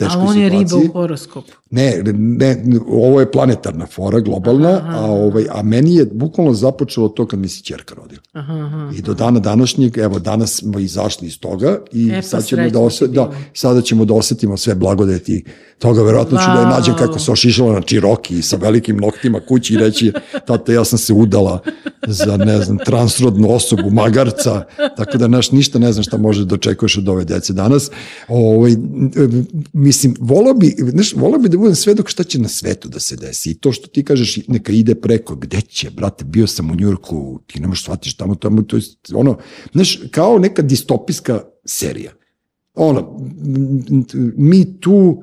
teškoj 0.00 0.20
Ali 0.20 0.28
on 0.28 0.38
je 0.38 0.48
riba 0.48 0.68
situaciji. 0.68 0.88
u 0.88 0.92
horoskopu. 0.92 1.52
Ne, 1.70 2.02
ne, 2.14 2.62
ovo 2.88 3.20
je 3.20 3.30
planetarna 3.30 3.86
fora, 3.86 4.20
globalna, 4.20 4.80
a, 4.86 5.06
ovaj, 5.10 5.44
a 5.50 5.62
meni 5.62 5.94
je 5.94 6.04
bukvalno 6.12 6.54
započelo 6.54 7.08
to 7.08 7.26
kad 7.26 7.38
mi 7.38 7.48
se 7.48 7.62
čerka 7.62 7.94
rodila. 7.94 8.22
Aha, 8.32 8.52
aha. 8.52 8.92
I 8.98 9.02
do 9.02 9.14
dana 9.14 9.40
današnjeg, 9.40 9.98
evo 9.98 10.18
danas 10.18 10.56
smo 10.56 10.78
izašli 10.78 11.26
iz 11.26 11.40
toga 11.40 11.78
i 11.92 12.10
E, 12.10 12.16
pa 12.16 12.22
sad 12.22 12.46
ćemo 12.46 12.70
da, 12.70 12.80
ose, 12.80 13.06
da, 13.06 13.30
sada 13.54 13.82
ćemo 13.82 14.04
da 14.04 14.14
osetimo 14.14 14.56
sve 14.56 14.74
blagodeti 14.74 15.44
toga. 15.78 16.02
Verovatno 16.02 16.38
ću 16.38 16.46
da 16.54 16.60
je 16.60 16.66
nađem 16.66 16.96
kako 16.96 17.18
se 17.18 17.32
ošišala 17.32 17.72
na 17.72 17.80
čiroki 17.80 18.42
sa 18.42 18.56
velikim 18.56 18.96
noktima 18.96 19.40
kući 19.48 19.74
i 19.74 19.76
reći 19.76 20.12
tata 20.46 20.72
ja 20.72 20.84
sam 20.84 20.98
se 20.98 21.12
udala 21.12 21.60
za 22.06 22.36
ne 22.36 22.58
znam 22.58 22.78
transrodnu 22.78 23.50
osobu 23.50 23.90
magarca, 23.90 24.64
tako 24.96 25.18
da 25.18 25.28
naš 25.28 25.52
ništa 25.52 25.78
ne 25.78 25.92
znam 25.92 26.02
šta 26.02 26.16
može 26.16 26.44
da 26.44 26.54
očekuješ 26.54 26.98
od 26.98 27.08
ove 27.08 27.24
dece 27.24 27.52
danas. 27.52 27.90
Ovaj, 28.28 28.76
mislim, 29.90 30.14
volao 30.20 30.54
bi, 30.54 30.74
znaš, 30.78 31.14
volao 31.14 31.40
bi 31.40 31.48
da 31.48 31.58
budem 31.58 31.74
svedok 31.74 32.08
šta 32.08 32.24
će 32.24 32.38
na 32.38 32.48
svetu 32.48 32.88
da 32.88 33.00
se 33.00 33.16
desi 33.16 33.50
i 33.50 33.54
to 33.54 33.72
što 33.72 33.88
ti 33.88 34.04
kažeš 34.04 34.46
neka 34.46 34.72
ide 34.72 34.94
preko, 34.94 35.34
gde 35.36 35.60
će, 35.60 35.90
brate, 35.90 36.24
bio 36.24 36.46
sam 36.46 36.70
u 36.70 36.74
Njurku, 36.74 37.40
ti 37.46 37.60
ne 37.60 37.66
možeš 37.66 37.84
shvatiš 37.84 38.14
tamo, 38.14 38.34
tamo, 38.34 38.62
to 38.62 38.76
je, 38.76 38.82
ono, 39.14 39.38
znaš, 39.72 39.98
kao 40.10 40.38
neka 40.38 40.62
distopijska 40.62 41.40
serija. 41.64 42.12
Ono, 42.74 43.30
mi 44.36 44.80
tu 44.80 45.22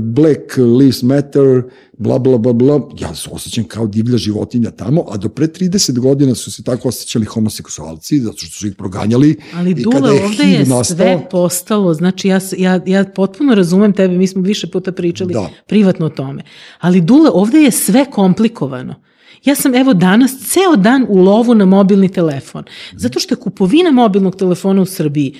Black 0.00 0.40
Lives 0.56 1.02
Matter, 1.02 1.62
bla, 1.98 2.18
bla, 2.18 2.38
bla, 2.38 2.52
bla, 2.52 2.88
ja 2.98 3.14
se 3.14 3.28
osjećam 3.32 3.64
kao 3.64 3.86
divlja 3.86 4.18
životinja 4.18 4.70
tamo, 4.70 5.04
a 5.08 5.16
do 5.16 5.28
pre 5.28 5.46
30 5.46 5.98
godina 5.98 6.34
su 6.34 6.52
se 6.52 6.62
tako 6.62 6.88
osjećali 6.88 7.24
homoseksualci, 7.24 8.20
zato 8.20 8.36
što 8.36 8.58
su 8.58 8.66
ih 8.66 8.74
proganjali. 8.74 9.36
Ali 9.54 9.70
I 9.70 9.74
Dule, 9.74 9.94
kada 9.94 10.08
je 10.08 10.24
ovde 10.24 10.44
je 10.44 10.58
nastao- 10.60 10.84
sve 10.84 11.26
postalo, 11.30 11.94
znači 11.94 12.28
ja, 12.28 12.40
ja, 12.58 12.80
ja 12.86 13.04
potpuno 13.06 13.54
razumem 13.54 13.92
tebe, 13.92 14.14
mi 14.16 14.26
smo 14.26 14.42
više 14.42 14.66
puta 14.66 14.92
pričali 14.92 15.32
Da. 15.32 15.48
privatno 15.66 16.06
o 16.06 16.10
tome, 16.10 16.42
ali 16.80 17.00
Dule, 17.00 17.30
ovde 17.32 17.58
je 17.58 17.70
sve 17.70 18.04
komplikovano. 18.04 18.94
Ja 19.44 19.54
sam 19.54 19.74
evo 19.74 19.94
danas 19.94 20.32
ceo 20.42 20.76
dan 20.76 21.06
u 21.08 21.18
lovu 21.18 21.54
na 21.54 21.64
mobilni 21.64 22.08
telefon, 22.08 22.64
zato 22.92 23.20
što 23.20 23.34
je 23.34 23.38
kupovina 23.38 23.90
mobilnog 23.90 24.36
telefona 24.36 24.82
u 24.82 24.86
Srbiji 24.86 25.34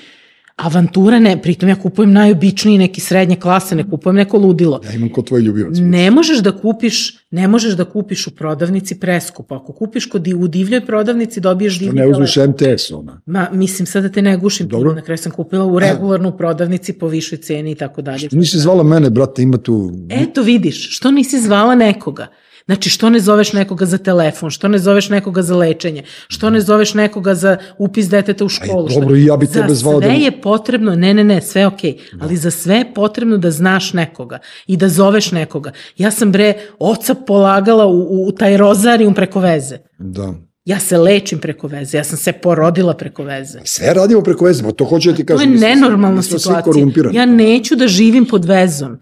avantura 0.56 1.18
ne, 1.18 1.42
pritom 1.42 1.68
ja 1.68 1.76
kupujem 1.76 2.12
najobičniji 2.12 2.78
neki 2.78 3.00
srednje 3.00 3.36
klase, 3.36 3.74
ne 3.76 3.90
kupujem 3.90 4.16
neko 4.16 4.38
ludilo. 4.38 4.80
Ja 4.84 4.92
imam 4.92 5.08
kod 5.08 5.26
tvoj 5.26 5.40
ljubivac. 5.40 5.76
Ne 5.80 6.10
možeš 6.10 6.38
da 6.38 6.52
kupiš, 6.52 7.18
ne 7.30 7.48
možeš 7.48 7.72
da 7.72 7.84
kupiš 7.84 8.26
u 8.26 8.30
prodavnici 8.30 9.00
preskupo. 9.00 9.54
Ako 9.54 9.72
kupiš 9.72 10.06
kod 10.06 10.28
u 10.28 10.48
divljoj 10.48 10.86
prodavnici 10.86 11.40
dobiješ 11.40 11.78
divlji 11.78 12.00
Ne 12.00 12.08
uzmeš 12.08 12.34
telefon. 12.34 12.54
MTS 12.54 12.90
ona. 12.90 13.20
Ma, 13.26 13.48
mislim, 13.52 13.86
sad 13.86 14.02
da 14.02 14.08
te 14.08 14.22
ne 14.22 14.36
gušim, 14.36 14.68
Dobro. 14.68 14.94
na 14.94 15.02
kraju 15.02 15.18
sam 15.18 15.32
kupila 15.32 15.64
u 15.64 15.78
regularnu 15.78 16.36
prodavnici 16.36 16.92
po 16.92 17.08
višoj 17.08 17.38
ceni 17.38 17.70
i 17.70 17.74
tako 17.74 18.02
dalje. 18.02 18.28
Nisi 18.32 18.58
zvala 18.58 18.82
mene, 18.82 19.10
brate, 19.10 19.42
ima 19.42 19.58
tu... 19.58 19.90
Eto 20.10 20.42
vidiš, 20.42 20.96
što 20.96 21.10
nisi 21.10 21.40
zvala 21.40 21.74
nekoga? 21.74 22.26
Znači, 22.66 22.90
što 22.90 23.10
ne 23.10 23.20
zoveš 23.20 23.52
nekoga 23.52 23.86
za 23.86 23.98
telefon, 23.98 24.50
što 24.50 24.68
ne 24.68 24.78
zoveš 24.78 25.08
nekoga 25.08 25.42
za 25.42 25.56
lečenje, 25.56 26.02
što 26.28 26.50
ne 26.50 26.60
zoveš 26.60 26.94
nekoga 26.94 27.34
za 27.34 27.56
upis 27.78 28.08
deteta 28.08 28.44
u 28.44 28.48
školu. 28.48 28.88
što- 28.88 29.00
dobro, 29.00 29.16
i 29.16 29.24
ja 29.24 29.36
bi 29.36 29.46
Za 29.46 29.52
tebe 29.52 29.74
zvao 29.74 30.00
da- 30.00 30.06
sve 30.06 30.14
je 30.16 30.40
potrebno, 30.40 30.94
ne, 30.96 31.14
ne, 31.14 31.24
ne, 31.24 31.42
sve 31.42 31.60
je 31.60 31.66
okej, 31.66 31.96
ali 32.20 32.36
za 32.36 32.50
sve 32.50 32.76
je 32.76 32.94
potrebno 32.94 33.36
da 33.38 33.50
znaš 33.50 33.92
nekoga 33.92 34.38
i 34.66 34.76
da 34.76 34.88
zoveš 34.88 35.32
nekoga. 35.32 35.72
Ja 35.96 36.10
sam 36.10 36.32
bre 36.32 36.54
oca 36.78 37.14
polagala 37.16 37.86
u, 37.86 37.98
u, 38.00 38.26
u 38.26 38.32
taj 38.32 38.56
rozarijum 38.56 39.14
preko 39.14 39.40
veze. 39.40 39.78
Da. 39.98 40.34
Ja 40.64 40.80
se 40.80 40.98
lečim 40.98 41.38
preko 41.38 41.66
veze, 41.66 41.96
ja 41.96 42.04
sam 42.04 42.18
se 42.18 42.32
porodila 42.32 42.94
preko 42.94 43.22
veze. 43.24 43.58
Sve 43.64 43.94
radimo 43.94 44.20
preko 44.22 44.44
veze, 44.44 44.62
pa 44.62 44.72
to 44.72 44.84
hoću 44.84 45.10
da 45.10 45.16
ti 45.16 45.26
To 45.26 45.34
kažem. 45.34 45.52
je 45.52 45.58
smo 45.58 45.66
svi- 45.66 45.74
nenormalna 45.74 46.22
situacija. 46.22 46.86
Ja 47.12 47.26
neću 47.26 47.76
da 47.76 47.88
živim 47.88 48.26
pod 48.26 48.44
vezom. 48.44 48.98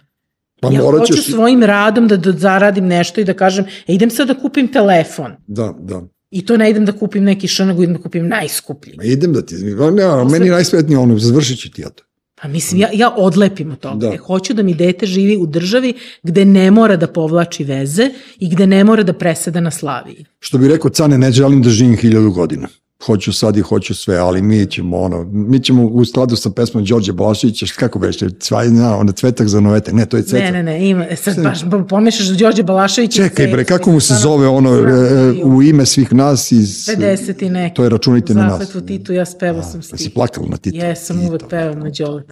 Pa 0.63 0.71
ja 0.73 0.81
hoću 0.81 1.15
ćeš... 1.15 1.25
ti- 1.25 1.33
svojim 1.33 1.63
radom 1.63 2.09
da, 2.09 2.17
da 2.17 2.33
zaradim 2.33 2.87
nešto 2.87 3.21
i 3.21 3.25
da 3.25 3.35
kažem, 3.35 3.65
e, 3.87 3.95
idem 3.95 4.11
sad 4.11 4.29
da 4.29 4.35
kupim 4.35 4.69
telefon. 4.73 5.33
Da, 5.47 5.75
da. 5.81 6.03
I 6.31 6.47
to 6.47 6.57
ne 6.57 6.71
idem 6.71 6.85
da 6.85 6.93
kupim 6.93 7.25
neki 7.25 7.49
š, 7.49 7.65
nego 7.65 7.83
idem 7.83 7.97
da 7.97 8.03
kupim 8.03 8.29
najskuplji. 8.29 8.95
Ma 8.97 9.05
idem 9.05 9.33
da 9.33 9.43
ti... 9.43 9.55
Ma 9.79 9.91
Ne, 9.91 10.03
a 10.03 10.25
meni 10.25 10.51
najsvetnije 10.51 10.99
ono, 10.99 11.19
završit 11.19 11.59
ću 11.61 11.71
ti 11.71 11.83
ja 11.83 11.91
to. 11.91 12.05
Pa 12.43 12.49
mislim, 12.49 12.81
ja, 12.81 12.89
ja 12.93 13.15
odlepim 13.17 13.73
od 13.73 13.79
toga. 13.79 13.97
Da. 13.97 14.11
Da. 14.11 14.17
Hoću 14.17 14.55
da 14.55 14.63
mi 14.63 14.75
dete 14.75 15.07
živi 15.07 15.37
u 15.37 15.47
državi 15.47 15.95
gde 16.23 16.45
ne 16.45 16.71
mora 16.71 16.97
da 16.97 17.07
povlači 17.07 17.65
veze 17.65 18.11
i 18.39 18.49
gde 18.49 18.67
ne 18.67 18.85
mora 18.85 19.03
da 19.03 19.13
preseda 19.13 19.61
na 19.61 19.71
Slaviji. 19.71 20.25
Što 20.41 20.59
bi 20.59 20.69
rekao 20.69 20.91
Cane, 20.91 21.19
ne 21.19 21.33
želim 21.33 21.63
da 21.63 21.71
živim 21.71 21.97
hiljadu 21.97 22.31
godina. 22.31 22.69
Hoću 23.03 23.33
sad 23.33 23.57
i 23.57 23.61
hoću 23.61 23.95
sve, 23.95 24.17
ali 24.17 24.43
mi 24.43 24.67
ćemo 24.67 24.99
ono, 24.99 25.25
mi 25.25 25.61
ćemo 25.61 25.85
u 25.85 26.05
skladu 26.05 26.37
sa 26.37 26.51
pesmom 26.51 26.85
Đorđe 26.85 27.13
Balaševića, 27.13 27.67
kako 27.77 27.99
beše, 27.99 28.31
cvajna, 28.31 28.97
ona 28.97 29.13
cvetak 29.13 29.49
za 29.49 29.61
novetak, 29.61 29.95
ne, 29.95 30.07
to 30.07 30.17
je 30.17 30.23
cvetak. 30.23 30.47
Ne, 30.47 30.53
ne, 30.53 30.63
ne, 30.63 30.89
ima, 30.89 31.07
e, 31.11 31.17
sad 31.17 31.43
baš 31.43 31.59
pomešaš 31.89 32.27
Đorđe 32.29 32.63
Balaševića. 32.63 33.23
i 33.23 33.29
Čekaj 33.29 33.47
bre, 33.47 33.65
kako 33.65 33.93
mu 33.93 34.01
se 34.01 34.15
zove 34.15 34.49
ono, 34.49 34.71
e, 34.71 35.43
u 35.45 35.63
ime 35.63 35.87
svih 35.87 36.13
nas 36.13 36.53
iz... 36.53 36.87
50 36.89 37.43
i 37.43 37.51
neki. 37.51 37.75
To 37.77 37.83
je 37.85 37.89
računajte 37.91 38.35
na 38.35 38.43
nas. 38.43 38.53
Zakletvu 38.53 38.81
Titu, 38.81 39.13
ja 39.13 39.25
spevao 39.25 39.63
sam 39.63 39.81
Pa 39.81 39.97
si 39.97 39.97
stih. 39.97 40.13
plakala 40.15 40.47
na 40.49 40.57
Titu. 40.57 40.77
Jesam, 40.77 41.21
uvek 41.21 41.43
pevam 41.51 41.79
na. 41.79 41.91
Đole, 41.99 42.23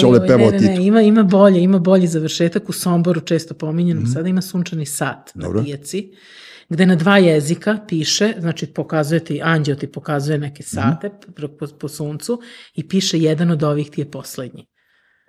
Đole 0.00 0.16
ovaj, 0.16 0.26
pevao 0.28 0.46
ne, 0.46 0.52
ne, 0.52 0.58
Titu. 0.58 0.70
ne, 0.70 0.86
ima, 0.86 1.02
ima 1.02 1.22
bolje, 1.22 1.62
ima 1.62 1.78
bolji 1.78 2.06
završetak 2.06 2.68
u 2.68 2.72
Somboru, 2.72 3.20
često 3.20 3.54
pominjenom, 3.54 4.06
sada 4.06 4.28
ima 4.28 4.42
sunčani 4.42 4.86
sat 4.86 5.34
Mhm. 5.34 5.42
Dobro. 5.44 5.64
Gde 6.72 6.86
na 6.86 6.94
dva 6.96 7.18
jezika 7.18 7.78
piše, 7.88 8.34
znači 8.38 8.66
pokazuje 8.66 9.24
ti, 9.24 9.40
anđeo 9.42 9.76
ti 9.76 9.86
pokazuje 9.86 10.38
neke 10.38 10.62
sate 10.62 11.10
po, 11.36 11.48
po, 11.48 11.66
po 11.80 11.88
suncu 11.88 12.40
i 12.74 12.88
piše 12.88 13.18
jedan 13.18 13.50
od 13.50 13.62
ovih 13.62 13.90
ti 13.90 14.00
je 14.00 14.10
poslednji. 14.10 14.66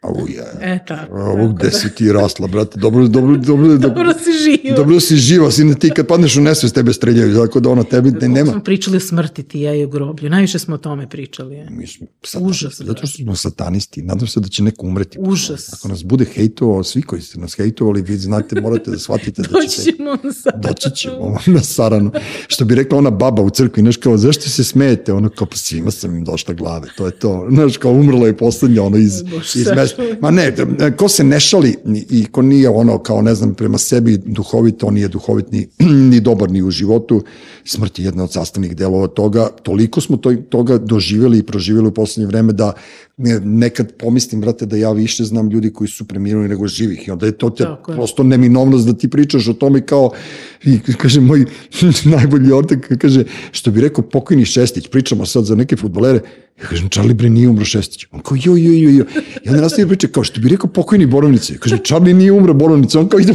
Au 0.03 0.27
je. 0.27 0.43
E, 0.61 0.80
tako. 0.88 1.17
Tako 1.17 1.47
gde 1.47 1.67
da- 1.67 1.71
si 1.71 1.95
ti 1.95 2.11
rasla, 2.11 2.47
brate. 2.47 2.80
Dobro, 2.80 3.07
dobro, 3.07 3.38
dobro, 3.38 3.67
dobro, 3.77 3.77
Dobro 3.77 4.13
si 4.13 4.31
živo. 4.61 4.75
dobro 4.77 4.99
si 4.99 5.15
živa, 5.15 5.51
sine, 5.51 5.75
ti 5.75 5.89
kad 5.89 6.07
padneš 6.07 6.38
u 6.38 6.41
nesvest 6.41 6.75
tebe 6.75 6.93
streljaju, 6.93 7.35
tako 7.35 7.59
da 7.59 7.69
ona 7.69 7.84
tebi 7.84 8.11
ne, 8.11 8.27
nema. 8.30 8.51
smo 8.51 8.61
pričali 8.61 8.97
o 8.97 8.99
smrti 8.99 9.43
ti 9.43 9.59
ja 9.61 9.75
i 9.75 9.84
o 9.84 9.88
groblju. 9.88 10.30
Najviše 10.30 10.59
smo 10.59 10.75
o 10.75 10.77
tome 10.77 11.09
pričali. 11.09 11.55
Je. 11.55 11.67
Mi 11.69 11.88
smo 11.88 12.07
satanisti, 12.23 12.49
Užas, 12.49 12.77
zato 12.77 13.07
što 13.07 13.17
smo 13.17 13.35
satanisti. 13.35 14.01
Nadam 14.01 14.27
se 14.27 14.39
da 14.39 14.47
će 14.47 14.63
neko 14.63 14.85
umreti. 14.85 15.17
Užas. 15.21 15.73
Ako 15.73 15.88
nas 15.88 16.03
bude 16.03 16.25
hejtovao, 16.25 16.84
svi 16.84 17.01
koji 17.01 17.21
ste 17.21 17.39
nas 17.39 17.53
hejtovali, 17.55 18.01
vi 18.01 18.17
znate, 18.17 18.61
morate 18.61 18.91
da 18.91 18.97
shvatite 18.97 19.41
da 19.41 19.47
Doći 19.49 19.69
ćete... 19.69 19.91
ćemo 19.91 20.17
sad. 20.34 20.63
Doći 20.63 20.89
ćemo 20.95 21.38
na 21.47 21.59
saranu. 21.61 22.11
Što 22.47 22.65
bi 22.65 22.75
rekla 22.75 22.97
ona 22.97 23.09
baba 23.09 23.41
u 23.41 23.49
crkvi, 23.49 23.81
znaš 23.81 23.97
kao, 23.97 24.17
zašto 24.17 24.49
se 24.49 24.63
smejete? 24.63 25.13
Ono 25.13 25.30
kao, 25.30 25.47
pa 25.47 25.55
svima 25.55 25.91
sam 25.91 26.15
im 26.15 26.23
došla 26.23 26.53
glave. 26.53 26.88
To 26.97 27.05
je 27.05 27.11
to. 27.11 27.47
Znaš 27.51 27.77
kao, 27.77 27.91
umrla 27.91 28.27
je 28.27 28.38
poslednja 28.38 28.84
ono 28.84 28.97
iz, 28.97 29.21
Bože, 29.23 29.59
iz 29.59 29.67
mesta. 29.67 29.93
Ma 30.22 30.32
ne, 30.32 30.53
ko 30.98 31.10
se 31.10 31.24
ne 31.24 31.40
šali 31.40 31.76
i 32.10 32.26
ko 32.26 32.41
nije 32.41 32.70
ono 32.70 32.98
kao, 32.98 33.22
ne 33.22 33.36
znam, 33.36 33.53
prema 33.53 33.78
sebi 33.78 34.18
duhovit, 34.26 34.84
on 34.84 34.94
nije 34.94 35.07
duhovit 35.07 35.52
ni, 35.52 35.68
ni 36.11 36.20
dobar 36.20 36.52
ni 36.52 36.61
u 36.61 36.72
životu. 36.72 37.24
Smrt 37.65 37.99
je 37.99 38.06
jedna 38.06 38.24
od 38.24 38.32
sastavnih 38.32 38.76
delova 38.76 39.07
toga. 39.07 39.49
Toliko 39.64 40.02
smo 40.02 40.18
to, 40.18 40.34
toga 40.49 40.78
doživjeli 40.78 41.38
i 41.38 41.44
proživjeli 41.44 41.88
u 41.88 41.94
poslednje 41.94 42.28
vreme 42.28 42.53
da 42.53 42.74
ne- 43.18 43.40
nekad 43.40 43.91
pomislim, 43.98 44.41
brate, 44.41 44.65
da 44.65 44.77
ja 44.77 44.91
više 44.91 45.23
znam 45.23 45.49
ljudi 45.49 45.73
koji 45.73 45.88
su 45.88 46.07
premirali 46.07 46.48
nego 46.48 46.68
živih. 46.68 47.07
I 47.07 47.11
onda 47.11 47.26
je 47.26 47.31
to 47.31 47.49
te 47.49 47.64
Tako 47.64 47.91
prosto 47.91 48.23
neminovnost 48.23 48.88
da 48.88 48.94
ti 48.94 49.07
pričaš 49.07 49.48
o 49.48 49.53
tome 49.53 49.85
kao, 49.85 50.11
i 50.64 50.80
kaže 50.98 51.22
moj 51.22 51.45
najbolji 52.18 52.52
ortak, 52.52 52.91
kaže, 53.02 53.23
što 53.52 53.72
bi 53.72 53.81
rekao 53.81 54.03
pokojni 54.03 54.45
Šestić, 54.45 54.88
pričamo 54.88 55.26
sad 55.26 55.45
za 55.45 55.56
neke 55.56 55.76
futbolere, 55.76 56.19
ja 56.61 56.68
kažem, 56.68 56.90
Charlie 56.90 57.14
bre 57.14 57.30
nije 57.30 57.49
umro 57.49 57.65
Šestić. 57.65 58.06
On 58.11 58.22
kao, 58.22 58.38
jo, 58.44 58.56
jo, 58.57 58.73
jo, 58.73 58.90
jo. 58.90 59.06
I 59.44 59.49
onda 59.49 59.61
nastavio 59.61 59.88
priča, 59.88 60.07
kao, 60.07 60.23
što 60.23 60.41
bi 60.41 60.49
rekao 60.49 60.69
pokojni 60.69 61.06
Borovnice. 61.06 61.57
Kaže, 61.57 61.77
Charlie 61.77 62.14
nije 62.14 62.31
umro 62.31 62.53
Borovnice. 62.53 62.99
On 62.99 63.10
kao, 63.10 63.19
ide, 63.19 63.34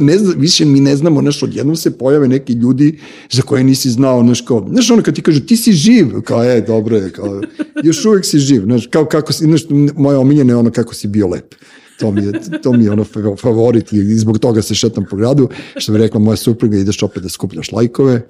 ne 0.00 0.18
zna, 0.18 0.34
više 0.36 0.64
mi 0.64 0.80
ne 0.80 0.96
znamo, 0.96 1.20
znaš, 1.20 1.42
odjednom 1.42 1.76
se 1.76 1.98
pojave 1.98 2.28
neki 2.28 2.52
ljudi 2.52 2.98
za 3.30 3.42
koje 3.42 3.64
nisi 3.64 3.90
znao, 3.90 4.22
znaš, 4.22 4.40
kao, 4.40 4.66
znaš, 4.70 4.90
ono 4.90 5.02
kad 5.02 5.14
ti 5.14 5.22
kažu, 5.22 5.40
ti 5.40 5.56
si 5.56 5.72
živ, 5.72 6.20
kao, 6.24 6.44
e, 6.44 6.60
dobro 6.60 6.96
je, 6.96 7.10
kao, 7.12 7.42
još 7.84 8.04
uvek 8.04 8.24
si 8.24 8.38
živ, 8.38 8.62
znaš, 8.62 8.86
kao, 8.86 9.04
kako 9.08 9.32
si, 9.32 9.44
znaš, 9.44 9.62
moje 9.96 10.16
omiljene 10.16 10.52
je 10.52 10.56
ono 10.56 10.70
kako 10.70 10.94
si 10.94 11.08
bio 11.08 11.28
lep. 11.28 11.54
To 11.98 12.10
mi 12.10 12.24
je, 12.24 12.32
to 12.62 12.72
mi 12.72 12.84
je 12.84 12.90
ono 12.90 13.04
fa- 13.04 13.40
favorit 13.40 13.92
i 13.92 14.18
zbog 14.18 14.38
toga 14.38 14.62
se 14.62 14.74
šetam 14.74 15.04
po 15.10 15.16
gradu. 15.16 15.48
Što 15.76 15.92
bi 15.92 15.98
rekla 15.98 16.20
moja 16.20 16.36
supruga, 16.36 16.76
ideš 16.76 17.02
opet 17.02 17.22
da 17.22 17.28
skupljaš 17.28 17.72
lajkove 17.72 18.26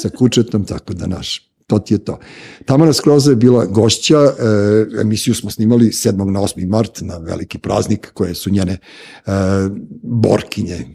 sa 0.00 0.08
kučetom, 0.08 0.64
tako 0.64 0.94
da 0.94 1.06
naš, 1.06 1.50
to 1.66 1.78
ti 1.78 1.94
je 1.94 1.98
to. 2.04 2.18
Tamara 2.64 2.92
Skroza 2.92 3.30
je 3.30 3.36
bila 3.36 3.64
gošća, 3.64 4.18
e, 4.18 5.00
emisiju 5.00 5.34
smo 5.34 5.50
snimali 5.50 5.86
7. 5.86 6.30
na 6.30 6.40
8. 6.40 6.68
mart 6.68 7.00
na 7.00 7.16
veliki 7.18 7.58
praznik 7.58 8.10
koje 8.14 8.34
su 8.34 8.50
njene 8.50 8.72
e, 8.72 9.30
borkinje 10.02 10.86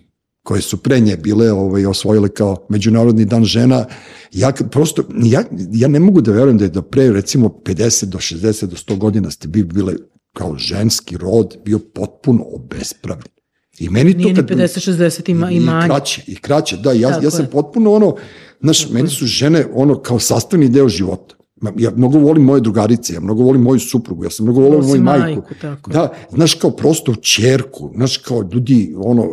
koje 0.43 0.61
su 0.61 0.77
pre 0.77 0.99
nje 0.99 1.17
bile 1.17 1.51
ovaj, 1.51 1.85
osvojile 1.85 2.29
kao 2.29 2.65
Međunarodni 2.69 3.25
dan 3.25 3.43
žena. 3.43 3.85
Ja 4.31 4.51
prosto, 4.71 5.03
ja, 5.23 5.43
ja 5.71 5.87
ne 5.87 5.99
mogu 5.99 6.21
da 6.21 6.31
verujem 6.31 6.57
da 6.57 6.63
je 6.63 6.69
do 6.69 6.81
pre 6.81 7.11
recimo 7.11 7.47
50 7.65 8.05
do 8.05 8.17
60 8.17 8.65
do 8.65 8.75
100 8.75 8.97
godina 8.97 9.31
ste 9.31 9.47
bi 9.47 9.63
bile 9.63 9.93
kao 10.33 10.55
ženski 10.57 11.17
rod 11.17 11.57
bio 11.65 11.79
potpuno 11.79 12.43
obespravljen. 12.53 13.31
I 13.79 13.89
meni 13.89 14.13
Nije 14.13 14.35
to 14.35 14.41
kad... 14.41 14.49
50-60 14.57 15.31
ima, 15.31 15.51
i 15.51 15.55
I 15.55 15.59
manje. 15.59 15.87
kraće, 15.87 16.23
i 16.27 16.35
kraće, 16.35 16.77
da, 16.77 16.91
ja, 16.91 17.09
Tako 17.09 17.25
ja 17.25 17.31
sam 17.31 17.45
je. 17.45 17.49
potpuno 17.49 17.93
ono, 17.93 18.15
znaš, 18.61 18.89
meni 18.89 19.09
su 19.09 19.25
žene 19.25 19.65
ono 19.73 19.99
kao 20.01 20.19
sastavni 20.19 20.69
deo 20.69 20.89
života. 20.89 21.35
Ja 21.77 21.91
mnogo 21.91 22.19
volim 22.19 22.43
moje 22.43 22.61
drugarice, 22.61 23.13
ja 23.13 23.19
mnogo 23.19 23.43
volim 23.43 23.61
moju 23.61 23.79
suprugu, 23.79 24.23
ja 24.23 24.29
sam 24.29 24.45
mnogo 24.45 24.61
volio 24.61 24.79
Volim 24.79 25.03
moju 25.03 25.19
majku. 25.19 25.41
majku, 25.41 25.53
tako. 25.61 25.91
Da, 25.91 26.09
znaš 26.31 26.53
kao 26.53 26.71
prosto 26.71 27.15
čerku, 27.15 27.91
znaš 27.95 28.17
kao 28.17 28.49
ljudi, 28.53 28.93
ono, 28.97 29.27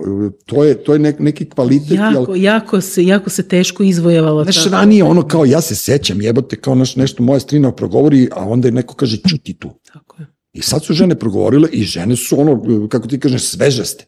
to 0.46 0.64
je, 0.64 0.74
to 0.76 0.92
je 0.92 0.98
nek, 0.98 1.18
neki 1.18 1.44
kvalitet. 1.46 1.90
jel- 1.90 2.14
Jako, 2.14 2.34
jako, 2.34 2.80
se, 2.80 3.04
jako 3.04 3.30
se 3.30 3.42
teško 3.42 3.82
izvojevala 3.82 4.42
Znaš, 4.44 4.64
ta- 4.64 4.70
ranije 4.70 5.04
ono 5.04 5.22
kao 5.22 5.44
ja 5.44 5.60
se 5.60 5.74
sećam, 5.74 6.20
jebote, 6.20 6.56
kao 6.56 6.74
naš, 6.74 6.96
nešto 6.96 7.22
moja 7.22 7.40
strina 7.40 7.72
progovori, 7.72 8.28
a 8.32 8.44
onda 8.44 8.68
je 8.68 8.72
neko 8.72 8.94
kaže 8.94 9.16
čuti 9.18 9.54
tu. 9.54 9.70
Tako 9.92 10.16
je. 10.18 10.26
I 10.52 10.62
sad 10.62 10.84
su 10.84 10.92
žene 10.92 11.14
progovorile 11.14 11.68
i 11.72 11.82
žene 11.82 12.16
su 12.16 12.40
ono, 12.40 12.62
kako 12.88 13.08
ti 13.08 13.20
kažeš, 13.20 13.42
svežaste. 13.44 14.04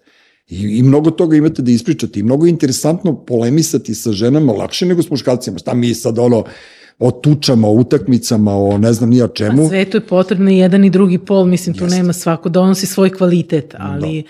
I, 0.47 0.78
I 0.78 0.82
mnogo 0.82 1.10
toga 1.10 1.36
imate 1.36 1.62
da 1.62 1.70
ispričate 1.70 2.20
i 2.20 2.22
mnogo 2.22 2.47
je 2.47 2.51
interesantno 2.51 3.24
polemisati 3.24 3.94
sa 3.94 4.12
ženama 4.12 4.52
lakše 4.52 4.86
nego 4.86 5.02
s 5.02 5.10
muškarcima. 5.10 5.59
Šta 5.59 5.74
mi 5.74 5.94
sad 5.94 6.18
ono, 6.18 6.44
o 7.01 7.10
tučama, 7.10 7.68
o 7.68 7.72
utakmicama, 7.72 8.56
o 8.56 8.78
ne 8.78 8.93
znam 8.93 9.10
nija 9.10 9.28
čemu. 9.28 9.64
A 9.64 9.68
svetu 9.68 9.97
je 9.97 10.06
potrebno 10.06 10.51
i 10.51 10.59
jedan 10.59 10.85
i 10.85 10.90
drugi 10.90 11.18
pol, 11.18 11.44
mislim, 11.44 11.77
tu 11.77 11.86
nema 11.86 12.12
svako, 12.12 12.48
donosi 12.48 12.86
svoj 12.86 13.10
kvalitet, 13.10 13.74
ali 13.78 14.18
e, 14.18 14.22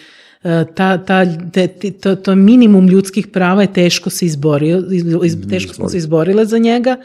ta, 0.74 0.98
ta, 0.98 1.26
te, 1.52 1.68
to, 2.00 2.16
to 2.16 2.34
minimum 2.34 2.88
ljudskih 2.88 3.26
prava 3.26 3.62
je 3.62 3.72
teško 3.72 4.10
se 4.10 4.26
izborio, 4.26 4.82
iz, 5.24 5.36
Mm, 5.36 5.48
teško 5.48 5.74
smo 5.74 5.88
se 5.88 5.96
izborile 5.96 6.46
za 6.46 6.58
njega, 6.58 6.96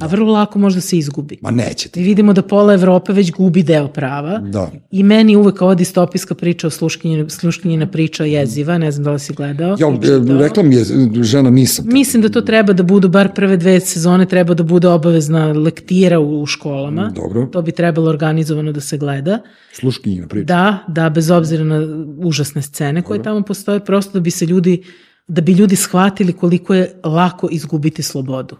a 0.00 0.06
vrlo 0.06 0.32
lako 0.32 0.58
može 0.58 0.76
da 0.76 0.80
se 0.80 0.98
izgubi. 0.98 1.38
Ma 1.40 1.50
nećete. 1.50 2.00
Mi 2.00 2.06
vidimo 2.06 2.32
da 2.32 2.42
pola 2.42 2.74
Evrope 2.74 3.12
već 3.12 3.32
gubi 3.32 3.62
deo 3.62 3.88
prava 3.88 4.38
Da. 4.38 4.70
i 4.90 5.02
meni 5.02 5.36
uvek 5.36 5.62
ova 5.62 5.74
distopijska 5.74 6.34
priča 6.34 6.66
o 6.66 6.70
sluškinjina, 6.70 7.28
sluškinjina 7.28 7.86
priča 7.86 8.24
jeziva, 8.24 8.78
ne 8.78 8.90
znam 8.92 9.04
da 9.04 9.12
li 9.12 9.18
si 9.18 9.32
gledao. 9.32 9.76
Ja, 9.80 9.88
ili 10.02 10.34
e, 10.34 10.38
rekla 10.38 10.62
mi 10.62 10.76
je 10.76 10.84
žena 11.22 11.50
nisam. 11.50 11.84
Mislim 11.88 12.22
da 12.22 12.28
to 12.28 12.40
treba 12.40 12.72
da 12.72 12.82
budu, 12.82 13.08
bar 13.08 13.34
prve 13.34 13.56
dve 13.56 13.80
sezone, 13.80 14.26
treba 14.26 14.54
da 14.54 14.62
bude 14.62 14.88
obavezna 14.88 15.52
lektira 15.52 16.18
u, 16.18 16.42
u 16.42 16.46
školama. 16.46 17.12
Dobro. 17.14 17.46
To 17.46 17.62
bi 17.62 17.72
trebalo 17.72 18.10
organizovano 18.10 18.72
da 18.72 18.80
se 18.80 18.98
gleda. 18.98 19.38
Sluškinjina 19.72 20.26
priča. 20.28 20.44
Da, 20.44 20.78
da, 20.88 21.10
bez 21.10 21.30
obzira 21.30 21.64
na 21.64 21.80
užasne 22.18 22.62
scene 22.62 22.83
koje 23.02 23.22
tamo 23.22 23.42
postoje, 23.42 23.84
prosto 23.84 24.12
da 24.12 24.20
bi 24.20 24.30
se 24.30 24.46
ljudi, 24.46 24.84
da 25.26 25.40
bi 25.40 25.52
ljudi 25.52 25.76
shvatili 25.76 26.32
koliko 26.32 26.74
je 26.74 27.00
lako 27.04 27.48
izgubiti 27.50 28.02
slobodu. 28.02 28.56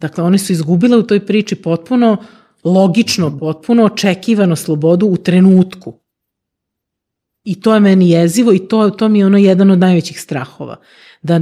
Dakle, 0.00 0.24
one 0.24 0.38
su 0.38 0.52
izgubile 0.52 0.96
u 0.96 1.02
toj 1.02 1.26
priči 1.26 1.54
potpuno 1.56 2.16
logično, 2.64 3.38
potpuno 3.38 3.84
očekivano 3.84 4.56
slobodu 4.56 5.06
u 5.06 5.16
trenutku. 5.16 6.00
I 7.44 7.60
to 7.60 7.74
je 7.74 7.80
meni 7.80 8.10
jezivo 8.10 8.52
i 8.52 8.58
to, 8.58 8.90
to 8.90 9.08
mi 9.08 9.18
je 9.18 9.26
ono 9.26 9.38
jedan 9.38 9.70
od 9.70 9.78
najvećih 9.78 10.20
strahova. 10.20 10.76
Da 11.22 11.40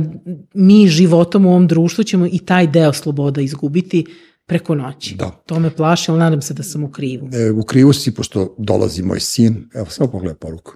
mi 0.55 0.89
životom 0.89 1.47
u 1.47 1.51
ovom 1.51 1.67
društvu 1.67 2.05
ćemo 2.05 2.27
i 2.27 2.39
taj 2.39 2.67
deo 2.67 2.93
sloboda 2.93 3.41
izgubiti 3.41 4.07
preko 4.47 4.75
noći. 4.75 5.15
Da. 5.15 5.31
To 5.47 5.59
me 5.59 5.71
plaši, 5.71 6.11
ali 6.11 6.21
nadam 6.21 6.43
se 6.43 6.55
da 6.55 6.63
sam 6.63 6.85
u 6.85 6.91
krivu. 6.91 7.29
E, 7.33 7.51
u 7.51 7.63
krivu 7.63 7.93
si, 7.93 8.15
pošto 8.15 8.55
dolazi 8.59 9.03
moj 9.03 9.21
sin. 9.21 9.69
Evo, 9.75 9.87
samo 9.87 10.11
pogledaj 10.11 10.39
poruku. 10.39 10.73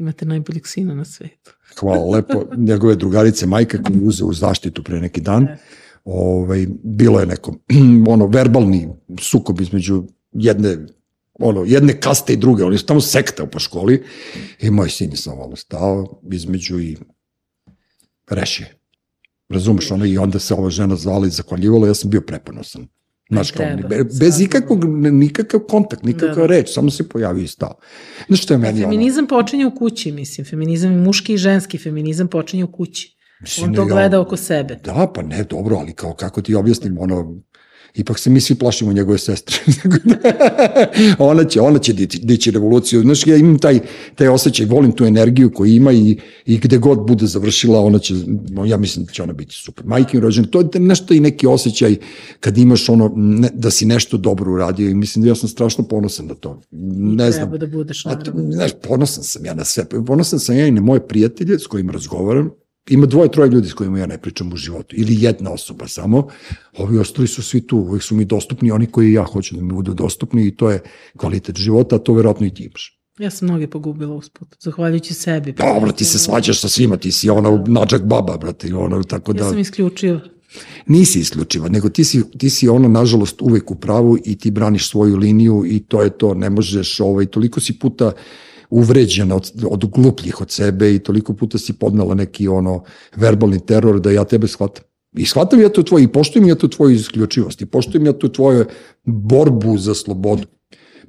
Imate 0.00 0.26
najboljeg 0.26 0.66
sina 0.66 0.94
na 0.94 1.04
svetu. 1.04 1.50
Hvala 1.78 2.04
lepo. 2.04 2.44
Njegove 2.56 2.96
drugarice 2.96 3.46
majke 3.46 3.78
koju 3.78 3.96
je 3.96 4.08
uzeo 4.08 4.26
u 4.26 4.32
zaštitu 4.32 4.84
pre 4.84 5.00
neki 5.00 5.20
dan. 5.20 5.46
Ovaj, 6.04 6.66
bilo 6.84 7.20
je 7.20 7.26
neko 7.26 7.54
ono 8.14 8.26
verbalni 8.26 8.88
sukob 9.20 9.60
između 9.60 10.04
jedne 10.32 10.76
ono, 11.40 11.64
jedne 11.64 12.00
kaste 12.00 12.32
i 12.32 12.36
druge, 12.36 12.64
oni 12.64 12.78
su 12.78 12.86
tamo 12.86 13.00
sektao 13.00 13.46
po 13.46 13.58
školi 13.58 14.02
i 14.60 14.70
moj 14.70 14.90
sin 14.90 15.10
je 15.10 15.16
samo 15.16 15.42
ono 15.42 15.56
stao 15.56 16.20
između 16.32 16.80
i 16.80 16.96
rešio. 18.30 18.64
je. 18.64 18.76
Razumeš, 19.48 19.90
ono, 19.90 20.06
i 20.06 20.18
onda 20.18 20.38
se 20.38 20.54
ova 20.54 20.70
žena 20.70 20.96
zvala 20.96 21.26
i 21.26 21.30
zahvaljivala, 21.30 21.86
ja 21.88 21.94
sam 21.94 22.10
bio 22.10 22.20
preponosan. 22.20 22.86
Znaš, 23.30 23.50
kao, 23.50 23.66
treba, 23.66 23.88
be- 23.88 24.04
bez 24.20 24.40
ikakvog, 24.40 24.84
nikakav 24.94 25.60
kontakt, 25.60 26.02
nikakva 26.02 26.28
Da, 26.28 26.40
da. 26.40 26.46
reč, 26.46 26.68
samo 26.70 26.90
se 26.90 27.08
pojavio 27.08 27.42
i 27.42 27.48
stao. 27.48 27.74
Znaš 28.26 28.42
što 28.42 28.54
je 28.54 28.58
meni 28.58 28.80
ono? 28.80 28.86
Feminizam 28.86 29.26
počinje 29.26 29.66
u 29.66 29.74
kući, 29.74 30.12
mislim. 30.12 30.44
Feminizam 30.44 30.92
i 30.92 30.96
muški 30.96 31.34
i 31.34 31.38
ženski 31.38 31.78
feminizam 31.78 32.28
počinje 32.28 32.64
u 32.64 32.72
kući. 32.72 33.16
Mislim, 33.40 33.68
On 33.68 33.74
to 33.74 33.82
ja- 33.82 33.86
gleda 33.86 34.20
oko 34.20 34.36
sebe. 34.36 34.74
Da, 34.74 35.12
pa 35.14 35.22
ne, 35.22 35.44
dobro, 35.44 35.76
ali 35.76 35.92
kao 35.92 36.14
kako 36.14 36.42
ti 36.42 36.54
objasnim, 36.54 36.98
ono, 36.98 37.40
ipak 37.94 38.18
se 38.18 38.30
mi 38.30 38.40
svi 38.40 38.54
plašimo 38.54 38.92
njegove 38.92 39.18
sestre. 39.18 39.56
ona 41.18 41.44
će, 41.44 41.60
ona 41.60 41.78
će 41.78 41.92
dići, 41.92 42.18
dići 42.22 42.50
revoluciju. 42.50 43.00
Znaš, 43.00 43.26
ja 43.26 43.36
imam 43.36 43.58
taj, 43.58 43.80
taj 44.14 44.28
osjećaj, 44.28 44.66
volim 44.66 44.92
tu 44.92 45.04
energiju 45.04 45.50
koju 45.52 45.72
ima 45.72 45.92
i, 45.92 46.18
i 46.46 46.58
gde 46.58 46.78
god 46.78 47.06
bude 47.06 47.26
završila, 47.26 47.80
ona 47.80 47.98
će, 47.98 48.14
ja 48.66 48.76
mislim 48.76 49.04
da 49.04 49.12
će 49.12 49.22
ona 49.22 49.32
biti 49.32 49.54
super. 49.54 49.84
Majke 49.86 50.20
rođene, 50.20 50.50
to 50.50 50.60
je 50.60 50.80
nešto 50.80 51.14
i 51.14 51.20
neki 51.20 51.46
osjećaj 51.46 51.96
kad 52.40 52.58
imaš 52.58 52.88
ono, 52.88 53.12
ne, 53.16 53.48
da 53.54 53.70
si 53.70 53.86
nešto 53.86 54.16
dobro 54.16 54.52
uradio 54.52 54.90
i 54.90 54.94
mislim 54.94 55.22
da 55.22 55.28
ja 55.28 55.34
sam 55.34 55.48
strašno 55.48 55.84
ponosan 55.84 56.26
na 56.26 56.34
to. 56.34 56.60
Ne 56.70 57.30
znam, 57.30 57.50
Treba 57.50 57.66
da 57.66 57.66
budeš, 57.66 58.04
naravno. 58.04 58.52
znaš, 58.52 58.70
ponosan 58.88 59.24
sam 59.24 59.44
ja 59.44 59.54
na 59.54 59.64
sve. 59.64 59.84
Ponosan 60.06 60.38
sam 60.38 60.56
ja 60.56 60.66
i 60.66 60.70
na 60.70 60.80
moje 60.80 61.08
prijatelje 61.08 61.58
s 61.58 61.66
kojima 61.66 61.92
razgovaram. 61.92 62.50
Ima 62.88 63.06
dvoje, 63.06 63.30
troje 63.30 63.50
ljudi 63.50 63.68
s 63.68 63.72
kojima 63.72 63.98
ja 63.98 64.06
ne 64.06 64.18
pričam 64.18 64.52
u 64.52 64.56
životu. 64.56 64.96
Ili 64.98 65.16
jedna 65.20 65.52
osoba 65.52 65.88
samo. 65.88 66.28
Ovi 66.78 66.98
ostali 66.98 67.28
su 67.28 67.42
svi 67.42 67.66
tu. 67.66 67.78
Uvijek 67.78 68.02
su 68.02 68.14
mi 68.14 68.24
dostupni 68.24 68.70
oni 68.70 68.86
koji 68.86 69.12
ja 69.12 69.24
hoću 69.24 69.54
da 69.54 69.62
mi 69.62 69.72
budu 69.72 69.94
dostupni 69.94 70.46
i 70.46 70.56
to 70.56 70.70
je 70.70 70.82
kvalitet 71.16 71.56
života, 71.56 71.96
a 71.96 71.98
to 71.98 72.12
verovatno 72.12 72.46
i 72.46 72.54
ti 72.54 72.62
imaš. 72.62 73.00
Ja 73.18 73.30
sam 73.30 73.48
mnoge 73.48 73.66
pogubila 73.66 74.14
usput, 74.14 74.56
zahvaljujući 74.60 75.14
sebi. 75.14 75.52
Dobro, 75.52 75.92
ti 75.92 76.04
se 76.04 76.18
svađaš 76.18 76.60
sa 76.60 76.68
svima, 76.68 76.96
ti 76.96 77.12
si 77.12 77.30
ona 77.30 77.64
nađak 77.66 78.04
baba, 78.04 78.36
brate, 78.36 78.68
i 78.68 78.72
ono, 78.72 79.02
tako 79.02 79.32
da... 79.32 79.44
Ja 79.44 79.50
sam 79.50 79.58
isključiva. 79.58 80.20
Nisi 80.86 81.20
isključiva, 81.20 81.68
nego 81.68 81.88
ti 81.88 82.04
si, 82.04 82.22
ti 82.38 82.50
si 82.50 82.68
ono, 82.68 82.88
nažalost, 82.88 83.42
uvek 83.42 83.70
u 83.70 83.74
pravu 83.74 84.18
i 84.24 84.38
ti 84.38 84.50
braniš 84.50 84.90
svoju 84.90 85.16
liniju 85.16 85.64
i 85.66 85.80
to 85.80 86.02
je 86.02 86.10
to, 86.10 86.34
ne 86.34 86.50
možeš, 86.50 87.00
ovaj, 87.00 87.26
toliko 87.26 87.60
si 87.60 87.78
puta 87.78 88.12
uvređena 88.70 89.36
od, 89.36 89.52
od 89.70 89.84
glupljih 89.90 90.40
od 90.40 90.50
sebe 90.50 90.94
i 90.94 90.98
toliko 90.98 91.34
puta 91.34 91.58
si 91.58 91.72
podnala 91.72 92.14
neki 92.14 92.48
ono 92.48 92.82
verbalni 93.16 93.66
teror 93.66 94.00
da 94.00 94.10
ja 94.10 94.24
tebe 94.24 94.48
shvatam. 94.48 94.84
I 95.16 95.26
shvatam 95.26 95.60
ja 95.60 95.68
to 95.68 95.82
tvoje, 95.82 96.04
i 96.04 96.08
poštujem 96.08 96.48
ja 96.48 96.54
to 96.54 96.68
tvoju 96.68 96.94
isključivost, 96.94 97.62
i 97.62 97.66
poštujem 97.66 98.06
ja 98.06 98.12
tu 98.12 98.28
tvoju 98.28 98.64
borbu 99.04 99.78
za 99.78 99.94
slobodu 99.94 100.46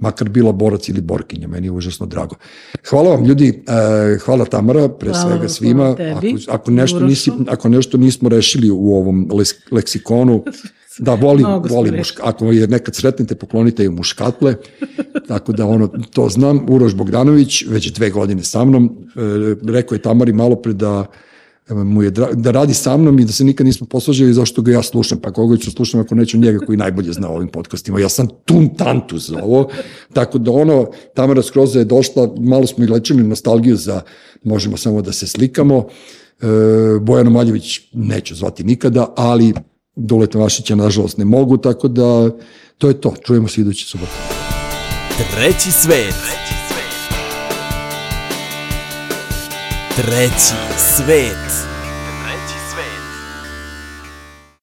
makar 0.02 0.30
bila 0.30 0.52
borac 0.52 0.90
ili 0.90 1.02
borkinja, 1.02 1.48
meni 1.48 1.68
je 1.68 1.72
užasno 1.72 2.06
drago. 2.06 2.36
Hvala 2.90 3.10
vam 3.10 3.26
ljudi, 3.26 3.64
e, 3.68 4.18
hvala 4.18 4.46
Tamara, 4.46 4.90
pre 4.90 5.10
Hvala 5.10 5.30
svega 5.30 5.50
svima. 5.50 5.90
Ako, 5.90 6.28
ako, 6.48 6.72
nešto 6.72 7.00
nisi, 7.00 7.32
ako 7.48 7.70
nešto 7.70 7.98
nismo 7.98 8.30
rešili 8.30 8.72
u 8.72 8.96
ovom 8.96 9.30
leksikonu, 9.72 10.44
da 11.00 11.14
volim, 11.14 11.46
Mnogo 11.46 11.68
smo 11.68 11.78
volim 11.78 11.96
muška, 11.98 12.24
ako 12.26 12.46
je 12.46 12.68
nekad 12.68 12.96
sretnete, 12.96 13.36
poklonite 13.36 13.84
ju 13.84 13.92
muškatle, 13.92 14.56
tako 15.28 15.52
da 15.52 15.66
ono, 15.66 15.88
to 15.88 16.30
znam, 16.30 16.66
Uroš 16.70 16.96
Bogdanović, 16.96 17.66
već 17.68 17.92
dve 17.92 18.10
godine 18.10 18.44
sa 18.44 18.66
mnom, 18.66 18.86
e, 18.86 19.72
rekao 19.72 19.96
je 19.96 20.02
Tamari 20.02 20.34
malo 20.34 20.56
pre 20.56 20.74
da 20.74 21.06
e, 21.70 21.74
mu 21.74 22.04
je 22.04 22.12
dra- 22.12 22.34
da 22.34 22.52
radi 22.52 22.74
sa 22.74 22.98
mnom 22.98 23.20
i 23.20 23.26
da 23.26 23.32
se 23.32 23.44
nikad 23.44 23.66
nismo 23.66 23.88
posvađali 23.88 24.34
zašto 24.34 24.62
ga 24.62 24.72
ja 24.72 24.84
slušam, 24.84 25.20
pa 25.20 25.32
koga 25.32 25.58
ću 25.58 25.72
slušam 25.72 26.02
ako 26.02 26.16
neću 26.16 26.38
njega 26.38 26.66
koji 26.66 26.78
najbolje 26.78 27.14
zna 27.14 27.30
o 27.30 27.36
ovim 27.36 27.50
podcastima. 27.50 28.00
Ja 28.00 28.10
sam 28.10 28.28
tun 28.46 28.70
tantu 28.76 29.18
za 29.18 29.44
ovo, 29.44 29.70
tako 30.14 30.38
da 30.38 30.52
ono, 30.52 30.90
Tamara 31.14 31.42
Skroza 31.42 31.80
je 31.80 31.86
došla, 31.86 32.36
malo 32.40 32.68
smo 32.68 32.84
i 32.84 32.88
lečili 32.88 33.24
nostalgiju 33.24 33.76
za 33.76 34.02
možemo 34.44 34.78
samo 34.78 35.02
da 35.02 35.12
se 35.12 35.28
slikamo, 35.28 35.88
e, 36.42 36.46
Bojana 37.02 37.30
Maljević 37.30 37.80
neću 37.94 38.36
zvati 38.36 38.64
nikada, 38.64 39.14
ali 39.18 39.54
Duleta 40.06 40.40
Vašića 40.40 40.76
nažalost 40.76 41.18
ne 41.18 41.26
mogu, 41.26 41.58
tako 41.58 41.88
da 41.88 42.30
to 42.78 42.88
je 42.88 43.02
to, 43.02 43.14
čujemo 43.26 43.48
se 43.48 43.62
idući 43.62 43.86
subot. 43.86 44.10
Treći 45.32 45.72
svet. 45.72 46.16
Treći 49.96 50.56
svet. 50.78 51.71